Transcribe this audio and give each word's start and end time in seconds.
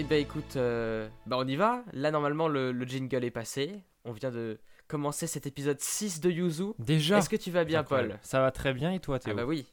Eh 0.00 0.04
ben 0.04 0.20
écoute, 0.20 0.54
euh, 0.54 1.08
bah 1.26 1.36
on 1.40 1.46
y 1.48 1.56
va. 1.56 1.82
Là 1.92 2.12
normalement 2.12 2.46
le, 2.46 2.70
le 2.70 2.86
jingle 2.86 3.24
est 3.24 3.32
passé. 3.32 3.82
On 4.04 4.12
vient 4.12 4.30
de 4.30 4.60
commencer 4.86 5.26
cet 5.26 5.48
épisode 5.48 5.80
6 5.80 6.20
de 6.20 6.30
Yuzu. 6.30 6.66
Déjà 6.78 7.18
Est-ce 7.18 7.28
que 7.28 7.34
tu 7.34 7.50
vas 7.50 7.64
bien 7.64 7.80
Incroyable. 7.80 8.10
Paul 8.10 8.18
Ça 8.22 8.40
va 8.40 8.52
très 8.52 8.72
bien 8.72 8.92
et 8.92 9.00
toi 9.00 9.16
Ah 9.16 9.24
Théo 9.24 9.34
bah 9.34 9.44
oui. 9.44 9.66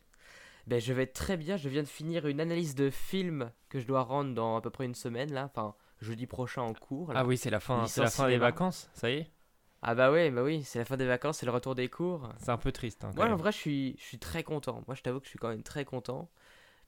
Ben 0.66 0.82
je 0.82 0.94
vais 0.94 1.06
très 1.06 1.38
bien, 1.38 1.58
je 1.58 1.70
viens 1.70 1.84
de 1.84 1.88
finir 1.88 2.26
une 2.26 2.42
analyse 2.42 2.74
de 2.74 2.90
film 2.90 3.52
que 3.70 3.80
je 3.80 3.86
dois 3.86 4.02
rendre 4.02 4.34
dans 4.34 4.58
à 4.58 4.62
peu 4.62 4.72
près 4.72 4.86
une 4.86 4.96
semaine 4.96 5.32
là, 5.32 5.46
enfin 5.46 5.76
jeudi 6.02 6.26
prochain 6.26 6.64
en 6.64 6.74
cours. 6.74 7.14
là. 7.14 7.20
Ah 7.20 7.26
oui, 7.26 7.38
c'est 7.38 7.52
la 7.52 7.60
fin, 7.60 7.86
c'est 7.86 8.02
la 8.02 8.10
fin 8.10 8.28
des 8.28 8.40
vacances, 8.40 8.90
ça 8.96 9.12
y 9.12 9.18
est 9.18 9.32
Ah 9.84 9.94
bah 9.94 10.12
ouais, 10.12 10.32
bah 10.32 10.42
oui, 10.42 10.64
c'est 10.64 10.80
la 10.80 10.86
fin 10.86 10.98
des 10.98 11.06
vacances, 11.06 11.38
c'est 11.38 11.46
le 11.46 11.52
retour 11.52 11.76
des 11.76 11.88
cours. 11.88 12.28
C'est 12.40 12.50
un 12.50 12.58
peu 12.58 12.72
triste. 12.72 13.06
Hein, 13.06 13.12
Moi 13.16 13.28
en 13.28 13.36
vrai 13.36 13.52
je 13.52 13.58
suis, 13.58 13.96
je 14.00 14.04
suis 14.06 14.18
très 14.18 14.42
content. 14.42 14.82
Moi 14.88 14.96
je 14.96 15.04
t'avoue 15.04 15.20
que 15.20 15.26
je 15.26 15.30
suis 15.30 15.38
quand 15.40 15.50
même 15.50 15.62
très 15.62 15.86
content. 15.86 16.32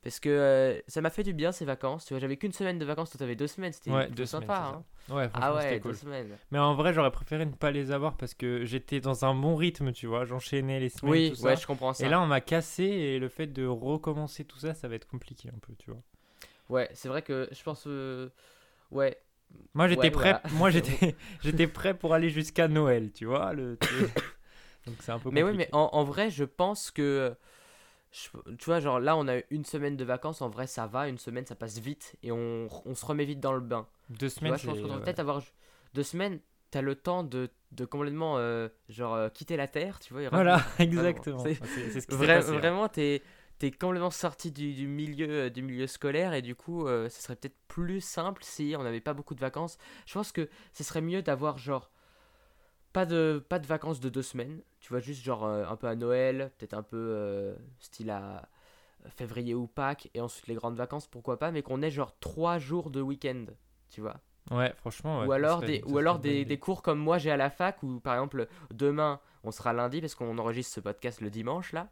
Parce 0.07 0.19
que 0.21 0.29
euh, 0.29 0.79
ça 0.87 1.01
m'a 1.01 1.09
fait 1.09 1.23
du 1.23 1.33
bien 1.33 1.51
ces 1.51 1.65
vacances. 1.65 2.05
Tu 2.05 2.13
vois, 2.13 2.19
j'avais 2.21 2.37
qu'une 2.37 2.53
semaine 2.53 2.79
de 2.79 2.85
vacances, 2.85 3.11
toi 3.11 3.19
t'avais 3.19 3.35
deux 3.35 3.47
semaines, 3.47 3.73
c'était 3.73 3.91
Ouais, 3.91 4.09
deux 4.09 4.25
semaines, 4.25 4.49
sympa. 4.49 4.83
hein. 5.09 5.13
Ouais, 5.13 5.29
Ah 5.33 5.53
ouais, 5.53 5.61
c'était 5.63 5.81
deux 5.81 5.93
cool. 5.93 5.95
semaines. 5.95 6.37
Mais 6.51 6.59
en 6.59 6.75
vrai, 6.75 6.93
j'aurais 6.93 7.11
préféré 7.11 7.45
ne 7.45 7.51
pas 7.51 7.71
les 7.71 7.91
avoir 7.91 8.17
parce 8.17 8.33
que 8.33 8.65
j'étais 8.65 9.01
dans 9.01 9.25
un 9.25 9.33
bon 9.35 9.55
rythme, 9.55 9.91
tu 9.93 10.07
vois. 10.07 10.25
J'enchaînais 10.25 10.79
les 10.79 10.89
semaines, 10.89 11.21
Oui, 11.21 11.29
tout 11.29 11.35
ouais, 11.39 11.55
ça. 11.55 11.55
je 11.55 11.65
comprends 11.67 11.93
ça. 11.93 12.05
Et 12.05 12.09
là, 12.09 12.21
on 12.21 12.27
m'a 12.27 12.41
cassé 12.41 12.83
et 12.83 13.19
le 13.19 13.29
fait 13.29 13.47
de 13.47 13.65
recommencer 13.65 14.45
tout 14.45 14.59
ça, 14.59 14.73
ça 14.73 14.87
va 14.87 14.95
être 14.95 15.07
compliqué 15.07 15.49
un 15.49 15.59
peu, 15.59 15.73
tu 15.77 15.91
vois. 15.91 16.01
Ouais, 16.69 16.89
c'est 16.93 17.07
vrai 17.09 17.21
que 17.21 17.47
je 17.51 17.63
pense. 17.63 17.83
euh, 17.87 18.29
Ouais, 18.91 19.17
Moi, 19.73 19.87
j'étais 19.87 20.07
Ouais, 20.07 20.11
prêt. 20.11 20.41
voilà. 20.41 20.43
Moi, 20.49 20.69
j'étais, 20.71 21.15
j'étais 21.41 21.67
prêt 21.67 21.93
pour 21.97 22.13
aller 22.13 22.29
jusqu'à 22.29 22.67
Noël, 22.67 23.11
tu 23.13 23.25
vois. 23.25 23.53
Le... 23.53 23.77
Donc 24.85 25.01
c'est 25.03 25.11
un 25.11 25.19
peu. 25.19 25.29
Mais 25.31 25.43
oui, 25.43 25.51
mais 25.55 25.69
en, 25.73 25.89
en 25.93 26.03
vrai, 26.03 26.29
je 26.29 26.43
pense 26.43 26.91
que. 26.91 27.35
Je- 28.11 28.55
tu 28.55 28.65
vois, 28.65 28.79
genre 28.79 28.99
là, 28.99 29.15
on 29.17 29.27
a 29.27 29.37
une 29.49 29.65
semaine 29.65 29.95
de 29.97 30.03
vacances. 30.03 30.41
En 30.41 30.49
vrai, 30.49 30.67
ça 30.67 30.87
va. 30.87 31.07
Une 31.09 31.17
semaine, 31.17 31.45
ça 31.45 31.55
passe 31.55 31.79
vite. 31.79 32.15
Et 32.23 32.31
on, 32.31 32.67
on 32.85 32.95
se 32.95 33.05
remet 33.05 33.25
vite 33.25 33.39
dans 33.39 33.53
le 33.53 33.59
bain. 33.59 33.87
deux 34.09 34.29
Tu 34.29 34.35
semaines, 34.35 34.51
vois, 34.51 34.57
je 34.57 34.65
pense 34.65 34.79
qu'on 34.79 34.89
ouais. 34.95 35.03
peut-être 35.03 35.19
avoir 35.19 35.41
deux 35.93 36.03
semaines. 36.03 36.39
T'as 36.71 36.81
le 36.81 36.95
temps 36.95 37.23
de, 37.23 37.49
de 37.71 37.85
complètement. 37.85 38.37
euh, 38.37 38.67
genre, 38.89 39.13
euh, 39.15 39.29
quitter 39.29 39.55
la 39.57 39.67
terre, 39.67 39.99
tu 39.99 40.13
vois. 40.13 40.27
Voilà, 40.29 40.61
exactement. 40.79 41.39
C'est- 41.39 41.55
C'est 41.65 41.89
c'est 41.89 42.01
ce 42.01 42.07
qui 42.07 42.15
s'est 42.15 42.25
Vra- 42.25 42.33
passé, 42.35 42.55
hein. 42.55 42.59
vraiment, 42.59 42.87
t'es 42.89 43.21
es 43.61 43.71
complètement 43.71 44.11
sorti 44.11 44.51
du, 44.51 44.73
du 44.73 44.87
milieu, 44.87 45.27
euh, 45.29 45.49
du 45.49 45.61
milieu 45.63 45.87
scolaire. 45.87 46.33
Et 46.33 46.41
du 46.41 46.55
coup, 46.55 46.85
ce 46.87 47.09
serait 47.09 47.35
peut-être 47.35 47.57
plus 47.67 48.01
simple 48.01 48.43
si 48.43 48.75
on 48.77 48.83
n'avait 48.83 49.01
pas 49.01 49.13
beaucoup 49.13 49.33
de 49.35 49.39
vacances. 49.39 49.77
Je 50.05 50.13
pense 50.13 50.31
que 50.31 50.49
ce 50.73 50.83
serait 50.83 51.01
mieux 51.01 51.21
d'avoir 51.21 51.57
genre. 51.57 51.89
Pas 52.93 53.05
de, 53.05 53.43
pas 53.47 53.59
de 53.59 53.67
vacances 53.67 53.99
de 53.99 54.09
deux 54.09 54.23
semaines, 54.23 54.61
tu 54.79 54.89
vois, 54.89 54.99
juste 54.99 55.23
genre 55.23 55.45
euh, 55.45 55.65
un 55.67 55.75
peu 55.75 55.87
à 55.87 55.95
Noël, 55.95 56.51
peut-être 56.57 56.73
un 56.73 56.83
peu 56.83 56.97
euh, 56.97 57.55
style 57.79 58.09
à 58.09 58.47
février 59.09 59.53
ou 59.53 59.67
Pâques, 59.67 60.09
et 60.13 60.21
ensuite 60.21 60.47
les 60.47 60.55
grandes 60.55 60.75
vacances, 60.75 61.07
pourquoi 61.07 61.37
pas, 61.37 61.51
mais 61.51 61.61
qu'on 61.61 61.81
ait 61.81 61.91
genre 61.91 62.17
trois 62.19 62.57
jours 62.57 62.89
de 62.89 62.99
week-end, 63.01 63.45
tu 63.89 64.01
vois. 64.01 64.15
Ouais, 64.49 64.73
franchement. 64.77 65.19
ouais, 65.19 65.27
ou 65.27 65.31
alors, 65.31 65.59
serait- 65.59 65.79
des, 65.79 65.83
ou 65.85 65.97
alors 65.97 66.19
des, 66.19 66.45
des 66.45 66.57
cours 66.57 66.81
comme 66.81 66.99
moi 66.99 67.17
j'ai 67.17 67.31
à 67.31 67.37
la 67.37 67.49
fac, 67.49 67.83
où 67.83 67.99
par 67.99 68.15
exemple 68.15 68.47
demain 68.73 69.19
on 69.43 69.51
sera 69.51 69.73
lundi, 69.73 70.01
parce 70.01 70.15
qu'on 70.15 70.37
enregistre 70.37 70.73
ce 70.73 70.79
podcast 70.79 71.21
le 71.21 71.29
dimanche 71.29 71.73
là. 71.73 71.89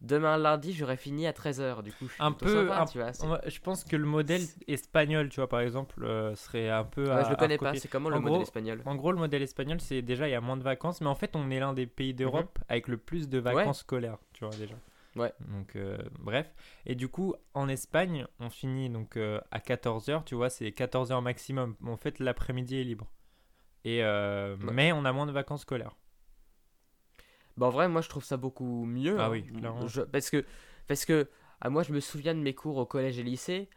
Demain 0.00 0.36
lundi 0.36 0.72
j'aurai 0.72 0.96
fini 0.96 1.26
à 1.26 1.32
13h, 1.32 1.82
du 1.82 1.90
coup 1.92 2.06
je 2.06 2.12
suis 2.12 2.22
Un 2.22 2.30
peu, 2.30 2.68
sympa, 2.68 2.82
un- 2.82 2.84
tu 2.86 2.98
vois. 2.98 3.40
je 3.46 3.58
pense 3.60 3.82
que 3.82 3.96
le 3.96 4.04
modèle 4.06 4.42
espagnol, 4.68 5.28
tu 5.28 5.36
vois, 5.40 5.48
par 5.48 5.58
exemple, 5.60 6.04
euh, 6.04 6.36
serait 6.36 6.70
un 6.70 6.84
peu. 6.84 7.04
Ouais, 7.04 7.10
à- 7.10 7.24
je 7.24 7.28
le 7.30 7.34
à 7.34 7.36
connais 7.36 7.58
pas, 7.58 7.74
c'est 7.74 7.88
comment 7.88 8.08
En 8.08 8.14
le 8.14 8.20
modèle 8.20 8.42
espagnol 8.42 8.80
En 8.86 8.94
gros, 8.94 9.10
le 9.10 9.18
modèle 9.18 9.42
espagnol, 9.42 9.80
c'est 9.80 10.00
déjà 10.02 10.28
il 10.28 10.30
y 10.30 10.34
a 10.36 10.40
moins 10.40 10.56
de 10.56 10.62
vacances, 10.62 11.00
mais 11.00 11.08
en 11.08 11.16
fait, 11.16 11.34
on 11.34 11.50
est 11.50 11.58
l'un 11.58 11.72
des 11.72 11.86
pays 11.86 12.14
d'Europe 12.14 12.58
avec 12.68 12.86
le 12.86 12.96
plus 12.96 13.28
de 13.28 13.38
vacances 13.38 13.80
scolaires, 13.80 14.18
tu 14.32 14.44
vois 14.44 14.54
déjà. 14.54 14.76
Ouais. 15.16 15.32
Donc, 15.48 15.74
euh, 15.74 15.98
bref. 16.20 16.54
Et 16.86 16.94
du 16.94 17.08
coup, 17.08 17.34
en 17.54 17.68
Espagne, 17.68 18.24
on 18.38 18.50
finit 18.50 18.88
donc 18.90 19.16
euh, 19.16 19.40
à 19.50 19.58
14h, 19.58 20.22
tu 20.24 20.36
vois, 20.36 20.48
c'est 20.48 20.70
14h 20.70 21.20
maximum. 21.22 21.74
En 21.84 21.96
fait, 21.96 22.20
l'après-midi 22.20 22.78
est 22.80 22.84
libre. 22.84 23.08
Et 23.84 24.02
Ouais. 24.04 24.56
Mais 24.72 24.92
on 24.92 25.04
a 25.04 25.12
moins 25.12 25.26
de 25.26 25.32
vacances 25.32 25.62
scolaires. 25.62 25.96
Bah 27.58 27.66
en 27.66 27.70
vrai 27.70 27.88
moi 27.88 28.00
je 28.02 28.08
trouve 28.08 28.24
ça 28.24 28.36
beaucoup 28.36 28.84
mieux. 28.86 29.20
Ah 29.20 29.26
hein. 29.26 29.32
oui, 29.32 29.42
clairement. 29.58 29.86
Je- 29.88 30.02
parce 30.02 30.30
que, 30.30 30.44
parce 30.86 31.04
que 31.04 31.28
ah, 31.60 31.70
moi 31.70 31.82
je 31.82 31.92
me 31.92 32.00
souviens 32.00 32.34
de 32.34 32.40
mes 32.40 32.54
cours 32.54 32.76
au 32.78 32.86
collège 32.86 33.18
et 33.18 33.22
lycée, 33.24 33.68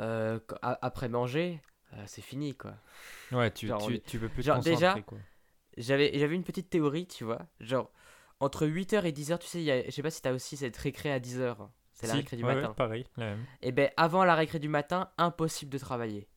euh, 0.00 0.38
après 0.62 1.08
manger, 1.08 1.60
euh, 1.94 2.04
c'est 2.06 2.22
fini 2.22 2.54
quoi. 2.54 2.74
Ouais, 3.32 3.50
tu, 3.50 3.66
Genre, 3.68 3.80
tu, 3.80 4.00
tu 4.00 4.18
peux 4.18 4.28
plus 4.28 4.42
genre, 4.42 4.56
te 4.58 4.68
concentrer, 4.68 5.02
déjà. 5.02 5.04
J'avais 5.76 6.18
j'avais 6.18 6.34
une 6.36 6.44
petite 6.44 6.70
théorie, 6.70 7.06
tu 7.06 7.24
vois, 7.24 7.46
genre 7.60 7.90
entre 8.40 8.66
8h 8.66 9.06
et 9.06 9.12
10h, 9.12 9.38
tu 9.40 9.46
sais, 9.48 9.60
il 9.60 9.64
y 9.64 9.70
a- 9.72 9.84
je 9.84 9.90
sais 9.90 10.02
pas 10.02 10.10
si 10.10 10.22
t'as 10.22 10.32
aussi 10.32 10.56
cette 10.56 10.76
récré 10.76 11.12
à 11.12 11.18
10h, 11.20 11.70
c'est 11.92 12.06
la 12.06 12.14
Si, 12.14 12.16
récré 12.16 12.36
du 12.36 12.44
ouais, 12.44 12.48
matin. 12.48 12.68
ouais, 12.68 12.74
pareil, 12.74 13.06
la 13.16 13.26
même. 13.26 13.46
Et 13.62 13.72
ben 13.72 13.90
avant 13.96 14.24
la 14.24 14.34
récré 14.34 14.58
du 14.58 14.68
matin, 14.68 15.10
impossible 15.18 15.72
de 15.72 15.78
travailler. 15.78 16.28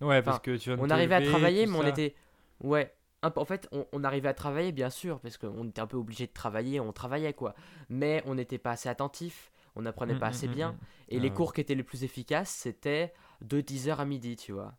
Ouais, 0.00 0.22
parce 0.22 0.38
Enfin, 0.38 0.42
que 0.42 0.56
tu 0.56 0.70
de 0.70 0.76
On 0.76 0.90
arrivait 0.90 1.14
à 1.16 1.22
travailler, 1.22 1.66
mais 1.66 1.78
on 1.78 1.86
était. 1.86 2.14
Ouais. 2.60 2.94
En 3.22 3.44
fait, 3.44 3.68
on, 3.72 3.86
on 3.92 4.04
arrivait 4.04 4.28
à 4.28 4.34
travailler, 4.34 4.72
bien 4.72 4.90
sûr, 4.90 5.20
parce 5.20 5.36
qu'on 5.38 5.68
était 5.68 5.80
un 5.80 5.86
peu 5.86 5.96
obligé 5.96 6.26
de 6.26 6.32
travailler, 6.32 6.80
on 6.80 6.92
travaillait 6.92 7.34
quoi. 7.34 7.54
Mais 7.88 8.22
on 8.26 8.34
n'était 8.34 8.58
pas 8.58 8.72
assez 8.72 8.88
attentif, 8.88 9.52
on 9.76 9.82
n'apprenait 9.82 10.14
Mm, 10.14 10.18
pas 10.18 10.26
mm, 10.26 10.28
assez 10.28 10.48
mm, 10.48 10.52
bien. 10.52 10.76
Et 11.08 11.18
Ah 11.18 11.20
les 11.20 11.30
ouais. 11.30 11.32
cours 11.32 11.52
qui 11.54 11.60
étaient 11.60 11.74
les 11.76 11.82
plus 11.84 12.04
efficaces, 12.04 12.50
c'était 12.50 13.12
de 13.40 13.60
10h 13.60 14.00
à 14.00 14.04
midi, 14.04 14.36
tu 14.36 14.52
vois. 14.52 14.74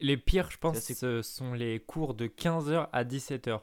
Les 0.00 0.16
pires, 0.16 0.50
je 0.50 0.58
pense, 0.58 0.80
ce 0.80 1.22
sont 1.22 1.52
les 1.52 1.78
cours 1.80 2.14
de 2.14 2.26
15h 2.26 2.88
à 2.92 3.04
17h, 3.04 3.60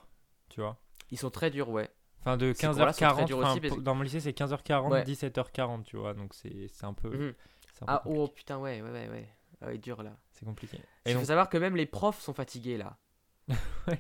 tu 0.50 0.62
vois. 0.62 0.80
Ils 1.12 1.18
sont 1.18 1.30
très 1.32 1.50
durs, 1.52 1.70
ouais. 1.70 1.90
Enfin, 2.22 2.38
de 2.38 2.54
Ces 2.54 2.70
cours-là 2.70 2.94
sont 2.94 3.08
très 3.08 3.24
15h40, 3.24 3.26
durs 3.26 3.40
enfin, 3.40 3.58
parce 3.60 3.78
dans 3.82 3.96
mon 3.96 4.04
lycée, 4.04 4.20
c'est 4.20 4.34
15h40, 4.34 4.90
Ouais. 4.92 5.04
17h40, 5.04 5.84
tu 5.84 5.98
vois, 5.98 6.14
donc 6.14 6.34
c'est 6.34 6.70
un 6.84 6.94
peu, 6.94 7.34
Ah, 7.88 8.02
oh 8.06 8.28
putain, 8.28 8.58
ouais, 8.60 8.82
ouais, 8.82 8.92
ouais, 8.92 9.10
ouais. 9.10 9.30
Ah, 9.62 9.68
ouais, 9.68 9.78
dur 9.78 10.04
là. 10.04 10.16
C'est 10.32 10.46
compliqué. 10.46 10.78
Il 11.06 11.12
Et 11.12 11.14
faut 11.14 11.20
donc, 11.20 11.28
savoir 11.28 11.50
que 11.50 11.58
même 11.58 11.76
les 11.76 11.86
profs 11.86 12.22
sont 12.22 12.34
fatigués 12.34 12.78
là. 12.78 12.98
Ouais. 13.88 14.00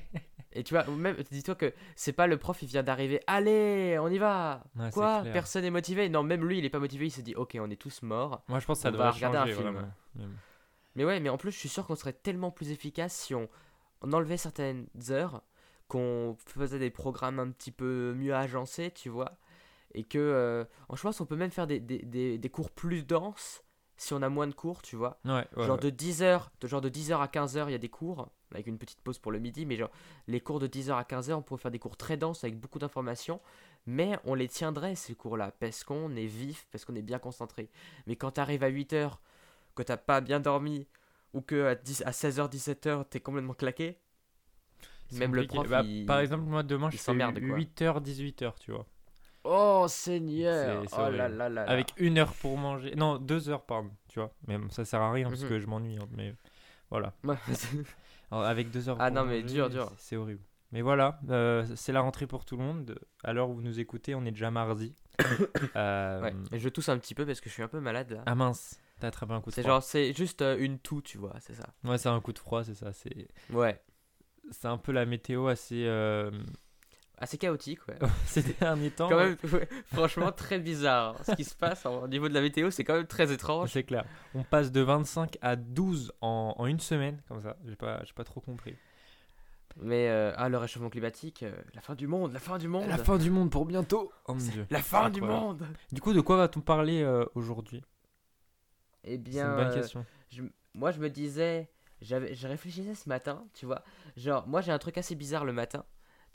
Et 0.53 0.63
tu 0.63 0.73
vois, 0.73 0.85
même, 0.87 1.15
dis-toi 1.29 1.53
que 1.55 1.71
c'est 1.95 2.13
pas 2.13 2.25
le 2.25 2.37
prof, 2.37 2.61
il 2.63 2.67
vient 2.67 2.81
d'arriver, 2.81 3.21
allez, 3.27 3.97
on 3.99 4.07
y 4.07 4.17
va. 4.17 4.63
Ouais, 4.75 4.89
Quoi? 4.91 5.23
Personne 5.31 5.61
n'est 5.63 5.69
motivé 5.69 6.09
Non, 6.09 6.23
même 6.23 6.43
lui, 6.43 6.57
il 6.57 6.65
est 6.65 6.69
pas 6.69 6.79
motivé, 6.79 7.05
il 7.07 7.11
se 7.11 7.21
dit, 7.21 7.35
ok, 7.35 7.57
on 7.59 7.69
est 7.69 7.75
tous 7.75 8.01
morts. 8.01 8.43
moi, 8.47 8.59
je 8.59 8.65
pense 8.65 8.79
que 8.79 8.83
ça 8.83 8.89
on 8.89 8.91
devrait 8.93 9.09
regarder 9.11 9.37
un 9.37 9.45
film. 9.45 9.69
vraiment. 9.69 9.87
Mais 10.95 11.05
ouais, 11.05 11.19
mais 11.19 11.29
en 11.29 11.37
plus, 11.37 11.51
je 11.51 11.57
suis 11.59 11.69
sûr 11.69 11.85
qu'on 11.85 11.95
serait 11.95 12.13
tellement 12.13 12.49
plus 12.49 12.71
efficace 12.71 13.13
si 13.13 13.35
on, 13.35 13.47
on 14.01 14.11
enlevait 14.13 14.37
certaines 14.37 14.87
heures, 15.11 15.43
qu'on 15.87 16.35
faisait 16.45 16.79
des 16.79 16.89
programmes 16.89 17.39
un 17.39 17.51
petit 17.51 17.71
peu 17.71 18.13
mieux 18.15 18.33
agencés, 18.33 18.89
tu 18.91 19.09
vois. 19.09 19.37
Et 19.93 20.03
que, 20.03 20.17
euh, 20.17 20.63
je 20.93 21.01
pense 21.01 21.19
qu'on 21.19 21.25
peut 21.25 21.35
même 21.35 21.51
faire 21.51 21.67
des, 21.67 21.79
des, 21.79 21.99
des, 21.99 22.37
des 22.39 22.49
cours 22.49 22.71
plus 22.71 23.03
denses 23.03 23.63
si 23.95 24.13
on 24.13 24.21
a 24.23 24.29
moins 24.29 24.47
de 24.47 24.53
cours, 24.53 24.81
tu 24.81 24.95
vois. 24.95 25.19
Ouais, 25.23 25.45
ouais, 25.55 25.65
genre 25.65 25.75
ouais. 25.81 25.91
de 25.91 25.95
10h, 25.95 26.47
de 26.61 26.67
genre 26.67 26.81
de 26.81 26.89
10h 26.89 27.17
à 27.19 27.27
15h, 27.27 27.65
il 27.67 27.71
y 27.71 27.75
a 27.75 27.79
des 27.79 27.89
cours 27.89 28.29
avec 28.53 28.67
une 28.67 28.77
petite 28.77 29.01
pause 29.01 29.19
pour 29.19 29.31
le 29.31 29.39
midi, 29.39 29.65
mais 29.65 29.75
genre 29.75 29.91
les 30.27 30.39
cours 30.41 30.59
de 30.59 30.67
10h 30.67 30.91
à 30.93 31.03
15h, 31.03 31.33
on 31.33 31.41
pourrait 31.41 31.61
faire 31.61 31.71
des 31.71 31.79
cours 31.79 31.97
très 31.97 32.17
denses 32.17 32.43
avec 32.43 32.57
beaucoup 32.59 32.79
d'informations, 32.79 33.39
mais 33.85 34.17
on 34.25 34.33
les 34.33 34.47
tiendrait 34.47 34.95
ces 34.95 35.15
cours-là 35.15 35.51
parce 35.59 35.83
qu'on 35.83 36.15
est 36.15 36.25
vif, 36.25 36.67
parce 36.71 36.85
qu'on 36.85 36.95
est 36.95 37.01
bien 37.01 37.19
concentré. 37.19 37.69
Mais 38.05 38.15
quand 38.15 38.31
tu 38.31 38.39
arrives 38.41 38.63
à 38.63 38.69
8h, 38.69 39.11
que 39.75 39.83
t'as 39.83 39.97
pas 39.97 40.21
bien 40.21 40.39
dormi 40.39 40.87
ou 41.33 41.41
que 41.41 41.67
à, 41.67 41.75
10 41.75 42.03
à 42.05 42.11
16h 42.11 42.49
17h, 42.49 43.05
t'es 43.09 43.19
complètement 43.19 43.53
claqué, 43.53 43.99
même 45.13 45.35
le 45.35 45.45
prof 45.47 45.67
Bah, 45.69 45.81
il... 45.83 46.05
Par 46.05 46.19
exemple, 46.19 46.43
moi, 46.43 46.63
demain, 46.63 46.87
il 46.89 46.93
je 46.93 46.97
fais 46.97 47.03
s'emmerde, 47.03 47.39
quoi. 47.39 47.57
8h, 47.57 48.01
18h, 48.01 48.53
tu 48.59 48.71
vois. 48.71 48.85
Oh 49.49 49.85
Seigneur, 49.87 50.83
oh 50.91 50.97
là 50.97 51.09
là 51.09 51.29
là 51.29 51.49
là. 51.49 51.63
Avec 51.63 51.93
une 51.97 52.17
heure 52.17 52.33
pour 52.33 52.57
manger. 52.57 52.93
Non, 52.95 53.17
deux 53.17 53.47
heures, 53.47 53.63
pardon, 53.65 53.91
tu 54.09 54.19
vois. 54.19 54.33
Mais 54.47 54.57
ça 54.71 54.83
sert 54.83 54.99
à 55.01 55.11
rien 55.13 55.29
parce 55.29 55.43
Mhm. 55.43 55.49
que 55.49 55.59
je 55.59 55.67
m'ennuie, 55.67 55.97
hein, 55.97 56.07
mais 56.11 56.33
voilà. 56.89 57.13
Alors, 58.31 58.43
avec 58.45 58.71
deux 58.71 58.89
heures 58.89 58.97
Ah 58.99 59.09
non, 59.09 59.23
mais 59.25 59.41
manger, 59.41 59.53
dur, 59.53 59.69
dur. 59.69 59.89
c'est- 59.97 60.09
C'est 60.09 60.15
horrible. 60.17 60.41
Mais 60.73 60.81
voilà, 60.81 61.19
euh, 61.29 61.65
c'est 61.75 61.93
la 61.93 62.01
rentrée 62.01 62.27
pour 62.27 62.43
tout 62.43 62.57
le 62.57 62.63
monde. 62.63 62.99
À 63.23 63.31
l'heure 63.31 63.49
où 63.49 63.53
vous 63.55 63.61
nous 63.61 63.79
écoutez, 63.79 64.15
on 64.15 64.25
est 64.25 64.31
déjà 64.31 64.51
mardi. 64.51 64.93
Euh, 65.75 66.21
ouais. 66.21 66.33
Et 66.51 66.59
je 66.59 66.69
tousse 66.69 66.89
un 66.89 66.97
petit 66.97 67.15
peu 67.15 67.25
parce 67.25 67.39
que 67.41 67.49
je 67.49 67.53
suis 67.53 67.63
un 67.63 67.67
peu 67.67 67.79
malade 67.79 68.11
là. 68.11 68.23
Ah 68.25 68.35
mince, 68.35 68.79
t'as 68.99 69.07
attrapé 69.07 69.33
un 69.33 69.41
coup 69.41 69.49
de 69.49 69.55
c'est 69.55 69.61
froid. 69.61 69.75
genre, 69.75 69.83
c'est 69.83 70.13
juste 70.13 70.41
euh, 70.41 70.57
une 70.59 70.77
toux, 70.79 71.01
tu 71.01 71.17
vois, 71.17 71.33
c'est 71.39 71.53
ça. 71.53 71.67
Ouais, 71.85 71.97
c'est 71.97 72.09
un 72.09 72.19
coup 72.21 72.33
de 72.33 72.39
froid, 72.39 72.63
c'est 72.63 72.75
ça. 72.75 72.91
C'est 72.93 73.27
Ouais. 73.51 73.81
c'est 74.51 74.67
un 74.67 74.77
peu 74.77 74.91
la 74.91 75.05
météo 75.05 75.47
assez. 75.47 75.83
Assez 77.19 77.37
chaotique, 77.39 77.79
ouais. 77.87 77.97
ces 78.25 78.43
derniers 78.43 78.91
temps. 78.91 79.09
quand 79.09 79.17
ouais. 79.17 79.35
même, 79.43 79.53
ouais, 79.53 79.67
franchement, 79.91 80.31
très 80.31 80.59
bizarre. 80.59 81.15
hein. 81.19 81.23
Ce 81.25 81.31
qui 81.35 81.43
se 81.43 81.55
passe 81.57 81.85
au 81.85 82.07
niveau 82.07 82.29
de 82.29 82.33
la 82.33 82.41
météo, 82.41 82.69
c'est 82.69 82.83
quand 82.83 82.93
même 82.95 83.07
très 83.07 83.31
étrange. 83.33 83.71
C'est 83.71 83.83
clair. 83.83 84.05
On 84.35 84.43
passe 84.43 84.71
de 84.71 84.81
25 84.81 85.37
à 85.41 85.55
12 85.55 86.13
en, 86.21 86.53
en 86.57 86.65
une 86.67 86.79
semaine, 86.79 87.21
comme 87.27 87.41
ça. 87.41 87.55
J'ai 87.65 87.75
pas, 87.75 88.03
j'ai 88.05 88.13
pas 88.13 88.23
trop 88.23 88.39
compris. 88.39 88.75
Mais 89.79 90.09
euh, 90.09 90.31
ah, 90.37 90.49
le 90.49 90.57
réchauffement 90.57 90.89
climatique, 90.89 91.43
euh, 91.43 91.51
la 91.75 91.81
fin 91.81 91.93
du 91.95 92.07
monde, 92.07 92.33
la 92.33 92.39
fin 92.39 92.57
du 92.57 92.67
monde. 92.67 92.87
La 92.87 92.97
fin 92.97 93.17
du 93.17 93.29
monde 93.29 93.51
pour 93.51 93.65
bientôt. 93.65 94.11
Oh 94.25 94.33
mon 94.33 94.39
dieu. 94.39 94.65
La 94.69 94.81
fin 94.81 95.09
du 95.09 95.21
monde. 95.21 95.65
Du 95.91 96.01
coup, 96.01 96.13
de 96.13 96.21
quoi 96.21 96.37
va-t-on 96.37 96.61
parler 96.61 97.01
euh, 97.03 97.25
aujourd'hui? 97.35 97.83
Eh 99.03 99.11
C'est 99.11 99.17
bien, 99.17 99.49
une 99.51 99.55
bonne 99.55 99.67
euh, 99.67 99.73
question. 99.75 100.05
je- 100.29 100.41
moi 100.73 100.91
je 100.91 100.99
me 100.99 101.09
disais, 101.09 101.69
j'avais, 102.01 102.33
je 102.35 102.47
réfléchissais 102.47 102.95
ce 102.95 103.07
matin, 103.09 103.43
tu 103.53 103.65
vois. 103.65 103.83
Genre, 104.15 104.47
moi 104.47 104.61
j'ai 104.61 104.71
un 104.71 104.79
truc 104.79 104.97
assez 104.97 105.15
bizarre 105.15 105.45
le 105.45 105.53
matin. 105.53 105.85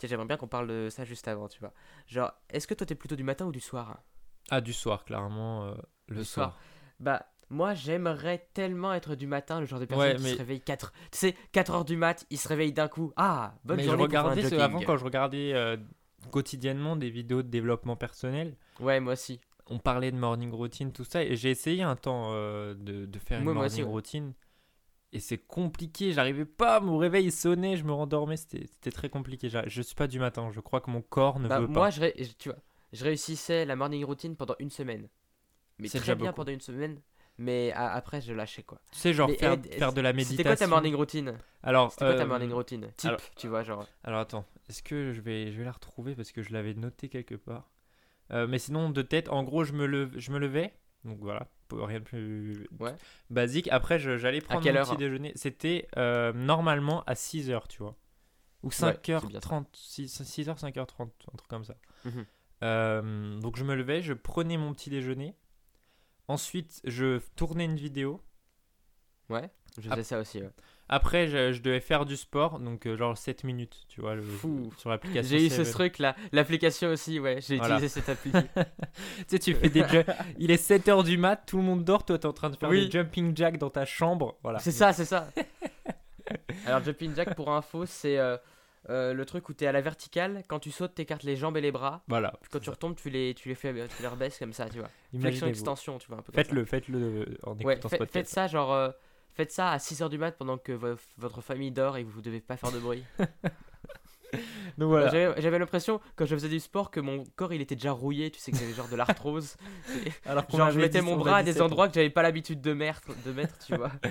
Tiens, 0.02 0.08
j'aimerais 0.08 0.26
bien 0.26 0.37
qu'on 0.37 0.49
parle 0.49 0.66
de 0.66 0.88
ça 0.90 1.04
juste 1.04 1.28
avant, 1.28 1.46
tu 1.46 1.60
vois. 1.60 1.72
Genre, 2.08 2.32
est-ce 2.50 2.66
que 2.66 2.75
toi 2.75 2.84
t'es 2.84 2.96
plutôt 2.96 3.14
du 3.14 3.22
matin 3.22 3.46
ou 3.46 3.52
du 3.52 3.60
soir? 3.60 4.02
Ah, 4.50 4.60
du 4.60 4.72
soir, 4.72 5.04
clairement. 5.04 5.66
euh, 5.66 5.75
le 6.08 6.16
Du 6.16 6.25
soir. 6.25 6.50
soir. 6.54 6.60
Bah, 6.99 7.25
Moi, 7.50 7.75
j'aimerais 7.75 8.49
tellement 8.52 8.93
être 8.94 9.14
du 9.14 9.28
matin, 9.28 9.60
le 9.60 9.66
genre 9.66 9.78
de 9.78 9.84
personne 9.84 10.08
Ouais, 10.08 10.16
qui 10.16 10.22
mais- 10.25 10.32
se 10.32 10.38
réveille 10.38 10.60
4... 10.60 10.93
Tu 11.12 11.19
sais, 11.19 11.37
4 11.52 11.70
heures 11.72 11.84
du 11.84 11.96
mat, 11.96 12.26
il 12.31 12.38
se 12.38 12.49
réveille 12.49 12.72
d'un 12.72 12.88
coup. 12.88 13.12
Ah, 13.14 13.54
bonne 13.64 13.76
mais 13.76 13.82
je 13.84 13.88
journée 13.90 14.08
pour 14.08 14.19
un 14.19 14.22
regardais, 14.22 14.43
ce- 14.43 14.49
jogging. 14.49 14.60
avant 14.60 14.81
quand 14.82 14.96
je 14.96 15.04
regardais 15.04 15.52
euh, 15.54 15.76
quotidiennement 16.32 16.96
des 16.96 17.10
vidéos 17.10 17.43
de 17.43 17.48
développement 17.48 17.94
personnel, 17.94 18.56
Ouais, 18.81 18.98
moi 19.00 19.12
aussi. 19.12 19.40
on 19.69 19.78
parlait 19.78 20.10
de 20.10 20.16
morning 20.16 20.50
routine, 20.50 20.93
tout 20.93 21.05
ça, 21.05 21.22
et 21.22 21.37
j'ai 21.37 21.50
essayé 21.50 21.82
un 21.84 21.94
temps 21.94 22.31
euh, 22.32 22.75
de, 22.75 23.06
de 23.06 23.19
faire 23.20 23.38
une 23.38 23.44
Moi, 23.44 23.52
moi 23.55 23.62
morning 23.64 23.82
aussi, 23.82 23.82
ouais. 23.84 23.93
Et 25.14 25.20
c'est 25.20 25.38
compliqué, 25.38 26.12
j'arrivais 26.12 26.47
pas, 26.47 26.81
mon 26.81 26.97
réveil 26.97 27.31
sonnait, 27.31 27.76
je 27.76 27.85
me 27.85 27.93
rendormais, 27.93 28.37
c'était 28.38 28.91
très 28.91 29.11
compliqué. 29.11 29.50
Je 29.67 29.82
suis 29.82 29.94
pas 29.94 30.06
du 30.06 30.19
matin, 30.19 30.50
je 30.53 30.61
crois 30.61 30.81
que 30.81 30.91
mon 30.91 31.03
corps 31.03 31.38
ne 31.38 31.49
Bah, 31.49 31.61
veut 31.61 31.67
moi, 31.67 31.87
pas. 31.87 31.91
je, 31.91 32.00
ré- 32.00 32.14
je- 32.19 32.32
tu 32.38 32.49
vois, 32.49 32.59
je 32.94 33.05
réussissais 33.05 33.67
la 33.67 33.76
morning 33.76 34.05
routine 34.05 34.37
pendant 34.37 34.55
une 34.59 34.70
semaine. 34.70 35.09
Mais 35.79 35.88
très 35.88 35.99
déjà 35.99 36.14
bien 36.14 36.26
beaucoup. 36.26 36.37
pendant 36.37 36.53
une 36.53 36.61
semaine. 36.61 37.00
Mais 37.38 37.73
après, 37.73 38.20
je 38.20 38.32
lâchais 38.32 38.62
quoi. 38.62 38.79
Tu 38.93 38.99
sais, 38.99 39.12
genre 39.12 39.29
Mais, 39.29 39.37
faire, 39.37 39.56
eh, 39.64 39.79
faire 39.79 39.93
de 39.93 40.00
la 40.00 40.12
méditation. 40.12 40.37
C'était 40.37 40.49
quoi 40.49 40.56
ta 40.56 40.67
morning 40.67 40.94
routine? 40.94 41.38
Alors, 41.62 41.91
C'était 41.93 42.05
quoi 42.05 42.15
ta 42.15 42.25
euh, 42.25 42.26
morning 42.26 42.53
routine? 42.53 42.91
Type, 42.97 43.08
alors- 43.08 43.20
tu 43.37 43.49
vois, 43.49 43.62
genre. 43.62 43.87
Alors 44.05 44.20
attends, 44.20 44.44
est-ce 44.69 44.82
que 44.82 45.12
je 45.12 45.20
vais, 45.20 45.50
je 45.50 45.58
vais 45.58 45.65
la 45.65 45.73
retrouver 45.73 46.15
parce 46.15 46.31
que 46.32 46.43
je 46.43 46.53
l'avais 46.53 46.75
noté 46.75 47.08
quelque 47.08 47.35
part? 47.35 47.69
Euh, 48.32 48.47
mais 48.47 48.58
sinon, 48.58 48.91
de 48.91 49.03
tête, 49.03 49.29
en 49.29 49.43
gros, 49.44 49.65
je 49.65 49.73
me, 49.73 49.87
leve, 49.87 50.19
je 50.19 50.31
me 50.31 50.38
levais. 50.38 50.75
Donc 51.05 51.19
voilà, 51.20 51.49
rien 51.80 51.98
de 52.00 52.04
plus 52.04 52.69
Ouais. 52.80 52.94
basique. 53.30 53.69
Après, 53.70 53.98
j'allais 53.98 54.40
prendre 54.40 54.64
mon 54.72 54.84
petit 54.84 54.96
déjeuner. 54.96 55.32
C'était 55.36 55.88
euh, 55.96 56.32
normalement 56.32 57.02
à 57.04 57.14
6h, 57.14 57.69
tu 57.69 57.78
vois. 57.82 57.96
Ou 58.62 58.70
c'est 58.70 59.02
bien 59.02 59.19
5h30, 59.19 59.64
6, 59.72 60.20
6h, 60.22 60.58
5h30, 60.60 61.00
un 61.02 61.36
truc 61.36 61.48
comme 61.48 61.64
ça. 61.64 61.74
Mhm. 62.04 62.26
Euh, 62.62 63.40
donc 63.40 63.56
je 63.56 63.64
me 63.64 63.74
levais, 63.74 64.02
je 64.02 64.12
prenais 64.12 64.56
mon 64.56 64.72
petit 64.72 64.88
déjeuner. 64.90 65.34
Ensuite, 66.28 66.80
je 66.84 67.19
tournais 67.34 67.64
une 67.64 67.74
vidéo. 67.76 68.22
Ouais, 69.28 69.50
je 69.80 69.88
faisais 69.90 70.04
ça 70.04 70.20
aussi. 70.20 70.40
ouais. 70.42 70.50
Après, 70.88 71.26
je, 71.26 71.52
je 71.52 71.62
devais 71.62 71.81
faire 71.81 72.05
du 72.05 72.17
sport, 72.17 72.58
donc 72.58 72.87
euh, 72.87 72.96
genre 72.99 73.17
7 73.17 73.44
minutes, 73.44 73.84
tu 73.88 74.02
vois, 74.02 74.14
le- 74.14 74.23
Fou. 74.23 74.70
sur 74.76 74.90
l'application. 74.90 75.31
J'ai 75.38 75.46
eu 75.46 75.49
ce 75.49 75.58
Seven. 75.64 75.73
truc 75.73 75.99
là. 75.99 76.14
L'application 76.32 76.90
aussi, 76.90 77.19
ouais. 77.19 77.40
J'ai 77.40 77.56
Voilà. 77.56 77.76
utilisé 77.76 78.00
cette 78.00 78.08
appli. 78.11 78.31
Tu 79.17 79.25
sais, 79.29 79.38
tu 79.38 79.55
fais 79.55 79.70
des 79.70 79.84
Il 80.38 80.50
est 80.50 80.62
7h 80.62 81.02
du 81.05 81.17
mat, 81.17 81.37
tout 81.46 81.56
le 81.56 81.62
monde 81.62 81.82
dort, 81.84 82.05
toi 82.05 82.19
t'es 82.19 82.26
en 82.26 82.32
train 82.34 82.50
de 82.50 82.56
faire 82.56 82.69
Oui. 82.69 82.84
des 82.87 82.90
jumping 82.90 83.34
jacks 83.34 83.56
dans 83.56 83.70
ta 83.70 83.87
chambre. 83.87 84.37
Voilà. 84.43 84.58
C'est 84.58 84.70
ça, 84.73 84.93
c'est 84.93 85.06
ça. 85.06 85.29
Alors, 86.67 86.82
jumping 86.82 87.14
jack, 87.14 87.34
pour 87.34 87.50
info, 87.50 87.87
c'est 87.87 88.19
euh, 88.19 88.37
euh, 88.90 89.12
le 89.14 89.25
truc 89.25 89.49
où 89.49 89.55
t'es 89.55 89.67
à 89.67 89.73
la 89.73 89.81
verticale. 89.81 90.43
Quand 90.49 90.58
tu 90.58 90.70
sautes, 90.70 90.94
t'écartes 90.94 91.23
les 91.25 91.37
jambes 91.37 91.56
et 91.56 91.61
les 91.61 91.73
bras. 91.73 92.02
Voilà. 92.08 92.34
Puis 92.43 92.50
quand 92.52 92.61
tu 92.61 92.70
retombes, 92.70 92.96
tu 92.96 93.08
les, 93.11 93.34
tu 93.34 93.49
les 93.49 93.55
fais, 93.55 93.73
tu 93.73 94.02
les 94.02 94.08
rebaisses 94.08 94.38
comme 94.38 94.52
ça, 94.52 94.69
tu 94.69 94.79
vois. 94.79 94.90
Flexion, 95.19 95.46
extension, 95.46 95.99
tu 95.99 96.08
vois. 96.08 96.19
Un 96.19 96.23
peu. 96.23 96.32
Faites-le, 96.32 96.64
faites-le 96.64 97.38
en 97.44 97.55
écoutant 97.55 97.67
Ouais, 97.69 97.76
ce 97.82 97.88
fait- 97.88 97.99
podcast. 97.99 98.12
faites 98.12 98.29
ça, 98.29 98.46
genre. 98.46 98.93
Faites 99.34 99.52
ça 99.52 99.70
à 99.70 99.79
6h 99.79 100.08
du 100.08 100.19
mat 100.19 100.32
pendant 100.32 100.58
que 100.58 100.73
vo- 100.73 100.96
votre 101.19 101.40
famille 101.40 101.70
dort 101.73 101.96
et 101.96 102.05
vous 102.05 102.20
devez 102.23 102.40
pas 102.40 102.56
faire 102.56 102.73
de 102.73 102.79
bruit. 102.79 103.05
Donc 104.79 104.88
voilà. 104.88 105.11
J'avais 105.38 105.58
l'impression, 105.58 106.00
quand 106.17 106.25
je 106.25 106.34
faisais 106.34 106.49
du 106.49 106.58
sport, 106.61 106.90
que 106.90 107.00
mon 107.00 107.25
corps 107.37 107.52
il 107.52 107.61
était 107.61 107.75
déjà 107.75 107.93
rouillé. 107.93 108.31
Tu 108.31 108.40
sais 108.40 108.50
que 108.50 108.56
j'avais 108.58 108.73
genre 108.73 108.88
de 108.88 108.96
l'arthrose. 108.96 109.56
Alors 110.25 110.50
genre, 110.50 110.70
je 110.70 110.81
mettais 110.81 111.02
mon 111.02 111.17
bras 111.17 111.38
à 111.38 111.43
des 111.43 111.52
7 111.52 111.62
ans. 111.62 111.64
endroits 111.67 111.88
que 111.88 111.94
j'avais 111.94 112.08
pas 112.11 112.23
l'habitude 112.23 112.61
de 112.62 112.73
mettre, 112.73 113.08
de 113.25 113.32
mettre, 113.32 113.58
tu 113.64 113.76
vois. 113.76 113.93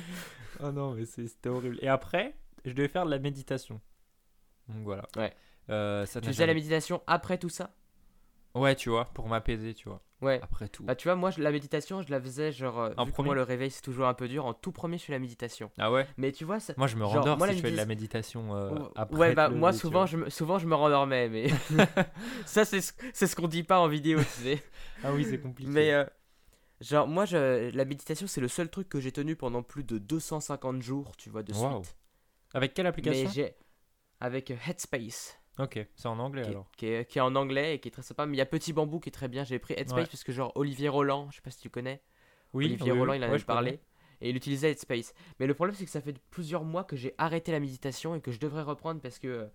Oh 0.63 0.71
non, 0.71 0.91
mais 0.93 1.05
c'était 1.05 1.49
horrible. 1.49 1.79
Et 1.81 1.87
après, 1.87 2.35
je 2.65 2.73
devais 2.73 2.87
faire 2.87 3.05
de 3.05 3.09
la 3.09 3.17
méditation. 3.17 3.81
Donc 4.67 4.83
voilà. 4.83 5.07
Ouais. 5.17 5.33
Euh, 5.71 6.05
ça 6.05 6.21
tu 6.21 6.27
faisais 6.27 6.45
la 6.45 6.53
méditation 6.53 7.01
après 7.07 7.39
tout 7.39 7.49
ça? 7.49 7.73
Ouais, 8.53 8.75
tu 8.75 8.89
vois, 8.91 9.05
pour 9.05 9.27
m'apaiser, 9.27 9.73
tu 9.73 9.89
vois. 9.89 10.03
Ouais. 10.21 10.39
Après 10.43 10.67
tout. 10.67 10.83
Bah, 10.83 10.95
tu 10.95 11.07
vois, 11.07 11.15
moi, 11.15 11.31
je- 11.31 11.41
la 11.41 11.51
méditation, 11.51 12.01
je 12.01 12.11
la 12.11 12.21
faisais 12.21 12.51
genre. 12.51 12.79
euh, 12.79 12.93
En 12.97 13.05
vu 13.05 13.11
que 13.11 13.15
premier 13.15 13.27
moi, 13.29 13.35
le 13.35 13.41
réveil, 13.43 13.71
c'est 13.71 13.81
toujours 13.81 14.07
un 14.07 14.13
peu 14.13 14.27
dur. 14.27 14.45
En 14.45 14.53
tout 14.53 14.71
premier, 14.71 14.97
je 14.97 15.03
fais 15.05 15.13
la 15.13 15.19
méditation. 15.19 15.71
Ah 15.77 15.91
ouais? 15.91 16.07
Mais 16.17 16.31
tu 16.31 16.45
vois, 16.45 16.59
ça. 16.59 16.73
Moi, 16.77 16.87
je 16.87 16.95
me 16.95 17.01
Genre, 17.03 17.13
rendors 17.13 17.37
moi, 17.39 17.47
si 17.47 17.55
je 17.55 17.59
fais 17.61 17.71
de 17.71 17.75
la 17.75 17.85
médita- 17.85 17.87
méditation 17.87 18.55
euh, 18.55 18.83
après. 18.95 19.15
ouais, 19.17 19.35
bah, 19.35 19.49
le 19.49 19.55
moi, 19.55 19.73
souvent 19.73 20.05
je, 20.05 20.17
me, 20.17 20.29
souvent, 20.29 20.59
je 20.59 20.67
me 20.67 20.75
rendormais, 20.75 21.27
mais. 21.29 21.47
ça, 22.45 22.65
c'est 22.65 22.81
ce, 22.81 22.93
c'est 23.13 23.27
ce 23.27 23.35
qu'on 23.35 23.47
dit 23.47 23.63
pas 23.63 23.79
en 23.79 23.87
vidéo, 23.87 24.19
tu 24.19 24.43
sais. 24.43 24.63
Ah 25.03 25.11
oui, 25.13 25.25
c'est 25.25 25.39
compliqué. 25.39 25.69
Mais. 25.71 25.91
euh, 25.93 26.05
Genre, 26.81 27.07
moi, 27.07 27.25
je, 27.25 27.69
la 27.75 27.85
méditation, 27.85 28.25
c'est 28.25 28.41
le 28.41 28.47
seul 28.47 28.67
truc 28.67 28.89
que 28.89 28.99
j'ai 28.99 29.11
tenu 29.11 29.35
pendant 29.35 29.61
plus 29.61 29.83
de 29.83 29.99
250 29.99 30.81
jours, 30.81 31.15
tu 31.15 31.29
vois, 31.29 31.43
de 31.43 31.53
suite. 31.53 31.95
Avec 32.55 32.73
quelle 32.73 32.87
application? 32.87 33.29
Avec 34.19 34.49
Headspace, 34.51 35.37
Ok, 35.59 35.79
c'est 35.95 36.07
en 36.07 36.19
anglais 36.19 36.41
qui 36.41 36.51
est, 36.51 36.55
alors. 36.55 36.67
qui, 36.77 36.85
est, 36.87 37.05
qui 37.09 37.17
est 37.19 37.21
en 37.21 37.35
anglais 37.35 37.75
et 37.75 37.79
qui 37.79 37.87
est 37.89 37.91
très 37.91 38.01
sympa. 38.01 38.25
Mais 38.25 38.35
il 38.35 38.39
y 38.39 38.41
a 38.41 38.45
Petit 38.45 38.73
Bambou 38.73 38.99
qui 38.99 39.09
est 39.09 39.11
très 39.11 39.27
bien. 39.27 39.43
J'ai 39.43 39.59
pris 39.59 39.73
Headspace 39.75 39.95
Ouais. 39.95 40.05
parce 40.07 40.23
que, 40.23 40.31
genre, 40.31 40.51
Olivier 40.55 40.89
Roland, 40.89 41.29
je 41.31 41.35
sais 41.37 41.41
pas 41.41 41.51
si 41.51 41.59
tu 41.59 41.69
connais. 41.69 42.01
Oui, 42.53 42.65
Olivier 42.65 42.91
oui, 42.91 42.99
Roland, 42.99 43.13
il 43.13 43.23
en 43.23 43.29
Ouais, 43.29 43.39
connais. 43.39 43.45
parlé. 43.45 43.79
Et 44.21 44.29
il 44.29 44.35
utilisait 44.35 44.71
Headspace. 44.71 45.13
Mais 45.39 45.47
le 45.47 45.53
problème, 45.53 45.75
c'est 45.75 45.85
que 45.85 45.91
ça 45.91 46.01
fait 46.01 46.17
plusieurs 46.29 46.63
mois 46.63 46.83
que 46.83 46.95
j'ai 46.95 47.13
arrêté 47.17 47.51
la 47.51 47.59
méditation 47.59 48.15
et 48.15 48.21
que 48.21 48.31
je 48.31 48.39
devrais 48.39 48.61
reprendre 48.63 49.01
parce 49.01 49.19
que, 49.19 49.27
euh, 49.27 49.47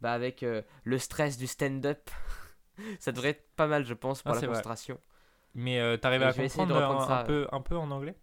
bah, 0.00 0.12
avec 0.12 0.42
euh, 0.42 0.62
le 0.84 0.98
stress 0.98 1.38
du 1.38 1.46
stand-up, 1.46 2.10
ça 3.00 3.12
devrait 3.12 3.30
être 3.30 3.48
pas 3.56 3.66
mal, 3.66 3.84
je 3.84 3.94
pense, 3.94 4.22
pour 4.22 4.32
Ah, 4.32 4.34
la 4.34 4.40
c'est 4.40 4.46
vrai. 4.46 4.54
concentration. 4.54 4.98
Mais 5.54 5.80
euh, 5.80 5.96
t'arrives 5.96 6.22
à 6.22 6.32
de 6.32 6.38
comprendre 6.42 6.76
un, 6.76 6.80
reprendre 6.80 7.02
un 7.10 7.18
ça. 7.18 7.24
peu, 7.24 7.46
un 7.52 7.60
peu 7.60 7.76
en 7.76 7.90
anglais? 7.90 8.16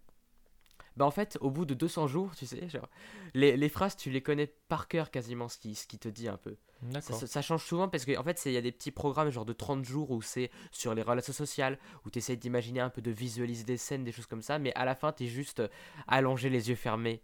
Bah, 0.96 1.04
en 1.06 1.10
fait, 1.10 1.38
au 1.40 1.50
bout 1.50 1.64
de 1.64 1.74
200 1.74 2.06
jours, 2.06 2.34
tu 2.36 2.46
sais, 2.46 2.68
genre, 2.68 2.88
les, 3.34 3.56
les 3.56 3.68
phrases, 3.68 3.96
tu 3.96 4.10
les 4.10 4.22
connais 4.22 4.46
par 4.68 4.88
cœur 4.88 5.10
quasiment, 5.10 5.48
ce 5.48 5.58
qui, 5.58 5.74
ce 5.74 5.86
qui 5.86 5.98
te 5.98 6.08
dit 6.08 6.28
un 6.28 6.36
peu. 6.36 6.56
Ça, 6.82 6.88
D'accord. 6.88 7.16
ça- 7.20 7.26
ça 7.26 7.42
change 7.42 7.64
souvent 7.64 7.88
parce 7.88 8.04
qu'en 8.06 8.20
en 8.20 8.24
fait, 8.24 8.40
il 8.46 8.52
y 8.52 8.56
a 8.56 8.62
des 8.62 8.72
petits 8.72 8.90
programmes 8.90 9.30
genre 9.30 9.44
de 9.44 9.52
30 9.52 9.84
jours 9.84 10.10
où 10.10 10.22
c'est 10.22 10.50
sur 10.70 10.94
les 10.94 11.02
relations 11.02 11.32
sociales, 11.32 11.78
où 12.06 12.10
tu 12.10 12.18
essaies 12.18 12.36
d'imaginer 12.36 12.80
un 12.80 12.90
peu, 12.90 13.02
de 13.02 13.10
visualiser 13.10 13.64
des 13.64 13.76
scènes, 13.76 14.04
des 14.04 14.12
choses 14.12 14.26
comme 14.26 14.42
ça, 14.42 14.58
mais 14.58 14.72
à 14.74 14.84
la 14.84 14.94
fin, 14.94 15.12
tu 15.12 15.24
es 15.24 15.26
juste 15.26 15.62
allongé 16.08 16.48
les 16.48 16.70
yeux 16.70 16.76
fermés 16.76 17.20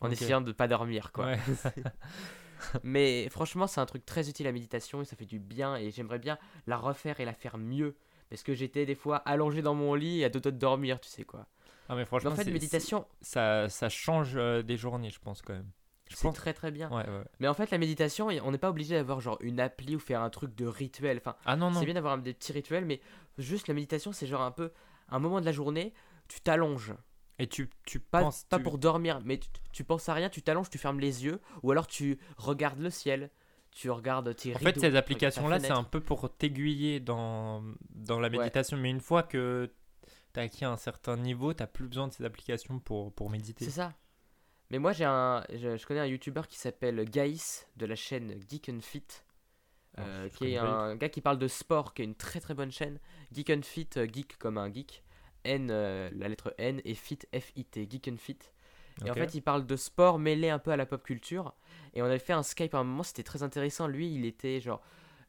en 0.00 0.10
essayant 0.10 0.40
de 0.40 0.52
pas 0.52 0.68
dormir, 0.68 1.12
quoi. 1.12 1.26
Ouais. 1.26 1.38
Mais 2.82 3.28
franchement, 3.28 3.66
c'est 3.66 3.80
un 3.80 3.86
truc 3.86 4.04
très 4.04 4.28
utile 4.28 4.46
la 4.46 4.52
méditation 4.52 5.00
et 5.00 5.04
ça 5.04 5.16
fait 5.16 5.26
du 5.26 5.38
bien 5.38 5.76
et 5.76 5.90
j'aimerais 5.90 6.18
bien 6.18 6.38
la 6.66 6.76
refaire 6.76 7.20
et 7.20 7.24
la 7.24 7.32
faire 7.32 7.56
mieux. 7.56 7.96
Parce 8.30 8.42
que 8.42 8.52
j'étais 8.52 8.84
des 8.84 8.94
fois 8.94 9.16
allongé 9.18 9.62
dans 9.62 9.74
mon 9.74 9.94
lit 9.94 10.20
et 10.20 10.24
à 10.24 10.28
deux 10.28 10.40
doigts 10.40 10.52
de 10.52 10.58
dormir, 10.58 11.00
tu 11.00 11.08
sais 11.08 11.24
quoi. 11.24 11.46
Ah, 11.88 11.94
mais 11.94 11.96
Mais 12.00 12.04
franchement, 12.04 12.32
en 12.32 12.34
fait, 12.34 12.50
méditation, 12.50 13.06
ça 13.22 13.88
change 13.88 14.32
euh, 14.36 14.62
des 14.62 14.76
journées, 14.76 15.10
je 15.10 15.18
pense, 15.20 15.40
quand 15.40 15.54
même. 15.54 15.70
Je 16.08 16.16
c'est 16.16 16.22
pense. 16.22 16.34
très 16.36 16.54
très 16.54 16.70
bien. 16.70 16.88
Ouais, 16.90 17.06
ouais. 17.08 17.24
Mais 17.38 17.48
en 17.48 17.54
fait, 17.54 17.70
la 17.70 17.78
méditation, 17.78 18.28
on 18.42 18.50
n'est 18.50 18.58
pas 18.58 18.70
obligé 18.70 18.94
d'avoir 18.96 19.20
genre 19.20 19.36
une 19.40 19.60
appli 19.60 19.94
ou 19.96 19.98
faire 19.98 20.22
un 20.22 20.30
truc 20.30 20.54
de 20.54 20.66
rituel. 20.66 21.18
Enfin, 21.18 21.36
Ah 21.44 21.54
non, 21.56 21.70
non. 21.70 21.78
c'est 21.80 21.84
bien 21.84 21.94
d'avoir 21.94 22.16
des 22.18 22.32
petits 22.34 22.52
rituels, 22.52 22.84
mais 22.86 23.00
juste 23.36 23.68
la 23.68 23.74
méditation, 23.74 24.12
c'est 24.12 24.26
genre 24.26 24.42
un 24.42 24.50
peu 24.50 24.72
un 25.10 25.18
moment 25.18 25.40
de 25.40 25.44
la 25.46 25.52
journée, 25.52 25.92
tu 26.28 26.40
t'allonges. 26.40 26.94
Et 27.38 27.46
tu, 27.46 27.70
tu 27.84 28.00
Pas, 28.00 28.22
penses. 28.22 28.44
pas 28.48 28.56
tu- 28.56 28.62
pour 28.64 28.78
dormir, 28.78 29.20
mais 29.24 29.38
tu, 29.38 29.48
tu 29.72 29.84
penses 29.84 30.08
à 30.08 30.14
rien, 30.14 30.28
tu 30.28 30.42
t'allonges, 30.42 30.70
tu 30.70 30.78
fermes 30.78 30.98
les 30.98 31.24
yeux, 31.24 31.40
ou 31.62 31.70
alors 31.70 31.86
tu 31.86 32.18
regardes 32.36 32.80
le 32.80 32.90
ciel, 32.90 33.30
tu 33.70 33.90
regardes 33.90 34.34
tes 34.34 34.54
En 34.54 34.58
rideaux. 34.58 34.72
fait, 34.72 34.80
ces 34.80 34.96
applications-là, 34.96 35.60
c'est 35.60 35.70
un 35.70 35.84
peu 35.84 36.00
pour 36.00 36.34
t'aiguiller 36.36 36.98
dans, 37.00 37.62
dans 37.90 38.18
la 38.18 38.28
Ouais. 38.28 38.38
méditation. 38.38 38.76
Mais 38.76 38.90
une 38.90 39.00
fois 39.00 39.22
que 39.22 39.70
tu 40.34 40.40
as 40.40 40.42
acquis 40.42 40.64
un 40.64 40.76
certain 40.76 41.16
niveau, 41.16 41.54
tu 41.54 41.64
plus 41.66 41.86
besoin 41.86 42.08
de 42.08 42.12
ces 42.12 42.24
applications 42.24 42.80
pour, 42.80 43.12
pour 43.14 43.30
méditer. 43.30 43.64
C'est 43.66 43.70
ça. 43.70 43.92
Mais 44.70 44.78
moi, 44.78 44.92
j'ai 44.92 45.04
un, 45.04 45.44
je, 45.54 45.76
je 45.76 45.86
connais 45.86 46.00
un 46.00 46.06
YouTuber 46.06 46.42
qui 46.48 46.58
s'appelle 46.58 47.02
Gaïs 47.08 47.66
de 47.76 47.86
la 47.86 47.96
chaîne 47.96 48.34
Geek 48.48 48.68
and 48.68 48.80
Fit, 48.82 49.02
Ah, 49.96 50.02
euh, 50.02 50.28
je 50.30 50.36
qui 50.36 50.52
est 50.52 50.58
un 50.58 50.94
gars 50.96 51.08
qui 51.08 51.20
parle 51.22 51.38
de 51.38 51.48
sport, 51.48 51.94
qui 51.94 52.02
est 52.02 52.04
une 52.04 52.14
très 52.14 52.40
très 52.40 52.54
bonne 52.54 52.70
chaîne. 52.70 52.98
Geek 53.32 53.50
and 53.50 53.62
Fit, 53.62 53.88
euh, 53.96 54.06
geek 54.06 54.36
comme 54.38 54.58
un 54.58 54.70
geek, 54.72 55.02
N, 55.44 55.68
euh, 55.70 56.10
la 56.12 56.28
lettre 56.28 56.54
N 56.58 56.80
et 56.84 56.94
Fit, 56.94 57.20
F-I-T, 57.32 57.88
Geek 57.90 58.08
and 58.08 58.18
Fit. 58.18 58.38
Et 59.04 59.10
en 59.10 59.14
fait, 59.14 59.34
il 59.34 59.42
parle 59.42 59.64
de 59.64 59.76
sport 59.76 60.18
mêlé 60.18 60.50
un 60.50 60.58
peu 60.58 60.72
à 60.72 60.76
la 60.76 60.84
pop 60.84 61.02
culture. 61.04 61.54
Et 61.94 62.02
on 62.02 62.06
avait 62.06 62.18
fait 62.18 62.32
un 62.32 62.42
Skype 62.42 62.74
à 62.74 62.78
un 62.78 62.84
moment, 62.84 63.04
c'était 63.04 63.22
très 63.22 63.42
intéressant. 63.44 63.86
Lui, 63.86 64.12
il 64.12 64.24
était 64.26 64.60
genre, 64.60 64.82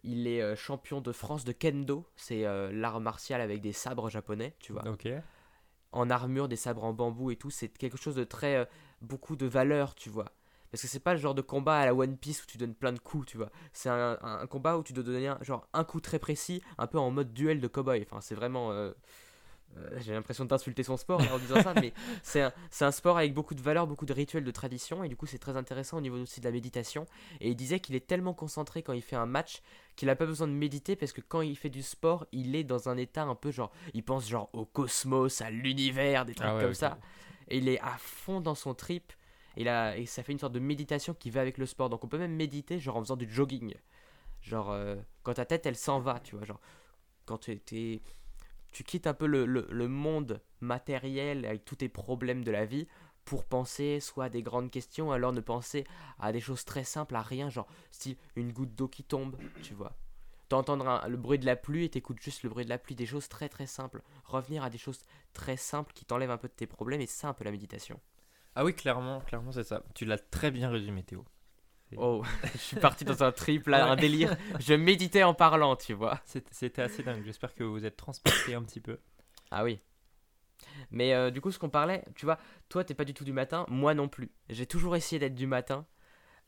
il 0.03 0.27
est 0.27 0.41
euh, 0.41 0.55
champion 0.55 1.01
de 1.01 1.11
France 1.11 1.45
de 1.45 1.51
kendo, 1.51 2.05
c'est 2.15 2.41
l'art 2.73 2.99
martial 2.99 3.39
avec 3.41 3.61
des 3.61 3.71
sabres 3.73 4.09
japonais, 4.09 4.55
tu 4.59 4.73
vois 4.73 4.85
Ok. 4.87 5.07
en 5.91 6.09
armure, 6.09 6.47
des 6.47 6.55
sabres 6.55 6.83
en 6.83 6.93
bambou 6.93 7.29
et 7.31 7.35
tout, 7.35 7.51
c'est 7.51 7.69
quelque 7.69 7.97
chose 7.97 8.15
de 8.15 8.23
très. 8.23 8.67
Beaucoup 9.01 9.35
de 9.35 9.45
valeur, 9.45 9.95
tu 9.95 10.09
vois. 10.09 10.25
Parce 10.71 10.83
que 10.83 10.87
c'est 10.87 10.99
pas 10.99 11.13
le 11.13 11.19
genre 11.19 11.33
de 11.33 11.41
combat 11.41 11.79
à 11.79 11.85
la 11.85 11.95
One 11.95 12.15
Piece 12.15 12.43
où 12.43 12.45
tu 12.45 12.57
donnes 12.57 12.75
plein 12.75 12.93
de 12.93 12.99
coups, 12.99 13.25
tu 13.27 13.37
vois. 13.37 13.49
C'est 13.73 13.89
un, 13.89 14.17
un- 14.21 14.39
un 14.41 14.47
combat 14.47 14.77
où 14.77 14.83
tu 14.83 14.93
dois 14.93 15.03
donner 15.03 15.27
un, 15.27 15.39
genre 15.41 15.67
un 15.73 15.83
coup 15.83 15.99
très 15.99 16.19
précis, 16.19 16.61
un 16.77 16.85
peu 16.87 16.99
en 16.99 17.09
mode 17.11 17.33
duel 17.33 17.59
de 17.59 17.67
cowboy. 17.67 18.01
Enfin, 18.03 18.21
c'est 18.21 18.35
vraiment. 18.35 18.71
euh, 18.71 18.91
euh, 19.77 19.89
J'ai 20.01 20.13
l'impression 20.13 20.45
d'insulter 20.45 20.83
son 20.83 20.97
sport 20.97 21.19
là, 21.23 21.33
en 21.33 21.39
disant 21.39 21.61
ça, 21.61 21.73
mais 21.75 21.93
c'est 22.23 22.41
un, 22.81 22.91
sport 22.91 23.17
avec 23.17 23.33
beaucoup 23.33 23.53
de 23.55 23.61
valeur, 23.61 23.87
beaucoup 23.87 24.05
de 24.05 24.13
rituels, 24.13 24.43
de 24.43 24.51
tradition, 24.51 25.03
et 25.03 25.09
du 25.09 25.15
coup 25.15 25.25
c'est 25.27 25.37
très 25.37 25.57
intéressant 25.57 25.97
au 25.97 26.01
niveau 26.01 26.17
aussi 26.17 26.39
de 26.39 26.45
la 26.45 26.51
méditation. 26.51 27.05
Et 27.39 27.49
il 27.49 27.55
disait 27.55 27.79
qu'il 27.79 27.95
est 27.95 28.07
tellement 28.07 28.33
concentré 28.33 28.81
quand 28.81 28.93
il 28.93 29.01
fait 29.01 29.15
un 29.15 29.27
match 29.27 29.61
qu'il 29.95 30.09
a 30.09 30.15
pas 30.15 30.25
besoin 30.25 30.47
de 30.47 30.53
méditer 30.53 30.95
parce 30.95 31.11
que 31.11 31.21
quand 31.21 31.41
il 31.41 31.55
fait 31.55 31.69
du 31.69 31.83
sport, 31.83 32.25
il 32.31 32.55
est 32.55 32.63
dans 32.63 32.89
un 32.89 32.97
état 32.97 33.23
un 33.23 33.35
peu 33.35 33.51
genre, 33.51 33.71
il 33.93 34.03
pense 34.03 34.27
genre 34.27 34.49
au 34.53 34.65
cosmos, 34.65 35.41
à 35.41 35.49
l'univers, 35.51 36.25
des 36.25 36.33
trucs 36.33 36.47
Ah 36.49 36.55
ouais, 36.55 36.63
comme 36.63 36.73
ça. 36.73 36.97
Il 37.51 37.67
est 37.67 37.79
à 37.79 37.97
fond 37.97 38.41
dans 38.41 38.55
son 38.55 38.73
trip. 38.73 39.13
Et, 39.57 39.65
ça 40.05 40.23
fait 40.23 40.31
une 40.31 40.39
sorte 40.39 40.53
de 40.53 40.59
méditation 40.59 41.13
qui 41.13 41.29
va 41.29 41.41
avec 41.41 41.57
le 41.57 41.65
sport. 41.65 41.89
Donc 41.89 42.03
on 42.03 42.07
peut 42.07 42.17
même 42.17 42.35
méditer 42.35 42.79
genre 42.79 42.97
en 42.97 43.01
faisant 43.01 43.17
du 43.17 43.29
jogging. 43.29 43.73
Genre 44.41 44.71
euh, 44.71 44.95
quand 45.23 45.33
ta 45.33 45.45
tête 45.45 45.65
elle 45.65 45.75
s'en 45.75 45.99
va, 45.99 46.19
tu 46.19 46.35
vois. 46.35 46.45
Genre 46.45 46.59
quand 47.25 47.37
tu 47.37 47.59
tu 48.71 48.83
quittes 48.83 49.07
un 49.07 49.13
peu 49.13 49.25
le 49.25 49.87
monde 49.87 50.41
matériel 50.61 51.45
avec 51.45 51.65
tous 51.65 51.77
tes 51.77 51.89
problèmes 51.89 52.43
de 52.43 52.51
la 52.51 52.65
vie 52.65 52.87
pour 53.25 53.45
penser 53.45 53.99
soit 53.99 54.25
à 54.25 54.29
des 54.29 54.41
grandes 54.41 54.71
questions, 54.71 55.11
alors 55.11 55.33
ne 55.33 55.41
penser 55.41 55.85
à 56.19 56.31
des 56.31 56.39
choses 56.39 56.65
très 56.65 56.83
simples, 56.83 57.15
à 57.15 57.21
rien, 57.21 57.49
genre 57.49 57.67
style 57.91 58.17
une 58.35 58.51
goutte 58.51 58.73
d'eau 58.73 58.87
qui 58.87 59.03
tombe, 59.03 59.37
tu 59.61 59.75
vois. 59.75 59.95
T'entendre 60.49 60.87
un- 60.87 61.07
le 61.07 61.15
bruit 61.17 61.37
de 61.39 61.45
la 61.45 61.55
pluie 61.55 61.85
et 61.85 61.89
t'écoutes 61.89 62.19
juste 62.21 62.43
le 62.43 62.49
bruit 62.49 62.65
de 62.65 62.69
la 62.69 62.77
pluie, 62.79 62.95
des 62.95 63.05
choses 63.05 63.29
très 63.29 63.47
très 63.49 63.67
simples. 63.67 64.01
Revenir 64.25 64.63
à 64.63 64.69
des 64.69 64.77
choses 64.79 65.05
très 65.33 65.57
simples 65.57 65.93
qui 65.93 66.05
t'enlèvent 66.05 66.31
un 66.31 66.37
peu 66.37 66.47
de 66.47 66.53
tes 66.53 66.65
problèmes 66.67 67.01
et 67.01 67.05
c'est 67.05 67.21
ça 67.21 67.27
un 67.29 67.33
peu 67.33 67.43
la 67.45 67.51
méditation. 67.51 67.99
Ah 68.55 68.65
oui, 68.65 68.73
clairement, 68.73 69.21
clairement, 69.21 69.51
c'est 69.51 69.63
ça. 69.63 69.83
Tu 69.93 70.05
l'as 70.05 70.17
très 70.17 70.49
bien 70.51 70.69
résumé, 70.69 71.03
Théo. 71.03 71.23
Oh, 71.97 72.23
je 72.53 72.57
suis 72.57 72.77
parti 72.77 73.05
dans 73.05 73.23
un 73.23 73.31
trip 73.31 73.67
là, 73.67 73.85
Ouais. 73.85 73.91
un 73.91 73.95
délire. 73.95 74.35
Je 74.59 74.73
méditais 74.73 75.23
en 75.23 75.33
parlant, 75.33 75.75
tu 75.75 75.93
vois. 75.93 76.19
C'était 76.25 76.81
assez 76.81 77.03
dingue. 77.03 77.23
J'espère 77.23 77.53
que 77.55 77.63
vous 77.63 77.71
vous 77.73 77.85
êtes 77.85 77.95
transporté 77.97 78.53
un 78.55 78.63
petit 78.63 78.79
peu. 78.81 78.99
Ah 79.51 79.63
oui. 79.63 79.79
Mais 80.91 81.13
euh, 81.13 81.31
du 81.31 81.41
coup, 81.41 81.51
ce 81.51 81.59
qu'on 81.59 81.69
parlait, 81.69 82.03
tu 82.15 82.25
vois, 82.25 82.37
toi, 82.69 82.83
t'es 82.83 82.93
pas 82.93 83.05
du 83.05 83.13
tout 83.13 83.23
du 83.23 83.33
matin, 83.33 83.65
moi 83.69 83.93
non 83.93 84.07
plus. 84.07 84.31
J'ai 84.49 84.65
toujours 84.65 84.95
essayé 84.95 85.19
d'être 85.19 85.35
du 85.35 85.47
matin. 85.47 85.85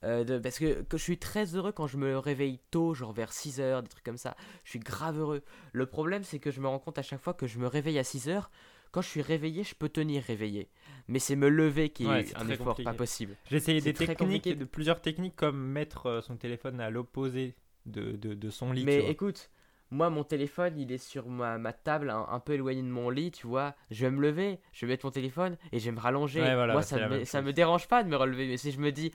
Euh, 0.03 0.23
de- 0.23 0.39
parce 0.39 0.57
que, 0.59 0.81
que 0.83 0.97
je 0.97 1.03
suis 1.03 1.17
très 1.17 1.55
heureux 1.55 1.71
quand 1.71 1.87
je 1.87 1.97
me 1.97 2.17
réveille 2.17 2.59
tôt, 2.71 2.93
genre 2.93 3.13
vers 3.13 3.31
6h, 3.33 3.81
des 3.83 3.89
trucs 3.89 4.03
comme 4.03 4.17
ça. 4.17 4.35
Je 4.63 4.71
suis 4.71 4.79
grave 4.79 5.19
heureux. 5.19 5.43
Le 5.73 5.85
problème, 5.85 6.23
c'est 6.23 6.39
que 6.39 6.51
je 6.51 6.59
me 6.61 6.67
rends 6.67 6.79
compte 6.79 6.97
à 6.97 7.03
chaque 7.03 7.21
fois 7.21 7.33
que 7.33 7.47
je 7.47 7.59
me 7.59 7.67
réveille 7.67 7.99
à 7.99 8.03
6h. 8.03 8.49
Quand 8.91 9.01
je 9.01 9.07
suis 9.07 9.21
réveillé, 9.21 9.63
je 9.63 9.73
peux 9.75 9.87
tenir 9.89 10.23
réveillé. 10.23 10.69
Mais 11.07 11.19
c'est 11.19 11.35
me 11.37 11.47
lever 11.49 11.89
qui 11.89 12.07
Ouais, 12.07 12.21
est 12.21 12.35
un 12.35 12.49
effort 12.49 12.65
compliqué. 12.75 12.83
pas 12.83 12.93
possible. 12.93 13.35
J'ai 13.49 13.57
essayé 13.57 13.79
des 13.79 13.93
techniques, 13.93 14.17
compliqué. 14.17 14.55
de 14.55 14.65
plusieurs 14.65 15.01
techniques 15.01 15.35
comme 15.35 15.57
mettre 15.65 16.07
euh, 16.07 16.21
son 16.21 16.35
téléphone 16.35 16.81
à 16.81 16.89
l'opposé 16.89 17.55
de, 17.85 18.11
de, 18.13 18.33
de 18.33 18.49
son 18.49 18.71
lit. 18.73 18.83
Mais 18.83 19.09
écoute, 19.09 19.49
moi 19.91 20.09
mon 20.09 20.23
téléphone 20.23 20.77
il 20.77 20.91
est 20.91 20.97
sur 20.97 21.27
ma, 21.29 21.57
ma 21.57 21.71
table 21.73 22.09
un, 22.09 22.25
un 22.29 22.39
peu 22.39 22.53
éloigné 22.53 22.81
de 22.81 22.87
mon 22.87 23.09
lit, 23.09 23.31
tu 23.31 23.47
vois. 23.47 23.75
Je 23.91 24.05
vais 24.05 24.11
me 24.11 24.21
lever, 24.21 24.59
je 24.73 24.85
vais 24.85 24.91
mettre 24.93 25.05
mon 25.05 25.11
téléphone 25.11 25.57
et 25.71 25.79
je 25.79 25.85
vais 25.85 25.91
me 25.91 25.99
rallonger. 25.99 26.41
Ouais, 26.41 26.53
voilà, 26.55 26.73
moi 26.73 26.81
bah, 26.81 26.85
ça 26.85 26.97
me, 27.07 27.23
ça 27.25 27.41
me 27.41 27.53
dérange 27.53 27.87
pas 27.87 28.03
de 28.03 28.09
me 28.09 28.15
relever, 28.17 28.47
mais 28.47 28.57
si 28.57 28.71
je 28.71 28.79
me 28.79 28.91
dis, 28.91 29.11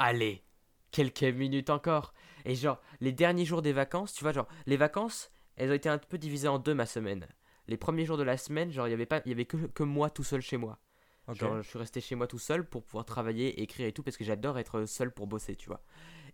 allez, 0.00 0.42
quelques 0.90 1.22
minutes 1.22 1.70
encore. 1.70 2.12
Et 2.44 2.56
genre, 2.56 2.80
les 3.00 3.12
derniers 3.12 3.44
jours 3.44 3.62
des 3.62 3.72
vacances, 3.72 4.12
tu 4.12 4.24
vois, 4.24 4.32
genre, 4.32 4.48
les 4.66 4.76
vacances, 4.76 5.30
elles 5.56 5.70
ont 5.70 5.74
été 5.74 5.88
un 5.88 5.98
peu 5.98 6.18
divisées 6.18 6.48
en 6.48 6.58
deux 6.58 6.74
ma 6.74 6.86
semaine. 6.86 7.28
Les 7.68 7.76
premiers 7.76 8.04
jours 8.04 8.16
de 8.16 8.24
la 8.24 8.36
semaine, 8.36 8.72
genre, 8.72 8.88
il 8.88 8.90
y 8.90 8.94
avait 8.94 9.06
pas, 9.06 9.22
y 9.26 9.32
avait 9.32 9.44
que, 9.44 9.56
que 9.56 9.84
moi 9.84 10.10
tout 10.10 10.24
seul 10.24 10.40
chez 10.40 10.56
moi. 10.56 10.80
Genre, 11.28 11.62
je 11.62 11.68
suis 11.68 11.78
resté 11.78 12.00
chez 12.00 12.16
moi 12.16 12.26
tout 12.26 12.40
seul 12.40 12.68
pour 12.68 12.82
pouvoir 12.82 13.04
travailler, 13.04 13.62
écrire 13.62 13.86
et 13.86 13.92
tout, 13.92 14.02
parce 14.02 14.16
que 14.16 14.24
j'adore 14.24 14.58
être 14.58 14.84
seul 14.86 15.12
pour 15.12 15.28
bosser, 15.28 15.54
tu 15.54 15.68
vois. 15.68 15.80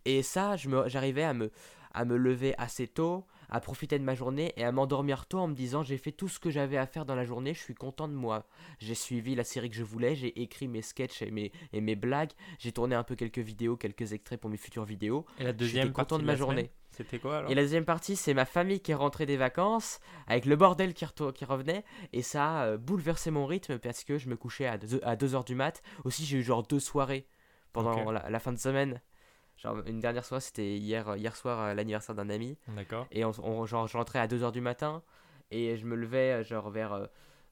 Et 0.07 0.23
ça, 0.23 0.57
j'arrivais 0.57 1.25
à 1.25 1.35
me, 1.35 1.51
à 1.93 2.07
me 2.07 2.17
lever 2.17 2.55
assez 2.57 2.89
tôt, 2.89 3.27
à 3.49 3.61
profiter 3.61 3.99
de 3.99 4.05
ma 4.05 4.15
journée 4.15 4.53
et 4.57 4.65
à 4.65 4.73
m'endormir 4.73 5.27
tôt 5.27 5.39
en 5.39 5.49
me 5.49 5.55
disant 5.55 5.83
j'ai 5.83 5.99
fait 5.99 6.13
tout 6.13 6.29
ce 6.29 6.39
que 6.39 6.51
j'avais 6.51 6.77
à 6.77 6.87
faire 6.87 7.05
dans 7.05 7.15
la 7.15 7.25
journée, 7.25 7.55
je 7.55 7.61
suis 7.61 7.75
content 7.75 8.09
de 8.09 8.15
moi. 8.15 8.47
J'ai 8.79 8.95
suivi 8.95 9.35
la 9.35 9.45
série 9.45 9.71
que 9.71 9.77
je 9.77 9.85
voulais, 9.85 10.15
j'ai 10.15 10.41
écrit 10.43 10.69
mes 10.69 10.83
sketchs 10.83 11.23
et 11.23 11.31
mes, 11.31 11.53
et 11.73 11.81
mes 11.81 11.97
blagues, 11.97 12.33
j'ai 12.59 12.73
tourné 12.73 12.95
un 12.95 13.05
peu 13.05 13.15
quelques 13.15 13.39
vidéos, 13.39 13.77
quelques 13.77 14.13
extraits 14.13 14.41
pour 14.41 14.51
mes 14.51 14.57
futures 14.57 14.85
vidéos. 14.85 15.27
Et 15.39 15.45
la 15.45 15.53
deuxième 15.53 15.93
content 15.93 16.19
de 16.19 16.25
ma 16.25 16.37
journée. 16.37 16.71
C'était 16.91 17.19
quoi 17.19 17.39
alors? 17.39 17.51
Et 17.51 17.55
la 17.55 17.63
deuxième 17.63 17.85
partie, 17.85 18.17
c'est 18.17 18.33
ma 18.33 18.47
famille 18.47 18.81
qui 18.81 18.91
est 18.91 18.95
rentrée 18.95 19.27
des 19.27 19.37
vacances, 19.37 20.01
avec 20.27 20.47
le 20.47 20.57
bordel 20.57 20.95
qui, 20.95 21.05
qui 21.35 21.45
revenait, 21.45 21.85
et 22.15 22.23
ça 22.23 22.61
a 22.61 22.67
euh, 22.67 22.79
bouleversé 22.79 23.31
mon 23.31 23.45
rythme 23.45 23.79
parce 23.79 24.03
que 24.03 24.17
je 24.17 24.31
me 24.31 24.37
couchais 24.37 24.67
à 24.67 24.79
2, 24.79 25.01
à 25.03 25.15
2h 25.15 25.45
du 25.45 25.55
mat. 25.55 25.83
Aussi, 26.05 26.25
j'ai 26.25 26.39
eu 26.39 26.43
genre 26.43 26.63
deux 26.63 26.81
soirées 26.81 27.27
pendant 27.75 28.11
la 28.11 28.41
fin 28.41 28.53
de 28.53 28.59
semaine. 28.59 29.03
Genre, 29.57 29.79
une 29.87 30.01
dernière 30.01 30.25
soirée, 30.25 30.43
c'était 30.43 30.77
hier, 30.77 31.17
hier 31.17 31.35
soir, 31.35 31.59
à 31.61 31.75
l'anniversaire 31.75 32.15
d'un 32.15 32.29
ami, 32.31 32.59
D'accord. 32.69 33.07
et 33.11 33.25
on, 33.25 33.33
on- 33.43 33.67
genre, 33.67 33.87
je 33.87 33.97
rentrais 33.97 34.19
à 34.19 34.27
2h 34.27 34.53
du 34.53 34.61
matin, 34.61 35.03
et 35.51 35.77
je 35.77 35.87
me 35.87 35.95
levais 35.97 36.33
euh, 36.41 36.45
genre 36.45 36.69
vers 36.71 37.09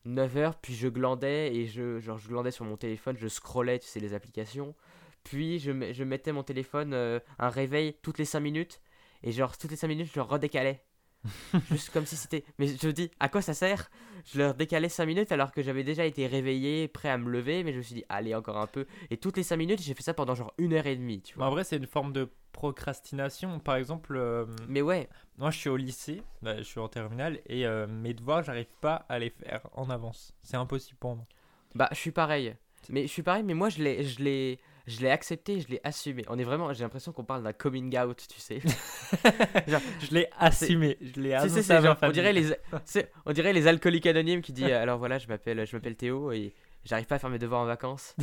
9h, 0.07 0.55
puis 0.61 0.75
je 0.75 0.89
glandais, 0.89 1.55
et 1.55 1.67
je, 1.67 1.99
genre, 2.01 2.19
je 2.19 2.29
glandais 2.29 2.51
sur 2.51 2.65
mon 2.65 2.77
téléphone, 2.77 3.17
je 3.17 3.29
scrollais, 3.29 3.79
tu 3.79 3.87
sais, 3.87 4.01
les 4.01 4.13
applications. 4.15 4.75
Puis 5.23 5.59
je, 5.59 5.93
je 5.93 6.05
mettais 6.05 6.33
mon 6.33 6.43
téléphone, 6.43 6.93
euh, 6.93 7.19
un 7.39 7.49
réveil 7.49 7.95
toutes 8.03 8.19
les 8.19 8.27
5 8.27 8.41
minutes, 8.41 8.81
et 9.23 9.33
genre 9.33 9.57
toutes 9.57 9.71
les 9.71 9.77
5 9.77 9.89
minutes, 9.89 10.11
je 10.13 10.17
le 10.19 10.23
redécalais. 10.23 10.85
Juste 11.71 11.91
comme 11.91 12.07
si 12.07 12.17
c'était. 12.17 12.45
Mais 12.59 12.67
je 12.67 12.87
me 12.87 12.93
dis, 12.93 13.11
à 13.21 13.29
quoi 13.29 13.43
ça 13.43 13.55
sert? 13.55 13.91
Je 14.33 14.39
le 14.39 14.49
redécalais 14.49 14.89
5 14.89 15.05
minutes 15.07 15.33
alors 15.33 15.53
que 15.53 15.63
j'avais 15.63 15.85
déjà 15.85 16.05
été 16.05 16.27
réveillé, 16.27 16.89
prêt 16.89 17.11
à 17.11 17.19
me 17.19 17.31
lever, 17.31 17.63
mais 17.63 17.73
je 17.73 17.79
me 17.79 17.83
suis 17.83 17.95
dit, 17.97 18.05
allez, 18.09 18.35
encore 18.35 18.57
un 18.59 18.67
peu. 18.67 18.87
Et 19.11 19.17
toutes 19.17 19.37
les 19.37 19.43
5 19.43 19.57
minutes, 19.57 19.83
j'ai 19.83 19.95
fait 19.95 20.03
ça 20.03 20.15
pendant 20.15 20.35
genre 20.35 20.53
une 20.59 20.73
heure 20.73 20.87
et 20.87 20.97
demie, 20.97 21.21
tu 21.21 21.35
vois. 21.37 21.47
en 21.47 21.51
vrai, 21.51 21.65
c'est 21.65 21.77
une 21.77 21.87
forme 21.87 22.13
de 22.13 22.31
procrastination. 22.53 23.59
Par 23.59 23.77
exemple, 23.77 24.17
euh, 24.17 24.47
Mais 24.69 24.83
ouais, 24.83 25.09
moi 25.39 25.51
je 25.51 25.59
suis 25.59 25.69
au 25.69 25.77
lycée, 25.77 26.23
bah, 26.43 26.57
je 26.59 26.63
suis 26.63 26.81
en 26.81 26.89
terminale, 26.89 27.41
et 27.47 27.67
euh, 27.67 27.87
mes 27.87 28.15
devoirs, 28.15 28.43
j'arrive 28.43 28.67
pas 28.81 29.05
à 29.09 29.19
les 29.19 29.31
faire 29.31 29.67
en 29.73 29.91
avance. 29.91 30.35
C'est 30.43 30.57
impossible 30.57 30.99
pour 30.99 31.17
moi. 31.17 31.27
bah, 31.75 31.89
je 31.93 31.97
suis 31.97 32.13
pareil. 32.13 32.55
Mais 32.91 33.03
je 33.03 33.13
suis 33.13 33.23
pareil, 33.23 33.43
mais 33.43 33.55
moi, 33.55 33.69
je 33.71 33.83
l'ai. 33.83 34.05
Je 34.05 34.23
l'ai 34.23 34.59
je 34.87 35.01
l'ai 35.01 35.11
accepté, 35.11 35.61
je 35.61 35.69
l'ai 35.69 35.81
assumé. 35.85 36.25
On 36.29 36.39
est 36.39 36.45
vraiment, 36.45 36.73
j'ai 36.73 36.83
l'impression 36.85 37.13
qu'on 37.13 37.25
parle 37.25 37.43
d'un 37.43 37.53
coming 37.53 37.97
out, 37.99 38.23
tu 38.29 38.39
sais. 38.41 38.61
Je 40.01 40.11
l'ai 40.15 40.29
assumé, 40.39 40.99
je 41.01 41.21
l'ai 41.21 41.35
annoncé 41.35 41.63
genre, 41.83 41.97
on 42.03 42.11
dirait 42.11 42.33
les, 42.33 42.53
on 43.27 43.33
dirait 43.33 43.53
les 43.53 43.67
alcooliques 43.67 44.07
anonymes 44.07 44.43
qui 44.43 44.53
disent 44.53 44.65
alors 44.73 44.99
voilà 44.99 45.19
je 45.19 45.27
m'appelle 45.29 45.67
je 45.67 45.75
m'appelle 45.77 45.97
Théo 45.97 46.33
et 46.33 46.53
j'arrive 46.85 47.07
pas 47.07 47.15
à 47.15 47.19
faire 47.19 47.31
mes 47.31 47.39
devoirs 47.39 47.61
en 47.63 47.67
vacances. 47.67 48.15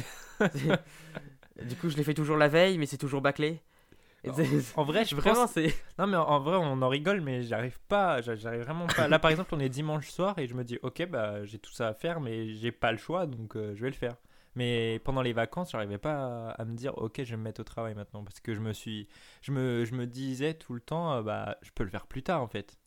du 1.64 1.76
coup 1.76 1.90
je 1.90 1.98
les 1.98 2.04
fais 2.04 2.14
toujours 2.14 2.38
la 2.38 2.48
veille 2.48 2.78
mais 2.78 2.86
c'est 2.86 2.98
toujours 2.98 3.22
bâclé. 3.22 3.62
En- 4.76 4.84
vrai, 4.84 5.04
je 5.04 5.16
Vraiment 5.16 5.42
pense... 5.48 5.54
c'est 5.54 5.74
Non 5.98 6.06
mais 6.06 6.16
en- 6.18 6.28
en 6.28 6.40
vrai, 6.40 6.56
on 6.58 6.80
en 6.84 6.90
rigole, 6.90 7.22
mais 7.22 7.42
j'arrive 7.42 7.80
pas, 7.88 8.22
j'a- 8.22 8.36
j'arrive 8.36 8.62
vraiment 8.62 8.86
pas. 8.86 9.08
Là, 9.08 9.18
par 9.18 9.32
exemple, 9.32 9.56
on 9.56 9.60
est 9.60 9.68
dimanche 9.70 10.10
soir 10.12 10.38
et 10.38 10.46
je 10.46 10.54
me 10.54 10.64
dis, 10.64 10.78
ok, 10.84 11.08
bah 11.08 11.44
j'ai 11.46 11.58
tout 11.58 11.72
ça 11.72 11.88
à 11.88 11.94
faire, 11.96 12.20
mais 12.22 12.54
j'ai 12.54 12.72
pas 12.72 12.92
le 12.92 13.00
choix, 13.00 13.26
donc 13.26 13.56
euh, 13.56 13.74
je 13.76 13.82
vais 13.82 13.90
le 13.90 13.96
faire. 13.96 14.14
Mais 14.56 15.00
pendant 15.04 15.22
les 15.22 15.34
vacances, 15.34 15.72
j'arrivais 15.72 15.98
pas 15.98 16.50
à, 16.52 16.62
à 16.62 16.66
me 16.66 16.76
dire, 16.76 16.98
ok, 16.98 17.24
je 17.24 17.32
vais 17.32 17.38
me 17.38 17.44
mettre 17.44 17.62
au 17.62 17.64
travail 17.64 17.96
maintenant, 17.96 18.24
parce 18.24 18.40
que 18.40 18.54
je 18.54 18.60
me 18.62 18.74
suis, 18.74 19.08
je 19.42 19.52
me, 19.52 19.86
je 19.86 19.96
me 19.96 20.06
disais 20.08 20.54
tout 20.56 20.74
le 20.74 20.82
temps, 20.82 21.14
euh, 21.14 21.22
bah 21.24 21.58
je 21.62 21.72
peux 21.72 21.84
le 21.84 21.90
faire 21.90 22.08
plus 22.08 22.24
tard 22.24 22.42
en 22.42 22.48
fait. 22.48 22.78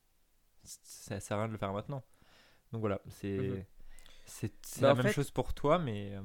Ça 0.64 1.20
sert 1.20 1.36
à 1.38 1.40
rien 1.40 1.48
de 1.48 1.52
le 1.52 1.58
faire 1.58 1.72
maintenant. 1.72 2.04
Donc 2.72 2.80
voilà, 2.82 3.00
c'est, 3.08 3.34
Mhm. 3.36 3.64
c'est, 4.24 4.52
Bah, 4.76 4.94
la 4.94 4.94
même 4.94 5.08
fait- 5.08 5.10
chose 5.10 5.30
pour 5.30 5.54
toi, 5.54 5.78
mais 5.78 6.12
euh, 6.14 6.22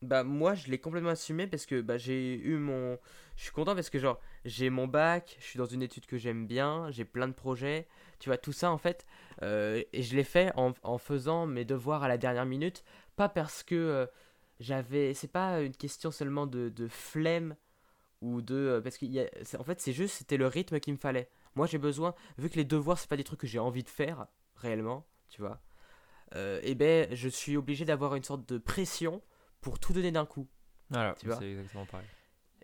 bah 0.00 0.22
moi 0.22 0.54
je 0.54 0.68
l'ai 0.70 0.78
complètement 0.78 1.10
assumé 1.10 1.48
parce 1.48 1.66
que 1.66 1.80
bah 1.80 1.98
j'ai 1.98 2.34
eu 2.36 2.56
mon 2.56 2.96
je 3.36 3.42
suis 3.42 3.50
content 3.52 3.74
parce 3.74 3.90
que 3.90 3.98
genre 3.98 4.20
j'ai 4.44 4.70
mon 4.70 4.86
bac, 4.86 5.36
je 5.40 5.44
suis 5.44 5.58
dans 5.58 5.66
une 5.66 5.82
étude 5.82 6.06
que 6.06 6.16
j'aime 6.18 6.46
bien, 6.46 6.88
j'ai 6.90 7.04
plein 7.04 7.26
de 7.26 7.32
projets, 7.32 7.88
tu 8.20 8.28
vois 8.28 8.38
tout 8.38 8.52
ça 8.52 8.70
en 8.70 8.78
fait 8.78 9.06
euh, 9.42 9.82
et 9.92 10.02
je 10.02 10.14
l'ai 10.16 10.22
fait 10.24 10.52
en, 10.56 10.72
en 10.84 10.98
faisant 10.98 11.46
mes 11.46 11.64
devoirs 11.64 12.04
à 12.04 12.08
la 12.08 12.16
dernière 12.18 12.46
minute, 12.46 12.84
pas 13.16 13.28
parce 13.28 13.64
que 13.64 14.08
j'avais 14.60 15.14
c'est 15.14 15.28
pas 15.28 15.60
une 15.60 15.74
question 15.76 16.10
seulement 16.10 16.46
de, 16.46 16.68
de 16.68 16.88
flemme 16.88 17.56
ou 18.20 18.42
de 18.42 18.54
euh, 18.54 18.80
parce 18.80 18.96
qu'il 18.98 19.12
y 19.12 19.20
a 19.20 19.26
en 19.58 19.64
fait 19.64 19.80
c'est 19.80 19.92
juste 19.92 20.16
c'était 20.16 20.36
le 20.36 20.46
rythme 20.46 20.80
qu'il 20.80 20.92
me 20.94 20.98
fallait. 20.98 21.28
Moi 21.54 21.66
j'ai 21.66 21.78
besoin 21.78 22.14
vu 22.36 22.50
que 22.50 22.56
les 22.56 22.64
devoirs 22.64 22.98
c'est 22.98 23.08
pas 23.08 23.16
des 23.16 23.24
trucs 23.24 23.40
que 23.40 23.46
j'ai 23.46 23.58
envie 23.60 23.82
de 23.84 23.88
faire 23.88 24.26
réellement, 24.56 25.06
tu 25.28 25.40
vois. 25.40 25.60
euh, 26.34 26.60
et 26.62 26.74
ben 26.74 27.08
je 27.14 27.28
suis 27.28 27.56
obligé 27.56 27.84
d'avoir 27.84 28.14
une 28.16 28.24
sorte 28.24 28.48
de 28.48 28.58
pression 28.58 29.22
pour 29.60 29.78
tout 29.78 29.92
donner 29.92 30.12
d'un 30.12 30.26
coup. 30.26 30.48
voilà, 30.90 31.14
Tu 31.14 31.26
vois. 31.26 31.36
c'est 31.38 31.50
exactement 31.50 31.86
pareil. 31.86 32.06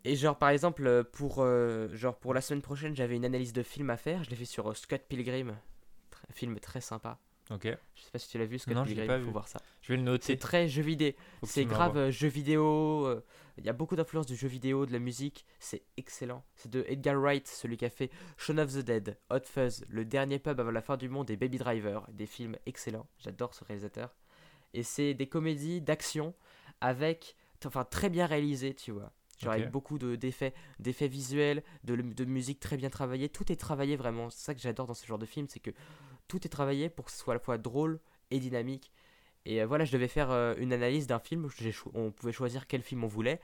Et 0.05 0.17
genre 0.17 0.37
par 0.37 0.51
exemple 0.51 0.87
euh, 0.87 1.03
pour 1.05 1.37
euh, 1.39 1.89
genre 1.95 2.17
pour 2.19 2.35
la 2.35 2.41
semaine 2.41 2.61
prochaine 2.63 2.95
j'avais 2.95 3.17
une 3.17 3.25
analyse 3.25 3.53
de 3.53 3.63
film 3.63 3.89
à 3.91 3.97
faire, 3.97 4.23
je 4.25 4.31
l'ai 4.31 4.37
fait 4.37 4.45
sur 4.45 4.77
Scott 4.77 5.03
Pilgrim, 5.09 5.57
Très- 6.11 6.27
film 6.33 6.59
très 6.61 6.81
sympa. 6.81 7.19
Ok, 7.51 7.65
Je 7.95 8.03
sais 8.03 8.11
pas 8.11 8.19
si 8.19 8.29
tu 8.31 8.39
l'as 8.39 8.47
vu 8.47 8.59
Scott 8.59 8.75
Non, 8.75 8.85
Pilgrim, 8.85 9.07
pas 9.07 9.21
faut 9.21 9.31
voir 9.31 9.49
ça. 9.49 9.61
je 9.83 9.93
vais 9.93 9.99
le 9.99 10.03
noter. 10.03 10.25
C'est 10.25 10.37
très 10.39 10.67
jeu 10.67 10.81
vidéo, 10.83 11.13
c'est 11.43 11.67
grave 11.67 11.97
euh, 11.99 12.11
jeu 12.11 12.29
vidéo, 12.29 13.07
euh, 13.07 13.23
il 13.59 13.67
y 13.67 13.69
a 13.69 13.75
beaucoup 13.75 13.97
d'influence 13.97 14.25
du 14.27 14.35
jeu 14.35 14.49
vidéo, 14.49 14.87
de 14.87 14.93
la 14.93 14.99
musique, 14.99 15.45
c'est 15.59 15.83
excellent. 15.99 16.43
C'est 16.57 16.71
de 16.71 16.85
Edgar 16.89 17.17
Wright, 17.21 17.47
celui 17.47 17.77
qui 17.77 17.85
a 17.85 17.91
fait 17.91 18.11
Shaun 18.39 18.59
of 18.59 18.73
the 18.73 18.79
Dead, 18.79 19.19
Hot 19.31 19.41
Fuzz, 19.45 19.85
Le 19.91 20.07
dernier 20.07 20.39
pub 20.39 20.59
avant 20.59 20.71
la 20.71 20.81
fin 20.81 20.97
du 20.97 21.11
monde 21.11 21.31
et 21.31 21.37
Baby 21.37 21.59
Driver, 21.59 22.07
des 22.13 22.27
films 22.27 22.57
excellents, 22.65 23.07
j'adore 23.19 23.53
ce 23.55 23.63
réalisateur. 23.65 24.17
Et 24.73 24.83
c'est 24.83 25.13
des 25.13 25.29
comédies 25.29 25.83
d'action 25.83 26.35
avec 26.81 27.37
enfin 27.67 27.85
très 27.85 28.09
bien 28.11 28.27
réalisées, 28.27 28.75
tu 28.75 28.91
vois. 28.91 29.13
Genre 29.43 29.53
avec 29.53 29.71
beaucoup 29.71 29.99
de- 29.99 30.17
d'effets 30.17 30.55
d'effets 30.79 31.09
visuels, 31.09 31.63
de, 31.85 31.97
de 31.97 32.25
musique 32.25 32.61
très 32.61 32.77
bien 32.77 32.89
travaillée, 32.91 33.29
tout 33.29 33.51
est 33.53 33.57
travaillé 33.57 33.97
vraiment. 33.97 34.31
C'est 34.31 34.45
ça 34.45 34.55
que 34.55 34.61
j'adore 34.61 34.87
dans 34.87 34.95
ce 34.95 35.07
genre 35.07 35.19
de 35.19 35.27
film, 35.27 35.47
c'est 35.49 35.61
que 35.61 35.71
tout 36.28 36.47
est 36.47 36.50
travaillé 36.50 36.88
pour 36.88 37.04
que 37.04 37.11
ce 37.11 37.19
soit 37.19 37.35
à 37.35 37.37
la 37.37 37.40
fois 37.40 37.59
drôle 37.59 38.00
et 38.31 38.38
dynamique. 38.38 38.90
Et 39.47 39.61
euh, 39.62 39.66
voilà, 39.66 39.85
je 39.85 39.93
devais 39.93 40.09
faire 40.09 40.31
euh, 40.31 40.54
une 40.59 40.73
analyse 40.73 41.07
d'un 41.07 41.19
film. 41.19 41.49
On 41.95 42.11
pouvait 42.11 42.33
choisir 42.33 42.66
quel 42.66 42.83
film 42.83 43.04
on 43.04 43.09
voulait. 43.09 43.40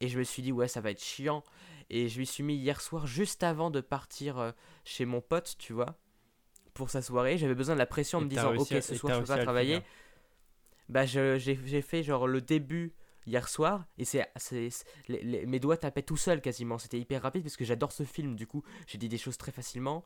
Et 0.00 0.08
je 0.08 0.18
me 0.18 0.22
suis 0.24 0.42
dit, 0.42 0.52
ouais, 0.52 0.68
ça 0.68 0.80
va 0.80 0.90
être 0.92 1.02
chiant. 1.02 1.44
Et 1.90 2.08
je 2.08 2.20
m'y 2.20 2.26
suis 2.26 2.44
mis 2.44 2.54
hier 2.54 2.80
soir, 2.80 3.06
juste 3.06 3.42
avant 3.42 3.70
de 3.70 3.80
partir 3.80 4.38
euh, 4.38 4.52
chez 4.84 5.04
mon 5.04 5.20
pote, 5.20 5.56
tu 5.58 5.72
vois, 5.72 5.96
pour 6.72 6.88
sa 6.88 7.02
soirée. 7.02 7.36
J'avais 7.36 7.56
besoin 7.56 7.74
de 7.74 7.80
la 7.80 7.86
pression 7.86 8.18
en 8.18 8.20
Et 8.22 8.24
me 8.24 8.30
disant, 8.30 8.54
ok, 8.62 8.72
à- 8.72 8.80
ce 8.82 8.94
soir 8.94 9.14
je 9.14 9.20
peux 9.20 9.26
pas 9.26 9.36
le 9.38 9.42
travailler. 9.44 9.82
Bah, 10.88 11.04
j'ai 11.06 11.82
fait 11.82 12.02
genre 12.02 12.26
le 12.28 12.40
début 12.40 12.92
hier 13.26 13.48
soir. 13.48 13.84
Et 13.98 14.04
c'est 14.04 14.24
mes 15.08 15.58
doigts 15.58 15.76
tapaient 15.76 16.02
tout 16.02 16.16
seul 16.16 16.40
quasiment. 16.40 16.78
C'était 16.78 16.98
hyper 16.98 17.22
rapide 17.22 17.42
parce 17.42 17.56
que 17.56 17.64
j'adore 17.64 17.90
ce 17.92 18.04
film. 18.04 18.36
Du 18.36 18.46
coup, 18.46 18.62
j'ai 18.86 18.98
dit 18.98 19.08
des 19.08 19.18
choses 19.18 19.36
très 19.36 19.52
facilement. 19.52 20.04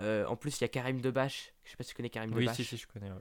Euh, 0.00 0.26
en 0.26 0.36
plus, 0.36 0.58
il 0.58 0.62
y 0.62 0.64
a 0.64 0.68
Karim 0.68 1.00
Debache. 1.00 1.52
Je 1.64 1.70
sais 1.70 1.76
pas 1.76 1.84
si 1.84 1.90
tu 1.90 1.96
connais 1.96 2.10
Karim 2.10 2.32
Oui, 2.34 2.40
Debache. 2.44 2.56
si, 2.56 2.64
si, 2.64 2.76
je 2.76 2.86
connais. 2.86 3.10
ouais. 3.10 3.20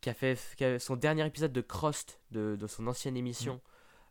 qui 0.00 0.10
a 0.10 0.14
fait 0.14 0.38
qui 0.56 0.64
a- 0.64 0.78
son 0.80 0.96
dernier 0.96 1.24
épisode 1.26 1.52
de 1.52 1.60
Crost 1.60 2.20
de, 2.32 2.56
de 2.56 2.66
son 2.66 2.86
ancienne 2.88 3.16
émission. 3.16 3.60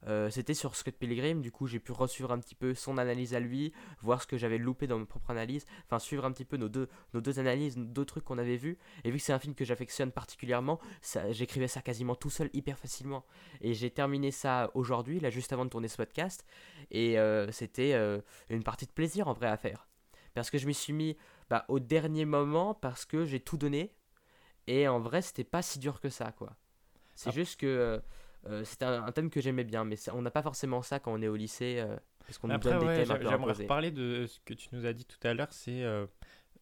euh, 0.08 0.30
c'était 0.32 0.54
sur 0.56 0.76
Scott 0.76 0.96
Pilgrim, 0.96 1.42
du 1.42 1.52
coup 1.52 1.68
j'ai 1.68 1.80
pu 1.80 1.92
resuivre 1.92 2.32
un 2.32 2.40
petit 2.40 2.56
peu 2.56 2.74
son 2.74 2.98
analyse 2.98 3.36
à 3.36 3.40
lui, 3.40 3.72
voir 4.02 4.20
ce 4.22 4.26
que 4.26 4.36
j'avais 4.38 4.58
loupé 4.58 4.88
dans 4.88 4.98
ma 4.98 5.06
propre 5.06 5.30
analyse, 5.32 5.66
enfin 5.86 6.00
suivre 6.00 6.24
un 6.26 6.32
petit 6.32 6.46
peu 6.46 6.58
nos 6.58 6.70
deux, 6.70 6.88
nos 7.14 7.22
deux 7.22 7.38
analyses, 7.40 7.78
nos 7.78 7.84
deux 7.86 8.06
trucs 8.06 8.24
qu'on 8.24 8.38
avait 8.40 8.56
vus. 8.58 8.80
Et 9.04 9.12
vu 9.12 9.18
que 9.18 9.24
c'est 9.24 9.34
un 9.34 9.38
film 9.38 9.54
que 9.54 9.64
j'affectionne 9.66 10.12
particulièrement, 10.12 10.80
j'écrivais 11.32 11.68
ça 11.68 11.82
quasiment 11.82 12.16
tout 12.16 12.30
seul, 12.32 12.50
hyper 12.54 12.80
facilement. 12.80 13.26
Et 13.60 13.74
j'ai 13.76 13.92
terminé 13.92 14.32
ça 14.32 14.72
aujourd'hui, 14.74 15.20
là 15.20 15.30
juste 15.30 15.52
avant 15.54 15.66
de 15.66 15.70
tourner 15.70 15.88
ce 15.90 15.98
podcast, 15.98 16.46
et 16.90 17.20
euh, 17.20 17.52
c'était 17.52 17.94
euh, 17.94 18.22
une 18.50 18.64
partie 18.64 18.86
de 18.88 18.92
plaisir 18.92 19.28
en 19.28 19.34
vrai 19.34 19.48
à 19.50 19.58
faire. 19.58 19.88
Parce 20.34 20.50
que 20.50 20.58
je 20.58 20.66
m'y 20.66 20.74
suis 20.74 20.94
mis 20.94 21.16
bah, 21.52 21.66
au 21.68 21.80
dernier 21.80 22.24
moment, 22.26 22.74
parce 22.74 23.06
que 23.06 23.26
j'ai 23.26 23.42
tout 23.42 23.58
donné, 23.58 23.94
et 24.68 24.88
en 24.88 25.00
vrai 25.02 25.22
c'était 25.22 25.44
pas 25.44 25.62
si 25.62 25.78
dur 25.80 26.00
que 26.00 26.10
ça, 26.10 26.32
quoi. 26.32 26.56
C'est 27.14 27.30
Ah. 27.30 27.34
juste 27.34 27.60
que 27.60 27.66
euh, 27.68 28.00
euh, 28.48 28.64
c'était 28.64 28.86
un, 28.86 29.04
un 29.04 29.12
thème 29.12 29.30
que 29.30 29.42
j'aimais 29.42 29.66
bien, 29.66 29.84
mais 29.84 29.98
ça- 29.98 30.16
on 30.16 30.22
n'a 30.22 30.32
pas 30.32 30.42
forcément 30.42 30.82
ça 30.82 31.00
quand 31.00 31.12
on 31.14 31.22
est 31.22 31.28
au 31.28 31.36
lycée, 31.36 31.76
euh, 31.80 31.98
parce 32.26 32.38
qu'on 32.38 32.48
nous 32.48 32.58
donne 32.58 32.80
des 32.80 32.86
thèmes 33.04 33.12
un 33.12 33.16
peu 33.18 33.28
j'aimerais 33.30 33.54
reparler 33.54 33.92
de 33.92 34.26
ce 34.28 34.40
que 34.46 34.54
tu 34.54 34.70
nous 34.72 34.86
as 34.86 34.94
dit 34.94 35.04
tout 35.06 35.20
à 35.28 35.34
l'heure. 35.34 35.52
C'est 35.52 35.84
euh, 35.84 36.06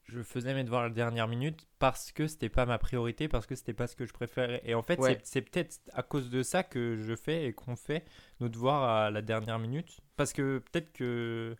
je 0.06 0.24
faisais 0.24 0.56
mes 0.56 0.64
devoirs 0.64 0.82
à 0.82 0.88
la 0.88 0.94
dernière 0.94 1.28
minute 1.28 1.68
parce 1.78 2.12
que 2.12 2.26
c'était 2.26 2.50
pas 2.50 2.66
ma 2.66 2.80
priorité, 2.80 3.28
parce 3.28 3.46
que 3.46 3.54
c'était 3.54 3.74
pas 3.76 3.86
ce 3.86 3.96
que 3.96 4.08
je 4.08 4.14
préférais. 4.14 4.60
Et 4.66 4.74
en 4.74 4.82
fait, 4.82 5.00
Ouais. 5.00 5.20
c'est 5.24 5.42
peut-être 5.44 5.80
à 5.94 6.02
cause 6.02 6.32
de 6.32 6.42
ça 6.42 6.64
que 6.64 6.96
je 6.96 7.16
fais 7.16 7.46
et 7.46 7.54
qu'on 7.54 7.76
fait 7.76 8.04
nos 8.40 8.50
devoirs 8.50 8.84
à 8.84 9.12
la 9.12 9.22
dernière 9.22 9.60
minute. 9.60 10.00
Parce 10.18 10.34
que 10.34 10.58
peut-être 10.72 10.92
que 10.94 11.56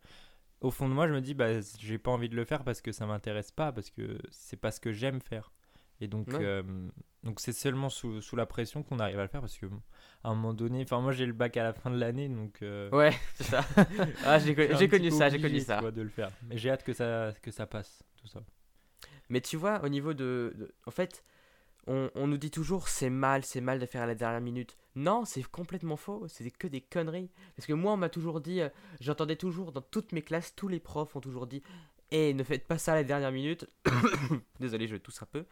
au 0.62 0.72
fond 0.72 0.88
de 0.90 0.94
moi, 0.94 1.08
je 1.08 1.14
me 1.14 1.22
dis, 1.22 1.34
bah, 1.34 1.62
j'ai 1.80 1.98
pas 1.98 2.12
envie 2.12 2.30
de 2.30 2.36
le 2.36 2.46
faire 2.46 2.64
parce 2.64 2.82
que 2.82 2.92
ça 2.92 3.06
m'intéresse 3.06 3.52
pas, 3.52 3.72
parce 3.72 3.90
que 3.90 4.18
c'est 4.32 4.58
pas 4.58 4.72
ce 4.72 4.80
que 4.80 4.92
j'aime 4.92 5.22
faire. 5.22 5.52
Et 6.02 6.08
donc, 6.08 6.28
Ouais. 6.30 6.40
euh, 6.42 6.64
donc 7.24 7.40
c'est 7.42 7.52
seulement 7.54 7.90
sous, 7.90 8.22
sous 8.22 8.36
la 8.38 8.46
pression 8.46 8.84
qu'on 8.84 9.00
arrive 9.00 9.20
à 9.20 9.24
le 9.24 9.28
faire 9.28 9.42
parce 9.42 9.58
que 9.58 9.66
à 10.24 10.30
un 10.30 10.36
moment 10.36 10.54
donné, 10.54 10.84
enfin 10.84 11.02
moi 11.02 11.12
j'ai 11.12 11.26
le 11.26 11.34
bac 11.34 11.58
à 11.58 11.64
la 11.64 11.74
fin 11.74 11.90
de 11.92 11.98
l'année, 11.98 12.30
donc 12.30 12.62
euh, 12.62 12.90
Ouais, 12.96 13.12
c'est 13.36 13.44
ça. 13.44 13.66
ah, 14.26 14.40
j'ai 14.40 14.56
connu, 14.56 15.12
ça, 15.12 15.30
j'ai 15.30 15.42
connu 15.42 15.60
ça. 15.60 15.82
de 15.92 16.02
le 16.02 16.08
faire. 16.10 16.32
Mais 16.48 16.58
j'ai 16.58 16.70
hâte 16.70 16.84
que 16.84 16.94
ça 16.94 17.34
que 17.42 17.52
ça 17.52 17.66
passe, 17.68 18.02
tout 18.22 18.28
ça. 18.28 18.40
Mais 19.28 19.42
tu 19.42 19.58
vois, 19.58 19.84
au 19.84 19.90
niveau 19.90 20.14
de. 20.14 20.54
de- 20.58 20.74
en 20.86 20.92
fait, 20.92 21.24
on, 21.88 22.10
on 22.16 22.28
nous 22.28 22.38
dit 22.38 22.52
toujours 22.52 22.88
c'est 22.88 23.10
mal, 23.10 23.44
c'est 23.44 23.62
mal 23.62 23.80
de 23.80 23.86
faire 23.86 24.04
à 24.04 24.08
la 24.08 24.16
dernière 24.16 24.40
minute. 24.42 24.78
Non, 25.00 25.24
c'est 25.24 25.44
complètement 25.50 25.96
faux, 25.96 26.26
c'est 26.28 26.52
que 26.52 26.68
des 26.68 26.82
conneries. 26.82 27.32
Parce 27.56 27.66
que 27.66 27.72
moi, 27.72 27.94
on 27.94 27.98
m'a 27.98 28.10
toujours 28.10 28.42
dit, 28.42 28.60
euh, 28.60 28.68
j'entendais 29.00 29.38
toujours 29.38 29.72
dans 29.72 29.82
toutes 29.82 30.12
mes 30.12 30.22
classes, 30.22 30.54
tous 30.58 30.68
les 30.68 30.82
profs 30.82 31.16
ont 31.16 31.22
toujours 31.22 31.48
dit 31.48 31.64
Eh, 32.12 32.34
ne 32.34 32.44
faites 32.44 32.68
pas 32.68 32.78
ça 32.78 32.92
à 32.92 32.96
la 32.96 33.06
dernière 33.06 33.32
minute. 33.32 33.66
Désolé, 34.60 34.88
je 34.88 34.98
tousse 34.98 35.22
un 35.22 35.26
peu. 35.26 35.46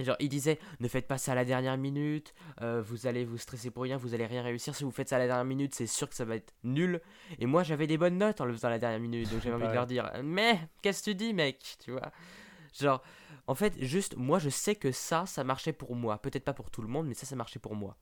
Genre, 0.00 0.16
ils 0.20 0.28
disaient 0.28 0.58
ne 0.80 0.88
faites 0.88 1.06
pas 1.06 1.16
ça 1.16 1.32
à 1.32 1.34
la 1.34 1.46
dernière 1.46 1.78
minute, 1.78 2.34
euh, 2.60 2.82
vous 2.82 3.06
allez 3.06 3.24
vous 3.24 3.38
stresser 3.38 3.70
pour 3.70 3.84
rien, 3.84 3.96
vous 3.96 4.12
allez 4.12 4.26
rien 4.26 4.42
réussir. 4.42 4.74
Si 4.74 4.84
vous 4.84 4.90
faites 4.90 5.08
ça 5.08 5.16
à 5.16 5.18
la 5.18 5.28
dernière 5.28 5.46
minute, 5.46 5.74
c'est 5.74 5.86
sûr 5.86 6.06
que 6.06 6.14
ça 6.14 6.26
va 6.26 6.36
être 6.36 6.52
nul. 6.62 7.00
Et 7.38 7.46
moi, 7.46 7.62
j'avais 7.62 7.86
des 7.86 7.96
bonnes 7.96 8.18
notes 8.18 8.42
en 8.42 8.44
le 8.44 8.52
faisant 8.52 8.68
à 8.68 8.72
la 8.72 8.78
dernière 8.78 9.00
minute, 9.00 9.30
donc 9.30 9.40
j'avais 9.40 9.54
envie 9.54 9.68
de 9.68 9.72
leur 9.72 9.86
dire 9.86 10.12
Mais, 10.22 10.60
qu'est-ce 10.82 11.02
que 11.02 11.10
tu 11.12 11.14
dis, 11.14 11.32
mec? 11.32 11.78
Tu 11.82 11.90
vois 11.90 12.12
Genre, 12.78 13.02
en 13.46 13.54
fait, 13.54 13.82
juste, 13.82 14.14
moi, 14.18 14.38
je 14.38 14.50
sais 14.50 14.74
que 14.74 14.92
ça, 14.92 15.24
ça 15.24 15.42
marchait 15.42 15.72
pour 15.72 15.96
moi. 15.96 16.18
Peut-être 16.20 16.44
pas 16.44 16.52
pour 16.52 16.70
tout 16.70 16.82
le 16.82 16.88
monde, 16.88 17.06
mais 17.06 17.14
ça, 17.14 17.24
ça 17.24 17.34
marchait 17.34 17.60
pour 17.60 17.74
moi. 17.74 17.96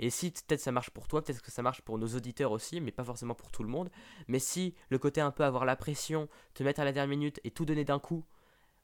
Et 0.00 0.10
si 0.10 0.32
peut-être 0.32 0.60
ça 0.60 0.72
marche 0.72 0.90
pour 0.90 1.08
toi, 1.08 1.22
peut-être 1.22 1.42
que 1.42 1.52
ça 1.52 1.62
marche 1.62 1.82
pour 1.82 1.98
nos 1.98 2.08
auditeurs 2.08 2.52
aussi, 2.52 2.80
mais 2.80 2.90
pas 2.92 3.04
forcément 3.04 3.34
pour 3.36 3.52
tout 3.52 3.62
le 3.62 3.68
monde. 3.70 3.90
Mais 4.28 4.40
si 4.40 4.74
le 4.90 4.98
côté 4.98 5.20
un 5.20 5.30
peu 5.30 5.44
avoir 5.44 5.64
la 5.66 5.76
pression, 5.76 6.28
te 6.54 6.64
mettre 6.64 6.80
à 6.80 6.84
la 6.84 6.92
dernière 6.92 7.10
minute 7.16 7.40
et 7.44 7.52
tout 7.52 7.66
donner 7.66 7.84
d'un 7.84 8.00
coup, 8.00 8.24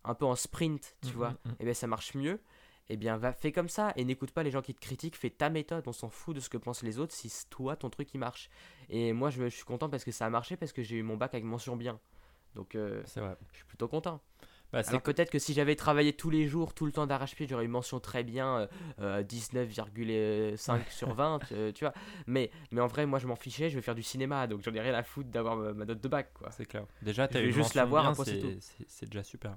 un 0.04 0.14
peu 0.14 0.24
en 0.26 0.36
sprint, 0.36 0.96
tu 1.02 1.16
Mhm, 1.16 1.16
vois, 1.16 1.36
mhm. 1.44 1.56
et 1.60 1.64
bien 1.64 1.74
ça 1.74 1.86
marche 1.86 2.14
mieux. 2.14 2.40
Eh 2.88 2.96
bien, 2.96 3.16
va, 3.16 3.32
fais 3.32 3.50
comme 3.52 3.68
ça 3.68 3.92
et 3.96 4.04
n'écoute 4.04 4.30
pas 4.30 4.44
les 4.44 4.52
gens 4.52 4.62
qui 4.62 4.72
te 4.74 4.80
critiquent, 4.80 5.16
fais 5.16 5.30
ta 5.30 5.50
méthode, 5.50 5.88
on 5.88 5.92
s'en 5.92 6.08
fout 6.08 6.36
de 6.36 6.40
ce 6.40 6.48
que 6.48 6.56
pensent 6.56 6.84
les 6.84 7.00
autres 7.00 7.14
si 7.14 7.28
c'est 7.28 7.50
toi, 7.50 7.76
ton 7.76 7.90
truc, 7.90 8.14
il 8.14 8.18
marche. 8.18 8.48
Et 8.90 9.12
moi, 9.12 9.30
je, 9.30 9.42
me- 9.42 9.48
je 9.50 9.56
suis 9.56 9.64
content 9.64 9.88
parce 9.90 10.04
que 10.04 10.12
ça 10.12 10.26
a 10.26 10.30
marché, 10.30 10.56
parce 10.56 10.72
que 10.72 10.82
j'ai 10.84 10.96
eu 10.96 11.02
mon 11.02 11.16
bac 11.16 11.34
avec 11.34 11.44
mention 11.44 11.76
bien. 11.76 11.98
Donc, 12.54 12.74
euh, 12.76 13.02
vrai. 13.16 13.36
je 13.52 13.56
suis 13.58 13.66
plutôt 13.66 13.88
content. 13.88 14.22
Bah, 14.72 14.82
Alors 14.86 15.02
peut-être 15.02 15.30
que 15.30 15.38
si 15.38 15.54
j'avais 15.54 15.76
travaillé 15.76 16.12
tous 16.12 16.30
les 16.30 16.46
jours, 16.46 16.74
tout 16.74 16.86
le 16.86 16.92
temps 16.92 17.06
d'arrache-pied, 17.06 17.46
j'aurais 17.48 17.64
eu 17.64 17.68
mention 17.68 18.00
très 18.00 18.24
bien, 18.24 18.58
euh, 18.58 18.66
euh, 19.00 19.22
19,5 19.22 20.80
sur 20.90 21.14
20, 21.14 21.52
euh, 21.52 21.72
tu 21.72 21.84
vois. 21.84 21.94
Mais, 22.26 22.50
mais 22.72 22.80
en 22.80 22.86
vrai, 22.86 23.06
moi 23.06 23.18
je 23.18 23.26
m'en 23.26 23.36
fichais, 23.36 23.70
je 23.70 23.76
vais 23.76 23.82
faire 23.82 23.94
du 23.94 24.02
cinéma, 24.02 24.46
donc 24.46 24.62
j'en 24.62 24.74
ai 24.74 24.80
rien 24.80 24.94
à 24.94 25.02
foutre 25.02 25.30
d'avoir 25.30 25.56
ma, 25.56 25.72
ma 25.72 25.84
note 25.84 26.00
de 26.00 26.08
bac, 26.08 26.32
quoi. 26.34 26.50
c'est 26.50 26.66
clair. 26.66 26.84
Déjà, 27.02 27.28
t'as 27.28 27.40
vais 27.40 27.46
eu 27.46 27.52
juste 27.52 27.74
mention 27.74 27.80
l'avoir, 27.80 28.02
bien, 28.02 28.12
après, 28.12 28.58
c'est 28.88 29.06
déjà 29.06 29.22
super. 29.22 29.56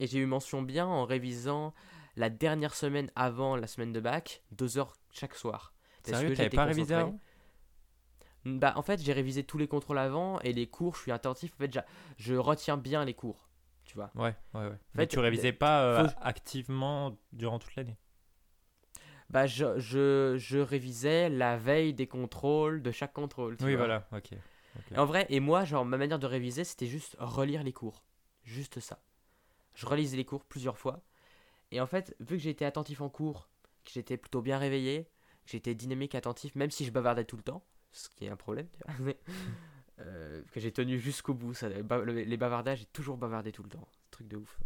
Et 0.00 0.06
j'ai 0.06 0.18
eu 0.18 0.26
mention 0.26 0.62
bien 0.62 0.86
en 0.86 1.04
révisant 1.04 1.74
la 2.16 2.30
dernière 2.30 2.74
semaine 2.74 3.10
avant 3.14 3.56
la 3.56 3.66
semaine 3.66 3.92
de 3.92 4.00
bac, 4.00 4.42
deux 4.52 4.78
heures 4.78 4.96
chaque 5.12 5.34
soir. 5.34 5.72
Sérieux, 6.02 6.34
t'avais 6.34 6.50
pas 6.50 6.64
révisé 6.64 6.94
avant? 6.94 7.18
Bah 8.44 8.72
en 8.76 8.82
fait 8.82 9.02
j'ai 9.02 9.12
révisé 9.12 9.42
tous 9.42 9.58
les 9.58 9.66
contrôles 9.66 9.98
avant 9.98 10.40
et 10.40 10.52
les 10.52 10.66
cours, 10.68 10.94
je 10.94 11.02
suis 11.02 11.12
attentif, 11.12 11.52
en 11.54 11.58
fait 11.58 11.78
je 12.16 12.34
retiens 12.34 12.76
bien 12.76 13.04
les 13.04 13.12
cours, 13.12 13.47
tu 13.88 13.96
vois. 13.96 14.10
Ouais, 14.14 14.36
ouais, 14.54 14.60
ouais. 14.60 14.68
fait, 14.70 14.78
Mais 14.94 15.06
tu 15.06 15.18
révisais 15.18 15.52
pas 15.52 15.82
euh, 15.82 16.06
faut- 16.06 16.14
activement 16.22 17.16
durant 17.32 17.58
toute 17.58 17.74
l'année. 17.74 17.96
Bah 19.30 19.46
je, 19.46 19.78
je, 19.78 20.36
je 20.38 20.58
révisais 20.58 21.28
la 21.28 21.56
veille 21.56 21.92
des 21.92 22.06
contrôles, 22.06 22.82
de 22.82 22.90
chaque 22.90 23.12
contrôle. 23.12 23.56
tu 23.56 23.64
Oui, 23.64 23.70
vois. 23.72 23.78
voilà, 23.80 24.06
ok. 24.12 24.30
En 24.96 25.04
vrai, 25.04 25.26
et 25.28 25.40
moi, 25.40 25.64
genre, 25.64 25.84
ma 25.84 25.98
manière 25.98 26.18
de 26.18 26.26
réviser, 26.26 26.64
c'était 26.64 26.86
juste 26.86 27.16
relire 27.18 27.62
les 27.62 27.72
cours. 27.72 28.02
Juste 28.44 28.80
ça. 28.80 29.00
Je 29.74 29.86
relisais 29.86 30.16
les 30.16 30.24
cours 30.24 30.44
plusieurs 30.44 30.78
fois. 30.78 31.02
Et 31.72 31.80
en 31.80 31.86
fait, 31.86 32.16
vu 32.20 32.36
que 32.36 32.42
j'étais 32.42 32.64
attentif 32.64 33.00
en 33.00 33.08
cours, 33.10 33.48
que 33.84 33.92
j'étais 33.92 34.16
plutôt 34.16 34.42
bien 34.42 34.58
réveillé, 34.58 35.04
que 35.44 35.52
j'étais 35.52 35.74
dynamique, 35.74 36.14
attentif, 36.14 36.54
même 36.54 36.70
si 36.70 36.84
je 36.86 36.90
bavardais 36.92 37.24
tout 37.24 37.36
le 37.36 37.42
temps, 37.42 37.64
ce 37.92 38.08
qui 38.10 38.26
est 38.26 38.30
un 38.30 38.36
problème, 38.36 38.68
tu 38.72 38.80
vois, 39.04 39.14
euh, 40.00 40.42
que 40.52 40.60
j'ai 40.60 40.72
tenu 40.72 40.98
jusqu'au 40.98 41.34
bout. 41.34 41.54
Ça, 41.54 41.68
les 41.68 42.36
bavardages, 42.36 42.80
j'ai 42.80 42.86
toujours 42.86 43.16
bavardé 43.16 43.52
tout 43.52 43.62
le 43.62 43.70
temps. 43.70 43.88
Truc 44.10 44.28
de 44.28 44.36
ouf. 44.36 44.58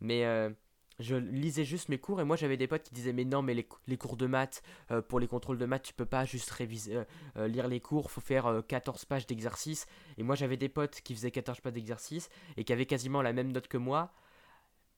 Mais 0.00 0.24
euh, 0.24 0.50
je 0.98 1.16
lisais 1.16 1.64
juste 1.64 1.88
mes 1.88 1.98
cours 1.98 2.20
et 2.20 2.24
moi 2.24 2.36
j'avais 2.36 2.56
des 2.56 2.66
potes 2.66 2.82
qui 2.82 2.94
disaient 2.94 3.12
mais 3.12 3.24
non 3.24 3.42
mais 3.42 3.54
les, 3.54 3.68
les 3.86 3.96
cours 3.96 4.16
de 4.16 4.26
maths 4.26 4.62
euh, 4.90 5.02
pour 5.02 5.20
les 5.20 5.26
contrôles 5.26 5.58
de 5.58 5.66
maths 5.66 5.82
tu 5.82 5.94
peux 5.94 6.06
pas 6.06 6.24
juste 6.24 6.50
réviser 6.50 7.02
lire 7.36 7.68
les 7.68 7.80
cours 7.80 8.10
faut 8.10 8.20
faire 8.20 8.46
euh, 8.46 8.62
14 8.62 9.04
pages 9.06 9.26
d'exercices 9.26 9.86
et 10.18 10.22
moi 10.22 10.34
j'avais 10.34 10.56
des 10.56 10.68
potes 10.68 11.00
qui 11.02 11.14
faisaient 11.14 11.30
14 11.30 11.60
pages 11.60 11.72
d'exercices 11.72 12.28
et 12.56 12.64
qui 12.64 12.72
avaient 12.72 12.86
quasiment 12.86 13.22
la 13.22 13.32
même 13.32 13.52
note 13.52 13.68
que 13.68 13.78
moi 13.78 14.12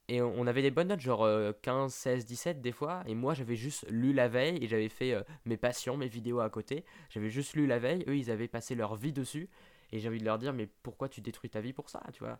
et 0.09 0.21
on 0.21 0.47
avait 0.47 0.63
des 0.63 0.71
bonnes 0.71 0.89
notes 0.89 1.01
genre 1.01 1.23
euh, 1.25 1.53
15 1.63 1.93
16 1.93 2.27
17 2.27 2.61
des 2.61 2.73
fois 2.73 3.03
et 3.07 3.15
moi 3.15 3.33
j'avais 3.35 3.57
juste 3.57 3.87
lu 3.89 4.13
la 4.13 4.29
veille 4.29 4.59
et 4.63 4.67
j'avais 4.69 4.89
fait 4.91 5.15
euh, 5.15 5.23
mes 5.47 5.57
passions 5.57 5.97
mes 5.97 6.09
vidéos 6.09 6.41
à 6.41 6.51
côté 6.51 6.85
j'avais 7.09 7.31
juste 7.31 7.55
lu 7.55 7.67
la 7.67 7.79
veille 7.79 8.05
eux 8.09 8.17
ils 8.17 8.31
avaient 8.31 8.49
passé 8.49 8.75
leur 8.75 8.97
vie 8.97 9.13
dessus 9.15 9.49
et 9.93 9.99
j'ai 9.99 10.09
envie 10.09 10.19
de 10.19 10.25
leur 10.25 10.39
dire 10.39 10.53
mais 10.53 10.69
pourquoi 10.83 11.09
tu 11.09 11.21
détruis 11.23 11.49
ta 11.49 11.61
vie 11.61 11.73
pour 11.73 11.89
ça 11.89 12.03
tu 12.13 12.23
vois? 12.23 12.39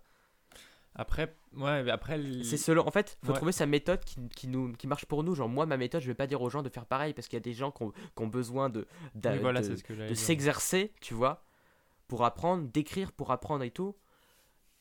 Après, 0.97 1.35
ouais, 1.57 1.83
mais 1.83 1.91
après. 1.91 2.21
c'est 2.45 2.57
selon. 2.57 2.87
En 2.87 2.91
fait, 2.93 3.19
faut 3.25 3.33
Ouais. 3.33 3.37
trouver 3.37 3.51
sa 3.51 3.67
méthode 3.67 4.05
qui, 4.05 4.29
qui, 4.29 4.47
nous, 4.47 4.73
qui 4.75 4.87
marche 4.87 5.07
pour 5.07 5.25
nous. 5.25 5.35
Genre, 5.35 5.49
moi, 5.49 5.67
ma 5.67 5.77
méthode, 5.77 6.01
je 6.03 6.07
vais 6.07 6.15
pas 6.15 6.29
dire 6.29 6.41
aux 6.41 6.51
gens 6.51 6.63
de 6.63 6.69
faire 6.69 6.87
pareil 6.87 7.13
parce 7.15 7.27
qu'il 7.27 7.37
y 7.37 7.39
a 7.39 7.41
des 7.43 7.53
gens 7.53 7.73
qui 7.73 7.83
ont, 7.83 7.91
qui 7.91 8.23
ont 8.23 8.29
besoin 8.29 8.71
de, 8.71 8.87
d'a- 9.17 9.33
Oui, 9.33 9.39
voilà, 9.41 9.61
de, 9.61 10.15
s'exercer, 10.15 10.93
tu 11.01 11.13
vois, 11.15 11.43
pour 12.07 12.25
apprendre, 12.25 12.69
d'écrire 12.69 13.11
pour 13.11 13.33
apprendre 13.33 13.65
et 13.65 13.73
tout. 13.73 13.97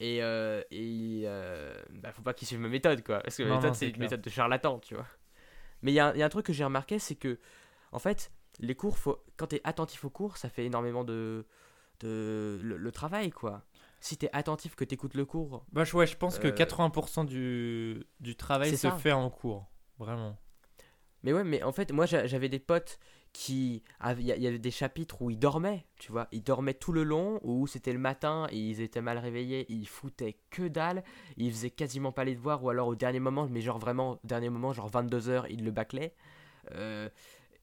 Et, 0.04 0.22
euh, 0.22 0.62
et 0.72 1.24
euh, 1.26 1.74
bah, 1.92 2.12
faut 2.12 2.22
pas 2.22 2.34
qu'ils 2.34 2.48
suivent 2.48 2.60
ma 2.60 2.68
méthode, 2.68 3.04
quoi. 3.04 3.20
Parce 3.22 3.38
que 3.38 3.44
ma 3.44 3.50
Non, 3.50 3.56
méthode, 3.56 3.76
c'est 3.76 3.86
une 3.86 3.94
clair. 3.94 4.06
méthode 4.06 4.22
de 4.22 4.30
charlatan, 4.30 4.80
tu 4.80 4.96
vois. 4.96 5.08
Mais 5.82 5.92
il 5.92 5.96
y, 5.96 6.00
a 6.00 6.08
un- 6.08 6.14
il 6.14 6.20
y 6.20 6.24
a 6.24 6.26
un 6.26 6.30
truc 6.30 6.46
que 6.46 6.54
j'ai 6.54 6.64
remarqué, 6.66 7.00
c'est 7.00 7.16
que, 7.16 7.40
en 7.94 8.00
fait, 8.00 8.32
les 8.60 8.76
cours, 8.76 8.98
faut, 8.98 9.24
quand 9.38 9.48
tu 9.48 9.56
es 9.58 9.62
attentif 9.64 10.04
aux 10.06 10.10
cours, 10.10 10.36
ça 10.38 10.50
fait 10.50 10.66
énormément 10.66 11.04
de. 11.06 11.46
de 12.02 12.60
le, 12.62 12.76
le 12.78 12.92
travail, 12.92 13.30
quoi. 13.32 13.64
Si 14.02 14.18
tu 14.18 14.26
es 14.26 14.30
attentif, 14.34 14.76
que 14.76 14.84
tu 14.84 14.96
écoutes 14.96 15.14
le 15.14 15.26
cours, 15.26 15.64
Bah, 15.72 15.86
je- 15.86 15.96
ouais, 15.96 16.06
je 16.08 16.18
pense 16.18 16.38
que 16.38 16.48
Euh, 16.50 16.52
80% 16.52 17.24
du, 17.24 18.04
du 18.20 18.36
travail 18.36 18.72
se 18.72 18.76
ça. 18.90 18.92
fait 18.92 19.14
en 19.14 19.30
cours. 19.30 19.66
Vraiment. 20.00 20.38
Mais 21.24 21.32
ouais, 21.32 21.46
mais 21.46 21.64
en 21.64 21.72
fait, 21.72 21.94
moi 21.94 22.06
j'a- 22.06 22.28
j'avais 22.28 22.50
des 22.50 22.60
potes 22.60 23.00
qui. 23.34 23.84
Il 24.20 24.22
y 24.22 24.48
avait 24.48 24.60
des 24.60 24.72
chapitres 24.72 25.22
où 25.22 25.30
ils 25.30 25.40
dormaient, 25.40 25.86
tu 26.00 26.12
vois. 26.12 26.28
Ils 26.32 26.44
dormaient 26.44 26.76
tout 26.76 26.94
le 26.94 27.04
long, 27.04 27.40
où 27.44 27.68
c'était 27.68 27.92
le 27.92 28.00
matin 28.00 28.48
et 28.52 28.58
ils 28.58 28.80
étaient 28.80 29.02
mal 29.02 29.18
réveillés, 29.18 29.66
ils 29.70 29.88
foutaient 29.88 30.38
que 30.52 30.68
dalle, 30.68 31.04
ils 31.36 31.52
faisaient 31.52 31.72
quasiment 31.72 32.12
pas 32.12 32.24
les 32.24 32.36
devoirs, 32.36 32.64
ou 32.64 32.70
alors 32.70 32.88
au 32.88 32.96
dernier 32.96 33.20
moment, 33.20 33.48
mais 33.50 33.62
genre 33.62 33.80
vraiment, 33.80 34.12
au 34.12 34.20
dernier 34.24 34.50
moment, 34.50 34.72
genre 34.72 34.90
22h, 34.90 35.48
ils 35.50 35.66
le 35.66 35.72
bâclaient. 35.72 36.16
Euh, 36.76 37.10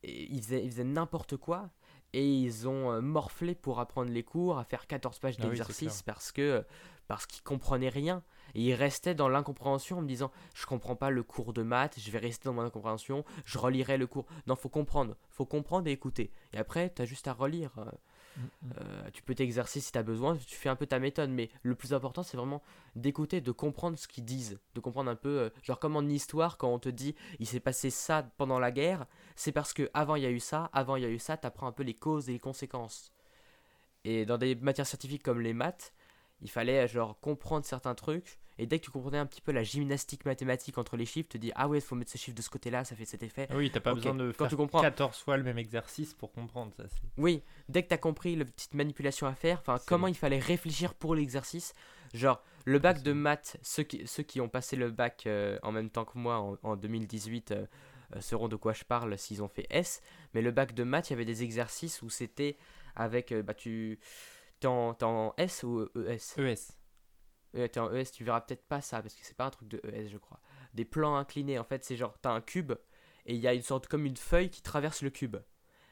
et 0.02 0.30
ils 0.30 0.42
faisaient, 0.42 0.64
ils 0.64 0.70
faisaient 0.70 0.85
n'importe 0.85 1.37
quoi. 1.37 1.70
Et 2.12 2.26
ils 2.26 2.66
ont 2.66 2.90
euh, 2.90 3.00
morflé 3.00 3.54
pour 3.54 3.78
apprendre 3.78 4.11
les 4.11 4.24
cours, 4.24 4.59
à 4.59 4.64
faire 4.64 4.88
14 4.88 5.20
pages 5.20 5.37
Ah 5.38 5.42
oui, 5.42 5.50
d'exercice 5.50 6.02
parce 6.02 6.33
que 6.33 6.64
parce 7.06 7.26
qu'ils 7.26 7.42
comprenaient 7.42 7.88
rien. 7.88 8.22
Et 8.54 8.62
ils 8.62 8.74
restaient 8.74 9.14
dans 9.14 9.28
l'incompréhension 9.28 9.98
en 9.98 10.02
me 10.02 10.08
disant 10.08 10.30
Je 10.54 10.66
comprends 10.66 10.96
pas 10.96 11.10
le 11.10 11.22
cours 11.22 11.52
de 11.52 11.62
maths, 11.62 11.98
je 11.98 12.10
vais 12.10 12.18
rester 12.18 12.44
dans 12.48 12.54
mon 12.54 12.62
incompréhension, 12.62 13.24
je 13.44 13.58
relirai 13.58 13.98
le 13.98 14.06
cours. 14.06 14.26
Non, 14.46 14.56
faut 14.56 14.68
comprendre. 14.68 15.16
Faut 15.30 15.46
comprendre 15.46 15.88
et 15.88 15.92
écouter. 15.92 16.30
Et 16.52 16.58
après, 16.58 16.90
t'as 16.90 17.04
juste 17.04 17.28
à 17.28 17.32
relire. 17.32 17.72
euh. 17.78 17.90
Mm, 18.36 18.40
mm. 18.42 18.72
Euh, 18.80 19.10
tu 19.12 19.22
peux 19.22 19.34
t'exercer 19.34 19.80
si 19.80 19.92
tu 19.92 19.98
as 19.98 20.02
besoin, 20.02 20.36
tu 20.36 20.56
fais 20.56 20.68
un 20.68 20.76
peu 20.76 20.86
ta 20.86 20.98
méthode, 20.98 21.30
mais 21.30 21.50
le 21.62 21.74
plus 21.74 21.92
important, 21.92 22.22
c'est 22.22 22.36
vraiment 22.36 22.62
d'écouter, 22.96 23.40
de 23.40 23.52
comprendre 23.52 23.98
ce 23.98 24.08
qu'ils 24.08 24.24
disent, 24.24 24.58
de 24.74 24.80
comprendre 24.80 25.10
un 25.10 25.16
peu, 25.16 25.40
euh, 25.40 25.50
genre 25.62 25.78
comme 25.78 25.96
en 25.96 26.02
histoire, 26.02 26.56
quand 26.56 26.72
on 26.72 26.78
te 26.78 26.88
dit 26.88 27.14
il 27.38 27.46
s'est 27.46 27.60
passé 27.60 27.90
ça 27.90 28.22
pendant 28.36 28.58
la 28.58 28.70
guerre, 28.70 29.06
c'est 29.36 29.52
parce 29.52 29.72
que 29.72 29.90
avant 29.94 30.16
il 30.16 30.22
y 30.22 30.26
a 30.26 30.30
eu 30.30 30.40
ça, 30.40 30.70
avant 30.72 30.96
il 30.96 31.02
y 31.02 31.06
a 31.06 31.10
eu 31.10 31.18
ça, 31.18 31.36
tu 31.36 31.46
apprends 31.46 31.66
un 31.66 31.72
peu 31.72 31.82
les 31.82 31.94
causes 31.94 32.28
et 32.28 32.32
les 32.32 32.38
conséquences. 32.38 33.12
Et 34.04 34.24
dans 34.24 34.38
des 34.38 34.54
matières 34.54 34.86
scientifiques 34.86 35.22
comme 35.22 35.40
les 35.40 35.52
maths, 35.52 35.92
il 36.42 36.50
fallait 36.50 36.87
genre 36.88 37.18
comprendre 37.20 37.64
certains 37.64 37.94
trucs 37.94 38.38
et 38.59 38.66
dès 38.66 38.79
que 38.79 38.85
tu 38.85 38.90
comprenais 38.90 39.18
un 39.18 39.26
petit 39.26 39.40
peu 39.40 39.53
la 39.53 39.62
gymnastique 39.62 40.26
mathématique 40.26 40.76
entre 40.76 40.96
les 40.96 41.07
chiffres, 41.07 41.29
tu 41.31 41.38
te 41.38 41.42
dis 41.42 41.53
ah 41.55 41.66
ouais, 41.66 41.79
il 41.79 41.81
faut 41.81 41.94
mettre 41.94 42.11
ce 42.11 42.18
chiffre 42.18 42.37
de 42.37 42.42
ce 42.42 42.50
côté-là, 42.50 42.85
ça 42.85 42.94
fait 42.94 43.07
cet 43.07 43.22
effet. 43.22 43.46
Ah 43.50 43.57
Oui, 43.57 43.70
t'as 43.70 43.81
pas 43.81 43.94
besoin 43.94 44.14
de 44.14 44.33
quand 44.33 44.44
faire 44.44 44.48
tu 44.48 44.57
comprends. 44.57 44.83
14 44.83 45.16
fois 45.18 45.37
le 45.37 45.42
même 45.42 45.59
exercice 45.59 46.12
pour 46.12 46.31
comprendre 46.33 46.72
ça. 46.76 46.85
Oui, 47.16 47.42
dès 47.68 47.83
que 47.83 47.88
tu 47.88 47.94
as 47.94 47.98
compris 47.98 48.37
la 48.37 48.44
petite 48.44 48.74
manipulation 48.74 49.26
à 49.26 49.35
faire, 49.35 49.61
enfin 49.61 49.79
comment 49.87 50.07
bon. 50.07 50.12
il 50.12 50.16
fallait 50.16 50.38
réfléchir 50.38 50.94
pour 50.94 51.14
l'exercice, 51.14 51.74
genre 52.12 52.42
le 52.66 52.79
bac 52.79 53.03
de 53.03 53.12
maths, 53.12 53.57
ceux 53.62 53.83
qui, 53.83 54.07
ceux 54.07 54.22
qui 54.22 54.40
ont 54.42 54.48
passé 54.48 54.76
le 54.76 54.90
bac 54.90 55.22
euh, 55.26 55.59
en 55.62 55.72
même 55.72 55.88
temps 55.88 56.05
que 56.05 56.18
moi 56.18 56.38
en, 56.38 56.59
en 56.62 56.76
2018 56.76 57.53
euh, 57.53 57.66
euh, 58.16 58.20
sauront 58.20 58.48
de 58.48 58.57
quoi 58.57 58.72
je 58.72 58.85
parle 58.85 59.16
s'ils 59.16 59.42
ont 59.42 59.48
fait 59.48 59.66
S, 59.70 60.03
mais 60.35 60.42
le 60.42 60.50
bac 60.50 60.74
de 60.74 60.83
maths, 60.83 61.11
il 61.11 61.12
y 61.12 61.14
avait 61.14 61.24
des 61.24 61.42
exercices 61.42 62.03
où 62.03 62.11
c'était 62.11 62.57
avec, 62.96 63.31
euh, 63.33 63.42
bah 63.42 63.55
tu, 63.55 63.98
t'es 64.60 64.66
en, 64.66 65.34
S 65.38 65.62
ou 65.64 65.86
ES 65.96 66.38
ES. 66.38 66.76
Euh, 67.56 67.68
t'es 67.68 67.80
en 67.80 67.92
ES, 67.92 68.04
tu 68.12 68.24
verras 68.24 68.40
peut-être 68.42 68.66
pas 68.68 68.80
ça 68.80 69.02
parce 69.02 69.14
que 69.14 69.20
c'est 69.24 69.36
pas 69.36 69.46
un 69.46 69.50
truc 69.50 69.68
de 69.68 69.80
ES, 69.84 70.08
je 70.08 70.18
crois. 70.18 70.40
Des 70.74 70.84
plans 70.84 71.16
inclinés, 71.16 71.58
en 71.58 71.64
fait, 71.64 71.84
c'est 71.84 71.96
genre 71.96 72.16
t'as 72.22 72.30
un 72.32 72.40
cube 72.40 72.72
et 73.26 73.34
il 73.34 73.40
y 73.40 73.48
a 73.48 73.54
une 73.54 73.62
sorte 73.62 73.86
comme 73.88 74.06
une 74.06 74.16
feuille 74.16 74.50
qui 74.50 74.62
traverse 74.62 75.02
le 75.02 75.10
cube. 75.10 75.36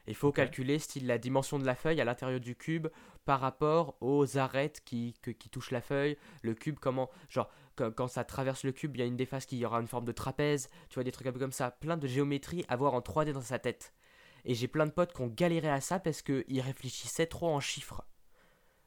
Il 0.07 0.15
faut 0.15 0.31
calculer 0.31 0.79
style 0.79 1.05
la 1.05 1.17
dimension 1.19 1.59
de 1.59 1.65
la 1.65 1.75
feuille 1.75 2.01
à 2.01 2.05
l'intérieur 2.05 2.39
du 2.39 2.55
cube 2.55 2.87
par 3.25 3.39
rapport 3.41 3.95
aux 4.01 4.37
arêtes 4.37 4.81
qui, 4.83 5.13
que- 5.21 5.29
qui 5.31 5.49
touchent 5.49 5.71
la 5.71 5.81
feuille. 5.81 6.17
Le 6.41 6.55
cube, 6.55 6.79
comment, 6.79 7.09
genre 7.29 7.51
quand, 7.75 7.91
quand 7.93 8.07
ça 8.07 8.23
traverse 8.23 8.63
le 8.63 8.71
cube, 8.71 8.95
il 8.95 8.99
y 8.99 9.03
a 9.03 9.05
une 9.05 9.17
des 9.17 9.25
faces 9.27 9.45
qui 9.45 9.63
aura 9.65 9.79
une 9.81 9.87
forme 9.87 10.05
de 10.05 10.11
trapèze. 10.11 10.69
Tu 10.89 10.95
vois 10.95 11.03
des 11.03 11.11
trucs 11.11 11.27
un 11.27 11.31
peu 11.31 11.39
comme 11.39 11.51
ça, 11.51 11.69
plein 11.71 11.97
de 11.97 12.07
géométrie 12.07 12.65
à 12.69 12.75
voir 12.75 12.93
en 12.95 13.01
3D 13.01 13.33
dans 13.33 13.41
sa 13.41 13.59
tête. 13.59 13.93
Et 14.45 14.55
j'ai 14.55 14.67
plein 14.67 14.87
de 14.87 14.91
potes 14.91 15.13
qui 15.13 15.21
ont 15.21 15.27
galéré 15.27 15.69
à 15.69 15.81
ça 15.81 15.99
parce 15.99 16.21
qu'ils 16.23 16.61
réfléchissaient 16.61 17.27
trop 17.27 17.49
en 17.49 17.59
chiffres. 17.59 18.03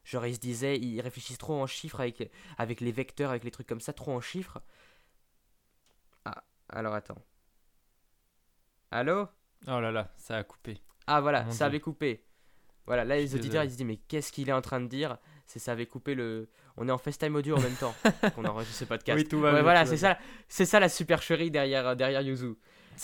Genre 0.04 0.26
ils 0.26 0.34
se 0.34 0.40
disaient, 0.40 0.78
ils 0.78 1.00
réfléchissent 1.00 1.38
trop 1.38 1.60
en 1.60 1.66
chiffres 1.66 2.00
avec, 2.00 2.30
avec 2.58 2.80
les 2.80 2.92
vecteurs, 2.92 3.30
avec 3.30 3.44
les 3.44 3.50
trucs 3.50 3.66
comme 3.68 3.80
ça, 3.80 3.92
trop 3.92 4.12
en 4.12 4.20
chiffres. 4.20 4.60
Ah, 6.24 6.42
alors 6.68 6.94
attends. 6.94 7.18
Allô? 8.90 9.28
Oh 9.68 9.80
là 9.80 9.90
là, 9.92 10.12
ça 10.16 10.36
a 10.36 10.42
coupé. 10.44 10.80
Ah 11.06 11.20
voilà, 11.20 11.44
Mon 11.44 11.50
ça 11.50 11.56
Dieu. 11.58 11.64
avait 11.66 11.80
coupé. 11.80 12.24
Voilà, 12.86 13.04
là 13.04 13.16
les 13.16 13.34
auditeurs 13.34 13.62
désolé. 13.62 13.66
ils 13.66 13.70
se 13.72 13.76
disent 13.76 13.86
mais 13.86 13.96
qu'est-ce 13.96 14.32
qu'il 14.32 14.48
est 14.48 14.52
en 14.52 14.60
train 14.60 14.80
de 14.80 14.86
dire? 14.88 15.18
C'est 15.46 15.58
ça 15.60 15.72
avait 15.72 15.86
coupé 15.86 16.14
le. 16.14 16.48
On 16.76 16.88
est 16.88 16.92
en 16.92 16.98
FaceTime 16.98 17.34
audio 17.36 17.56
en 17.56 17.60
même 17.60 17.76
temps 17.76 17.94
qu'on 18.34 18.44
enregistre 18.44 18.78
ce 18.80 18.84
podcast. 18.84 19.16
Oui, 19.18 19.28
tout 19.28 19.38
va 19.40 19.48
Ouais, 19.48 19.54
bien, 19.54 19.62
voilà, 19.62 19.86
c'est 19.86 19.96
ça, 19.96 20.18
c'est 20.48 20.64
ça 20.64 20.80
la 20.80 20.88
supercherie 20.88 21.50
derrière 21.50 21.94
derrière 21.94 22.22
Yuzu. 22.22 22.54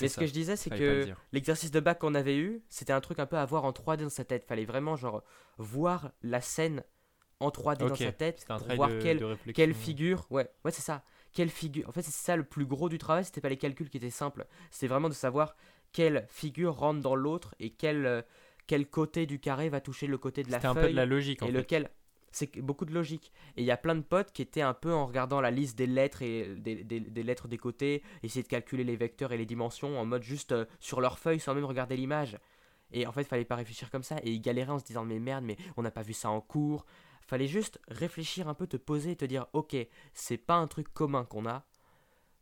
Mais 0.01 0.09
ce 0.09 0.19
que 0.19 0.27
je 0.27 0.33
disais, 0.33 0.57
c'est 0.57 0.71
que 0.71 1.09
l'exercice 1.33 1.71
de 1.71 1.81
bac 1.81 1.99
qu'on 1.99 2.15
avait 2.15 2.37
eu, 2.37 2.63
c'était 2.69 2.93
un 2.93 3.01
truc 3.01 3.19
un 3.19 3.27
peu 3.27 3.37
à 3.37 3.45
voir 3.45 3.65
en 3.65 3.73
3D 3.73 4.03
dans 4.03 4.09
sa 4.09 4.25
tête. 4.25 4.45
Fallait 4.45 4.65
vraiment 4.65 4.97
genre 4.97 5.23
voir 5.59 6.13
la 6.23 6.41
scène 6.41 6.85
en 7.41 7.51
3D 7.51 7.79
dans 7.89 7.95
sa 7.95 8.13
tête 8.13 8.45
pour 8.47 8.75
voir 8.75 8.89
de, 8.91 9.01
quelle 9.01 9.19
de 9.19 9.53
quelle 9.53 9.75
figure 9.75 10.27
Ouais, 10.31 10.49
ouais, 10.65 10.71
c'est 10.71 10.83
ça. 10.83 11.03
Quelle 11.33 11.51
figure 11.51 11.89
En 11.89 11.93
fait, 11.93 12.03
c'est 12.03 12.11
ça 12.11 12.37
le 12.37 12.45
plus 12.45 12.67
gros 12.67 12.89
du 12.89 12.99
travail, 12.99 13.25
c'était 13.25 13.41
pas 13.41 13.49
les 13.49 13.59
calculs 13.59 13.91
qui 13.91 13.99
étaient 13.99 14.11
simples. 14.11 14.47
C'était 14.71 14.89
vraiment 14.89 15.09
de 15.09 15.15
savoir 15.15 15.55
quelle 15.93 16.27
figure 16.29 16.75
rentre 16.75 17.01
dans 17.01 17.15
l'autre 17.15 17.55
et 17.61 17.71
quel, 17.71 18.07
euh, 18.07 18.23
quel 18.67 18.89
côté 18.89 19.27
du 19.27 19.39
carré 19.39 19.69
va 19.69 19.81
toucher 19.81 20.07
le 20.07 20.19
côté 20.19 20.43
de 20.43 20.51
la 20.51 20.59
C'était 20.59 20.69
un 20.69 20.75
feuille 20.75 20.85
peu 20.85 20.91
de 20.91 20.97
la 20.97 21.07
logique 21.07 21.43
en 21.43 21.47
et 21.47 21.53
fait. 21.53 21.59
lequel. 21.59 21.91
C'est 22.33 22.59
beaucoup 22.61 22.85
de 22.85 22.93
logique. 22.95 23.33
Et 23.57 23.63
il 23.63 23.65
y 23.67 23.71
a 23.71 23.77
plein 23.77 23.95
de 23.95 24.03
potes 24.03 24.33
qui 24.33 24.43
étaient 24.43 24.63
un 24.63 24.75
peu 24.75 24.93
en 24.93 25.07
regardant 25.07 25.41
la 25.41 25.51
liste 25.51 25.77
des 25.79 25.87
lettres 25.87 26.23
et 26.23 26.55
des, 26.57 26.85
des- 26.85 27.23
lettres 27.23 27.49
des 27.49 27.59
côtés, 27.59 28.03
essayer 28.23 28.43
de 28.43 28.49
calculer 28.49 28.85
les 28.85 28.97
vecteurs 28.97 29.33
et 29.33 29.39
les 29.39 29.47
dimensions 29.47 29.99
en 29.99 30.05
mode 30.05 30.23
juste 30.23 30.53
euh, 30.53 30.65
sur 30.81 31.01
leur 31.01 31.19
feuille 31.19 31.41
sans 31.41 31.55
même 31.55 31.65
regarder 31.65 31.97
l'image. 31.97 32.39
Et 32.93 33.07
en 33.07 33.13
fait, 33.13 33.25
fallait 33.25 33.45
pas 33.45 33.57
réfléchir 33.57 33.91
comme 33.91 34.03
ça. 34.03 34.17
Et 34.23 34.31
ils 34.33 34.41
galéraient 34.41 34.73
en 34.73 34.79
se 34.79 34.85
disant 34.85 35.05
mais 35.05 35.19
merde, 35.19 35.45
mais 35.45 35.57
on 35.77 35.83
n'a 35.83 35.91
pas 35.91 36.03
vu 36.03 36.13
ça 36.13 36.31
en 36.31 36.41
cours. 36.41 36.87
Fallait 37.23 37.49
juste 37.49 37.79
réfléchir 37.89 38.49
un 38.49 38.55
peu, 38.55 38.67
te 38.67 38.79
poser 38.79 39.11
et 39.13 39.17
te 39.17 39.25
dire 39.27 39.47
ok, 39.53 39.77
c'est 40.15 40.39
pas 40.39 40.57
un 40.57 40.67
truc 40.67 40.89
commun 40.95 41.25
qu'on 41.25 41.47
a. 41.47 41.65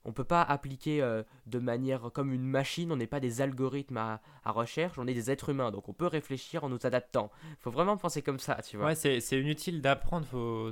On 0.07 0.13
peut 0.13 0.25
pas 0.25 0.41
appliquer 0.43 1.03
euh, 1.03 1.23
de 1.47 1.59
manière 1.59 2.11
comme 2.15 2.33
une 2.33 2.47
machine, 2.47 2.93
on 2.93 2.97
n'est 2.97 3.07
pas 3.09 3.21
des 3.21 3.41
algorithmes 3.43 3.97
à, 3.99 4.23
à 4.45 4.53
recherche, 4.53 4.99
on 4.99 5.07
est 5.07 5.15
des 5.15 5.31
êtres 5.31 5.49
humains, 5.51 5.71
donc 5.73 5.89
on 5.89 5.93
peut 5.93 6.07
réfléchir 6.07 6.63
en 6.65 6.69
nous 6.69 6.79
adaptant. 6.87 7.31
Faut 7.61 7.71
vraiment 7.73 7.97
penser 7.97 8.23
comme 8.23 8.39
ça, 8.39 8.55
tu 8.63 8.77
vois. 8.77 8.87
Ouais, 8.87 8.95
c'est 8.95 9.21
c'est 9.21 9.39
inutile 9.41 9.83
d'apprendre, 9.83 10.25
faut 10.27 10.71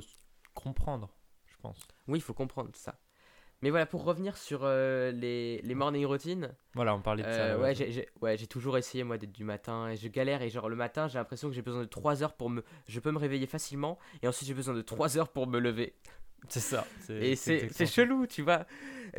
comprendre, 0.54 1.10
je 1.46 1.56
pense. 1.60 1.78
Oui, 2.08 2.18
il 2.18 2.22
faut 2.22 2.34
comprendre 2.34 2.70
ça. 2.74 2.94
Mais 3.62 3.70
voilà, 3.70 3.86
pour 3.86 4.04
revenir 4.04 4.36
sur 4.36 4.60
euh, 4.62 5.10
les, 5.10 5.60
les 5.62 5.74
morning 5.74 6.04
routines, 6.04 6.54
Voilà, 6.74 6.94
on 6.94 7.00
parlait 7.00 7.22
de 7.22 7.28
ça. 7.28 7.34
euh, 7.34 7.60
ouais, 7.60 7.74
j'ai, 7.74 7.90
j'ai- 7.92 8.08
ouais, 8.20 8.36
j'ai 8.36 8.46
toujours 8.46 8.76
essayé 8.76 9.04
moi 9.04 9.16
d'être 9.16 9.32
du 9.32 9.44
matin 9.44 9.88
et 9.88 9.96
je 9.96 10.06
galère 10.08 10.42
et 10.42 10.50
genre 10.50 10.68
le 10.68 10.76
matin 10.76 11.08
j'ai 11.08 11.18
l'impression 11.18 11.48
que 11.48 11.54
j'ai 11.54 11.62
besoin 11.62 11.80
de 11.80 11.86
3 11.88 12.22
heures 12.22 12.34
pour 12.34 12.50
me... 12.50 12.62
Je 12.88 13.00
peux 13.00 13.10
me 13.10 13.18
réveiller 13.18 13.46
facilement 13.46 13.98
et 14.22 14.28
ensuite 14.28 14.46
j'ai 14.48 14.54
besoin 14.54 14.74
de 14.74 14.82
3 14.82 15.16
heures 15.16 15.30
pour 15.32 15.46
me 15.46 15.58
lever. 15.58 15.94
C'est 16.48 16.60
ça. 16.60 16.86
Et 17.08 17.36
c'est, 17.36 17.86
chelou, 17.86 18.26
tu 18.26 18.42
vois. 18.42 18.66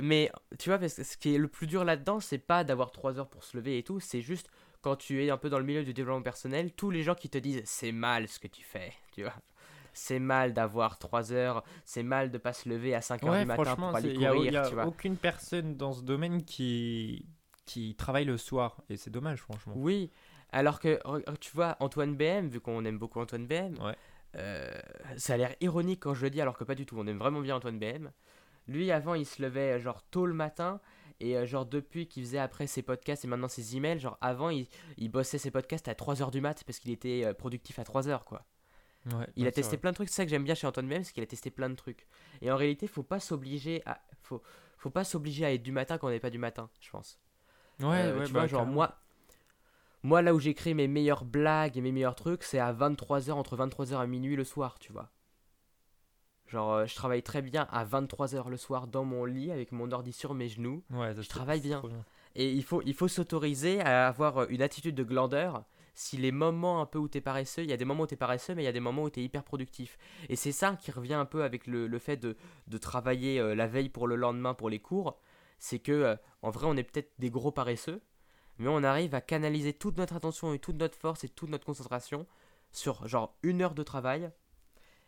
Mais 0.02 0.32
tu 0.60 0.70
vois, 0.70 0.78
parce 0.78 0.96
que 0.96 1.04
ce 1.04 1.18
qui 1.18 1.36
est 1.36 1.38
le 1.38 1.48
plus 1.48 1.68
dur 1.68 1.84
là-dedans, 1.84 2.20
c'est 2.20 2.38
pas 2.38 2.64
d'avoir 2.64 2.92
3 2.92 3.20
heures 3.20 3.30
pour 3.30 3.44
se 3.44 3.56
lever 3.58 3.78
et 3.78 3.84
tout, 3.84 4.00
c'est 4.00 4.22
juste 4.22 4.50
quand 4.82 4.96
tu 4.96 5.24
es 5.26 5.30
un 5.30 5.38
peu 5.38 5.50
dans 5.50 5.58
le 5.60 5.66
milieu 5.66 5.84
du 5.84 5.94
développement 5.94 6.22
personnel, 6.22 6.72
tous 6.74 6.92
les 6.92 7.02
gens 7.02 7.16
qui 7.16 7.30
te 7.30 7.38
disent 7.38 7.62
c'est 7.66 7.92
mal 7.92 8.28
ce 8.28 8.40
que 8.40 8.48
tu 8.48 8.64
fais, 8.64 8.94
tu 9.12 9.24
vois. 9.24 9.34
C'est 9.94 10.20
mal 10.20 10.54
d'avoir 10.54 11.00
3 11.00 11.32
heures, 11.32 11.64
c'est 11.86 12.04
mal 12.04 12.30
de 12.30 12.38
pas 12.38 12.52
se 12.52 12.68
lever 12.68 12.94
à 12.94 13.02
5 13.02 13.24
heures 13.24 13.32
Ouais, 13.32 13.40
du 13.42 13.46
matin 13.46 13.64
franchement, 13.64 13.88
pour 13.88 13.96
aller 13.98 14.26
a, 14.26 14.32
courir, 14.34 14.52
y 14.52 14.58
a 14.58 14.68
tu 14.68 14.74
vois. 14.76 14.86
aucune 14.86 15.16
personne 15.16 15.78
dans 15.78 15.94
ce 15.94 16.02
domaine 16.02 16.44
qui, 16.44 17.26
qui 17.66 17.96
travaille 17.96 18.26
le 18.26 18.38
soir. 18.38 18.82
Et 18.90 18.98
c'est 18.98 19.10
dommage, 19.10 19.40
franchement. 19.40 19.74
Oui, 19.78 20.12
alors 20.52 20.80
que 20.80 21.00
tu 21.40 21.52
vois, 21.54 21.78
Antoine 21.80 22.16
BM, 22.16 22.50
vu 22.50 22.60
qu'on 22.60 22.84
aime 22.84 22.98
beaucoup 22.98 23.20
Antoine 23.22 23.48
BM, 23.48 23.78
Ouais. 23.82 23.96
Euh, 24.36 24.72
ça 25.18 25.34
a 25.36 25.38
l'air 25.38 25.56
ironique 25.62 26.02
quand 26.02 26.14
je 26.14 26.24
le 26.24 26.30
dis, 26.30 26.42
alors 26.42 26.58
que 26.58 26.64
pas 26.64 26.76
du 26.76 26.86
tout, 26.86 26.98
on 27.00 27.08
aime 27.08 27.18
vraiment 27.20 27.42
bien 27.42 27.56
Antoine 27.56 27.80
BM. 27.80 28.12
Lui, 28.68 28.92
avant, 28.92 29.14
il 29.16 29.26
se 29.26 29.42
levait 29.42 29.74
euh, 29.78 29.80
genre 29.80 30.04
tôt 30.04 30.26
le 30.26 30.34
matin, 30.34 30.82
et 31.20 31.38
euh, 31.38 31.46
genre 31.46 31.66
depuis 31.66 32.08
qu'il 32.08 32.24
faisait 32.24 32.40
après 32.40 32.68
ses 32.68 32.82
podcasts 32.82 33.26
et 33.26 33.28
maintenant 33.28 33.48
ses 33.48 33.76
emails, 33.78 34.00
genre 34.00 34.18
avant, 34.22 34.50
il, 34.50 34.68
il 34.98 35.10
bossait 35.10 35.38
ses 35.38 35.52
podcasts 35.52 35.88
à 35.88 35.94
3h 35.96 36.32
du 36.32 36.42
mat 36.42 36.64
parce 36.66 36.80
qu'il 36.80 36.92
était 36.92 37.34
productif 37.36 37.80
à 37.80 37.84
3h, 37.84 38.24
quoi. 38.26 38.46
Ouais, 39.06 39.28
Il 39.36 39.48
a 39.48 39.52
testé 39.52 39.78
vrai. 39.78 39.78
plein 39.78 39.92
de 39.92 39.96
trucs, 39.96 40.10
c'est 40.10 40.16
ça 40.16 40.26
que 40.26 40.32
j'aime 40.32 40.44
bien 40.44 40.56
chez 40.56 40.68
Antoine 40.68 40.88
BM, 40.88 41.04
c'est 41.04 41.14
qu'il 41.14 41.24
a 41.24 41.28
testé 41.28 41.52
plein 41.52 41.70
de 41.70 41.76
trucs. 41.76 42.08
Et 42.42 42.52
en 42.52 42.56
réalité, 42.58 42.88
faut 42.88 43.04
pas 43.04 43.20
s'obliger 43.20 43.82
à... 43.86 44.02
Faut, 44.24 44.42
faut 44.78 44.90
pas 44.90 45.04
s'obliger 45.04 45.46
à 45.46 45.54
être 45.54 45.64
du 45.64 45.72
matin 45.72 45.98
quand 45.98 46.08
on 46.08 46.12
n'est 46.12 46.20
pas 46.20 46.30
du 46.32 46.38
matin, 46.40 46.70
je 46.82 46.90
pense. 46.90 47.20
Ouais, 47.80 47.88
Euh, 48.06 48.20
ouais, 48.20 48.26
tu 48.26 48.34
bah, 48.34 48.42
vois, 48.42 48.48
genre 48.48 48.66
moi, 48.66 49.05
moi 50.06 50.22
là 50.22 50.34
où 50.34 50.40
j'écris 50.40 50.74
mes 50.74 50.88
meilleures 50.88 51.26
blagues 51.26 51.78
et 51.78 51.82
mes 51.82 51.92
meilleurs 51.92 52.16
trucs, 52.16 52.44
c'est 52.44 52.60
à 52.60 52.72
23h, 52.72 53.32
entre 53.32 53.58
23h 53.58 54.04
et 54.04 54.08
minuit 54.08 54.36
le 54.36 54.44
soir, 54.44 54.78
tu 54.80 54.94
vois. 54.94 55.10
Genre, 56.48 56.74
euh, 56.74 56.86
je 56.86 56.94
travaille 56.94 57.24
très 57.24 57.42
bien 57.42 57.68
à 57.72 57.84
23h 57.84 58.50
le 58.50 58.58
soir 58.58 58.86
dans 58.88 59.04
mon 59.04 59.26
lit 59.26 59.52
avec 59.52 59.72
mon 59.72 59.92
ordi 59.92 60.14
sur 60.14 60.36
mes 60.36 60.48
genoux. 60.48 60.84
Ouais, 60.92 61.14
je 61.20 61.28
travaille 61.28 61.60
bien. 61.60 61.82
Et 62.36 62.52
il 62.52 62.64
faut, 62.64 62.82
il 62.86 62.94
faut 62.94 63.08
s'autoriser 63.08 63.82
à 63.82 64.08
avoir 64.08 64.44
euh, 64.44 64.46
une 64.50 64.62
attitude 64.62 64.94
de 64.94 65.04
glandeur. 65.04 65.64
Si 65.96 66.18
les 66.18 66.32
moments 66.32 66.82
un 66.82 66.86
peu 66.86 67.00
où 67.00 67.08
t'es 67.08 67.22
paresseux, 67.22 67.64
il 67.64 67.70
y 67.70 67.74
a 67.74 67.78
des 67.78 67.86
moments 67.86 68.04
où 68.04 68.08
t'es 68.08 68.18
paresseux, 68.18 68.54
mais 68.54 68.62
il 68.62 68.66
y 68.66 68.70
a 68.70 68.74
des 68.74 68.82
moments 68.82 69.04
où 69.04 69.10
t'es 69.10 69.24
hyper 69.24 69.44
productif. 69.44 69.98
Et 70.30 70.36
c'est 70.36 70.52
ça 70.52 70.78
qui 70.80 70.92
revient 70.92 71.14
un 71.14 71.26
peu 71.26 71.44
avec 71.44 71.66
le, 71.66 71.88
le 71.88 72.00
fait 72.00 72.18
de, 72.18 72.36
de 72.68 72.78
travailler 72.78 73.40
euh, 73.40 73.56
la 73.56 73.66
veille 73.66 73.90
pour 73.90 74.06
le 74.06 74.18
lendemain 74.18 74.54
pour 74.54 74.70
les 74.70 74.80
cours. 74.80 75.18
C'est 75.58 75.80
que, 75.80 75.92
euh, 75.92 76.16
en 76.42 76.52
vrai, 76.52 76.68
on 76.68 76.76
est 76.76 76.84
peut-être 76.84 77.14
des 77.18 77.30
gros 77.32 77.52
paresseux, 77.52 78.02
mais 78.60 78.68
on 78.70 78.84
arrive 78.84 79.16
à 79.16 79.22
canaliser 79.22 79.74
toute 79.74 79.98
notre 79.98 80.16
attention 80.16 80.54
et 80.54 80.60
toute 80.60 80.76
notre 80.78 80.98
force 80.98 81.24
et 81.24 81.30
toute 81.30 81.50
notre 81.50 81.66
concentration 81.66 82.26
sur 82.72 83.08
genre 83.08 83.36
une 83.44 83.62
heure 83.62 83.74
de 83.76 83.84
travail 83.84 84.32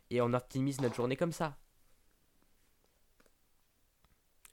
et 0.10 0.22
on 0.22 0.34
optimise 0.34 0.82
notre 0.82 0.96
journée 0.96 1.16
comme 1.18 1.32
ça. 1.34 1.58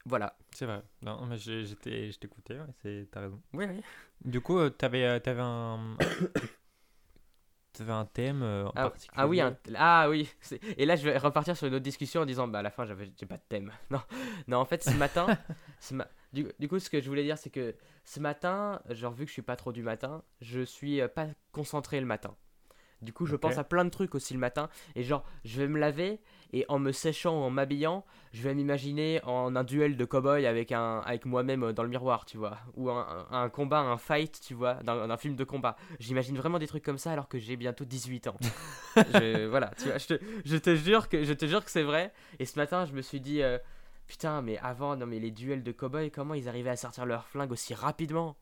Voilà. 0.05 0.37
C'est 0.53 0.65
vrai. 0.65 0.83
Non, 1.01 1.25
mais 1.25 1.37
j'étais, 1.37 2.11
je 2.11 2.19
t'écoutais, 2.19 2.59
ouais, 2.59 2.65
c'est, 2.81 3.07
t'as 3.11 3.21
raison. 3.21 3.41
Oui, 3.53 3.65
oui. 3.67 3.81
Du 4.23 4.39
coup, 4.39 4.59
euh, 4.59 4.69
t'avais, 4.69 5.03
euh, 5.03 5.19
t'avais 5.19 5.41
un, 5.41 5.95
t'avais 7.73 7.91
un 7.91 8.05
thème 8.05 8.43
euh, 8.43 8.67
en 8.67 8.71
Ah, 8.75 8.89
particulier. 8.89 9.21
ah 9.21 9.27
oui, 9.27 9.41
un- 9.41 9.57
ah 9.75 10.07
oui. 10.09 10.29
Et 10.77 10.85
là, 10.85 10.95
je 10.95 11.03
vais 11.03 11.17
repartir 11.17 11.57
sur 11.57 11.67
une 11.67 11.73
autre 11.73 11.83
discussion 11.83 12.21
en 12.21 12.25
disant, 12.25 12.47
bah 12.47 12.59
à 12.59 12.61
la 12.61 12.69
fin, 12.71 12.85
j'avais, 12.85 13.11
j'ai 13.19 13.25
pas 13.25 13.37
de 13.37 13.43
thème. 13.49 13.71
Non, 13.89 14.01
non, 14.47 14.57
en 14.59 14.65
fait, 14.65 14.83
ce 14.83 14.95
matin, 14.95 15.27
ce 15.79 15.93
ma- 15.95 16.07
du, 16.35 16.47
du 16.59 16.67
coup, 16.67 16.77
ce 16.79 16.89
que 16.89 17.01
je 17.01 17.07
voulais 17.09 17.23
dire, 17.23 17.37
c'est 17.37 17.49
que 17.49 17.73
ce 18.03 18.19
matin, 18.19 18.81
genre 18.89 19.13
vu 19.13 19.23
que 19.25 19.29
je 19.29 19.33
suis 19.33 19.41
pas 19.41 19.55
trop 19.55 19.71
du 19.71 19.81
matin, 19.81 20.21
je 20.41 20.61
suis 20.61 21.01
euh, 21.01 21.07
pas 21.07 21.27
concentré 21.51 21.99
le 21.99 22.05
matin. 22.05 22.35
Du 23.01 23.11
coup, 23.13 23.25
je 23.25 23.35
pense 23.35 23.53
à 23.59 23.63
plein 23.63 23.85
de 23.85 23.89
trucs 23.89 24.15
aussi 24.15 24.33
le 24.33 24.39
matin. 24.39 24.69
Et 24.95 25.03
genre, 25.03 25.23
je 25.43 25.61
vais 25.61 25.67
me 25.67 25.77
laver 25.77 26.19
et 26.53 26.65
en 26.69 26.79
me 26.79 26.91
séchant 26.91 27.39
ou 27.39 27.43
en 27.43 27.49
m'habillant, 27.49 28.05
je 28.31 28.41
vais 28.41 28.55
m'imaginer 28.55 29.19
en 29.25 29.55
un 29.55 29.63
duel 29.63 29.95
de 29.97 30.05
cow-boy 30.05 30.45
avec, 30.47 30.71
un, 30.71 30.99
avec 31.05 31.25
moi-même 31.25 31.63
euh, 31.63 31.73
dans 31.73 31.83
le 31.83 31.89
miroir, 31.89 32.25
tu 32.25 32.37
vois. 32.37 32.57
Ou 32.75 32.89
un, 32.89 33.27
un 33.29 33.49
combat, 33.49 33.79
un 33.79 33.97
fight, 33.97 34.39
tu 34.41 34.53
vois, 34.53 34.75
dans 34.75 34.97
un 35.09 35.17
film 35.17 35.35
de 35.35 35.43
combat. 35.43 35.75
J'imagine 35.99 36.37
vraiment 36.37 36.57
des 36.57 36.67
trucs 36.67 36.83
comme 36.83 36.97
ça 36.97 37.11
alors 37.11 37.27
que 37.27 37.37
j'ai 37.37 37.57
bientôt 37.57 37.85
18 37.85 38.27
ans. 38.27 38.37
Je- 39.13 39.45
voilà, 39.47 39.71
tu 39.77 39.89
vois, 39.89 39.97
je 39.97 40.07
te, 40.07 40.19
je 40.45 40.55
te 40.57 40.73
jure 40.75 41.09
que, 41.09 41.23
je 41.25 41.33
te 41.33 41.45
jure 41.45 41.63
que 41.63 41.71
c'est 41.71 41.83
vrai. 41.83 42.11
Et 42.39 42.45
ce 42.45 42.57
matin, 42.57 42.85
je 42.85 42.93
me 42.93 43.01
suis 43.01 43.19
dit, 43.19 43.41
euh, 43.41 43.57
putain, 44.07 44.41
mais 44.41 44.57
avant, 44.59 44.95
non 44.95 45.05
mais 45.05 45.19
les 45.19 45.31
duels 45.31 45.63
de 45.63 45.71
cow-boy, 45.71 46.11
comment 46.11 46.33
ils 46.33 46.47
arrivaient 46.49 46.69
à 46.71 46.77
sortir 46.77 47.05
leur 47.05 47.27
flingue 47.27 47.51
aussi 47.51 47.73
rapidement? 47.73 48.37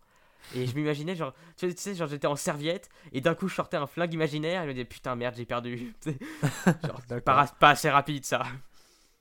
Et 0.56 0.66
je 0.68 0.76
m'imaginais, 0.76 1.16
genre, 1.16 1.34
tu 1.58 1.72
sais- 1.76 1.96
genre 1.96 2.08
j'étais 2.08 2.28
en 2.28 2.36
serviette 2.36 2.90
et 3.14 3.22
d'un 3.22 3.36
coup 3.36 3.48
je 3.48 3.56
sortais 3.56 3.78
un 3.78 3.88
flingue 3.88 4.14
imaginaire 4.14 4.62
et 4.62 4.66
je 4.66 4.70
me 4.70 4.74
disais 4.74 4.86
putain 4.86 5.16
merde 5.16 5.36
j'ai 5.36 5.46
perdu. 5.46 5.94
Genre, 6.86 7.02
pas, 7.26 7.48
pas 7.48 7.70
assez 7.72 7.90
rapide 7.90 8.26
ça. 8.26 8.44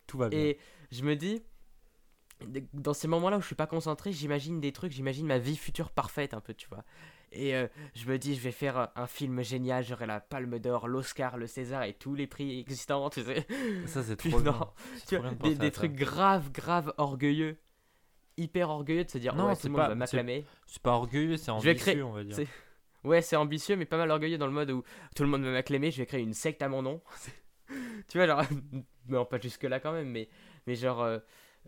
Tout 0.06 0.18
va 0.18 0.28
bien. 0.28 0.38
Et 0.38 0.58
je 0.90 1.02
me 1.04 1.14
dis, 1.16 1.42
dans 2.74 2.94
ces 2.94 3.08
moments-là 3.08 3.38
où 3.38 3.40
je 3.40 3.46
suis 3.46 3.54
pas 3.54 3.66
concentré, 3.66 4.12
j'imagine 4.12 4.60
des 4.60 4.72
trucs, 4.72 4.92
j'imagine 4.92 5.26
ma 5.26 5.38
vie 5.38 5.56
future 5.56 5.90
parfaite 5.90 6.34
un 6.34 6.40
peu, 6.40 6.54
tu 6.54 6.68
vois. 6.68 6.84
Et 7.34 7.54
euh, 7.54 7.66
je 7.94 8.06
me 8.06 8.18
dis, 8.18 8.34
je 8.34 8.40
vais 8.40 8.50
faire 8.52 8.90
un 8.94 9.06
film 9.06 9.42
génial, 9.42 9.82
j'aurai 9.84 10.06
la 10.06 10.20
Palme 10.20 10.58
d'Or, 10.58 10.86
l'Oscar, 10.88 11.36
le 11.38 11.46
César 11.46 11.82
et 11.84 11.94
tous 11.94 12.14
les 12.14 12.26
prix 12.26 12.60
existants, 12.60 13.08
tu 13.10 13.22
sais. 13.22 13.46
Ça, 13.86 14.02
c'est 14.02 14.16
trop 14.30 14.40
bien. 14.40 14.58
Tu 15.08 15.14
trop 15.16 15.22
vois, 15.22 15.30
bien 15.32 15.50
de 15.52 15.54
des, 15.56 15.70
trucs 15.70 15.94
graves, 15.94 16.50
graves, 16.52 16.92
orgueilleux. 16.98 17.56
Hyper 18.36 18.70
orgueilleux 18.70 19.04
de 19.04 19.10
se 19.10 19.18
dire, 19.18 19.34
Non, 19.34 19.46
ouais, 19.46 19.54
c'est 19.54 19.62
tout 19.62 19.68
le 19.68 19.74
pas- 19.74 19.80
monde 19.82 19.88
va 19.90 19.94
m'acclamer. 19.94 20.44
C'est 20.66 20.82
pas 20.82 20.92
orgueilleux, 20.92 21.36
c'est 21.36 21.50
ambitieux, 21.50 21.74
créer- 21.74 22.02
on 22.02 22.12
va 22.12 22.24
dire. 22.24 22.36
Ouais, 23.04 23.20
c'est 23.20 23.34
ambitieux, 23.34 23.74
mais 23.74 23.84
pas 23.84 23.96
mal 23.96 24.10
orgueilleux 24.12 24.38
dans 24.38 24.46
le 24.46 24.52
mode 24.52 24.70
où 24.70 24.84
tout 25.16 25.24
le 25.24 25.28
monde 25.28 25.42
va 25.42 25.50
m'acclamer, 25.50 25.90
je 25.90 25.98
vais 25.98 26.06
créer 26.06 26.20
une 26.22 26.34
secte 26.34 26.62
à 26.62 26.68
mon 26.68 26.82
nom. 26.82 27.02
tu 28.08 28.16
vois, 28.18 28.26
genre, 28.28 28.42
non, 29.08 29.24
pas 29.24 29.40
jusque-là 29.40 29.80
quand 29.80 29.92
même, 29.92 30.08
mais, 30.08 30.28
mais 30.68 30.76
genre, 30.76 31.02
euh, 31.02 31.18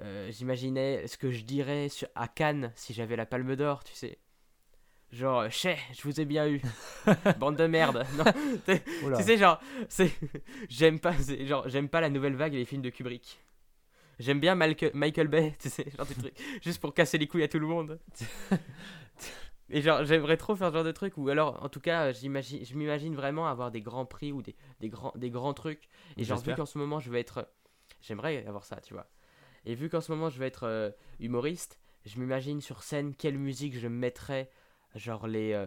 euh, 0.00 0.30
j'imaginais 0.30 1.06
ce 1.08 1.16
que 1.18 1.32
je 1.32 1.42
dirais 1.42 1.88
à 2.14 2.28
Cannes 2.28 2.70
si 2.76 2.94
j'avais 2.94 3.16
la 3.16 3.26
palme 3.26 3.56
d'or, 3.56 3.82
tu 3.82 3.94
sais. 3.94 4.18
Genre, 5.14 5.40
euh, 5.42 5.48
chais, 5.48 5.78
je 5.92 6.02
vous 6.02 6.20
ai 6.20 6.24
bien 6.24 6.48
eu. 6.48 6.60
Bande 7.38 7.56
de 7.56 7.66
merde. 7.66 8.04
Non, 8.16 8.24
tu 9.16 9.22
sais, 9.22 9.38
genre, 9.38 9.60
c'est. 9.88 10.10
J'aime 10.68 10.98
pas, 10.98 11.14
genre, 11.40 11.68
j'aime 11.68 11.88
pas 11.88 12.00
la 12.00 12.10
nouvelle 12.10 12.34
vague 12.34 12.54
et 12.54 12.58
les 12.58 12.64
films 12.64 12.82
de 12.82 12.90
Kubrick. 12.90 13.38
J'aime 14.18 14.40
bien 14.40 14.54
Malque- 14.56 14.92
Michael 14.94 15.28
Bay, 15.28 15.54
tu 15.58 15.68
sais, 15.68 15.86
genre 15.96 16.06
des 16.06 16.14
trucs, 16.14 16.34
juste 16.62 16.80
pour 16.80 16.94
casser 16.94 17.18
les 17.18 17.26
couilles 17.28 17.42
à 17.44 17.48
tout 17.48 17.58
le 17.58 17.66
monde. 17.66 17.98
Et 19.70 19.80
genre, 19.82 20.04
j'aimerais 20.04 20.36
trop 20.36 20.54
faire 20.54 20.68
ce 20.68 20.74
genre 20.74 20.84
de 20.84 20.92
truc, 20.92 21.16
ou 21.16 21.28
alors, 21.28 21.62
en 21.64 21.68
tout 21.68 21.80
cas, 21.80 22.12
j'imagine, 22.12 22.64
je 22.64 22.74
m'imagine 22.74 23.14
vraiment 23.14 23.46
avoir 23.46 23.70
des 23.70 23.80
grands 23.80 24.04
prix 24.06 24.30
ou 24.32 24.42
des, 24.42 24.54
des, 24.80 24.88
grands, 24.88 25.12
des 25.16 25.30
grands 25.30 25.54
trucs. 25.54 25.88
Et 26.16 26.24
genre, 26.24 26.38
vu 26.38 26.54
qu'en 26.56 26.66
ce 26.66 26.78
moment, 26.78 27.00
je 27.00 27.10
vais 27.10 27.20
être. 27.20 27.48
J'aimerais 28.02 28.44
avoir 28.46 28.64
ça, 28.64 28.76
tu 28.80 28.94
vois. 28.94 29.06
Et 29.64 29.74
vu 29.74 29.88
qu'en 29.88 30.00
ce 30.00 30.12
moment, 30.12 30.28
je 30.28 30.38
vais 30.38 30.46
être 30.46 30.64
euh, 30.64 30.90
humoriste, 31.18 31.78
je 32.04 32.18
m'imagine 32.20 32.60
sur 32.60 32.82
scène 32.82 33.14
quelle 33.14 33.38
musique 33.38 33.78
je 33.78 33.88
mettrais, 33.88 34.50
genre 34.94 35.26
les. 35.26 35.52
euh, 35.52 35.66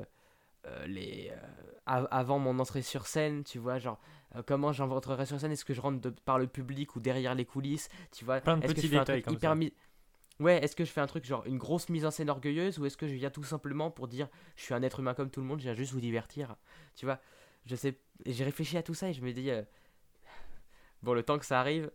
euh, 0.67 0.85
les 0.87 1.29
euh, 1.31 1.37
av- 1.85 2.07
avant 2.11 2.39
mon 2.39 2.59
entrée 2.59 2.81
sur 2.81 3.07
scène, 3.07 3.43
tu 3.45 3.57
vois, 3.59 3.79
genre 3.79 3.99
comment 4.47 4.73
j'entrerai 4.73 5.25
sur 5.25 5.39
scène, 5.39 5.51
est-ce 5.53 5.63
que 5.65 5.73
je 5.73 5.79
rentre 5.81 6.01
de- 6.01 6.09
par 6.09 6.39
le 6.39 6.47
public 6.47 6.95
ou 6.95 6.99
derrière 6.99 7.35
les 7.35 7.45
coulisses, 7.45 7.87
tu 8.11 8.25
vois, 8.25 8.41
Plein 8.41 8.57
de 8.57 8.63
est-ce 8.63 8.73
que 8.73 8.81
petits 8.81 8.87
je 8.87 8.91
fais 8.91 8.97
un 8.97 8.99
détails 9.01 9.15
truc 9.21 9.25
comme 9.25 9.33
hyper 9.35 9.51
ça. 9.51 9.55
Ouais, 10.39 10.63
est-ce 10.63 10.75
que 10.75 10.83
je 10.85 10.91
fais 10.91 11.01
un 11.01 11.07
truc 11.07 11.23
genre 11.25 11.45
une 11.45 11.57
grosse 11.57 11.89
mise 11.89 12.05
en 12.05 12.11
scène 12.11 12.29
orgueilleuse 12.29 12.79
ou 12.79 12.85
est-ce 12.85 12.97
que 12.97 13.07
je 13.07 13.13
viens 13.13 13.29
tout 13.31 13.43
simplement 13.43 13.89
pour 13.91 14.07
dire 14.07 14.27
je 14.57 14.63
suis 14.63 14.73
un 14.73 14.83
être 14.83 14.99
humain 14.99 15.13
comme 15.13 15.29
tout 15.31 15.39
le 15.39 15.47
monde, 15.47 15.59
je 15.59 15.63
viens 15.65 15.73
juste 15.73 15.93
vous 15.93 16.01
divertir, 16.01 16.55
tu 16.95 17.05
vois, 17.05 17.19
je 17.65 17.75
sais, 17.75 17.97
j'ai 18.25 18.43
réfléchi 18.43 18.77
à 18.77 18.83
tout 18.83 18.93
ça 18.93 19.09
et 19.09 19.13
je 19.13 19.21
me 19.21 19.31
dis 19.31 19.49
euh, 19.51 19.63
bon 21.03 21.13
le 21.13 21.23
temps 21.23 21.39
que 21.39 21.45
ça 21.45 21.59
arrive, 21.59 21.91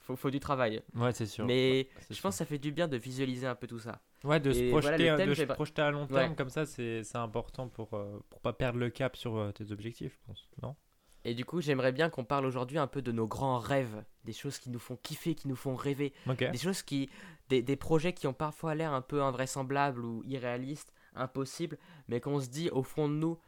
faut, 0.00 0.16
faut 0.16 0.30
du 0.30 0.40
travail, 0.40 0.82
Ouais, 0.94 1.12
c'est 1.12 1.26
sûr. 1.26 1.46
mais 1.46 1.88
je 2.10 2.20
pense 2.20 2.34
que 2.34 2.38
ça 2.38 2.44
fait 2.46 2.58
du 2.58 2.72
bien 2.72 2.88
de 2.88 2.96
visualiser 2.96 3.46
un 3.46 3.54
peu 3.54 3.66
tout 3.66 3.78
ça. 3.78 4.00
Ouais, 4.24 4.38
de 4.40 4.52
se 4.52 4.60
Et 4.60 4.68
projeter, 4.68 4.96
voilà, 4.96 4.96
le 5.12 5.16
thème, 5.18 5.28
de 5.30 5.34
se 5.34 5.42
projeter 5.42 5.82
à 5.82 5.90
long 5.90 6.02
Ouais. 6.02 6.08
terme, 6.08 6.36
comme 6.36 6.48
ça, 6.50 6.64
c'est 6.66 7.02
important 7.14 7.68
pour, 7.68 7.94
euh, 7.94 8.20
pour 8.30 8.40
pas 8.40 8.52
perdre 8.52 8.78
le 8.78 8.90
cap 8.90 9.16
sur 9.16 9.36
euh, 9.36 9.52
tes 9.52 9.72
objectifs, 9.72 10.12
je 10.20 10.26
pense. 10.26 10.48
Non? 10.62 10.76
Et 11.24 11.34
du 11.34 11.44
coup, 11.44 11.60
j'aimerais 11.60 11.92
bien 11.92 12.10
qu'on 12.10 12.24
parle 12.24 12.46
aujourd'hui 12.46 12.78
un 12.78 12.86
peu 12.88 13.00
de 13.02 13.12
nos 13.12 13.26
grands 13.28 13.58
rêves, 13.58 14.04
des 14.24 14.32
choses 14.32 14.58
qui 14.58 14.70
nous 14.70 14.80
font 14.80 14.96
kiffer, 14.96 15.34
qui 15.34 15.46
nous 15.48 15.56
font 15.56 15.76
rêver, 15.76 16.12
des 16.26 16.58
choses 16.58 16.82
qui, 16.82 17.10
des, 17.48 17.62
des 17.62 17.76
projets 17.76 18.12
qui 18.12 18.26
ont 18.26 18.32
parfois 18.32 18.74
l'air 18.74 18.92
un 18.92 19.02
peu 19.02 19.22
invraisemblables 19.22 20.04
ou 20.04 20.22
irréalistes, 20.24 20.92
impossibles, 21.14 21.78
mais 22.08 22.20
qu'on 22.20 22.40
se 22.40 22.48
dit 22.48 22.70
au 22.70 22.82
fond 22.82 23.08
de 23.08 23.14
nous, 23.14 23.38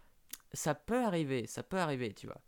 ça 0.52 0.74
peut 0.76 1.04
arriver, 1.04 1.46
ça 1.48 1.64
peut 1.64 1.78
arriver, 1.78 2.12
tu 2.14 2.26
vois. 2.28 2.40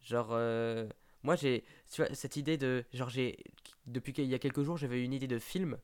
Genre, 0.00 0.28
euh, 0.32 0.88
moi 1.24 1.34
j'ai, 1.36 1.64
tu 1.90 2.02
vois, 2.04 2.14
cette 2.14 2.36
idée 2.36 2.56
de, 2.56 2.84
genre 2.92 3.08
j'ai, 3.08 3.38
depuis 3.86 4.12
qu'il 4.12 4.26
y 4.26 4.34
a 4.34 4.38
quelques 4.38 4.62
jours, 4.62 4.76
j'avais 4.76 5.02
une 5.04 5.12
idée 5.14 5.26
de 5.28 5.38
film. 5.38 5.78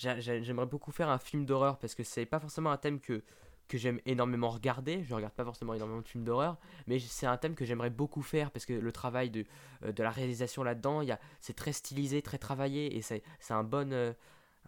J'a- 0.00 0.18
j'a- 0.18 0.40
J'aimerais 0.40 0.66
beaucoup 0.66 0.92
faire 0.92 1.10
un 1.10 1.18
film 1.18 1.44
d'horreur 1.44 1.78
parce 1.78 1.94
que 1.94 2.02
c'est 2.02 2.24
pas 2.26 2.40
forcément 2.40 2.70
un 2.70 2.78
thème 2.78 3.00
que 3.00 3.22
que 3.68 3.78
j'aime 3.78 4.00
énormément 4.04 4.48
regarder. 4.50 5.04
Je 5.04 5.14
regarde 5.14 5.32
pas 5.32 5.44
forcément 5.44 5.74
énormément 5.74 6.00
de 6.00 6.08
films 6.08 6.24
d'horreur, 6.24 6.58
mais 6.88 6.98
c'est 6.98 7.26
un 7.26 7.36
thème 7.36 7.54
que 7.54 7.64
j'aimerais 7.64 7.90
beaucoup 7.90 8.20
faire 8.22 8.50
parce 8.50 8.66
que 8.66 8.72
le 8.72 8.90
travail 8.90 9.30
de, 9.30 9.44
euh, 9.84 9.92
de 9.92 10.02
la 10.02 10.10
réalisation 10.10 10.64
là-dedans, 10.64 11.02
c'est 11.40 11.54
très 11.54 11.72
stylisé, 11.72 12.20
très 12.20 12.38
travaillé 12.38 12.96
et 12.96 13.00
c'est 13.02 13.22
un 13.50 13.62
bon 13.62 13.92
euh, 13.92 14.12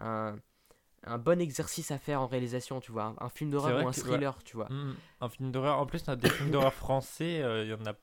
un, 0.01 0.37
un 1.05 1.19
bon 1.19 1.41
exercice 1.41 1.91
à 1.91 1.99
faire 1.99 2.21
en 2.21 2.29
réalisation, 2.29 2.81
tu 2.81 2.93
vois, 2.93 3.05
un, 3.21 3.27
un 3.27 3.29
film 3.29 3.51
d'horreur 3.51 3.75
ou 3.77 3.81
un 3.81 3.87
ouais. 3.87 3.93
thriller, 3.93 4.41
tu 4.45 4.57
vois. 4.57 4.69
Hmm, 4.71 4.93
un 5.21 5.29
film 5.29 5.51
d'horreur. 5.51 5.79
En 5.81 5.87
plus, 5.87 6.05
on 6.07 6.13
a 6.13 6.17
des 6.17 6.31
films 6.31 6.51
d'horreur 6.51 6.75
français, 6.75 7.43
euh, 7.43 7.65
il 7.65 7.71
y 7.71 7.75
en 7.75 7.85
a 7.87 7.95